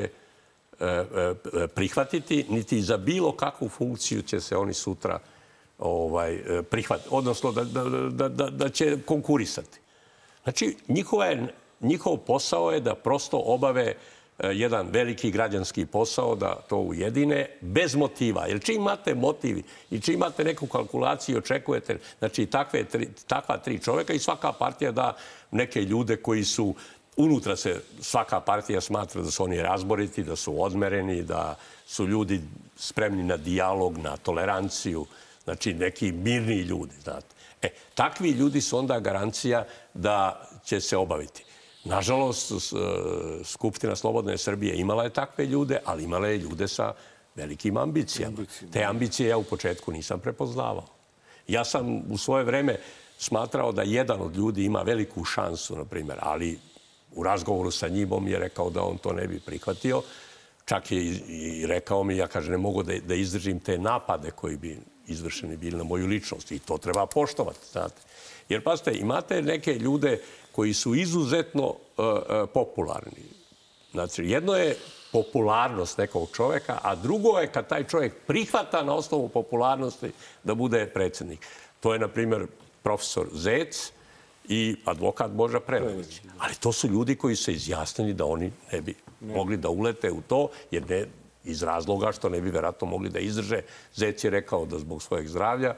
e, 0.81 0.85
e, 0.85 1.67
prihvatiti, 1.75 2.47
niti 2.49 2.83
za 2.83 2.97
bilo 2.97 3.33
kakvu 3.33 3.69
funkciju 3.69 4.23
će 4.23 4.41
se 4.41 4.57
oni 4.57 4.75
sutra 4.75 5.19
ovaj, 5.79 6.35
e, 6.35 6.63
prihvatiti, 6.63 7.09
odnosno 7.13 7.53
da, 7.53 7.65
da, 7.65 7.85
da, 8.11 8.29
da, 8.29 8.51
da 8.51 8.69
će 8.69 8.99
konkurisati. 9.07 9.79
Znači, 10.43 10.77
njihova 10.89 11.27
je, 11.27 11.55
njihov 11.81 12.17
posao 12.17 12.71
je 12.71 12.81
da 12.81 12.95
prosto 12.95 13.43
obave 13.45 13.95
jedan 14.53 14.89
veliki 14.91 15.31
građanski 15.31 15.87
posao 15.87 16.35
da 16.35 16.55
to 16.69 16.77
ujedine 16.77 17.47
bez 17.61 17.95
motiva. 17.95 18.47
Jer 18.47 18.63
čim 18.63 18.75
imate 18.75 19.15
motiv 19.15 19.63
i 19.91 20.01
čim 20.01 20.15
imate 20.15 20.45
neku 20.45 20.67
kalkulaciju 20.67 21.39
očekujete, 21.39 21.99
znači 22.19 22.47
takve 22.47 22.85
tri, 22.85 23.09
takva 23.27 23.59
tri 23.59 23.79
čoveka 23.79 24.13
i 24.13 24.19
svaka 24.19 24.53
partija 24.53 24.93
da 24.93 25.17
neke 25.51 25.83
ljude 25.83 26.17
koji 26.17 26.45
su 26.45 26.75
unutra 27.17 27.57
se 27.57 27.81
svaka 28.01 28.41
partija 28.41 28.81
smatra 28.81 29.23
da 29.23 29.31
su 29.31 29.45
oni 29.45 29.63
razboriti, 29.63 30.23
da 30.23 30.37
su 30.37 30.63
odmereni, 30.63 31.23
da 31.23 31.55
su 31.87 32.07
ljudi 32.07 32.41
spremni 32.77 33.23
na 33.23 33.37
dijalog, 33.37 33.99
na 33.99 34.17
toleranciju, 34.17 35.07
znači 35.45 35.75
neki 35.75 36.13
mirni 36.13 36.61
ljudi, 36.61 36.95
znate. 37.03 37.27
E, 37.63 37.69
takvi 37.95 38.31
ljudi 38.31 38.61
su 38.61 38.79
onda 38.79 39.01
garancija 39.01 39.65
da 39.95 40.49
će 40.65 40.81
se 40.81 40.97
obaviti. 40.97 41.45
Nažalost, 41.85 42.53
Skupština 43.45 43.97
Slobodne 43.97 44.39
Srbije 44.39 44.77
imala 44.77 45.05
je 45.05 45.11
takve 45.11 45.47
ljude, 45.47 45.79
ali 45.85 46.05
imala 46.05 46.29
je 46.29 46.39
ljude 46.39 46.69
sa 46.69 46.93
velikim 47.35 47.77
ambicijama. 47.77 48.37
Te 48.73 48.85
ambicije 48.85 49.29
ja 49.29 49.39
u 49.39 49.45
početku 49.45 49.93
nisam 49.93 50.21
prepoznavao. 50.21 50.87
Ja 51.49 51.65
sam 51.65 52.13
u 52.13 52.19
svoje 52.19 52.45
vreme 52.45 52.77
smatrao 53.21 53.73
da 53.73 53.83
jedan 53.83 54.21
od 54.21 54.37
ljudi 54.37 54.65
ima 54.65 54.83
veliku 54.83 55.25
šansu, 55.25 55.77
na 55.77 55.85
primjer, 55.85 56.19
ali 56.23 56.59
u 57.15 57.23
razgovoru 57.23 57.71
sa 57.71 57.89
njim 57.89 58.29
je 58.29 58.39
rekao 58.39 58.71
da 58.71 58.83
on 58.83 58.99
to 58.99 59.13
ne 59.13 59.27
bi 59.27 59.41
prihvatio. 59.41 60.03
Čak 60.65 60.93
je 60.93 61.03
i 61.29 61.67
rekao 61.67 62.05
mi, 62.05 62.17
ja 62.17 62.27
kaže, 62.27 62.51
ne 62.51 62.57
mogu 62.57 62.83
da, 62.83 62.99
da 62.99 63.15
izdržim 63.15 63.61
te 63.61 63.79
napade 63.79 64.31
koji 64.31 64.57
bi 64.57 64.79
izvršeni 65.07 65.57
bili 65.57 65.77
na 65.77 65.85
moju 65.85 66.07
ličnost. 66.07 66.53
I 66.53 66.59
to 66.59 66.79
treba 66.79 67.07
poštovati, 67.07 67.59
znate. 67.73 68.03
Jer, 68.49 68.65
pazite, 68.65 68.95
imate 68.95 69.43
neke 69.43 69.75
ljude 69.75 70.21
koji 70.53 70.75
su 70.75 70.95
izuzetno 70.95 71.67
uh, 71.67 71.77
popularni. 72.55 73.25
Znači, 73.93 74.25
jedno 74.25 74.55
je 74.55 74.77
popularnost 75.13 75.99
nekog 75.99 76.29
čoveka, 76.33 76.79
a 76.83 76.95
drugo 76.95 77.39
je 77.39 77.53
kad 77.53 77.69
taj 77.69 77.85
čovjek 77.85 78.15
prihvata 78.27 78.83
na 78.83 78.95
osnovu 78.95 79.29
popularnosti 79.29 80.13
da 80.45 80.55
bude 80.55 80.87
predsednik. 80.87 81.47
To 81.81 81.93
je, 81.93 81.99
na 81.99 82.09
primjer, 82.09 82.47
profesor 82.83 83.27
Zec 83.33 83.93
i 84.49 84.77
advokat 84.85 85.31
Boža 85.31 85.61
Prelević. 85.61 86.21
Ali 86.39 86.55
to 86.55 86.73
su 86.73 86.89
ljudi 86.89 87.17
koji 87.17 87.37
se 87.37 87.53
izjasnili 87.53 88.15
da 88.15 88.25
oni 88.25 88.53
ne 88.73 88.81
bi 88.81 88.95
ne. 89.21 89.35
mogli 89.35 89.57
da 89.57 89.69
ulete 89.69 90.11
u 90.11 90.21
to, 90.21 90.49
jer 90.71 90.91
ne 90.91 91.07
iz 91.45 91.63
razloga 91.63 92.13
što 92.13 92.29
ne 92.29 92.41
bi 92.41 92.51
verovatno 92.51 92.87
mogli 92.87 93.09
da 93.09 93.19
izdrže. 93.19 93.63
Zec 93.95 94.25
je 94.25 94.31
rekao 94.31 94.67
da 94.67 94.79
zbog 94.79 95.03
svojeg 95.03 95.29
zdravlja, 95.29 95.75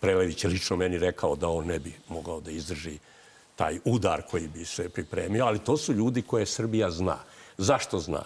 Prelević 0.00 0.44
je 0.44 0.50
lično 0.50 0.76
meni 0.76 0.98
rekao 0.98 1.36
da 1.36 1.48
on 1.48 1.66
ne 1.66 1.78
bi 1.78 1.92
mogao 2.08 2.40
da 2.40 2.50
izdrži 2.50 2.98
taj 3.56 3.78
udar 3.84 4.22
koji 4.30 4.48
bi 4.48 4.64
se 4.64 4.88
pripremio, 4.88 5.44
ali 5.44 5.58
to 5.58 5.76
su 5.76 5.92
ljudi 5.92 6.22
koje 6.22 6.46
Srbija 6.46 6.90
zna. 6.90 7.16
Zašto 7.58 7.98
zna? 7.98 8.22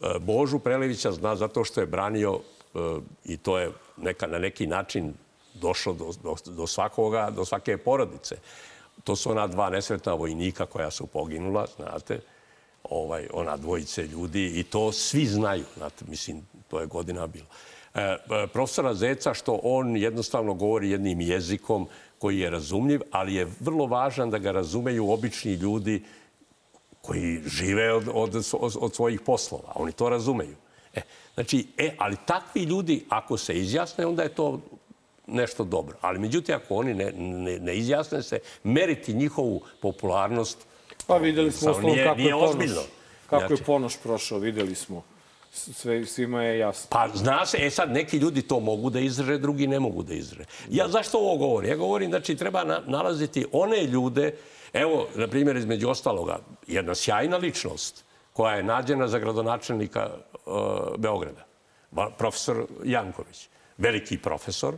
E, 0.00 0.18
Božu 0.20 0.58
Prelevića 0.58 1.12
zna 1.12 1.36
zato 1.36 1.64
što 1.64 1.80
je 1.80 1.86
branio 1.86 2.40
e, 2.40 2.78
i 3.24 3.36
to 3.36 3.58
je 3.58 3.70
neka, 3.96 4.26
na 4.26 4.38
neki 4.38 4.66
način 4.66 5.14
došlo 5.54 5.92
do, 5.92 6.12
do, 6.22 6.36
do 6.46 6.66
svakoga, 6.66 7.30
do 7.30 7.44
svake 7.44 7.76
porodice. 7.76 8.36
To 9.04 9.16
su 9.16 9.30
ona 9.30 9.46
dva 9.46 9.70
nesretna 9.70 10.14
vojnika 10.14 10.66
koja 10.66 10.90
su 10.90 11.06
poginula, 11.06 11.66
znate, 11.76 12.20
ovaj, 12.84 13.28
ona 13.32 13.56
dvojice 13.56 14.06
ljudi 14.06 14.60
i 14.60 14.62
to 14.62 14.92
svi 14.92 15.26
znaju, 15.26 15.64
znate, 15.76 16.04
mislim, 16.08 16.46
to 16.68 16.80
je 16.80 16.86
godina 16.86 17.26
bilo. 17.26 17.46
E, 17.94 18.00
e 18.00 18.46
profesora 18.52 18.94
Zeca, 18.94 19.34
što 19.34 19.60
on 19.62 19.96
jednostavno 19.96 20.54
govori 20.54 20.90
jednim 20.90 21.20
jezikom 21.20 21.88
koji 22.18 22.38
je 22.38 22.50
razumljiv, 22.50 23.00
ali 23.10 23.34
je 23.34 23.48
vrlo 23.60 23.86
važan 23.86 24.30
da 24.30 24.38
ga 24.38 24.52
razumeju 24.52 25.10
obični 25.10 25.52
ljudi 25.54 26.02
koji 27.02 27.42
žive 27.46 27.92
od, 27.92 28.08
od, 28.14 28.44
od, 28.80 28.94
svojih 28.94 29.20
poslova. 29.20 29.72
Oni 29.74 29.92
to 29.92 30.08
razumeju. 30.08 30.56
E, 30.94 31.00
znači, 31.34 31.66
e, 31.78 31.94
ali 31.98 32.16
takvi 32.26 32.62
ljudi, 32.62 33.04
ako 33.08 33.36
se 33.36 33.58
izjasne, 33.58 34.06
onda 34.06 34.22
je 34.22 34.34
to 34.34 34.60
nešto 35.26 35.64
dobro. 35.64 35.96
Ali 36.00 36.18
međutim, 36.18 36.54
ako 36.54 36.74
oni 36.74 36.94
ne, 36.94 37.12
ne, 37.16 37.58
ne 37.58 37.76
izjasne 37.76 38.22
se, 38.22 38.38
meriti 38.64 39.14
njihovu 39.14 39.60
popularnost 39.80 40.66
Pa 41.06 41.16
videli 41.16 41.52
smo 41.52 41.70
osnovu 41.70 41.94
kako 42.04 42.20
je 42.20 42.30
Ponoš. 42.30 42.50
Ozbiljno. 42.50 42.82
Kako 43.26 43.46
znači, 43.46 43.62
je 43.62 43.64
Ponoš 43.64 43.96
prošao, 43.96 44.38
videli 44.38 44.74
smo. 44.74 45.02
Sve, 45.52 46.06
svima 46.06 46.42
je 46.42 46.58
jasno. 46.58 46.88
Pa 46.90 47.08
zna 47.14 47.46
se, 47.46 47.58
e 47.60 47.70
sad 47.70 47.90
neki 47.90 48.16
ljudi 48.16 48.42
to 48.42 48.60
mogu 48.60 48.90
da 48.90 49.00
izraže, 49.00 49.38
drugi 49.38 49.66
ne 49.66 49.80
mogu 49.80 50.02
da 50.02 50.14
izraže. 50.14 50.44
Ja 50.70 50.88
zašto 50.88 51.18
ovo 51.18 51.36
govorim? 51.36 51.70
Ja 51.70 51.76
govorim, 51.76 52.10
znači, 52.10 52.36
treba 52.36 52.64
na, 52.64 52.80
nalaziti 52.86 53.46
one 53.52 53.84
ljude, 53.84 54.34
evo, 54.72 55.08
na 55.14 55.28
primjer, 55.28 55.56
između 55.56 55.88
ostaloga, 55.88 56.38
jedna 56.66 56.94
sjajna 56.94 57.36
ličnost 57.36 58.04
koja 58.32 58.54
je 58.54 58.62
nađena 58.62 59.08
za 59.08 59.18
gradonačelnika 59.18 60.10
uh, 60.46 60.52
Beograda, 60.98 61.44
profesor 62.18 62.66
Janković. 62.84 63.48
Veliki 63.78 64.18
profesor, 64.18 64.74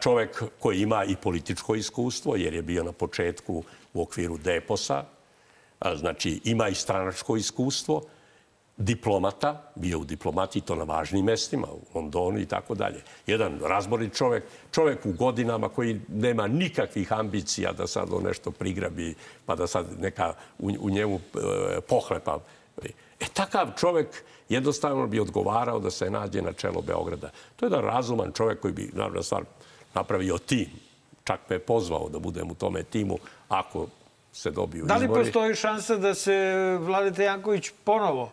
čovek 0.00 0.42
koji 0.58 0.80
ima 0.80 1.04
i 1.04 1.16
političko 1.16 1.74
iskustvo, 1.74 2.36
jer 2.36 2.54
je 2.54 2.62
bio 2.62 2.84
na 2.84 2.92
početku 2.92 3.64
u 3.94 4.02
okviru 4.02 4.38
Deposa, 4.38 5.04
znači 5.94 6.40
ima 6.44 6.68
i 6.68 6.74
stranačko 6.74 7.36
iskustvo, 7.36 8.02
diplomata, 8.76 9.72
bio 9.74 9.98
u 9.98 10.04
diplomati, 10.04 10.60
to 10.60 10.74
na 10.74 10.84
važnim 10.84 11.24
mestima, 11.24 11.66
u 11.66 11.80
Londonu 11.94 12.38
i 12.38 12.46
tako 12.46 12.74
dalje. 12.74 13.02
Jedan 13.26 13.60
razborni 13.62 14.10
čovek, 14.10 14.44
čovek 14.72 15.06
u 15.06 15.12
godinama 15.12 15.68
koji 15.68 16.00
nema 16.08 16.46
nikakvih 16.46 17.12
ambicija 17.12 17.72
da 17.72 17.86
sad 17.86 18.08
on 18.12 18.22
nešto 18.22 18.50
prigrabi, 18.50 19.14
pa 19.46 19.54
da 19.54 19.66
sad 19.66 19.86
neka 20.00 20.34
u, 20.58 20.70
u 20.80 20.90
njemu 20.90 21.16
e, 21.16 21.80
pohlepa. 21.80 22.38
E, 22.82 22.88
takav 23.34 23.68
čovek 23.78 24.24
jednostavno 24.48 25.06
bi 25.06 25.20
odgovarao 25.20 25.80
da 25.80 25.90
se 25.90 26.10
nađe 26.10 26.42
na 26.42 26.52
čelo 26.52 26.82
Beograda. 26.82 27.30
To 27.56 27.66
je 27.66 27.70
jedan 27.70 27.84
razuman 27.84 28.32
čovek 28.32 28.60
koji 28.60 28.74
bi, 28.74 28.90
naravno, 28.92 29.22
stvar 29.22 29.44
napravio 29.96 30.38
tim. 30.38 30.70
Čak 31.24 31.40
me 31.48 31.56
je 31.56 31.60
pozvao 31.60 32.08
da 32.08 32.18
budem 32.18 32.50
u 32.50 32.54
tome 32.54 32.82
timu 32.82 33.18
ako 33.48 33.86
se 34.32 34.50
dobiju 34.50 34.84
izbori. 34.84 35.00
Da 35.00 35.06
li 35.06 35.24
postoji 35.24 35.54
šansa 35.54 35.96
da 35.96 36.14
se 36.14 36.36
Vladeta 36.80 37.22
Janković 37.22 37.70
ponovo 37.84 38.32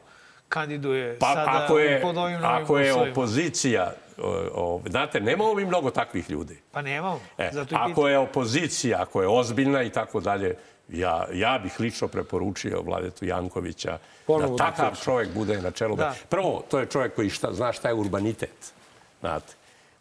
kandiduje 0.49 1.18
pa, 1.19 1.34
sada 1.34 1.64
ako 1.64 1.80
je, 1.80 2.02
pod 2.02 2.18
ovim 2.18 2.40
Ako 2.44 2.80
je 2.80 2.94
opozicija, 2.94 3.94
o, 4.18 4.30
o, 4.53 4.81
znate, 4.90 5.22
nemamo 5.22 5.53
mi 5.53 5.65
mnogo 5.65 5.91
takvih 5.91 6.30
ljudi. 6.30 6.60
Pa 6.72 6.81
nemamo. 6.81 7.19
E, 7.38 7.49
Zato 7.53 7.76
ako 7.80 8.07
je 8.07 8.18
opozicija, 8.18 9.02
ako 9.02 9.22
je 9.22 9.27
ozbiljna 9.27 9.84
i 9.84 9.90
tako 9.90 10.19
dalje, 10.19 10.56
ja, 10.90 11.27
ja 11.34 11.60
bih 11.64 11.80
lično 11.80 12.07
preporučio 12.07 12.81
Vladetu 12.81 13.26
Jankovića 13.26 13.98
Ponovo 14.27 14.57
da 14.57 14.65
takav 14.65 14.95
čovjek 15.03 15.34
bude 15.34 15.61
na 15.61 15.72
čelu. 15.72 15.95
Da. 15.95 16.14
Prvo, 16.30 16.64
to 16.69 16.80
je 16.80 16.85
čovjek 16.85 17.15
koji 17.15 17.30
šta, 17.30 17.53
zna 17.53 17.73
šta 17.73 17.88
je 17.88 17.94
urbanitet. 17.94 18.73
Znate, 19.19 19.53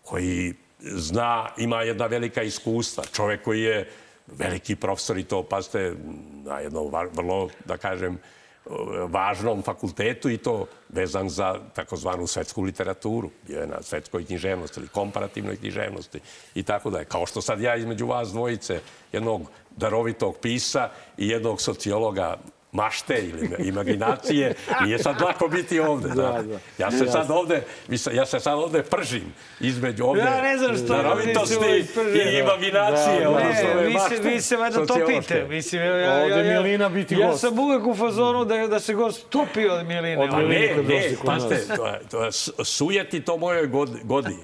koji 0.02 0.54
zna, 0.82 1.48
ima 1.56 1.82
jedna 1.82 2.06
velika 2.06 2.42
iskustva. 2.42 3.04
Čovjek 3.12 3.42
koji 3.42 3.62
je 3.62 3.90
veliki 4.26 4.76
profesor 4.76 5.18
i 5.18 5.24
to, 5.24 5.42
pazite, 5.42 5.94
na 6.44 6.58
jedno 6.58 6.90
vrlo, 7.12 7.48
da 7.64 7.76
kažem, 7.76 8.18
važnom 9.08 9.62
fakultetu 9.62 10.30
i 10.30 10.38
to 10.38 10.66
vezan 10.88 11.28
za 11.28 11.58
takozvanu 11.74 12.26
svetsku 12.26 12.62
literaturu. 12.62 13.30
Je 13.48 13.66
na 13.66 13.82
svetskoj 13.82 14.24
književnosti 14.24 14.80
ili 14.80 14.88
komparativnoj 14.88 15.56
književnosti 15.56 16.20
i 16.54 16.62
tako 16.62 16.90
da 16.90 16.98
je. 16.98 17.04
Kao 17.04 17.26
što 17.26 17.42
sad 17.42 17.60
ja 17.60 17.76
između 17.76 18.06
vas 18.06 18.28
dvojice, 18.28 18.80
jednog 19.12 19.42
darovitog 19.76 20.38
pisa 20.42 20.88
i 21.18 21.28
jednog 21.28 21.60
sociologa 21.60 22.36
mašte 22.72 23.18
ili 23.18 23.68
imaginacije, 23.68 24.54
nije 24.84 24.98
sad 24.98 25.20
lako 25.20 25.48
biti 25.48 25.80
ovde. 25.80 26.08
Da, 26.08 26.42
da. 26.42 26.58
Ja 26.78 26.90
se 26.90 27.06
sad 27.06 27.30
ovde, 27.30 27.62
ja 28.12 28.26
se 28.26 28.40
sad 28.40 28.58
ovde 28.58 28.82
pržim 28.82 29.34
između 29.60 30.04
ovde 30.04 30.22
ja 30.22 30.42
ne 30.42 30.58
znam 30.58 30.76
što 30.76 30.86
darovitosti 30.86 31.84
i 32.14 32.38
imaginacije. 32.38 33.24
Da, 33.24 33.30
da. 33.30 33.74
Ne, 33.74 33.86
vi 33.86 33.94
se, 34.08 34.22
vi 34.22 34.40
se 34.40 34.56
valjda 34.56 34.86
topite. 34.86 35.46
Mislim, 35.48 35.82
ja, 35.82 35.96
ja, 35.96 36.22
ovde 36.22 36.48
ja, 36.48 36.60
Milina 36.60 36.88
biti 36.88 37.14
gost. 37.14 37.26
Ja 37.26 37.36
sam 37.36 37.58
uvek 37.58 37.86
u 37.86 37.94
fazonu 37.94 38.44
da, 38.44 38.66
da 38.66 38.80
se 38.80 38.94
gost 38.94 39.28
topi 39.28 39.68
od 39.68 39.86
Miline. 39.86 40.18
Od 40.18 40.34
Miline 40.34 40.76
ne, 40.76 40.82
ne, 40.82 41.16
pazite, 41.24 41.76
to, 41.76 41.92
to, 42.10 42.32
sujeti 42.64 43.24
to 43.24 43.36
mojoj 43.36 43.66
godi. 44.04 44.36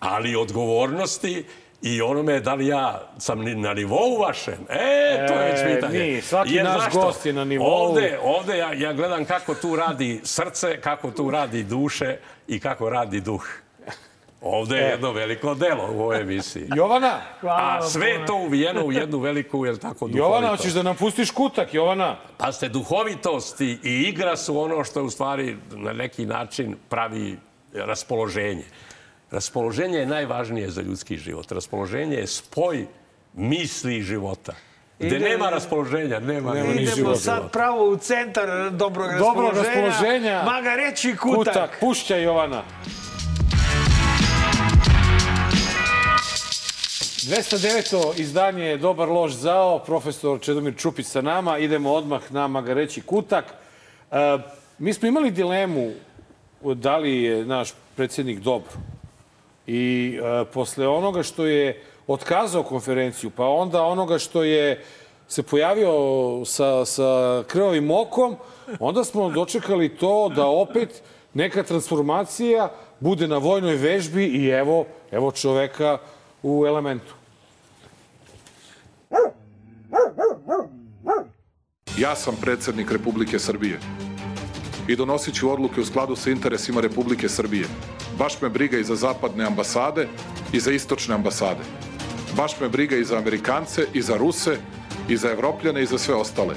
Ali 0.00 0.36
odgovornosti 0.36 1.44
i 1.82 2.02
onome 2.02 2.40
da 2.40 2.54
li 2.54 2.66
ja 2.66 3.02
sam 3.18 3.60
na 3.60 3.74
nivou 3.74 4.18
vašem, 4.18 4.66
e, 4.68 5.26
to 5.28 5.34
je 5.34 5.52
već 5.52 5.60
e, 5.60 5.74
pitanje. 5.74 5.98
Ni, 5.98 6.22
svaki 6.22 6.54
Jer 6.54 6.64
naš 6.64 6.82
zašto? 6.82 7.00
gost 7.00 7.26
je 7.26 7.32
na 7.32 7.44
nivou. 7.44 7.66
Ovde, 7.66 8.18
ovde 8.22 8.58
ja, 8.58 8.72
ja 8.72 8.92
gledam 8.92 9.24
kako 9.24 9.54
tu 9.54 9.76
radi 9.76 10.20
srce, 10.24 10.80
kako 10.80 11.10
tu 11.10 11.30
radi 11.30 11.62
duše 11.62 12.16
i 12.48 12.60
kako 12.60 12.90
radi 12.90 13.20
duh. 13.20 13.46
Ovde 14.42 14.76
je 14.76 14.86
e. 14.86 14.90
jedno 14.90 15.12
veliko 15.12 15.54
delo 15.54 15.88
u 15.92 16.00
ovoj 16.00 16.20
emisiji. 16.20 16.68
Jovana! 16.76 17.20
A 17.42 17.82
sve 17.82 18.26
to 18.26 18.34
uvijeno 18.34 18.84
u 18.84 18.92
jednu 18.92 19.18
veliku, 19.18 19.64
jel 19.66 19.76
tako, 19.76 19.94
duhovitost. 19.94 20.18
Jovana, 20.18 20.48
hoćeš 20.48 20.72
da 20.72 20.82
nam 20.82 20.96
pustiš 20.96 21.30
kutak, 21.30 21.74
Jovana? 21.74 22.16
Pa 22.36 22.52
ste 22.52 22.68
duhovitost 22.68 23.60
i, 23.60 23.78
i 23.82 24.04
igra 24.08 24.36
su 24.36 24.60
ono 24.60 24.84
što 24.84 25.04
u 25.04 25.10
stvari 25.10 25.56
na 25.70 25.92
neki 25.92 26.26
način 26.26 26.76
pravi 26.88 27.38
raspoloženje. 27.74 28.64
Raspoloženje 29.30 29.98
je 29.98 30.06
najvažnije 30.06 30.70
za 30.70 30.82
ljudski 30.82 31.16
život. 31.16 31.52
Raspoloženje 31.52 32.16
je 32.16 32.26
spoj 32.26 32.86
misli 33.34 33.96
i 33.96 34.02
života. 34.02 34.52
Gde 34.98 35.08
Ide- 35.08 35.18
nema 35.20 35.50
raspoloženja, 35.50 36.20
nema, 36.20 36.54
nema 36.54 36.68
ni 36.68 36.82
Idemo 36.82 36.96
života. 36.96 37.18
sad 37.20 37.50
pravo 37.52 37.84
u 37.84 37.96
centar 37.96 38.48
dobrog 38.70 39.10
Dobrog 39.10 39.46
raspoloženja. 39.46 39.86
raspoloženja. 39.86 40.42
Maga 40.44 40.74
reći 40.76 41.16
kutak. 41.16 41.36
Kutak, 41.46 41.76
pušća 41.80 42.16
Jovana. 42.16 42.62
209. 47.20 47.94
izdanje 48.16 48.76
Dobar 48.76 49.08
lož 49.08 49.32
zao, 49.32 49.78
profesor 49.78 50.40
Čedomir 50.40 50.74
Čupić 50.76 51.06
sa 51.06 51.20
nama. 51.20 51.58
Idemo 51.58 51.92
odmah 51.92 52.32
na 52.32 52.48
Magareći 52.48 53.00
kutak. 53.00 53.44
E, 54.10 54.38
mi 54.78 54.94
smo 54.94 55.08
imali 55.08 55.30
dilemu 55.30 55.90
da 56.64 56.96
li 56.96 57.22
je 57.22 57.44
naš 57.46 57.68
predsjednik 57.96 58.38
dobro. 58.38 58.70
I 59.72 60.18
e, 60.18 60.44
posle 60.44 60.88
onoga 60.88 61.22
što 61.22 61.46
je 61.46 61.82
otkazao 62.06 62.62
konferenciju, 62.62 63.30
pa 63.30 63.46
onda 63.46 63.82
onoga 63.82 64.18
što 64.18 64.42
je 64.42 64.84
se 65.28 65.42
pojavio 65.42 65.92
sa, 66.44 66.84
sa 66.84 67.42
krvavim 67.46 67.90
okom, 67.90 68.36
onda 68.80 69.04
smo 69.04 69.30
dočekali 69.30 69.88
to 69.88 70.28
da 70.36 70.46
opet 70.46 71.02
neka 71.34 71.62
transformacija 71.62 72.72
bude 73.00 73.28
na 73.28 73.38
vojnoj 73.38 73.76
vežbi 73.76 74.24
i 74.24 74.48
evo, 74.48 74.86
evo 75.10 75.32
čoveka 75.32 75.98
u 76.42 76.66
elementu. 76.66 77.14
Ja 81.98 82.16
sam 82.16 82.36
predsednik 82.42 82.92
Republike 82.92 83.38
Srbije 83.38 83.78
i 84.90 84.96
donosit 84.96 85.42
odluke 85.42 85.80
u 85.80 85.84
skladu 85.84 86.16
sa 86.16 86.30
interesima 86.30 86.80
Republike 86.80 87.28
Srbije. 87.28 87.66
Baš 88.18 88.40
me 88.42 88.48
briga 88.48 88.78
i 88.78 88.84
za 88.84 88.96
zapadne 88.96 89.44
ambasade 89.44 90.08
i 90.52 90.60
za 90.60 90.72
istočne 90.72 91.14
ambasade. 91.14 91.62
Baš 92.36 92.60
me 92.60 92.68
briga 92.68 92.96
i 92.96 93.04
za 93.04 93.18
Amerikance, 93.18 93.86
i 93.94 94.02
za 94.02 94.16
Ruse, 94.16 94.56
i 95.08 95.16
za 95.16 95.30
Evropljane, 95.30 95.82
i 95.82 95.86
za 95.86 95.98
sve 95.98 96.14
ostale. 96.14 96.54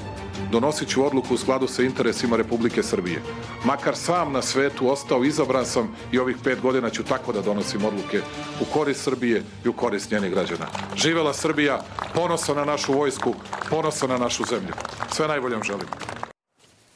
Donosit 0.51 0.97
odluku 0.97 1.33
u 1.33 1.37
skladu 1.37 1.67
sa 1.67 1.83
interesima 1.83 2.37
Republike 2.37 2.83
Srbije. 2.83 3.21
Makar 3.65 3.95
sam 3.95 4.33
na 4.33 4.41
svetu 4.41 4.89
ostao, 4.89 5.23
izabran 5.23 5.65
sam 5.65 5.95
i 6.11 6.19
ovih 6.19 6.37
pet 6.43 6.61
godina 6.61 6.89
ću 6.89 7.03
tako 7.03 7.33
da 7.33 7.41
donosim 7.41 7.85
odluke 7.85 8.21
u 8.61 8.65
korist 8.73 9.03
Srbije 9.03 9.43
i 9.65 9.67
u 9.67 9.73
korist 9.73 10.11
njenih 10.11 10.31
građana. 10.31 10.65
Živela 10.95 11.33
Srbija, 11.33 11.81
ponosa 12.15 12.53
na 12.53 12.65
našu 12.65 12.93
vojsku, 12.93 13.33
ponosa 13.69 14.07
na 14.07 14.17
našu 14.17 14.43
zemlju. 14.49 14.73
Sve 15.11 15.27
najbolje 15.27 15.55
vam 15.55 15.63
želim. 15.63 15.87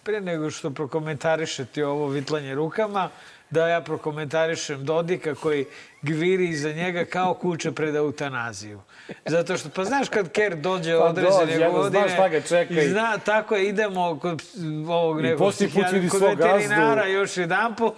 Pre 0.08 0.22
nego 0.22 0.52
što 0.52 0.70
prokomentarišete 0.72 1.86
ovo 1.86 2.08
vitlanje 2.08 2.56
rukama, 2.56 3.10
da 3.50 3.68
ja 3.68 3.82
prokomentarišem 3.82 4.86
Dodika 4.86 5.36
koji 5.36 5.66
gviri 6.02 6.50
iza 6.50 6.72
njega 6.72 7.06
kao 7.06 7.34
kuće 7.34 7.72
pred 7.72 7.96
eutanaziju. 7.96 8.82
Zato 9.26 9.58
što, 9.58 9.70
pa 9.70 9.84
znaš 9.84 10.10
kad 10.10 10.32
Ker 10.32 10.56
dođe 10.56 10.94
Pa 10.94 11.04
određene 11.04 11.46
dođe, 11.46 11.70
godine... 11.70 12.00
znaš 12.00 12.14
šta 12.14 12.30
ga 12.30 12.42
čeka 12.42 12.74
i- 12.74 12.90
zna, 12.90 13.18
tako 13.18 13.56
je, 13.56 13.68
idemo 13.68 14.20
kod 14.20 14.44
ovog 14.88 15.22
nekog 15.22 15.54
vidi 15.92 16.10
kod 16.10 16.22
veterinara 16.22 16.96
gazdu. 16.96 17.12
još 17.12 17.38
jedan 17.38 17.76
put. 17.76 17.94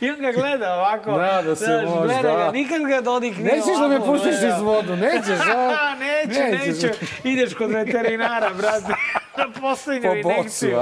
I 0.00 0.10
on 0.10 0.20
ga 0.20 0.32
gleda 0.32 0.74
ovako. 0.74 1.10
Nada 1.12 1.56
se 1.56 1.64
znaš, 1.64 1.84
možda. 1.84 2.02
gleda 2.04 2.36
ga, 2.36 2.50
nikad 2.52 2.82
ga 2.82 3.00
Dodik 3.00 3.36
nije 3.36 3.44
Nećeš 3.52 3.78
da 3.80 3.88
me 3.88 4.00
pustiš 4.00 4.34
iz 4.34 4.60
vodu, 4.62 4.96
nećeš, 4.96 5.40
a? 5.48 5.94
neću, 6.26 6.40
Nećeš. 6.40 6.82
neću. 6.82 6.94
Ideš 7.24 7.54
kod 7.54 7.70
veterinara, 7.70 8.50
brate, 8.50 8.94
na 9.36 9.60
poslednju 9.60 10.10
Po 10.10 10.28
boksu, 10.28 10.66
inekciju. 10.66 10.78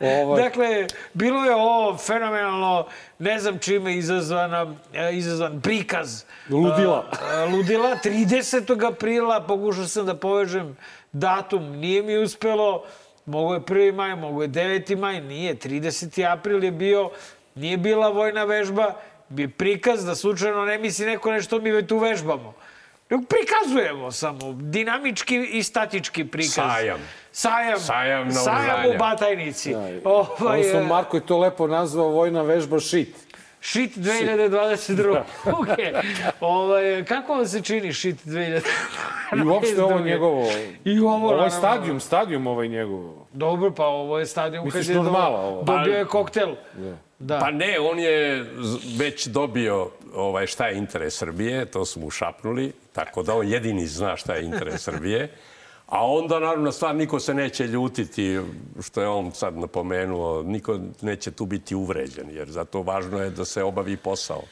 Ovaj. 0.00 0.42
Dakle, 0.42 0.86
bilo 1.12 1.44
je 1.44 1.54
ovo 1.54 1.96
fenomenalno, 1.96 2.86
ne 3.18 3.38
znam 3.38 3.58
čime 3.58 3.94
izazvana, 3.94 4.74
e, 4.92 5.10
izazvan 5.12 5.60
prikaz. 5.60 6.24
Ludila. 6.50 7.10
e, 7.32 7.44
Ludila. 7.44 7.96
30. 8.04 8.86
aprila 8.92 9.40
pokušao 9.40 9.86
sam 9.86 10.06
da 10.06 10.14
povežem 10.14 10.76
datum, 11.12 11.76
nije 11.76 12.02
mi 12.02 12.18
uspelo. 12.18 12.84
Mogu 13.26 13.54
je 13.54 13.60
1. 13.60 13.94
maj, 13.94 14.16
mogu 14.16 14.42
je 14.42 14.48
9. 14.48 14.98
maj, 14.98 15.20
nije. 15.20 15.54
30. 15.54 16.32
april 16.32 16.64
je 16.64 16.70
bio, 16.70 17.10
nije 17.54 17.76
bila 17.76 18.08
vojna 18.08 18.44
vežba, 18.44 18.94
bi 19.28 19.48
prikaz 19.48 20.04
da 20.04 20.14
slučajno 20.14 20.64
ne 20.64 20.78
misli 20.78 21.06
neko 21.06 21.32
nešto 21.32 21.58
mi 21.58 21.86
tu 21.86 21.98
vežbamo. 21.98 22.54
Prikazujemo 23.08 24.12
samo, 24.12 24.52
dinamički 24.52 25.36
i 25.42 25.62
statički 25.62 26.24
prikaz. 26.24 26.54
Sajam. 26.54 26.98
Sajam. 27.32 27.78
Sajam 27.80 28.32
Sajam 28.32 28.86
u 28.86 28.98
Batajnici. 28.98 29.74
Ovaj, 29.74 30.00
Ovaj, 30.04 30.84
Marko 30.84 31.16
je 31.16 31.26
to 31.26 31.38
lepo 31.38 31.66
nazvao 31.66 32.08
vojna 32.08 32.42
vežba 32.42 32.80
šit. 32.80 33.16
Šit 33.60 33.96
2022. 33.96 35.22
okay. 35.44 36.02
ovaj, 36.40 37.04
kako 37.04 37.34
vam 37.34 37.46
se 37.46 37.62
čini 37.62 37.92
Šit 37.92 38.16
2022? 38.24 38.60
I 39.36 39.46
uopšte 39.46 39.82
ovo 39.82 40.00
njegovo... 40.00 40.46
I 40.84 40.98
ovo, 40.98 41.14
Ovo 41.14 41.26
je 41.26 41.32
naravno. 41.32 41.50
stadijum, 41.50 42.00
stadijum 42.00 42.46
ovaj 42.46 42.68
njegov. 42.68 43.14
Dobro, 43.32 43.70
pa 43.70 43.86
ovo 43.86 44.18
je 44.18 44.26
stadion 44.26 44.64
Misliš 44.64 44.86
kad 44.86 44.90
je 44.90 44.94
do- 44.94 45.02
normala 45.02 45.40
ovo? 45.40 45.62
dobio 45.62 45.98
je 45.98 46.04
koktel. 46.04 46.54
Da. 47.18 47.38
Pa 47.38 47.50
ne, 47.50 47.78
on 47.80 47.98
je 47.98 48.44
već 48.98 49.26
dobio 49.26 49.90
ovaj, 50.14 50.46
šta 50.46 50.66
je 50.66 50.78
interes 50.78 51.14
Srbije, 51.14 51.64
to 51.64 51.84
su 51.84 52.00
mu 52.00 52.10
šapnuli, 52.10 52.72
tako 52.98 53.22
da 53.22 53.34
on 53.34 53.48
jedini 53.48 53.86
zna 53.86 54.16
šta 54.16 54.34
je 54.34 54.44
interes 54.44 54.82
Srbije. 54.82 55.28
A 55.86 56.06
onda, 56.06 56.40
naravno, 56.40 56.72
stvar, 56.72 56.94
niko 56.94 57.20
se 57.20 57.34
neće 57.34 57.66
ljutiti, 57.66 58.40
što 58.82 59.00
je 59.00 59.08
on 59.08 59.32
sad 59.32 59.56
napomenuo, 59.56 60.42
niko 60.42 60.78
neće 61.00 61.30
tu 61.30 61.46
biti 61.46 61.74
uvređen, 61.74 62.30
jer 62.30 62.50
zato 62.50 62.82
važno 62.82 63.22
je 63.22 63.30
da 63.30 63.44
se 63.44 63.62
obavi 63.62 63.96
posao. 63.96 64.42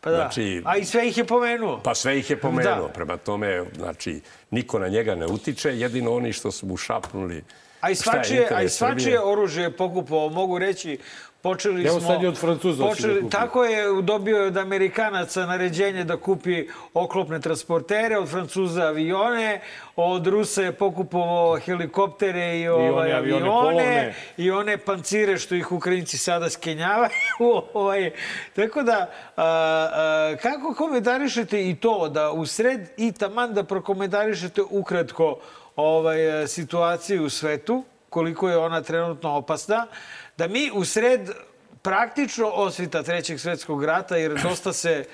Pa 0.00 0.10
da. 0.10 0.16
Znači- 0.16 0.62
A 0.64 0.76
i 0.76 0.84
sve 0.84 1.08
ih 1.08 1.18
je 1.18 1.24
pomenuo. 1.24 1.80
Pa 1.84 1.94
sve 1.94 2.18
ih 2.18 2.30
je 2.30 2.40
pomenuo. 2.40 2.86
Da. 2.86 2.92
Prema 2.94 3.16
tome, 3.16 3.64
znači, 3.76 4.20
niko 4.50 4.78
na 4.78 4.88
njega 4.88 5.14
ne 5.14 5.26
utiče, 5.26 5.78
jedino 5.78 6.14
oni 6.14 6.32
što 6.32 6.50
su 6.50 6.66
mu 6.66 6.76
šapnuli 6.76 7.44
A 7.80 7.90
i 7.90 7.94
svačije, 7.94 8.48
a 8.50 8.62
i 8.62 8.68
svačije 8.68 9.20
oružje 9.20 9.62
je 9.62 9.76
pokupao, 9.76 10.28
mogu 10.28 10.58
reći, 10.58 10.98
počeli 11.42 11.86
Evo 11.86 12.00
smo... 12.00 12.08
sad 12.08 12.22
je 12.22 12.28
od 12.28 12.38
Francuza 12.38 12.82
da 12.82 12.88
počeli, 12.88 13.20
kupi. 13.20 13.30
Tako 13.30 13.64
je, 13.64 14.02
dobio 14.02 14.36
je 14.36 14.46
od 14.46 14.56
Amerikanaca 14.56 15.46
naređenje 15.46 16.04
da 16.04 16.16
kupi 16.16 16.68
oklopne 16.94 17.40
transportere, 17.40 18.18
od 18.18 18.28
Francuza 18.28 18.82
avione, 18.82 19.60
od 19.96 20.26
Rusa 20.26 20.62
je 20.62 20.72
pokupovao 20.72 21.58
helikoptere 21.58 22.60
i, 22.60 22.68
ovaj, 22.68 23.12
avione 23.12 23.16
avione, 23.16 23.46
polovne. 23.46 24.14
i 24.36 24.50
one 24.50 24.78
pancire 24.78 25.38
što 25.38 25.54
ih 25.54 25.72
Ukrajinci 25.72 26.18
sada 26.18 26.50
skenjavaju. 26.50 27.10
ovaj. 27.74 28.10
Tako 28.56 28.82
da, 28.82 29.10
a, 29.36 29.44
a, 29.44 30.36
kako 30.42 30.74
komentarišete 30.74 31.70
i 31.70 31.74
to 31.74 32.08
da 32.08 32.30
u 32.32 32.46
sred 32.46 32.88
i 32.96 33.12
taman 33.12 33.54
da 33.54 33.64
prokomentarišete 33.64 34.62
ukratko 34.70 35.38
ovaj, 35.76 36.18
situaciju 36.46 37.24
u 37.24 37.30
svetu, 37.30 37.84
koliko 38.10 38.48
je 38.48 38.56
ona 38.56 38.82
trenutno 38.82 39.30
opasna, 39.30 39.86
da 40.36 40.48
mi 40.48 40.70
u 40.74 40.84
sred 40.84 41.30
praktično 41.82 42.48
osvita 42.48 43.02
Trećeg 43.02 43.40
svetskog 43.40 43.84
rata, 43.84 44.16
jer 44.16 44.42
dosta 44.42 44.72
se 44.72 45.04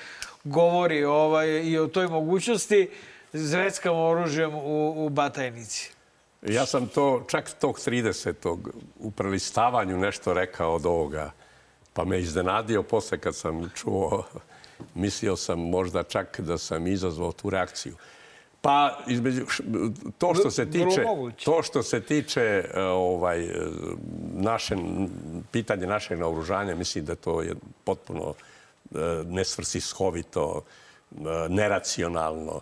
govori 0.44 1.04
ovaj, 1.04 1.48
i 1.48 1.78
o 1.78 1.86
toj 1.86 2.08
mogućnosti, 2.08 2.90
zveckamo 3.32 4.04
oružjem 4.04 4.54
u, 4.54 5.06
u 5.06 5.08
Batajnici. 5.08 5.92
Ja 6.42 6.66
sam 6.66 6.86
to 6.86 7.24
čak 7.30 7.50
tog 7.60 7.78
30. 7.78 8.56
u 8.98 9.10
prelistavanju 9.10 9.98
nešto 9.98 10.34
rekao 10.34 10.74
od 10.74 10.86
ovoga, 10.86 11.30
pa 11.92 12.04
me 12.04 12.20
iznenadio 12.20 12.82
posle 12.82 13.18
kad 13.18 13.36
sam 13.36 13.70
čuo, 13.74 14.24
mislio 14.94 15.36
sam 15.36 15.60
možda 15.60 16.02
čak 16.02 16.40
da 16.40 16.58
sam 16.58 16.86
izazvao 16.86 17.32
tu 17.32 17.50
reakciju. 17.50 17.94
Pa 18.62 18.98
između 19.06 19.44
to 20.18 20.34
što 20.34 20.50
se 20.50 20.70
tiče 20.70 21.04
to 21.44 21.62
što 21.62 21.82
se 21.82 22.00
tiče 22.00 22.64
ovaj 22.76 23.44
e, 23.44 23.50
naše 24.34 24.76
pitanje 25.50 25.86
našeg 25.86 26.18
naoružanja 26.18 26.74
mislim 26.74 27.04
da 27.04 27.14
to 27.14 27.42
je 27.42 27.54
potpuno 27.84 28.34
e, 28.34 28.98
nesvrsishovito, 29.26 30.62
e, 31.10 31.14
neracionalno. 31.48 32.60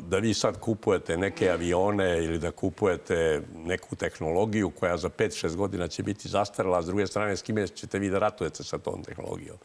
Da 0.00 0.18
vi 0.18 0.34
sad 0.34 0.60
kupujete 0.60 1.16
neke 1.16 1.50
avione 1.50 2.24
ili 2.24 2.38
da 2.38 2.50
kupujete 2.50 3.42
neku 3.56 3.96
tehnologiju 3.96 4.70
koja 4.70 4.96
za 4.96 5.08
5-6 5.08 5.56
godina 5.56 5.88
će 5.88 6.02
biti 6.02 6.28
zastarala, 6.28 6.78
a 6.78 6.82
s 6.82 6.86
druge 6.86 7.06
strane 7.06 7.36
s 7.36 7.42
kime 7.42 7.68
ćete 7.68 7.98
vi 7.98 8.10
da 8.10 8.18
ratujete 8.18 8.64
sa 8.64 8.78
tom 8.78 9.04
tehnologijom. 9.04 9.56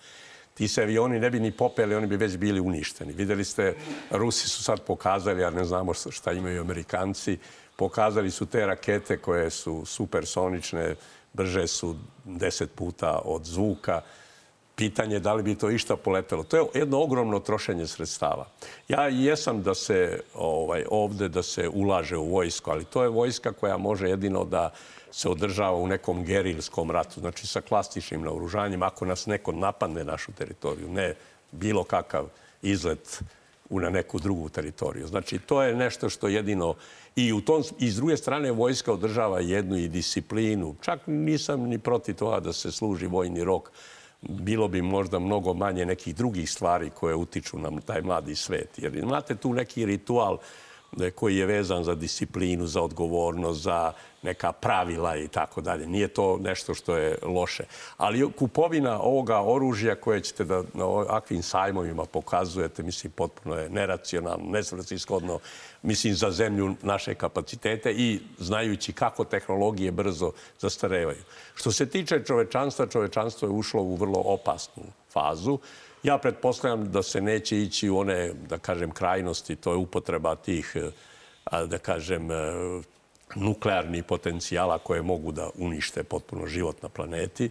Ti 0.58 0.68
se 0.68 0.82
avioni 0.82 1.20
ne 1.20 1.30
bi 1.30 1.40
ni 1.40 1.52
popeli, 1.52 1.96
oni 1.96 2.08
bi 2.08 2.18
već 2.18 2.38
bili 2.38 2.60
uništeni. 2.60 3.14
Videli 3.14 3.46
ste, 3.46 3.76
Rusi 4.12 4.50
su 4.50 4.64
sad 4.64 4.82
pokazali, 4.82 5.44
a 5.44 5.50
ne 5.50 5.66
znamo 5.66 5.94
šta 5.94 6.32
imaju 6.34 6.62
Amerikanci, 6.62 7.38
pokazali 7.76 8.32
su 8.32 8.46
te 8.46 8.66
rakete 8.66 9.18
koje 9.18 9.50
su 9.50 9.86
supersonične, 9.86 10.96
brže 11.34 11.68
su 11.68 11.96
10 12.26 12.66
puta 12.76 13.22
od 13.26 13.46
zvuka. 13.46 14.02
Pitanje 14.76 15.16
je 15.16 15.20
da 15.20 15.34
li 15.34 15.44
bi 15.44 15.56
to 15.56 15.70
išta 15.70 15.96
poletelo. 15.96 16.44
To 16.44 16.58
je 16.58 16.66
jedno 16.74 17.02
ogromno 17.02 17.40
trošenje 17.40 17.88
sredstava. 17.88 18.48
Ja 18.88 19.08
jesam 19.08 19.62
da 19.64 19.76
se 19.76 20.20
ovaj, 20.34 20.86
ovde 20.90 21.30
da 21.30 21.44
se 21.44 21.70
ulaže 21.70 22.18
u 22.18 22.30
vojsku, 22.30 22.72
ali 22.72 22.86
to 22.86 23.04
je 23.04 23.10
vojska 23.10 23.52
koja 23.54 23.78
može 23.78 24.10
jedino 24.10 24.46
da 24.46 24.74
se 25.12 25.30
održava 25.30 25.78
u 25.78 25.88
nekom 25.88 26.24
gerilskom 26.24 26.92
ratu, 26.92 27.20
znači 27.20 27.48
sa 27.48 27.62
klasičnim 27.62 28.22
naoružanjem, 28.22 28.84
ako 28.84 29.06
nas 29.06 29.26
neko 29.26 29.52
napadne 29.52 30.04
našu 30.04 30.32
teritoriju, 30.32 30.90
ne 30.90 31.14
bilo 31.52 31.84
kakav 31.84 32.26
izlet 32.62 33.22
na 33.70 33.90
neku 33.90 34.20
drugu 34.20 34.50
teritoriju. 34.50 35.08
Znači, 35.08 35.40
to 35.40 35.64
je 35.64 35.76
nešto 35.76 36.10
što 36.10 36.28
jedino... 36.28 36.76
I, 37.16 37.34
u 37.34 37.42
tom, 37.42 37.64
I 37.80 37.90
s 37.90 37.96
druge 37.96 38.18
strane, 38.18 38.52
vojska 38.52 38.94
održava 38.94 39.40
jednu 39.40 39.78
i 39.78 39.88
disciplinu. 39.88 40.76
Čak 40.82 41.00
nisam 41.08 41.62
ni 41.62 41.80
protiv 41.80 42.16
toga 42.16 42.40
da 42.40 42.54
se 42.54 42.72
služi 42.72 43.08
vojni 43.08 43.44
rok. 43.44 43.72
Bilo 44.22 44.68
bi 44.68 44.82
možda 44.82 45.20
mnogo 45.20 45.54
manje 45.54 45.86
nekih 45.86 46.16
drugih 46.16 46.52
stvari 46.52 46.90
koje 46.90 47.16
utiču 47.16 47.58
na 47.60 47.82
taj 47.82 48.02
mladi 48.02 48.36
svet. 48.36 48.70
Jer 48.78 48.96
imate 48.96 49.36
tu 49.36 49.54
neki 49.54 49.86
ritual 49.86 50.38
koji 51.16 51.38
je 51.38 51.46
vezan 51.46 51.84
za 51.84 51.96
disciplinu, 51.96 52.68
za 52.68 52.82
odgovornost, 52.82 53.62
za 53.62 53.94
neka 54.22 54.52
pravila 54.52 55.18
i 55.18 55.28
tako 55.28 55.62
dalje. 55.62 55.88
Nije 55.88 56.08
to 56.08 56.38
nešto 56.38 56.74
što 56.74 56.98
je 56.98 57.18
loše. 57.24 57.64
Ali 57.98 58.32
kupovina 58.32 59.02
ovoga 59.02 59.42
oružja 59.42 59.96
koje 59.96 60.22
ćete 60.22 60.46
da 60.46 60.64
na 60.74 60.86
ovakvim 60.86 61.44
sajmovima 61.44 62.06
pokazujete, 62.06 62.84
mislim, 62.84 63.12
potpuno 63.12 63.56
je 63.56 63.70
neracionalno, 63.70 64.46
nesvrcishodno, 64.50 65.40
mislim, 65.82 66.14
za 66.14 66.32
zemlju 66.32 66.76
naše 66.82 67.16
kapacitete 67.16 67.92
i 67.92 68.20
znajući 68.40 68.94
kako 68.94 69.24
tehnologije 69.24 69.92
brzo 69.92 70.32
zastarevaju. 70.60 71.24
Što 71.56 71.72
se 71.72 71.90
tiče 71.90 72.24
čovečanstva, 72.24 72.88
čovečanstvo 72.88 73.48
je 73.48 73.52
ušlo 73.52 73.82
u 73.82 73.96
vrlo 73.96 74.22
opasnu 74.26 74.84
fazu. 75.14 75.60
Ja 76.04 76.18
pretpostavljam 76.18 76.92
da 76.92 77.04
se 77.04 77.22
neće 77.22 77.62
ići 77.62 77.90
u 77.90 77.98
one, 77.98 78.34
da 78.34 78.58
kažem, 78.58 78.92
krajnosti, 78.92 79.56
to 79.56 79.72
je 79.72 79.78
upotreba 79.78 80.36
tih, 80.36 80.76
da 81.52 81.78
kažem, 81.78 82.30
nuklearnih 83.36 84.04
potencijala 84.04 84.78
koje 84.78 85.02
mogu 85.02 85.32
da 85.32 85.50
unište 85.58 86.04
potpuno 86.04 86.48
život 86.48 86.82
na 86.82 86.90
planeti, 86.90 87.50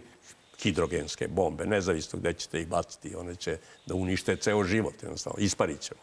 hidrogenske 0.61 1.27
bombe, 1.27 1.65
nezavisno 1.65 2.19
gde 2.19 2.33
ćete 2.33 2.61
ih 2.61 2.67
baciti, 2.67 3.15
one 3.15 3.35
će 3.35 3.57
da 3.85 3.95
unište 3.95 4.35
ceo 4.35 4.63
život, 4.63 5.03
jednostavno, 5.03 5.39
isparit 5.39 5.79
ćemo, 5.79 6.01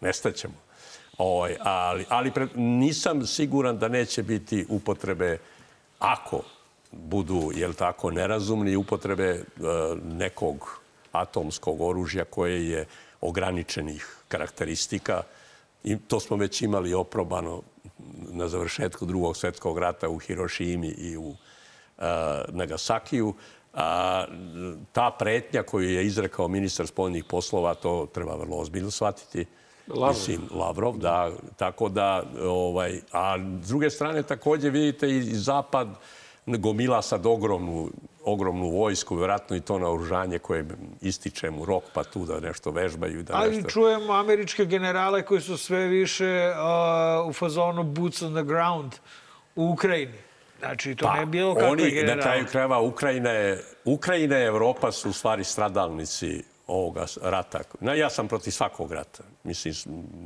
nestaćemo. 0.00 0.54
Ovaj, 1.18 1.56
ali 1.60 2.04
ali 2.08 2.30
pre, 2.30 2.48
nisam 2.54 3.26
siguran 3.26 3.78
da 3.78 3.88
neće 3.88 4.22
biti 4.22 4.66
upotrebe, 4.68 5.38
ako 5.98 6.42
budu, 6.92 7.50
jel 7.54 7.72
tako, 7.72 8.10
nerazumni, 8.10 8.76
upotrebe 8.76 9.28
e, 9.28 9.42
nekog 10.04 10.79
atomskog 11.12 11.80
oružja 11.80 12.24
koje 12.24 12.70
je 12.70 12.86
ograničenih 13.20 14.16
karakteristika. 14.28 15.22
I 15.84 15.96
to 15.98 16.20
smo 16.20 16.36
već 16.36 16.62
imali 16.62 16.94
oprobano 16.94 17.62
na 18.32 18.48
završetku 18.48 19.06
drugog 19.06 19.36
svetskog 19.36 19.78
rata 19.78 20.08
u 20.08 20.18
Hirošimi 20.18 20.88
i 20.88 21.16
u 21.16 21.28
uh, 21.28 21.36
Nagasakiju. 22.48 23.34
A, 23.74 24.24
ta 24.92 25.10
pretnja 25.18 25.62
koju 25.62 25.90
je 25.90 26.06
izrekao 26.06 26.48
ministar 26.48 26.86
spoljnih 26.86 27.24
poslova, 27.24 27.74
to 27.74 28.08
treba 28.14 28.36
vrlo 28.36 28.56
ozbiljno 28.56 28.90
shvatiti. 28.90 29.46
Lavrov. 29.88 30.08
Mislim, 30.08 30.40
Lavrov, 30.50 30.98
da. 30.98 31.32
Tako 31.56 31.88
da, 31.88 32.22
ovaj, 32.42 33.00
a 33.12 33.38
s 33.62 33.68
druge 33.68 33.90
strane 33.90 34.22
takođe 34.22 34.70
vidite 34.70 35.10
i 35.10 35.22
Zapad 35.22 35.88
gomila 36.46 37.02
sad 37.02 37.26
ogromnu, 37.26 37.90
ogromnu 38.24 38.70
vojsku, 38.70 39.16
vjerojatno 39.16 39.56
i 39.56 39.60
to 39.60 39.78
naoružanje 39.78 40.38
koje 40.38 40.64
ističe 41.00 41.50
mu 41.50 41.64
rok, 41.64 41.84
pa 41.94 42.04
tu 42.04 42.24
da 42.24 42.40
nešto 42.40 42.70
vežbaju. 42.70 43.22
Da 43.22 43.34
Ali 43.36 43.56
nešto... 43.56 43.70
čujemo 43.70 44.12
američke 44.12 44.64
generale 44.64 45.22
koji 45.22 45.40
su 45.40 45.56
sve 45.56 45.86
više 45.86 46.52
uh, 47.22 47.28
u 47.28 47.32
fazonu 47.32 47.82
boots 47.82 48.22
on 48.22 48.34
the 48.34 48.44
ground 48.44 48.92
u 49.56 49.70
Ukrajini. 49.70 50.18
Znači, 50.58 50.94
to 50.94 51.06
pa, 51.06 51.14
ne 51.14 51.20
je 51.20 51.26
bilo 51.26 51.54
kakve 51.54 51.90
generale. 51.90 52.16
Na 52.16 52.22
kraju 52.22 52.46
krajeva, 52.46 52.80
Ukrajina 52.80 53.30
je, 53.30 53.64
Ukrajina 53.84 54.38
i 54.38 54.44
Evropa 54.44 54.92
su 54.92 55.10
u 55.10 55.12
stvari 55.12 55.44
stradalnici 55.44 56.44
ovoga 56.70 57.06
rata. 57.22 57.60
Ja 57.96 58.10
sam 58.10 58.28
protiv 58.28 58.50
svakog 58.50 58.92
rata. 58.92 59.22
Mislim, 59.44 59.74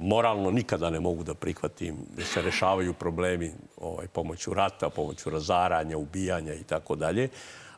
moralno 0.01 0.51
nikada 0.51 0.91
ne 0.91 1.01
mogu 1.01 1.25
da 1.25 1.35
prihvatim 1.35 1.97
da 2.17 2.25
se 2.25 2.43
rešavaju 2.43 2.93
problemi 2.93 3.53
ovaj, 3.77 4.07
pomoću 4.09 4.55
rata, 4.55 4.91
pomoću 4.91 5.31
razaranja, 5.31 5.99
ubijanja 5.99 6.55
i 6.55 6.65
tako 6.65 6.97
dalje. 6.97 7.29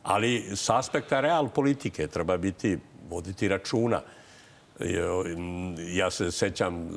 Ali 0.02 0.56
s 0.56 0.70
aspekta 0.70 1.20
real 1.20 1.48
politike 1.48 2.06
treba 2.06 2.36
biti, 2.36 2.78
voditi 3.10 3.48
računa. 3.48 4.01
Ja 5.94 6.10
se 6.10 6.30
sećam 6.30 6.90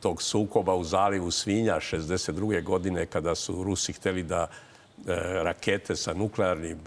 tog 0.00 0.22
sukoba 0.22 0.74
u 0.74 0.84
zalivu 0.84 1.30
Svinja 1.30 1.74
62. 1.74 2.64
godine 2.64 3.06
kada 3.06 3.34
su 3.34 3.62
Rusi 3.62 3.92
hteli 3.92 4.22
da 4.22 4.42
e, 4.42 4.48
rakete 5.42 5.96
sa 5.96 6.14
nuklearnim 6.14 6.78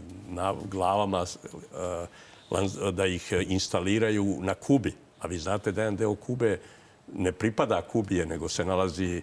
glavama 0.65 1.22
e, 1.22 2.06
da 2.92 3.06
ih 3.06 3.34
instaliraju 3.48 4.38
na 4.42 4.54
Kubi. 4.54 4.94
A 5.20 5.28
vi 5.28 5.38
znate 5.38 5.72
da 5.72 5.82
jedan 5.82 5.96
deo 5.96 6.16
Kube 6.16 6.60
ne 7.14 7.32
pripada 7.32 7.82
Kubije, 7.82 8.26
nego 8.26 8.50
se 8.50 8.66
nalazi 8.66 9.22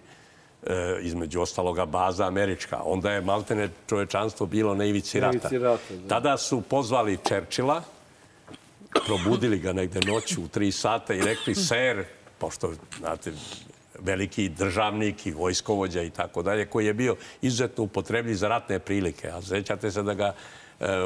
e, 0.63 0.99
između 1.01 1.41
ostaloga 1.41 1.85
baza 1.85 2.27
američka. 2.27 2.81
Onda 2.83 3.11
je 3.11 3.21
maltene 3.21 3.69
čovečanstvo 3.89 4.45
bilo 4.45 4.75
na 4.75 4.85
ivici 4.85 5.19
rata. 5.19 5.49
rata 5.51 5.95
da. 5.95 6.07
Tada 6.07 6.37
su 6.37 6.61
pozvali 6.61 7.17
Čerčila, 7.27 7.83
probudili 9.05 9.59
ga 9.59 9.73
negde 9.73 9.99
noću 10.07 10.43
u 10.43 10.47
tri 10.47 10.71
sata 10.71 11.13
i 11.13 11.21
rekli, 11.21 11.55
ser, 11.55 12.03
pošto, 12.37 12.73
znate, 12.99 13.31
veliki 13.99 14.49
državnik 14.49 15.25
i 15.25 15.31
vojskovođa 15.31 16.01
i 16.01 16.09
tako 16.09 16.41
dalje, 16.41 16.65
koji 16.65 16.85
je 16.85 16.93
bio 16.93 17.15
izuzetno 17.41 17.83
upotrebljiv 17.83 18.35
za 18.35 18.47
ratne 18.47 18.79
prilike. 18.79 19.29
A 19.29 19.41
sećate 19.41 19.91
se 19.91 20.03
da 20.03 20.13
ga 20.13 20.33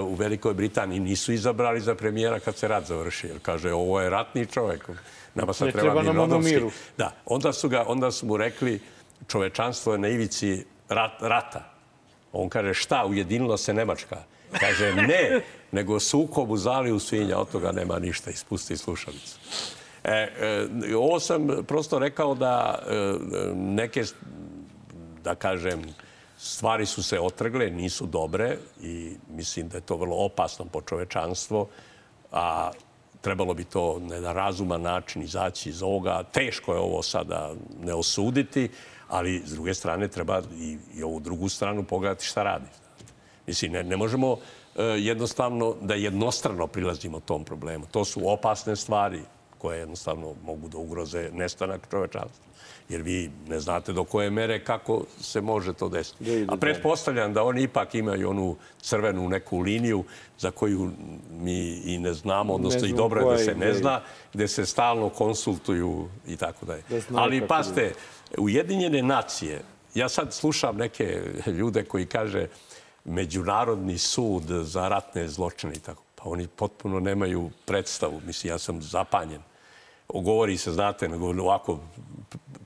u 0.01 0.13
Velikoj 0.15 0.53
Britaniji 0.53 0.99
nisu 0.99 1.33
izabrali 1.33 1.81
za 1.81 1.95
premijera 1.95 2.39
kad 2.39 2.57
se 2.57 2.67
rat 2.67 2.85
završi. 2.85 3.27
Jer 3.27 3.39
kaže, 3.41 3.73
ovo 3.73 4.01
je 4.01 4.09
ratni 4.09 4.45
čovek. 4.45 4.89
Nama 5.35 5.53
sad 5.53 5.71
treba, 5.71 6.01
treba 6.01 6.13
Mirodovski. 6.13 6.53
Miru. 6.53 6.71
Da, 6.97 7.11
onda 7.25 7.53
su, 7.53 7.69
ga, 7.69 7.83
onda 7.87 8.11
su 8.11 8.25
mu 8.25 8.37
rekli, 8.37 8.79
čovečanstvo 9.27 9.93
je 9.93 9.99
na 9.99 10.07
ivici 10.07 10.65
rat, 10.89 11.21
rata. 11.21 11.73
On 12.31 12.49
kaže, 12.49 12.73
šta, 12.73 13.05
ujedinilo 13.05 13.57
se 13.57 13.73
Nemačka? 13.73 14.23
Kaže, 14.59 14.93
ne, 14.93 15.41
nego 15.71 15.99
sukob 15.99 16.51
u 16.51 16.57
zaliju 16.57 16.99
svinja, 16.99 17.37
od 17.37 17.51
toga 17.51 17.71
nema 17.71 17.99
ništa, 17.99 18.31
ispusti 18.31 18.77
slušalicu. 18.77 19.39
E, 20.03 20.11
e, 20.11 20.95
ovo 20.95 21.19
sam 21.19 21.47
prosto 21.67 21.99
rekao 21.99 22.35
da 22.35 22.79
e, 22.87 22.93
neke, 23.55 24.03
da 25.23 25.35
kažem, 25.35 25.81
stvari 26.37 26.85
su 26.85 27.03
se 27.03 27.19
otrgle, 27.19 27.69
nisu 27.69 28.05
dobre 28.05 28.57
i 28.81 29.17
mislim 29.29 29.69
da 29.69 29.77
je 29.77 29.81
to 29.81 29.95
vrlo 29.95 30.15
opasno 30.15 30.65
po 30.65 30.81
čovečanstvo, 30.81 31.67
a 32.31 32.71
trebalo 33.21 33.53
bi 33.53 33.63
to 33.63 33.99
na 33.99 34.15
jedan 34.15 34.35
razuman 34.35 34.81
način 34.81 35.21
izaći 35.21 35.69
iz 35.69 35.83
ovoga. 35.83 36.23
Teško 36.23 36.73
je 36.73 36.79
ovo 36.79 37.03
sada 37.03 37.53
ne 37.83 37.93
osuditi, 37.93 38.69
ali 39.07 39.41
s 39.45 39.51
druge 39.51 39.73
strane 39.73 40.07
treba 40.07 40.41
i, 40.59 40.77
i 40.95 41.03
ovu 41.03 41.19
drugu 41.19 41.49
stranu 41.49 41.83
pogledati 41.83 42.25
šta 42.25 42.43
radi. 42.43 42.69
Mislim, 43.47 43.71
ne, 43.71 43.83
ne 43.83 43.97
možemo 43.97 44.31
uh, 44.31 44.39
jednostavno 44.97 45.75
da 45.81 45.93
jednostrano 45.93 46.67
prilazimo 46.67 47.19
tom 47.19 47.43
problemu. 47.43 47.85
To 47.91 48.05
su 48.05 48.29
opasne 48.29 48.75
stvari 48.75 49.21
koje 49.57 49.79
jednostavno 49.79 50.33
mogu 50.43 50.67
da 50.67 50.77
ugroze 50.77 51.29
nestanak 51.33 51.81
čovečanstva 51.91 52.45
jer 52.89 53.01
vi 53.01 53.31
ne 53.47 53.59
znate 53.59 53.93
do 53.93 54.03
koje 54.03 54.29
mere 54.29 54.63
kako 54.63 55.03
se 55.21 55.41
može 55.41 55.73
to 55.73 55.89
desiti. 55.89 56.45
A 56.47 56.57
pretpostavljam 56.57 57.33
da 57.33 57.43
oni 57.43 57.63
ipak 57.63 57.95
imaju 57.95 58.29
onu 58.29 58.55
crvenu 58.81 59.29
neku 59.29 59.59
liniju 59.59 60.03
za 60.37 60.51
koju 60.51 60.91
mi 61.31 61.81
i 61.85 61.97
ne 61.97 62.13
znamo, 62.13 62.53
odnosno 62.53 62.87
i 62.87 62.93
dobro 62.93 63.21
je 63.21 63.37
da 63.37 63.43
se 63.43 63.55
ne 63.55 63.73
zna, 63.73 64.01
gde 64.33 64.47
se 64.47 64.65
stalno 64.65 65.09
konsultuju 65.09 66.09
i 66.27 66.37
tako 66.37 66.65
dalje. 66.65 66.83
Da 66.89 67.19
Ali 67.19 67.47
paste, 67.47 67.93
Ujedinjene 68.37 69.01
nacije, 69.01 69.61
ja 69.95 70.09
sad 70.09 70.33
slušam 70.33 70.77
neke 70.77 71.21
ljude 71.59 71.83
koji 71.83 72.05
kaže 72.05 72.47
Međunarodni 73.07 73.97
sud 73.97 74.43
za 74.47 74.87
ratne 74.87 75.27
zločine 75.27 75.73
i 75.73 75.79
tako. 75.79 76.03
Pa 76.15 76.29
oni 76.29 76.47
potpuno 76.47 76.99
nemaju 76.99 77.49
predstavu. 77.65 78.21
Mislim, 78.25 78.53
ja 78.53 78.57
sam 78.57 78.81
zapanjen. 78.81 79.41
Govori 80.07 80.57
se, 80.57 80.71
znate, 80.71 81.09
ovako 81.41 81.79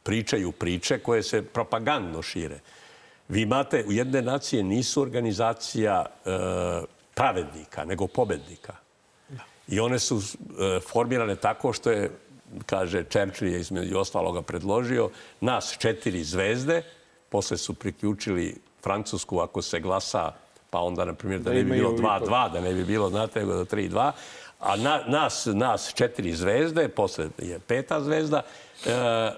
pričaju 0.09 0.51
priče 0.51 0.99
koje 0.99 1.23
se 1.23 1.41
propagandno 1.41 2.21
šire. 2.21 2.59
Vi 3.27 3.41
imate, 3.41 3.83
u 3.87 3.91
jedne 3.91 4.21
nacije 4.21 4.63
nisu 4.63 5.01
organizacija 5.01 6.05
e, 6.05 6.29
pravednika, 7.13 7.85
nego 7.85 8.07
pobednika. 8.07 8.73
I 9.67 9.79
one 9.79 9.99
su 9.99 10.17
e, 10.17 10.79
formirane 10.79 11.35
tako 11.35 11.73
što 11.73 11.91
je, 11.91 12.09
kaže 12.65 13.03
Churchill 13.03 13.51
je 13.53 13.59
između 13.59 13.99
ostaloga 13.99 14.41
predložio, 14.41 15.09
nas 15.41 15.77
četiri 15.79 16.23
zvezde, 16.23 16.81
posle 17.29 17.57
su 17.57 17.73
priključili 17.73 18.55
Francusku 18.83 19.39
ako 19.39 19.61
se 19.61 19.79
glasa, 19.79 20.31
pa 20.69 20.79
onda, 20.79 21.05
na 21.05 21.13
primjer, 21.13 21.41
da, 21.41 21.49
da 21.49 21.55
ne 21.55 21.63
bi 21.63 21.71
bilo 21.71 21.91
2-2, 21.91 22.53
da 22.53 22.61
ne 22.61 22.73
bi 22.73 22.85
bilo, 22.85 23.09
znate, 23.09 23.39
nego 23.39 23.53
da 23.53 23.65
3-2, 23.65 24.11
a 24.59 24.75
na, 24.75 25.03
nas, 25.07 25.45
nas 25.53 25.93
četiri 25.93 26.33
zvezde, 26.33 26.87
posle 26.87 27.29
je 27.37 27.59
peta 27.59 28.01
zvezda, 28.01 28.41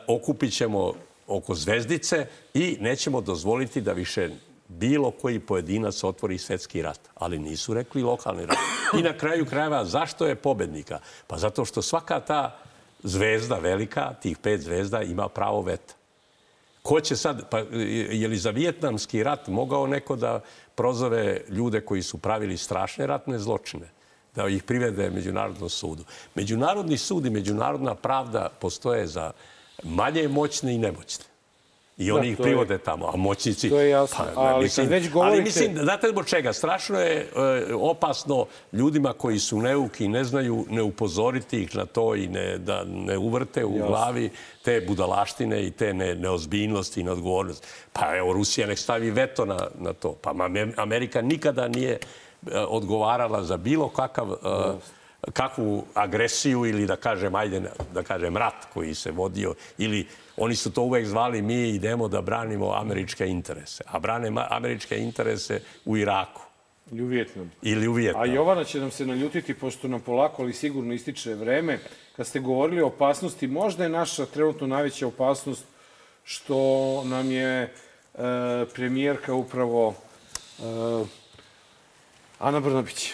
okupit 0.07 0.53
ćemo 0.53 0.93
oko 1.27 1.55
zvezdice 1.55 2.27
i 2.53 2.77
nećemo 2.79 3.21
dozvoliti 3.21 3.81
da 3.81 3.93
više 3.93 4.29
bilo 4.67 5.11
koji 5.11 5.39
pojedinac 5.39 6.03
otvori 6.03 6.37
svetski 6.37 6.81
rat. 6.81 6.99
Ali 7.15 7.39
nisu 7.39 7.73
rekli 7.73 8.03
lokalni 8.03 8.45
rat. 8.45 8.57
I 8.99 9.01
na 9.01 9.17
kraju 9.17 9.45
krajeva, 9.45 9.85
zašto 9.85 10.25
je 10.25 10.35
pobednika? 10.35 10.99
Pa 11.27 11.37
zato 11.37 11.65
što 11.65 11.81
svaka 11.81 12.19
ta 12.19 12.59
zvezda 13.03 13.55
velika, 13.55 14.13
tih 14.13 14.37
pet 14.37 14.61
zvezda, 14.61 15.01
ima 15.01 15.29
pravo 15.29 15.61
veta. 15.61 15.93
Ko 16.81 17.01
će 17.01 17.15
sad, 17.15 17.49
pa 17.49 17.59
je 18.09 18.27
li 18.27 18.37
za 18.37 18.49
Vijetnamski 18.49 19.23
rat 19.23 19.47
mogao 19.47 19.87
neko 19.87 20.15
da 20.15 20.41
prozove 20.75 21.41
ljude 21.49 21.81
koji 21.81 22.01
su 22.01 22.17
pravili 22.17 22.57
strašne 22.57 23.07
ratne 23.07 23.39
zločine? 23.39 23.89
Da 24.35 24.47
ih 24.47 24.63
privede 24.63 25.09
Međunarodnom 25.09 25.69
sudu. 25.69 26.03
Međunarodni 26.35 26.97
sud 26.97 27.25
i 27.25 27.29
međunarodna 27.29 27.95
pravda 27.95 28.49
postoje 28.51 29.07
za 29.07 29.31
manje 29.83 30.27
moćne 30.27 30.75
i 30.75 30.79
nemoćne. 30.79 31.25
I 31.97 32.11
oni 32.11 32.21
Da, 32.21 32.27
ih 32.27 32.37
to 32.37 32.43
je- 32.43 32.45
privode 32.45 32.77
tamo, 32.77 33.07
a 33.07 33.17
moćnici... 33.17 33.69
to 33.69 33.79
je 33.79 33.89
jasno. 33.89 34.25
Ali 34.35 34.69
kad 34.69 34.87
već 34.87 35.03
Ali 35.03 35.09
govorite- 35.09 35.43
mislim, 35.43 35.77
znate 35.77 36.07
zbog 36.09 36.25
čega? 36.25 36.53
Strašno 36.53 36.99
je 36.99 37.27
e, 37.67 37.73
opasno 37.73 38.45
ljudima 38.71 39.13
koji 39.13 39.39
su 39.39 39.59
neuki 39.59 40.05
i 40.05 40.09
ne 40.09 40.23
znaju 40.23 40.65
ne 40.69 40.81
upozoriti 40.81 41.59
ih 41.59 41.75
na 41.75 41.85
to 41.85 42.15
i 42.15 42.27
ne, 42.27 42.57
da 42.57 42.83
ne 42.85 43.17
uvrte 43.17 43.65
u 43.65 43.71
Jasno. 43.71 43.87
glavi 43.87 44.29
te 44.61 44.81
budalaštine 44.81 45.63
i 45.63 45.71
te 45.71 45.93
ne, 45.93 46.15
neozbiljnosti 46.15 47.01
i 47.01 47.03
neodgovornosti. 47.03 47.67
Pa 47.93 48.15
evo, 48.17 48.33
Rusija 48.33 48.67
nek 48.67 48.79
stavi 48.79 49.11
veto 49.11 49.45
na, 49.45 49.57
na 49.79 49.93
to. 49.93 50.11
Pa 50.13 50.31
Amer- 50.31 50.73
Amerika 50.77 51.21
nikada 51.21 51.67
nije 51.67 51.97
odgovarala 52.67 53.43
za 53.43 53.57
bilo 53.57 53.89
kakav... 53.89 54.31
e, 54.31 55.01
kakvu 55.33 55.83
agresiju 55.93 56.65
ili 56.65 56.85
da 56.85 56.95
kažem, 56.95 57.35
ajde, 57.35 57.61
da 57.93 58.03
kažem, 58.03 58.37
rat 58.37 58.65
koji 58.73 58.95
se 58.95 59.11
vodio 59.11 59.53
ili 59.77 60.07
oni 60.37 60.55
su 60.55 60.71
to 60.71 60.81
uvek 60.81 61.05
zvali 61.05 61.41
mi 61.41 61.69
idemo 61.69 62.07
da 62.07 62.21
branimo 62.21 62.73
američke 62.73 63.27
interese. 63.27 63.83
A 63.87 63.99
brane 63.99 64.31
američke 64.49 64.97
interese 64.97 65.61
u 65.85 65.97
Iraku 65.97 66.41
I 66.91 67.01
u 67.01 67.05
Vjetnamu. 67.05 67.49
ili 67.61 67.87
u 67.87 67.91
A 67.91 67.95
Vijetnamu. 67.95 68.33
Jovana 68.33 68.63
će 68.63 68.79
nam 68.79 68.91
se 68.91 69.05
naljutiti, 69.05 69.53
pošto 69.53 69.87
nam 69.87 70.01
polako, 70.01 70.41
ali 70.41 70.53
sigurno 70.53 70.93
ističe 70.93 71.35
vreme. 71.35 71.79
Kad 72.15 72.27
ste 72.27 72.39
govorili 72.39 72.81
o 72.81 72.87
opasnosti, 72.87 73.47
možda 73.47 73.83
je 73.83 73.89
naša 73.89 74.25
trenutno 74.25 74.67
najveća 74.67 75.07
opasnost 75.07 75.65
što 76.23 76.57
nam 77.03 77.31
je 77.31 77.61
e, 77.63 77.69
premijerka 78.73 79.33
upravo 79.33 79.93
e, 80.59 80.63
Ana 82.41 82.59
Brnabić. 82.59 83.13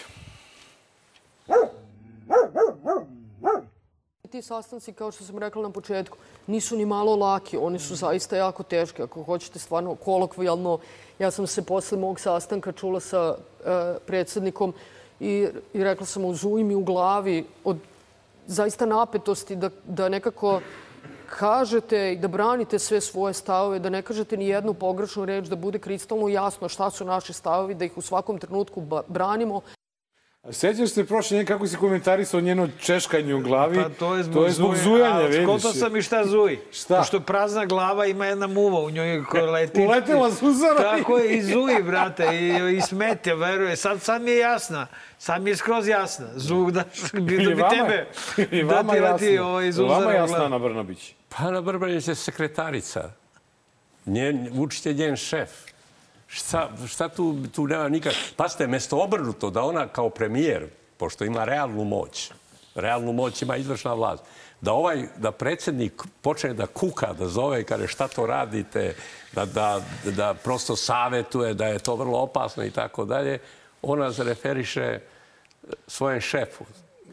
Ti 4.30 4.42
sastanci, 4.42 4.92
kao 4.92 5.12
što 5.12 5.24
sam 5.24 5.38
rekla 5.38 5.62
na 5.62 5.70
početku, 5.70 6.18
nisu 6.46 6.76
ni 6.76 6.86
malo 6.86 7.16
laki. 7.16 7.56
Oni 7.56 7.78
su 7.78 7.94
zaista 7.94 8.36
jako 8.36 8.62
teški. 8.62 9.02
Ako 9.02 9.22
hoćete 9.22 9.58
stvarno 9.58 9.94
kolokvijalno, 9.94 10.78
ja 11.18 11.30
sam 11.30 11.46
se 11.46 11.62
posle 11.62 11.98
mog 11.98 12.20
sastanka 12.20 12.72
čula 12.72 13.00
sa 13.00 13.34
e, 13.36 13.98
predsednikom 14.06 14.74
i, 15.20 15.48
i 15.72 15.84
rekla 15.84 16.06
sam 16.06 16.24
u 16.24 16.34
zujmi 16.34 16.74
u 16.74 16.84
glavi 16.84 17.46
od 17.64 17.76
zaista 18.46 18.86
napetosti 18.86 19.56
da, 19.56 19.70
da 19.84 20.08
nekako 20.08 20.60
kažete 21.28 22.12
i 22.12 22.16
da 22.16 22.28
branite 22.28 22.78
sve 22.78 23.00
svoje 23.00 23.34
stavove, 23.34 23.78
da 23.78 23.90
ne 23.90 24.02
kažete 24.02 24.36
ni 24.36 24.48
jednu 24.48 24.74
pogrešnu 24.74 25.24
reč, 25.24 25.46
da 25.46 25.56
bude 25.56 25.78
kristalno 25.78 26.28
jasno 26.28 26.68
šta 26.68 26.90
su 26.90 27.04
naši 27.04 27.32
stavovi, 27.32 27.74
da 27.74 27.84
ih 27.84 27.98
u 27.98 28.02
svakom 28.02 28.38
trenutku 28.38 28.82
branimo. 29.08 29.60
Sećaš 30.50 30.90
se 30.90 31.04
prošle 31.04 31.36
nje 31.36 31.44
kako 31.44 31.66
si 31.66 31.76
komentarisao 31.76 32.40
njeno 32.40 32.68
češkanje 32.80 33.34
u 33.34 33.40
glavi? 33.40 33.76
Pa 33.76 33.88
to 33.88 34.14
je 34.14 34.22
zbog, 34.22 34.34
to 34.34 34.44
je 34.46 34.52
zbog 34.52 34.76
zujanja, 34.76 35.14
A 35.14 35.26
vidiš. 35.26 35.42
Skontao 35.44 35.72
sam 35.72 35.96
i 35.96 36.02
šta 36.02 36.24
zuji. 36.24 36.58
Šta? 36.72 36.98
Pošto 36.98 37.20
prazna 37.20 37.66
glava 37.66 38.06
ima 38.06 38.26
jedna 38.26 38.46
muva 38.46 38.80
u 38.80 38.90
njoj 38.90 39.24
koja 39.24 39.50
leti. 39.50 39.80
Uletela 39.86 40.30
Suzana. 40.30 40.80
Tako 40.80 41.18
je, 41.18 41.36
i 41.38 41.42
zuji, 41.42 41.82
brate, 41.82 42.24
i, 42.32 42.76
i 42.76 42.80
smete, 42.80 43.34
veruje. 43.34 43.76
Sad, 43.76 44.02
sad 44.02 44.22
mi 44.22 44.30
je 44.30 44.38
jasna. 44.38 44.86
Sad 45.18 45.42
mi 45.42 45.50
je 45.50 45.56
skroz 45.56 45.88
jasna. 45.88 46.26
Zug, 46.34 46.70
da, 46.70 46.84
da 47.12 47.20
bi 47.20 47.36
tebe, 47.70 48.06
I 48.50 48.64
da 48.64 48.74
vama 48.74 48.92
ti 48.92 49.00
leti 49.00 49.26
jasno. 49.26 49.48
ovaj, 49.48 49.68
I 49.68 49.72
vama 49.72 50.06
u 50.06 50.12
jasna. 50.12 50.44
Ana 50.44 50.58
Brnabić. 50.58 51.14
Pa 51.28 51.44
Ana 51.44 51.60
Brbranić 51.60 52.08
je 52.08 52.14
sekretarica. 52.14 53.10
Njen, 54.06 54.48
Vučić 54.52 54.86
je 54.86 54.94
njen 54.94 55.16
šef. 55.16 55.50
Šta, 56.28 56.70
šta 56.88 57.08
tu, 57.08 57.36
tu 57.54 57.66
nema 57.66 57.88
nikak... 57.88 58.14
Pazite, 58.36 58.66
mesto 58.66 58.98
obrnuto 58.98 59.50
da 59.50 59.62
ona 59.62 59.88
kao 59.88 60.10
premijer, 60.10 60.66
pošto 60.96 61.24
ima 61.24 61.44
realnu 61.44 61.84
moć, 61.84 62.30
realnu 62.74 63.12
moć 63.12 63.42
ima 63.42 63.56
izvršna 63.56 63.94
vlast, 63.94 64.24
da 64.60 64.72
ovaj, 64.72 65.08
da 65.16 65.32
predsjednik 65.32 66.02
počne 66.22 66.54
da 66.54 66.66
kuka, 66.66 67.12
da 67.12 67.28
zove 67.28 67.60
i 67.60 67.64
kaže 67.64 67.86
šta 67.86 68.08
to 68.08 68.26
radite, 68.26 68.94
da, 69.32 69.44
da, 69.44 69.80
da 70.04 70.34
prosto 70.34 70.76
savetuje, 70.76 71.54
da 71.54 71.66
je 71.66 71.78
to 71.78 71.96
vrlo 71.96 72.18
opasno 72.18 72.64
i 72.64 72.70
tako 72.70 73.04
dalje, 73.04 73.38
ona 73.82 74.12
se 74.12 74.24
referiše 74.24 75.00
svojem 75.86 76.20
šefu, 76.20 76.64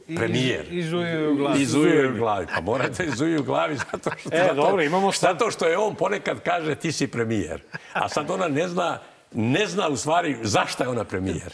premijer. 0.07 0.65
I 0.72 0.84
zuji 0.84 1.27
u 1.27 1.36
glavu. 1.36 1.57
I 1.57 1.65
zuje 1.65 2.10
u 2.10 2.18
glavi. 2.18 2.45
Pa 2.56 2.61
morate 2.61 3.07
zuje 3.11 3.40
u 3.40 3.44
glavi 3.44 3.77
zato 3.91 4.11
što... 4.18 4.30
E, 4.34 4.38
zato, 4.40 4.53
dobro, 4.56 4.84
imamo 4.84 5.11
šta- 5.11 5.27
Zato 5.27 5.52
što 5.52 5.68
je 5.68 5.77
on 5.77 5.95
ponekad 5.95 6.40
kaže 6.40 6.76
ti 6.76 6.91
si 6.91 7.07
premijer. 7.07 7.61
A 7.94 8.10
sad 8.10 8.32
ona 8.32 8.48
ne 8.48 8.68
zna, 8.68 8.99
ne 9.32 9.68
zna 9.68 9.88
u 9.88 9.98
stvari 9.98 10.38
zašto 10.41 10.84
je 10.84 10.90
ona 10.90 11.03
premijer. 11.03 11.53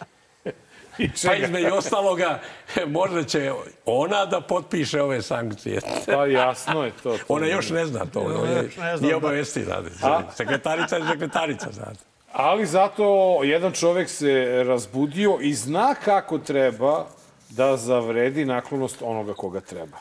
I 0.98 1.10
Pa 1.26 1.36
između 1.36 1.74
ostaloga, 1.74 2.40
možda 2.88 3.24
će 3.24 3.52
ona 3.86 4.26
da 4.26 4.42
potpiše 4.42 5.02
ove 5.02 5.22
sankcije. 5.22 5.80
Pa 6.06 6.26
jasno 6.26 6.84
je 6.84 6.92
to. 7.04 7.18
to 7.18 7.24
Ona 7.28 7.46
još 7.48 7.70
ne 7.70 7.86
zna 7.86 8.06
to. 8.06 8.20
Ona 8.20 8.50
je, 8.50 8.62
ne 8.64 8.70
zna, 8.70 8.96
nije 9.02 9.12
da. 9.12 9.18
obavesti, 9.18 9.64
znate. 9.64 9.90
Sekretarica 10.36 10.96
je 10.98 11.08
sekretarica, 11.12 11.68
znate. 11.72 12.00
Ali 12.32 12.66
zato 12.66 13.04
jedan 13.44 13.72
čovek 13.72 14.10
se 14.10 14.64
razbudio 14.68 15.38
i 15.42 15.54
zna 15.54 15.96
kako 15.96 16.38
treba 16.38 17.08
da 17.52 17.78
zavredi 17.78 18.46
naklonost 18.46 19.02
onoga 19.02 19.34
koga 19.34 19.60
treba. 19.62 19.98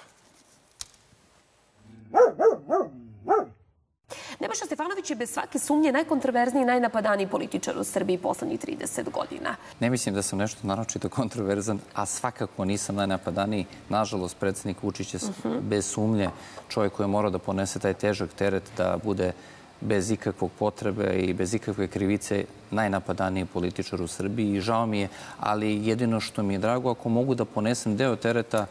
Nebojša 4.40 4.64
Stefanović 4.64 5.10
je 5.10 5.16
bez 5.16 5.30
svake 5.30 5.58
sumnje 5.58 5.92
najkontroverzniji 5.92 6.62
i 6.62 6.66
najnapadaniji 6.66 7.26
političar 7.28 7.78
u 7.78 7.84
Srbiji 7.84 8.18
poslednjih 8.18 8.60
30 8.60 9.10
godina. 9.10 9.56
Ne 9.80 9.90
mislim 9.90 10.14
da 10.14 10.22
sam 10.22 10.38
nešto 10.38 10.66
naročito 10.66 11.08
kontroverzan, 11.08 11.80
a 11.94 12.06
svakako 12.06 12.64
nisam 12.64 12.94
najnapadaniji. 12.96 13.66
Nažalost, 13.88 14.36
predsednik 14.36 14.82
Vučić 14.82 15.14
je 15.14 15.20
s- 15.20 15.30
bez 15.60 15.86
sumnje 15.86 16.30
čovjek 16.68 16.92
koji 16.92 17.04
je 17.04 17.08
morao 17.08 17.30
da 17.30 17.38
ponese 17.38 17.78
taj 17.78 17.94
težak 17.94 18.30
teret 18.32 18.62
da 18.76 18.98
bude 19.04 19.32
bez 19.80 20.10
ikakvog 20.10 20.50
potrebe 20.58 21.14
i 21.14 21.32
bez 21.32 21.54
ikakve 21.54 21.88
krivice 21.88 22.44
najnapadaniji 22.70 23.44
političar 23.44 24.02
u 24.02 24.06
Srbiji 24.06 24.54
i 24.54 24.60
žao 24.60 24.86
mi 24.86 25.00
je, 25.00 25.08
ali 25.38 25.86
jedino 25.86 26.20
što 26.20 26.42
mi 26.42 26.54
je 26.54 26.58
drago, 26.58 26.90
ako 26.90 27.08
mogu 27.08 27.34
da 27.34 27.44
ponesem 27.44 27.96
deo 27.96 28.16
tereta 28.16 28.66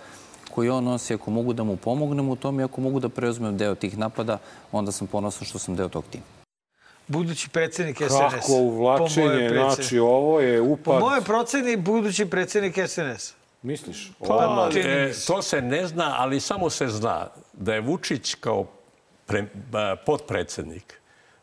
koji 0.51 0.69
on 0.69 0.83
nosi, 0.83 1.13
ako 1.13 1.31
mogu 1.31 1.53
da 1.53 1.63
mu 1.63 1.75
pomognem 1.75 2.29
u 2.29 2.35
tom 2.35 2.59
i 2.59 2.63
ako 2.63 2.81
mogu 2.81 2.99
da 2.99 3.09
preuzmem 3.09 3.57
deo 3.57 3.75
tih 3.75 3.97
napada, 3.97 4.37
onda 4.71 4.91
sam 4.91 5.07
ponosan 5.07 5.45
što 5.47 5.59
sam 5.59 5.75
deo 5.75 5.89
tog 5.89 6.03
tima. 6.11 6.23
Budući 7.07 7.49
predsednik 7.49 7.97
SNS. 7.97 8.09
Kako 8.09 8.47
Po 8.47 8.53
uvlačenje, 8.53 9.49
znači 9.49 9.99
ovo 9.99 10.39
je 10.39 10.59
Po 10.59 10.65
upad. 10.65 10.99
mojoj 10.99 11.21
proceni, 11.21 11.77
budući 11.77 12.25
predsednik 12.25 12.75
SNS. 12.87 13.33
Misliš? 13.61 14.11
Pa, 14.27 14.69
čini 14.71 14.85
mi 14.85 14.91
E, 14.91 15.13
to 15.27 15.41
se 15.41 15.61
ne 15.61 15.87
zna, 15.87 16.15
ali 16.17 16.39
samo 16.39 16.69
se 16.69 16.87
zna 16.87 17.27
da 17.53 17.73
je 17.73 17.81
Vučić 17.81 18.35
kao 18.35 18.65
pre, 19.25 19.45
potpredsednik 20.05 20.98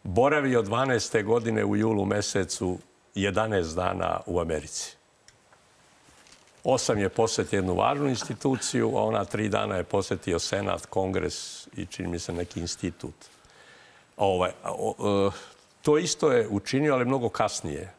boravio 0.07 0.63
12. 0.63 1.25
godine 1.25 1.65
u 1.65 1.77
julu 1.77 2.05
mesecu 2.05 2.79
11 3.15 3.75
dana 3.75 4.21
u 4.27 4.41
Americi. 4.41 4.97
Osam 6.65 6.99
je 6.99 7.09
posetio 7.09 7.57
jednu 7.57 7.75
važnu 7.75 8.09
instituciju, 8.09 8.97
a 8.97 9.03
ona 9.03 9.25
tri 9.25 9.49
dana 9.49 9.77
je 9.77 9.85
posetio 9.85 10.39
Senat, 10.39 10.87
Kongres 10.87 11.69
i 11.77 11.87
čini 11.87 12.09
mi 12.09 12.19
se 12.19 12.33
neki 12.33 12.61
institut. 12.61 13.15
Ovaj, 14.17 14.51
a, 14.63 14.73
o, 14.73 14.95
e, 15.29 15.31
to 15.83 15.99
isto 15.99 16.33
je 16.33 16.49
učinio, 16.49 16.95
ali 16.95 17.05
mnogo 17.05 17.29
kasnije. 17.29 17.93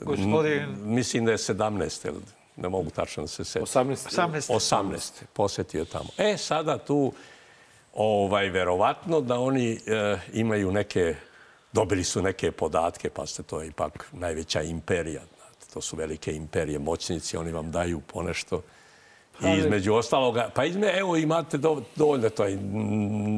Gospodin 0.00 0.76
Mislim 0.84 1.24
da 1.24 1.30
je 1.30 1.38
17. 1.38 2.08
ili 2.08 2.20
Ne 2.56 2.68
mogu 2.68 2.90
tačno 2.90 3.22
da 3.22 3.28
se 3.28 3.44
setim. 3.44 3.66
18. 3.66 4.18
18. 4.18 4.54
18. 4.54 5.22
posetio 5.32 5.84
tamo. 5.84 6.08
E, 6.18 6.36
sada 6.36 6.78
tu, 6.78 7.12
ovaj, 7.94 8.48
verovatno 8.48 9.20
da 9.20 9.38
oni 9.38 9.72
e, 9.72 10.16
imaju 10.32 10.72
neke, 10.72 11.14
dobili 11.72 12.04
su 12.04 12.22
neke 12.22 12.52
podatke, 12.52 13.10
pa 13.10 13.26
ste 13.26 13.42
to 13.42 13.60
je 13.60 13.68
ipak 13.68 14.06
najveća 14.12 14.62
imperija. 14.62 15.22
To 15.74 15.80
su 15.80 15.96
velike 15.96 16.32
imperije, 16.32 16.78
moćnici, 16.78 17.36
oni 17.36 17.52
vam 17.52 17.70
daju 17.70 18.00
ponešto. 18.00 18.62
I 19.42 19.58
između 19.58 19.94
ostaloga, 19.94 20.50
pa 20.54 20.64
izme, 20.64 20.92
evo 20.98 21.16
imate 21.16 21.58
do, 21.58 21.82
dovoljno 21.96 22.30
to. 22.30 22.44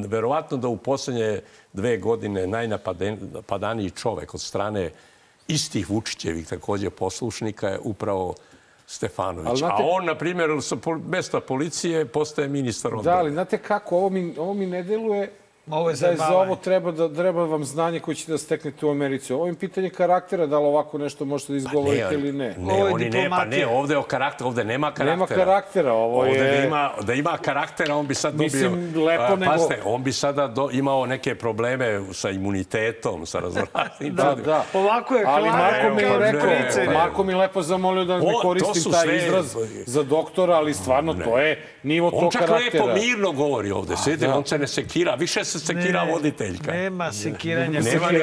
Verovatno 0.08 0.56
da 0.56 0.68
u 0.68 0.76
poslednje 0.76 1.40
dve 1.72 1.96
godine 1.96 2.46
najnapadaniji 2.46 3.90
čovek 3.90 4.34
od 4.34 4.40
strane 4.40 4.90
istih 5.48 5.90
Vučićevih 5.90 6.46
takođe 6.46 6.90
poslušnika 6.90 7.68
je 7.68 7.78
upravo 7.82 8.34
Stefanović. 8.86 9.58
Znate- 9.58 9.74
A 9.74 9.86
on, 9.86 10.04
na 10.04 10.14
primjer, 10.14 10.50
sa 10.60 10.76
mesta 11.06 11.40
policije 11.40 12.04
postaje 12.04 12.48
ministar 12.48 12.94
odbrane. 12.94 13.14
Da, 13.14 13.20
ali 13.20 13.32
znate 13.32 13.58
kako, 13.58 13.96
ovo 13.96 14.10
mi, 14.10 14.34
ovo 14.38 14.54
mi 14.54 14.66
ne 14.66 14.82
deluje 14.82 15.32
Ovo 15.68 15.90
je 15.90 15.96
da 15.96 16.06
je 16.06 16.16
za 16.16 16.28
ovo 16.30 16.56
treba, 16.56 16.92
da, 16.92 17.08
treba 17.10 17.44
vam 17.44 17.64
znanje 17.64 18.00
koje 18.00 18.14
ćete 18.14 18.32
da 18.32 18.38
steknete 18.38 18.86
u 18.86 18.90
Americi. 18.90 19.32
Ovo 19.32 19.46
je 19.46 19.54
pitanje 19.54 19.90
karaktera, 19.90 20.46
da 20.46 20.58
li 20.58 20.64
ovako 20.66 20.98
nešto 20.98 21.24
možete 21.24 21.52
da 21.52 21.56
izgovorite 21.56 22.08
ili 22.12 22.32
ne. 22.32 22.54
Ne, 22.58 22.84
oni 22.84 23.04
ne, 23.06 23.30
pa 23.30 23.44
ne, 23.44 23.66
ovde 23.68 23.94
je 23.94 23.98
o 23.98 24.02
karakter, 24.02 24.46
ovde 24.46 24.64
nema 24.64 24.86
karaktera. 24.86 25.10
Nema 25.12 25.26
karaktera, 25.26 25.92
ovo 25.92 26.18
ovde 26.18 26.30
je- 26.32 26.60
Da 26.60 26.66
ima, 26.66 26.90
da 27.02 27.12
ima 27.14 27.38
karaktera, 27.38 27.94
on 27.94 28.06
bi 28.06 28.14
sad 28.14 28.32
dobio... 28.32 28.44
Mislim, 28.44 29.04
lepo 29.04 29.22
a, 29.24 29.28
nego- 29.30 29.44
Pazite, 29.46 29.80
on 29.84 30.02
bi 30.02 30.12
sada 30.12 30.46
do, 30.48 30.68
imao 30.72 31.06
neke 31.06 31.34
probleme 31.34 31.84
sa 32.12 32.30
imunitetom, 32.30 33.26
sa 33.26 33.38
raznoraznim... 33.40 34.14
Da, 34.14 34.36
da. 34.36 34.64
Ovako 34.74 35.14
je 35.14 35.24
Ali 35.26 35.50
Marko 35.50 35.94
mi 35.94 36.02
je 36.02 36.08
kao 36.08 36.18
rekao, 36.18 36.40
špricer. 36.50 36.90
Marko 36.90 37.24
mi 37.24 37.32
je 37.32 37.36
lepo 37.36 37.62
zamolio 37.62 38.04
da 38.04 38.18
ne 38.18 38.32
koristim 38.42 38.92
taj 38.92 39.02
sve- 39.02 39.16
izraz 39.18 39.56
za 39.86 40.02
doktora, 40.02 40.54
ali 40.54 40.74
stvarno 40.74 41.14
to 41.14 41.38
je 41.38 41.62
nivo 41.82 42.08
On 42.08 42.20
tog 42.20 42.32
čak 42.32 42.40
karaktera. 42.40 42.84
lepo 42.84 42.94
mirno 42.96 43.32
govori 43.32 43.70
ovde, 43.70 43.96
sedi, 43.96 44.26
da. 44.26 44.34
on 44.34 44.46
se 44.46 44.58
ne 44.58 44.66
sekira, 44.66 45.14
više 45.14 45.44
se 45.44 45.55
sekira 45.58 46.04
Ne, 46.04 46.12
voditeljka. 46.12 46.72
Nema 46.72 47.12
sekiranja. 47.12 47.80
Nema 47.80 48.10
ni 48.10 48.18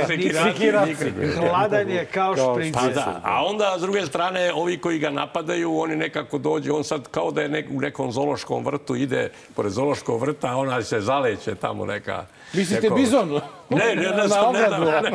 nikakve. 0.86 1.36
Hladan 1.38 1.90
je 1.90 2.06
kao 2.06 2.36
špricer. 2.36 2.82
Pa 2.82 2.88
da, 2.88 3.22
a 3.24 3.46
onda 3.46 3.76
s 3.78 3.82
druge 3.82 4.06
strane 4.06 4.54
ovi 4.54 4.78
koji 4.78 5.00
ga 5.00 5.10
napadaju, 5.10 5.78
oni 5.80 5.96
nekako 5.96 6.38
dođu, 6.38 6.76
on 6.76 6.84
sad 6.84 7.08
kao 7.08 7.32
da 7.32 7.42
je 7.42 7.50
nek, 7.50 7.66
u 7.72 7.82
nekom 7.82 8.12
zološkom 8.12 8.66
vrtu, 8.66 8.96
ide 8.96 9.32
pored 9.56 9.72
zološkog 9.72 10.22
vrta, 10.22 10.56
ona 10.56 10.82
se 10.84 11.02
zaleće 11.02 11.56
tamo 11.56 11.86
neka... 11.86 12.26
Mislite 12.54 12.82
neko- 12.82 12.96
bizon? 12.96 13.30
Ne, 13.70 13.86
ne, 13.88 13.96
ne, 13.98 14.12
Na 14.12 14.28
znam, 14.28 14.54
ne, 14.54 14.66
znam, 14.68 14.82
ne, 14.82 15.12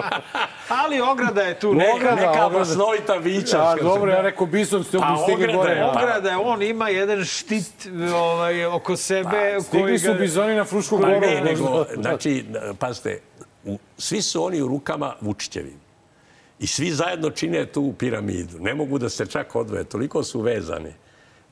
Ali 0.71 1.01
ograda 1.03 1.43
je 1.43 1.55
tu 1.57 1.75
neka. 1.75 1.93
Ograda, 1.95 2.17
neka 2.17 2.31
ograda. 2.31 2.59
masnovita 2.59 3.15
vića. 3.15 3.59
A, 3.61 3.77
dobro, 3.77 4.11
ja 4.13 4.21
rekao 4.21 4.47
bizon, 4.47 4.85
ste 4.85 4.99
Pa, 4.99 5.17
stigli 5.19 5.45
ograda 5.45 5.57
gore. 5.59 5.73
je, 5.73 5.81
pa. 5.83 5.91
Ograda 5.93 6.31
je, 6.31 6.37
on 6.37 6.63
ima 6.63 6.89
jedan 6.89 7.25
štit 7.25 7.73
ovaj, 8.15 8.65
oko 8.67 8.97
sebe. 8.97 9.31
koji 9.51 9.63
Stigli 9.63 9.99
su 9.99 10.07
ga- 10.07 10.15
bizoni 10.15 10.55
na 10.55 10.65
Frušku 10.65 10.97
Pa 10.97 11.07
goru. 11.07 11.21
ne, 11.21 11.41
nego, 11.43 11.87
znači, 11.95 12.45
pazite, 12.79 13.21
u, 13.65 13.79
svi 13.99 14.23
su 14.23 14.45
oni 14.45 14.63
u 14.63 14.69
rukama 14.69 15.15
Vučićevim. 15.21 15.81
I 16.59 16.67
svi 16.67 16.91
zajedno 16.91 17.31
čine 17.31 17.67
tu 17.67 17.93
piramidu. 17.93 18.59
Ne 18.61 18.75
mogu 18.75 18.99
da 18.99 19.09
se 19.09 19.27
čak 19.27 19.57
odvoje. 19.57 19.85
Toliko 19.85 20.23
su 20.23 20.41
vezani 20.41 20.93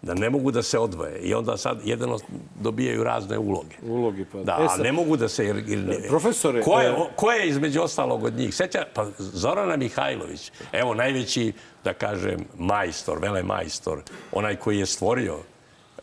da 0.06 0.14
ne 0.14 0.30
mogu 0.30 0.50
da 0.50 0.62
se 0.62 0.78
odvoje. 0.78 1.18
I 1.18 1.34
onda 1.34 1.56
sad 1.56 1.80
jedino 1.84 2.18
dobijaju 2.56 3.04
razne 3.04 3.38
uloge. 3.38 3.76
Ulogi, 3.82 4.24
pa. 4.24 4.38
Da, 4.38 4.58
E, 4.60 4.68
sad- 4.68 4.80
ne 4.80 4.92
mogu 4.92 5.16
da 5.16 5.28
se... 5.28 5.44
Jer, 5.46 5.62
jer, 5.66 5.78
ne- 5.78 6.08
Profesore, 6.08 6.62
Ko 6.62 6.80
je, 6.80 6.90
e, 6.90 6.94
ko 7.16 7.32
je 7.32 7.48
između 7.48 7.82
ostalog 7.82 8.24
od 8.24 8.34
njih? 8.34 8.54
Seća, 8.54 8.86
pa 8.94 9.06
Zorana 9.18 9.76
Mihajlović, 9.76 10.52
evo 10.72 10.94
najveći, 10.94 11.52
da 11.84 11.92
kažem, 11.92 12.44
majstor, 12.56 13.18
vele 13.18 13.42
majstor, 13.42 14.02
onaj 14.32 14.56
koji 14.56 14.78
je 14.78 14.86
stvorio 14.86 15.36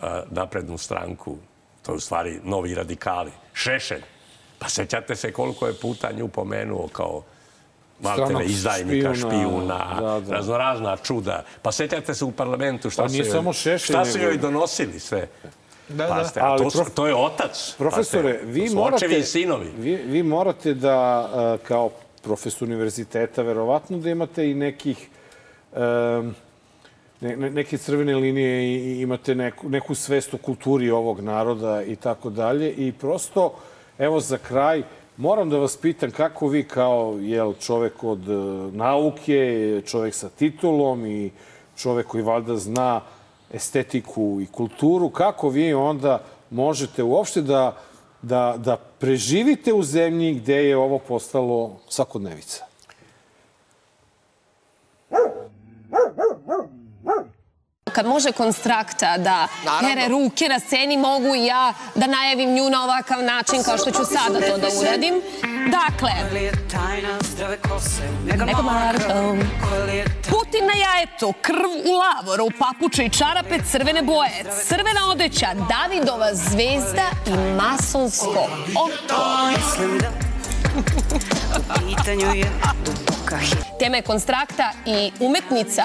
a, 0.01 0.23
naprednu 0.29 0.77
stranku, 0.77 1.37
to 1.81 1.91
je 1.91 1.95
u 1.95 1.99
stvari 1.99 2.39
novi 2.43 2.75
radikali, 2.75 3.31
Šešelj. 3.53 4.01
Pa 4.59 4.69
sećate 4.69 5.15
se 5.15 5.31
koliko 5.31 5.67
je 5.67 5.73
puta 5.73 6.11
nju 6.11 6.27
pomenuo 6.27 6.87
kao 6.87 7.23
maltene 8.03 8.45
izdajnika, 8.45 9.13
špijuna, 9.13 9.29
špijuna, 9.29 9.97
da, 10.01 10.19
da. 10.19 10.31
raznorazna 10.31 10.97
čuda. 10.97 11.43
Pa 11.61 11.71
sećate 11.71 12.13
se 12.13 12.25
u 12.25 12.31
parlamentu 12.31 12.89
šta 12.89 13.01
Pa 13.01 13.07
nije 13.07 13.19
joj, 13.19 13.25
samo 13.27 13.53
Šešelj, 13.53 13.79
šta 13.79 14.03
nego- 14.05 14.17
joj 14.19 14.37
donosili 14.37 14.99
sve. 14.99 15.27
Da, 15.89 15.95
da. 15.97 16.13
a 16.35 16.45
Ali 16.45 16.59
to, 16.59 16.69
prof- 16.69 16.89
to 16.89 17.07
je 17.07 17.15
otac. 17.15 17.75
Profesore, 17.77 18.33
Pazite, 18.33 18.45
vi 18.45 18.69
morate, 18.69 18.95
Očevi 18.97 19.17
i 19.17 19.23
sinovi. 19.23 19.71
vi, 19.77 19.95
vi 19.95 20.23
morate 20.23 20.73
da, 20.73 20.97
a, 21.25 21.57
kao 21.63 21.89
profesor 22.21 22.63
univerziteta, 22.63 23.41
verovatno 23.41 23.97
da 23.97 24.09
imate 24.09 24.51
i 24.51 24.53
nekih 24.53 25.07
em, 25.73 26.35
ne, 27.21 27.35
ne- 27.37 27.49
neke 27.49 27.77
crvene 27.77 28.15
linije 28.15 28.63
i 28.65 29.01
imate 29.01 29.35
neku, 29.35 29.69
neku 29.69 29.95
svest 29.95 30.33
o 30.33 30.37
kulturi 30.37 30.91
ovog 30.91 31.19
naroda 31.19 31.83
i 31.83 31.95
tako 31.95 32.29
dalje. 32.29 32.71
I 32.71 32.91
prosto, 32.91 33.53
evo 33.97 34.19
za 34.19 34.37
kraj, 34.37 34.83
moram 35.17 35.49
da 35.49 35.57
vas 35.57 35.77
pitam 35.77 36.11
kako 36.11 36.47
vi 36.47 36.63
kao 36.67 37.17
jel, 37.21 37.53
čovek 37.53 38.03
od 38.03 38.29
e, 38.29 38.33
nauke, 38.77 39.81
čovek 39.85 40.13
sa 40.13 40.29
titulom 40.29 41.05
i 41.05 41.31
čovek 41.77 42.07
koji 42.07 42.23
valjda 42.23 42.57
zna 42.57 43.01
estetiku 43.53 44.39
i 44.41 44.45
kulturu, 44.45 45.09
kako 45.09 45.49
vi 45.49 45.73
onda 45.73 46.23
možete 46.49 47.03
uopšte 47.03 47.41
da, 47.41 47.77
da, 48.21 48.55
da 48.57 48.75
preživite 48.75 49.73
u 49.73 49.83
zemlji 49.83 50.33
gde 50.33 50.55
je 50.55 50.77
ovo 50.77 50.99
postalo 50.99 51.79
svakodnevica? 51.89 52.72
Kad 57.93 58.05
može 58.05 58.31
konstrakta 58.31 59.17
da 59.17 59.47
pere 59.81 60.07
ruke 60.07 60.47
na 60.49 60.59
sceni, 60.59 60.97
mogu 60.97 61.35
i 61.35 61.45
ja 61.45 61.73
da 61.95 62.07
najavim 62.07 62.53
nju 62.53 62.69
na 62.69 62.83
ovakav 62.83 63.23
način 63.23 63.63
kao 63.63 63.77
što 63.77 63.91
ću 63.91 64.05
sada 64.05 64.47
to 64.47 64.57
da 64.57 64.67
uradim. 64.81 65.21
Dakle, 65.71 66.11
nego 68.45 68.61
Marko. 68.61 69.37
Putin 70.29 70.65
na 70.65 70.73
jajetu, 70.73 71.33
krv 71.41 71.69
u 71.85 71.93
lavoru, 71.93 72.49
papuče 72.59 73.05
i 73.05 73.09
čarape 73.09 73.59
crvene 73.71 74.01
boje, 74.01 74.43
crvena 74.67 75.09
odeća, 75.11 75.47
Davidova 75.69 76.33
zvezda 76.33 77.09
i 77.27 77.31
masonsko 77.57 78.47
oko. 78.75 79.23
Tema 83.79 83.95
je 83.95 84.01
konstrakta 84.01 84.71
i 84.85 85.11
umetnica, 85.19 85.83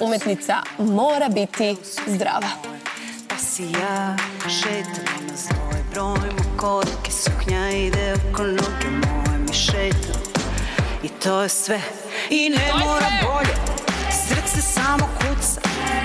umetnica 0.00 0.62
mora 0.78 1.28
biti 1.28 1.76
zdrava. 2.06 2.48
Pa 3.28 3.36
si 3.36 3.62
ja 3.62 4.16
šetam 4.48 5.26
na 5.28 5.36
svoj 5.36 5.80
broj 5.92 6.30
Mo 6.36 6.44
korake 6.56 7.10
suknja 7.10 7.70
ide 7.70 8.12
oko 8.12 8.42
noge 8.42 8.90
moje 8.90 9.38
mi 9.38 9.52
šetam. 9.52 10.20
I 11.02 11.08
to 11.08 11.42
je 11.42 11.48
sve. 11.48 11.80
I 12.30 12.48
ne 12.48 12.84
mora 12.84 13.10
bolje. 13.22 13.54
Srce 14.10 14.62
samo 14.62 15.08
kuca 15.18 15.60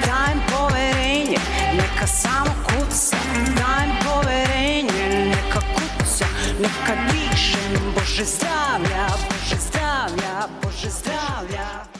Dajem 0.06 0.42
poverenje. 0.52 1.38
Neka 1.74 2.08
samo 2.08 2.52
kuca 2.66 3.18
Dajem 3.34 3.96
poverenje. 4.04 5.26
Neka 5.26 5.60
kuca 5.60 6.26
Neka 6.60 7.02
dišem. 7.12 7.94
Bože 7.96 8.26
zdravlja 8.26 9.08
Bože 9.30 9.56
zdravlja 9.68 10.48
Bože 10.64 10.90
zdravlja 10.90 11.99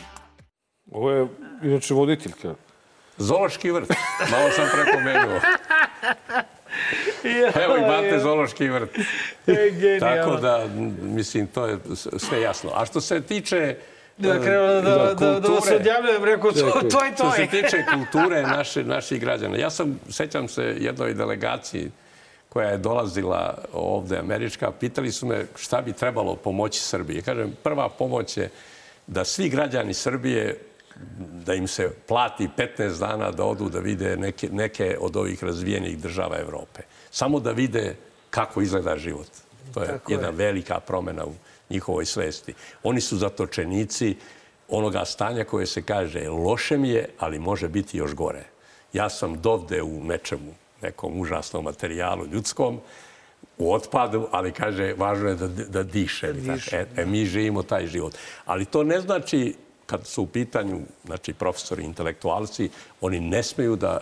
Ovo 0.92 1.12
je, 1.12 1.28
inače, 1.64 1.94
voditeljka. 1.94 2.54
Zološki 3.18 3.72
vrt. 3.72 3.90
Malo 4.32 4.50
sam 4.52 4.68
prepomenuo. 4.74 5.40
Evo 7.64 7.78
imate 7.78 8.20
zološki 8.20 8.68
vrt. 8.68 8.90
E. 9.48 10.00
Tako 10.00 10.36
da, 10.36 10.68
mislim, 11.02 11.48
to 11.48 11.66
je 11.66 11.78
sve 12.18 12.42
jasno. 12.42 12.72
A 12.76 12.86
što 12.86 13.02
se 13.02 13.22
tiče... 13.22 13.76
Da, 14.18 14.34
e, 14.36 14.40
krenuo 14.42 14.68
da, 14.68 14.82
da, 14.82 15.14
da, 15.14 15.40
da 15.40 15.48
kulture- 15.48 15.76
odjavljujem, 15.76 16.24
rekao, 16.24 16.52
to, 16.52 16.82
to 16.94 17.06
je 17.06 17.16
to. 17.16 17.32
Što 17.32 17.32
se 17.32 17.48
tiče 17.48 17.86
kulture 17.94 18.42
naše, 18.42 18.84
naših 18.84 19.22
građana. 19.22 19.58
Ja 19.58 19.70
sam, 19.70 20.00
sećam 20.10 20.48
se 20.48 20.76
jednoj 20.80 21.14
delegaciji 21.14 21.92
koja 22.50 22.70
je 22.70 22.78
dolazila 22.78 23.58
ovde, 23.74 24.18
američka, 24.18 24.72
pitali 24.72 25.12
su 25.12 25.26
me 25.26 25.46
šta 25.56 25.82
bi 25.82 25.94
trebalo 25.94 26.36
pomoći 26.36 26.80
Srbiji. 26.80 27.22
Kažem, 27.22 27.56
prva 27.64 27.90
pomoć 27.90 28.38
je 28.38 28.50
da 29.08 29.26
svi 29.26 29.50
građani 29.50 29.94
Srbije 29.94 30.58
da 31.46 31.54
im 31.54 31.68
se 31.68 31.92
plati 32.08 32.50
15 32.58 33.00
dana 33.00 33.32
da 33.32 33.44
odu 33.44 33.70
da 33.70 33.80
vide 33.80 34.18
neke, 34.18 34.50
neke 34.52 34.98
od 35.00 35.16
ovih 35.16 35.44
razvijenih 35.44 36.00
država 36.00 36.38
Evrope. 36.40 36.82
Samo 37.12 37.40
da 37.40 37.52
vide 37.52 37.96
kako 38.30 38.62
izgleda 38.62 38.98
život. 38.98 39.28
To 39.74 39.82
je 39.82 39.88
Tako 39.88 40.12
jedna 40.12 40.28
je. 40.28 40.34
velika 40.34 40.80
promena 40.80 41.26
u 41.26 41.34
njihovoj 41.70 42.06
svesti. 42.06 42.54
Oni 42.84 43.02
su 43.02 43.18
zatočenici 43.18 44.16
onoga 44.68 45.06
stanja 45.06 45.44
koje 45.44 45.66
se 45.66 45.82
kaže 45.82 46.30
loše 46.30 46.78
mi 46.78 46.90
je, 46.90 47.10
ali 47.20 47.40
može 47.40 47.68
biti 47.68 47.98
još 47.98 48.14
gore. 48.14 48.44
Ja 48.94 49.10
sam 49.10 49.42
dovde 49.42 49.82
u 49.82 50.04
nečemu, 50.04 50.54
nekom 50.82 51.20
užasnom 51.20 51.64
materijalu 51.64 52.26
ljudskom, 52.26 52.80
u 53.58 53.74
otpadu, 53.74 54.28
ali 54.32 54.52
kaže, 54.52 54.94
važno 54.98 55.30
je 55.30 55.36
da, 55.36 55.48
da 55.48 55.84
dišem. 55.84 56.46
Da 56.46 56.54
dišem, 56.54 56.80
e, 56.80 57.02
e, 57.02 57.06
mi 57.06 57.26
živimo 57.26 57.64
taj 57.64 57.88
život. 57.88 58.16
Ali 58.46 58.66
to 58.66 58.84
ne 58.84 59.02
znači, 59.02 59.56
kad 59.90 60.08
su 60.08 60.24
u 60.24 60.28
pitanju 60.28 60.80
znači, 61.06 61.34
profesori, 61.34 61.84
intelektualci, 61.84 62.70
oni 63.02 63.20
ne 63.20 63.44
smeju 63.44 63.76
da 63.76 64.02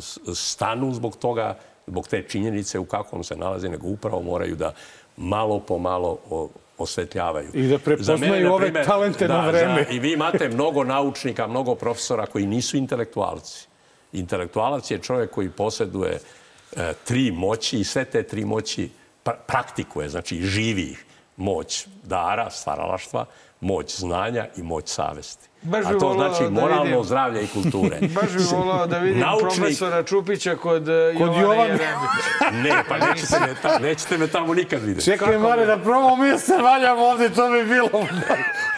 s- 0.00 0.18
stanu 0.34 0.94
zbog 0.94 1.16
toga, 1.16 1.56
zbog 1.86 2.08
te 2.08 2.22
činjenice 2.22 2.78
u 2.78 2.84
kakvom 2.84 3.24
se 3.24 3.36
nalaze, 3.36 3.68
nego 3.68 3.88
upravo 3.88 4.22
moraju 4.22 4.56
da 4.56 4.72
malo 5.16 5.60
po 5.60 5.78
malo 5.78 6.18
osvetljavaju. 6.78 7.50
I 7.54 7.68
da 7.68 7.78
prepoznaju 7.78 8.20
mene, 8.22 8.40
na 8.40 8.54
ove 8.54 8.64
primer, 8.64 8.86
talente 8.86 9.28
na 9.28 9.34
da, 9.36 9.48
vreme. 9.48 9.84
za- 9.84 9.90
I 9.90 9.98
vi 9.98 10.12
imate 10.12 10.48
mnogo 10.48 10.84
naučnika, 10.84 11.46
mnogo 11.46 11.74
profesora 11.74 12.26
koji 12.26 12.46
nisu 12.46 12.76
intelektualci. 12.76 13.66
Intelektualac 14.14 14.90
je 14.90 14.98
čovjek 14.98 15.30
koji 15.30 15.50
posjeduje 15.50 16.18
e, 16.72 16.92
tri 17.04 17.30
moći 17.32 17.78
i 17.78 17.84
sve 17.84 18.04
te 18.04 18.22
tri 18.22 18.44
moći 18.44 18.90
pra- 19.24 19.36
praktikuje, 19.46 20.08
znači 20.08 20.36
živi 20.38 20.82
ih. 20.82 21.04
Moć 21.36 21.86
dara, 22.02 22.50
stvaralaštva, 22.50 23.24
moć 23.60 23.96
znanja 23.96 24.46
i 24.56 24.62
moć 24.62 24.88
savesti. 24.88 25.48
Baš 25.62 25.84
A 25.86 25.90
to 25.90 26.12
znači 26.14 26.44
da 26.44 26.50
moralno 26.52 26.84
vidim- 26.84 27.04
zdravlje 27.04 27.42
i 27.42 27.48
kulture. 27.48 27.98
Baš 28.16 28.30
bi 28.30 28.56
volao 28.56 28.86
da 28.86 28.98
vidim 28.98 29.22
Naučnik- 29.22 29.56
profesora 29.56 30.02
Čupića 30.02 30.56
kod, 30.56 30.82
kod 30.82 30.86
Jovana, 31.20 31.40
Jovana. 31.42 31.62
Jeremića. 31.62 32.50
Ne, 32.64 32.84
pa 32.88 32.98
nećete 32.98 33.40
me, 33.40 33.54
ta, 33.62 33.78
nećete 33.78 34.18
me 34.18 34.26
tamo 34.26 34.54
nikad 34.54 34.80
vidjeti. 34.80 35.04
Čekaj, 35.04 35.38
Mare, 35.38 35.66
da 35.66 35.76
probamo 35.76 36.16
mi 36.16 36.30
da 36.30 36.38
se 36.38 36.52
valjamo 36.54 37.02
ovde, 37.02 37.28
to 37.28 37.48
bi 37.48 37.64
bilo 37.64 37.88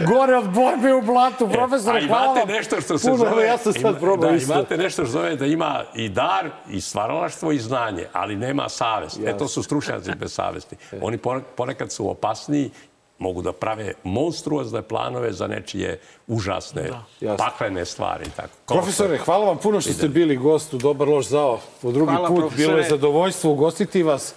gore 0.09 0.37
od 0.37 0.45
borbe 0.47 0.95
u 0.95 1.03
blatu. 1.03 1.49
Profesore, 1.49 1.99
E, 1.99 2.05
A 2.05 2.07
hvala 2.07 2.25
imate 2.25 2.41
vam. 2.41 2.49
nešto 2.49 2.81
što 2.81 2.99
se 2.99 3.05
Puno, 3.07 3.17
zove... 3.21 3.47
ja 3.47 3.59
sam 3.59 3.73
sad 3.75 4.01
probao 4.01 4.31
da, 4.31 4.37
isto. 4.37 4.53
imate 4.53 4.77
nešto 4.77 5.03
što 5.03 5.13
zove 5.13 5.37
da 5.37 5.47
ima 5.47 5.85
i 5.95 6.09
dar, 6.09 6.51
i 6.69 6.81
stvaralaštvo, 6.81 7.53
i 7.53 7.59
znanje, 7.59 8.07
ali 8.13 8.37
nema 8.37 8.69
savest. 8.69 9.21
E, 9.21 9.37
to 9.37 9.49
su 9.49 9.63
stručnjaci 9.63 10.11
bez 10.13 10.33
savesti. 10.33 10.77
Oni 11.01 11.19
pone- 11.19 11.43
ponekad 11.57 11.93
su 11.93 12.11
opasniji, 12.11 12.71
mogu 13.19 13.43
da 13.43 13.53
prave 13.53 13.93
monstruozne 14.05 14.83
planove 14.83 15.33
za 15.33 15.47
nečije 15.47 16.01
užasne, 16.27 16.91
Jasno. 17.21 17.37
paklene 17.45 17.85
stvari. 17.85 18.25
Tako. 18.37 18.49
Profesore, 18.67 19.19
hvala 19.19 19.45
vam 19.47 19.59
puno 19.59 19.81
što 19.81 19.93
ste 19.93 20.09
bili 20.09 20.37
gost 20.37 20.75
u 20.75 20.79
Dobar 20.79 21.09
loš 21.09 21.27
zao 21.27 21.61
po 21.83 21.93
drugi 21.93 22.13
Hvala, 22.13 22.29
put. 22.29 22.39
profesore. 22.39 22.67
Bilo 22.67 22.79
je 22.79 22.89
zadovoljstvo 22.89 23.53
ugostiti 23.53 24.03
vas. 24.03 24.35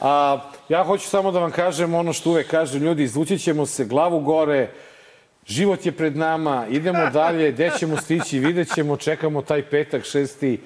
A, 0.00 0.40
ja 0.68 0.84
hoću 0.84 1.08
samo 1.08 1.32
da 1.32 1.38
vam 1.38 1.50
kažem 1.50 1.94
ono 1.94 2.12
što 2.12 2.30
uvek 2.30 2.50
kažem, 2.50 2.82
ljudi, 2.82 3.02
izvući 3.02 3.38
ćemo 3.38 3.66
se 3.66 3.84
glavu 3.84 4.20
gore, 4.20 4.70
život 5.46 5.86
je 5.86 5.92
pred 5.92 6.16
nama, 6.16 6.66
idemo 6.70 7.10
dalje, 7.10 7.52
gde 7.52 7.70
ćemo 7.78 7.96
stići, 7.96 8.38
vidjet 8.38 8.74
ćemo, 8.74 8.96
čekamo 8.96 9.42
taj 9.42 9.62
petak, 9.62 10.02
6. 10.02 10.58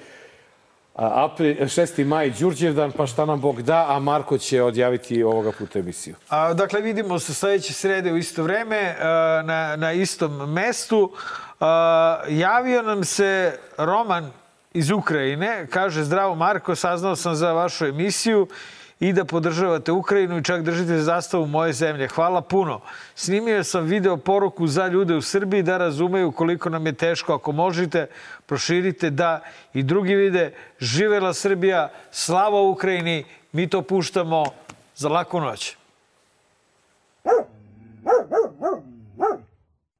a, 0.95 1.25
April, 1.25 1.55
6. 1.55 2.05
maj, 2.05 2.29
Đurđevdan, 2.29 2.91
pa 2.91 3.07
šta 3.07 3.25
nam 3.25 3.41
Bog 3.41 3.61
da, 3.61 3.85
a 3.89 3.99
Marko 3.99 4.37
će 4.37 4.63
odjaviti 4.63 5.23
ovoga 5.23 5.51
puta 5.51 5.79
emisiju. 5.79 6.15
A, 6.29 6.53
dakle, 6.53 6.81
vidimo 6.81 7.19
se 7.19 7.33
sledeće 7.33 7.73
srede 7.73 8.11
u 8.11 8.17
isto 8.17 8.43
vreme 8.43 8.95
a, 8.99 9.41
na, 9.45 9.75
na 9.75 9.91
istom 9.91 10.53
mestu. 10.53 11.11
A, 11.59 12.19
javio 12.29 12.81
nam 12.81 13.03
se 13.03 13.59
Roman 13.77 14.31
iz 14.73 14.91
Ukrajine. 14.91 15.67
Kaže, 15.69 16.03
zdravo 16.03 16.35
Marko, 16.35 16.75
saznao 16.75 17.15
sam 17.15 17.35
za 17.35 17.51
vašu 17.53 17.85
emisiju 17.85 18.47
i 18.99 19.13
da 19.13 19.25
podržavate 19.25 19.91
Ukrajinu 19.91 20.37
i 20.37 20.43
čak 20.43 20.61
držite 20.61 20.97
zastavu 20.97 21.45
moje 21.45 21.73
zemlje. 21.73 22.07
Hvala 22.07 22.41
puno. 22.41 22.81
Snimio 23.15 23.63
sam 23.63 23.85
video 23.85 24.17
poruku 24.17 24.67
za 24.67 24.87
ljude 24.87 25.15
u 25.15 25.21
Srbiji 25.21 25.63
da 25.63 25.77
razumeju 25.77 26.31
koliko 26.31 26.69
nam 26.69 26.85
je 26.85 26.93
teško. 26.93 27.33
Ako 27.33 27.51
možete, 27.51 28.07
proširite 28.45 29.09
da 29.09 29.41
i 29.73 29.83
drugi 29.83 30.15
vide. 30.15 30.53
Živela 30.79 31.33
Srbija, 31.33 31.91
slava 32.11 32.61
Ukrajini, 32.61 33.25
mi 33.51 33.69
to 33.69 33.81
puštamo 33.81 34.45
za 34.95 35.09
laku 35.09 35.39
noć. 35.39 35.75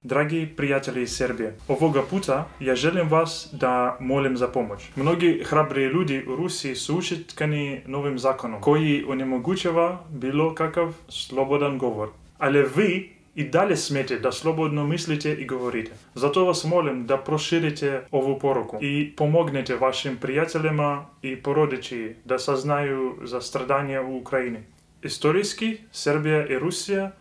Dragi 0.06 0.54
prijatelji 0.58 1.04
iz 1.04 1.18
Srbije, 1.18 1.56
ovoga 1.68 2.02
puta 2.10 2.48
ja 2.60 2.76
želim 2.76 3.10
vas 3.10 3.50
da 3.52 3.98
molim 4.00 4.38
za 4.38 4.48
pomoć. 4.48 4.90
Mnogi 4.96 5.44
hrabri 5.46 5.86
ljudi 5.86 6.26
u 6.28 6.36
Rusiji 6.36 6.76
su 6.76 6.98
ušitkani 6.98 7.82
novim 7.86 8.20
zakonom 8.20 8.62
koji 8.62 9.06
onemogućava 9.08 10.04
bilo 10.10 10.56
kakav 10.56 10.94
slobodan 11.10 11.78
govor. 11.78 12.10
Ali 12.38 12.66
vi 12.76 13.13
i 13.36 13.44
dalje 13.44 13.78
smete 13.78 14.20
da 14.20 14.32
slobodno 14.32 14.88
mislite 14.88 15.34
i 15.34 15.46
govorite. 15.46 15.92
Zato 16.16 16.46
vas 16.46 16.64
molim 16.64 17.08
da 17.08 17.18
proširite 17.18 18.06
ovu 18.12 18.40
poruku 18.40 18.78
i 18.82 19.14
pomognete 19.18 19.76
vašim 19.76 20.18
prijateljima 20.18 21.06
i 21.22 21.36
porodiči 21.36 22.16
da 22.26 22.40
saznaju 22.40 23.16
za 23.24 23.42
stradanje 23.42 24.00
u 24.00 24.18
Ukrajini. 24.18 24.64
Istorijski, 25.04 25.78
Srbija 25.92 26.48
i 26.48 26.60
Rusija 26.60 27.12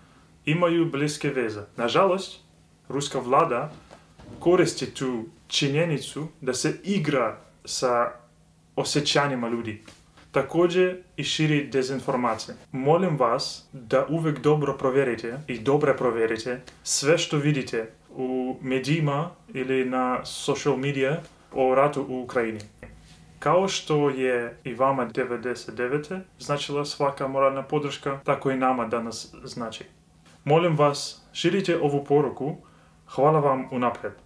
imaju 0.45 0.91
bliske 0.91 1.31
veze. 1.31 1.61
Nažalost, 1.77 2.41
ruska 2.89 3.19
vlada 3.19 3.73
koristi 4.39 4.95
tu 4.95 5.25
činjenicu 5.47 6.29
da 6.41 6.55
se 6.55 6.81
igra 6.85 7.39
sa 7.65 8.13
osjećanjima 8.77 9.49
ljudi. 9.49 9.83
Такође 10.33 10.85
и 11.21 11.25
шири 11.29 11.59
дезинформација. 11.69 12.55
Молим 12.73 13.19
вас 13.21 13.69
да 13.73 14.07
увек 14.09 14.41
добро 14.41 14.73
проверите 14.79 15.35
и 15.49 15.59
добре 15.59 15.93
проверите 15.97 16.63
све 16.85 17.19
што 17.19 17.37
видите 17.37 17.91
у 18.17 18.57
медиима 18.63 19.33
или 19.53 19.85
на 19.85 20.23
социјал 20.25 20.81
медија 20.81 21.19
о 21.53 21.75
рату 21.75 22.01
у 22.09 22.23
Украини. 22.23 22.65
Као 23.45 23.69
што 23.69 24.09
е 24.09 24.55
и 24.65 24.73
вама 24.75 25.05
99 25.05 26.23
значила 26.39 26.85
свака 26.85 27.29
морална 27.29 27.63
подршка, 27.63 28.21
тако 28.25 28.51
и 28.51 28.57
нама 28.57 28.89
данас 28.89 29.35
значи. 29.45 29.85
Молим 30.45 30.77
вас, 30.77 31.23
ширите 31.33 31.77
ову 31.77 32.05
поруку. 32.05 32.65
Хвала 33.07 33.41
вам 33.41 33.69
унапред. 33.71 34.17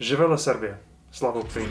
Живела 0.00 0.36
Србија. 0.36 0.74
Слава 1.12 1.38
Украина. 1.38 1.70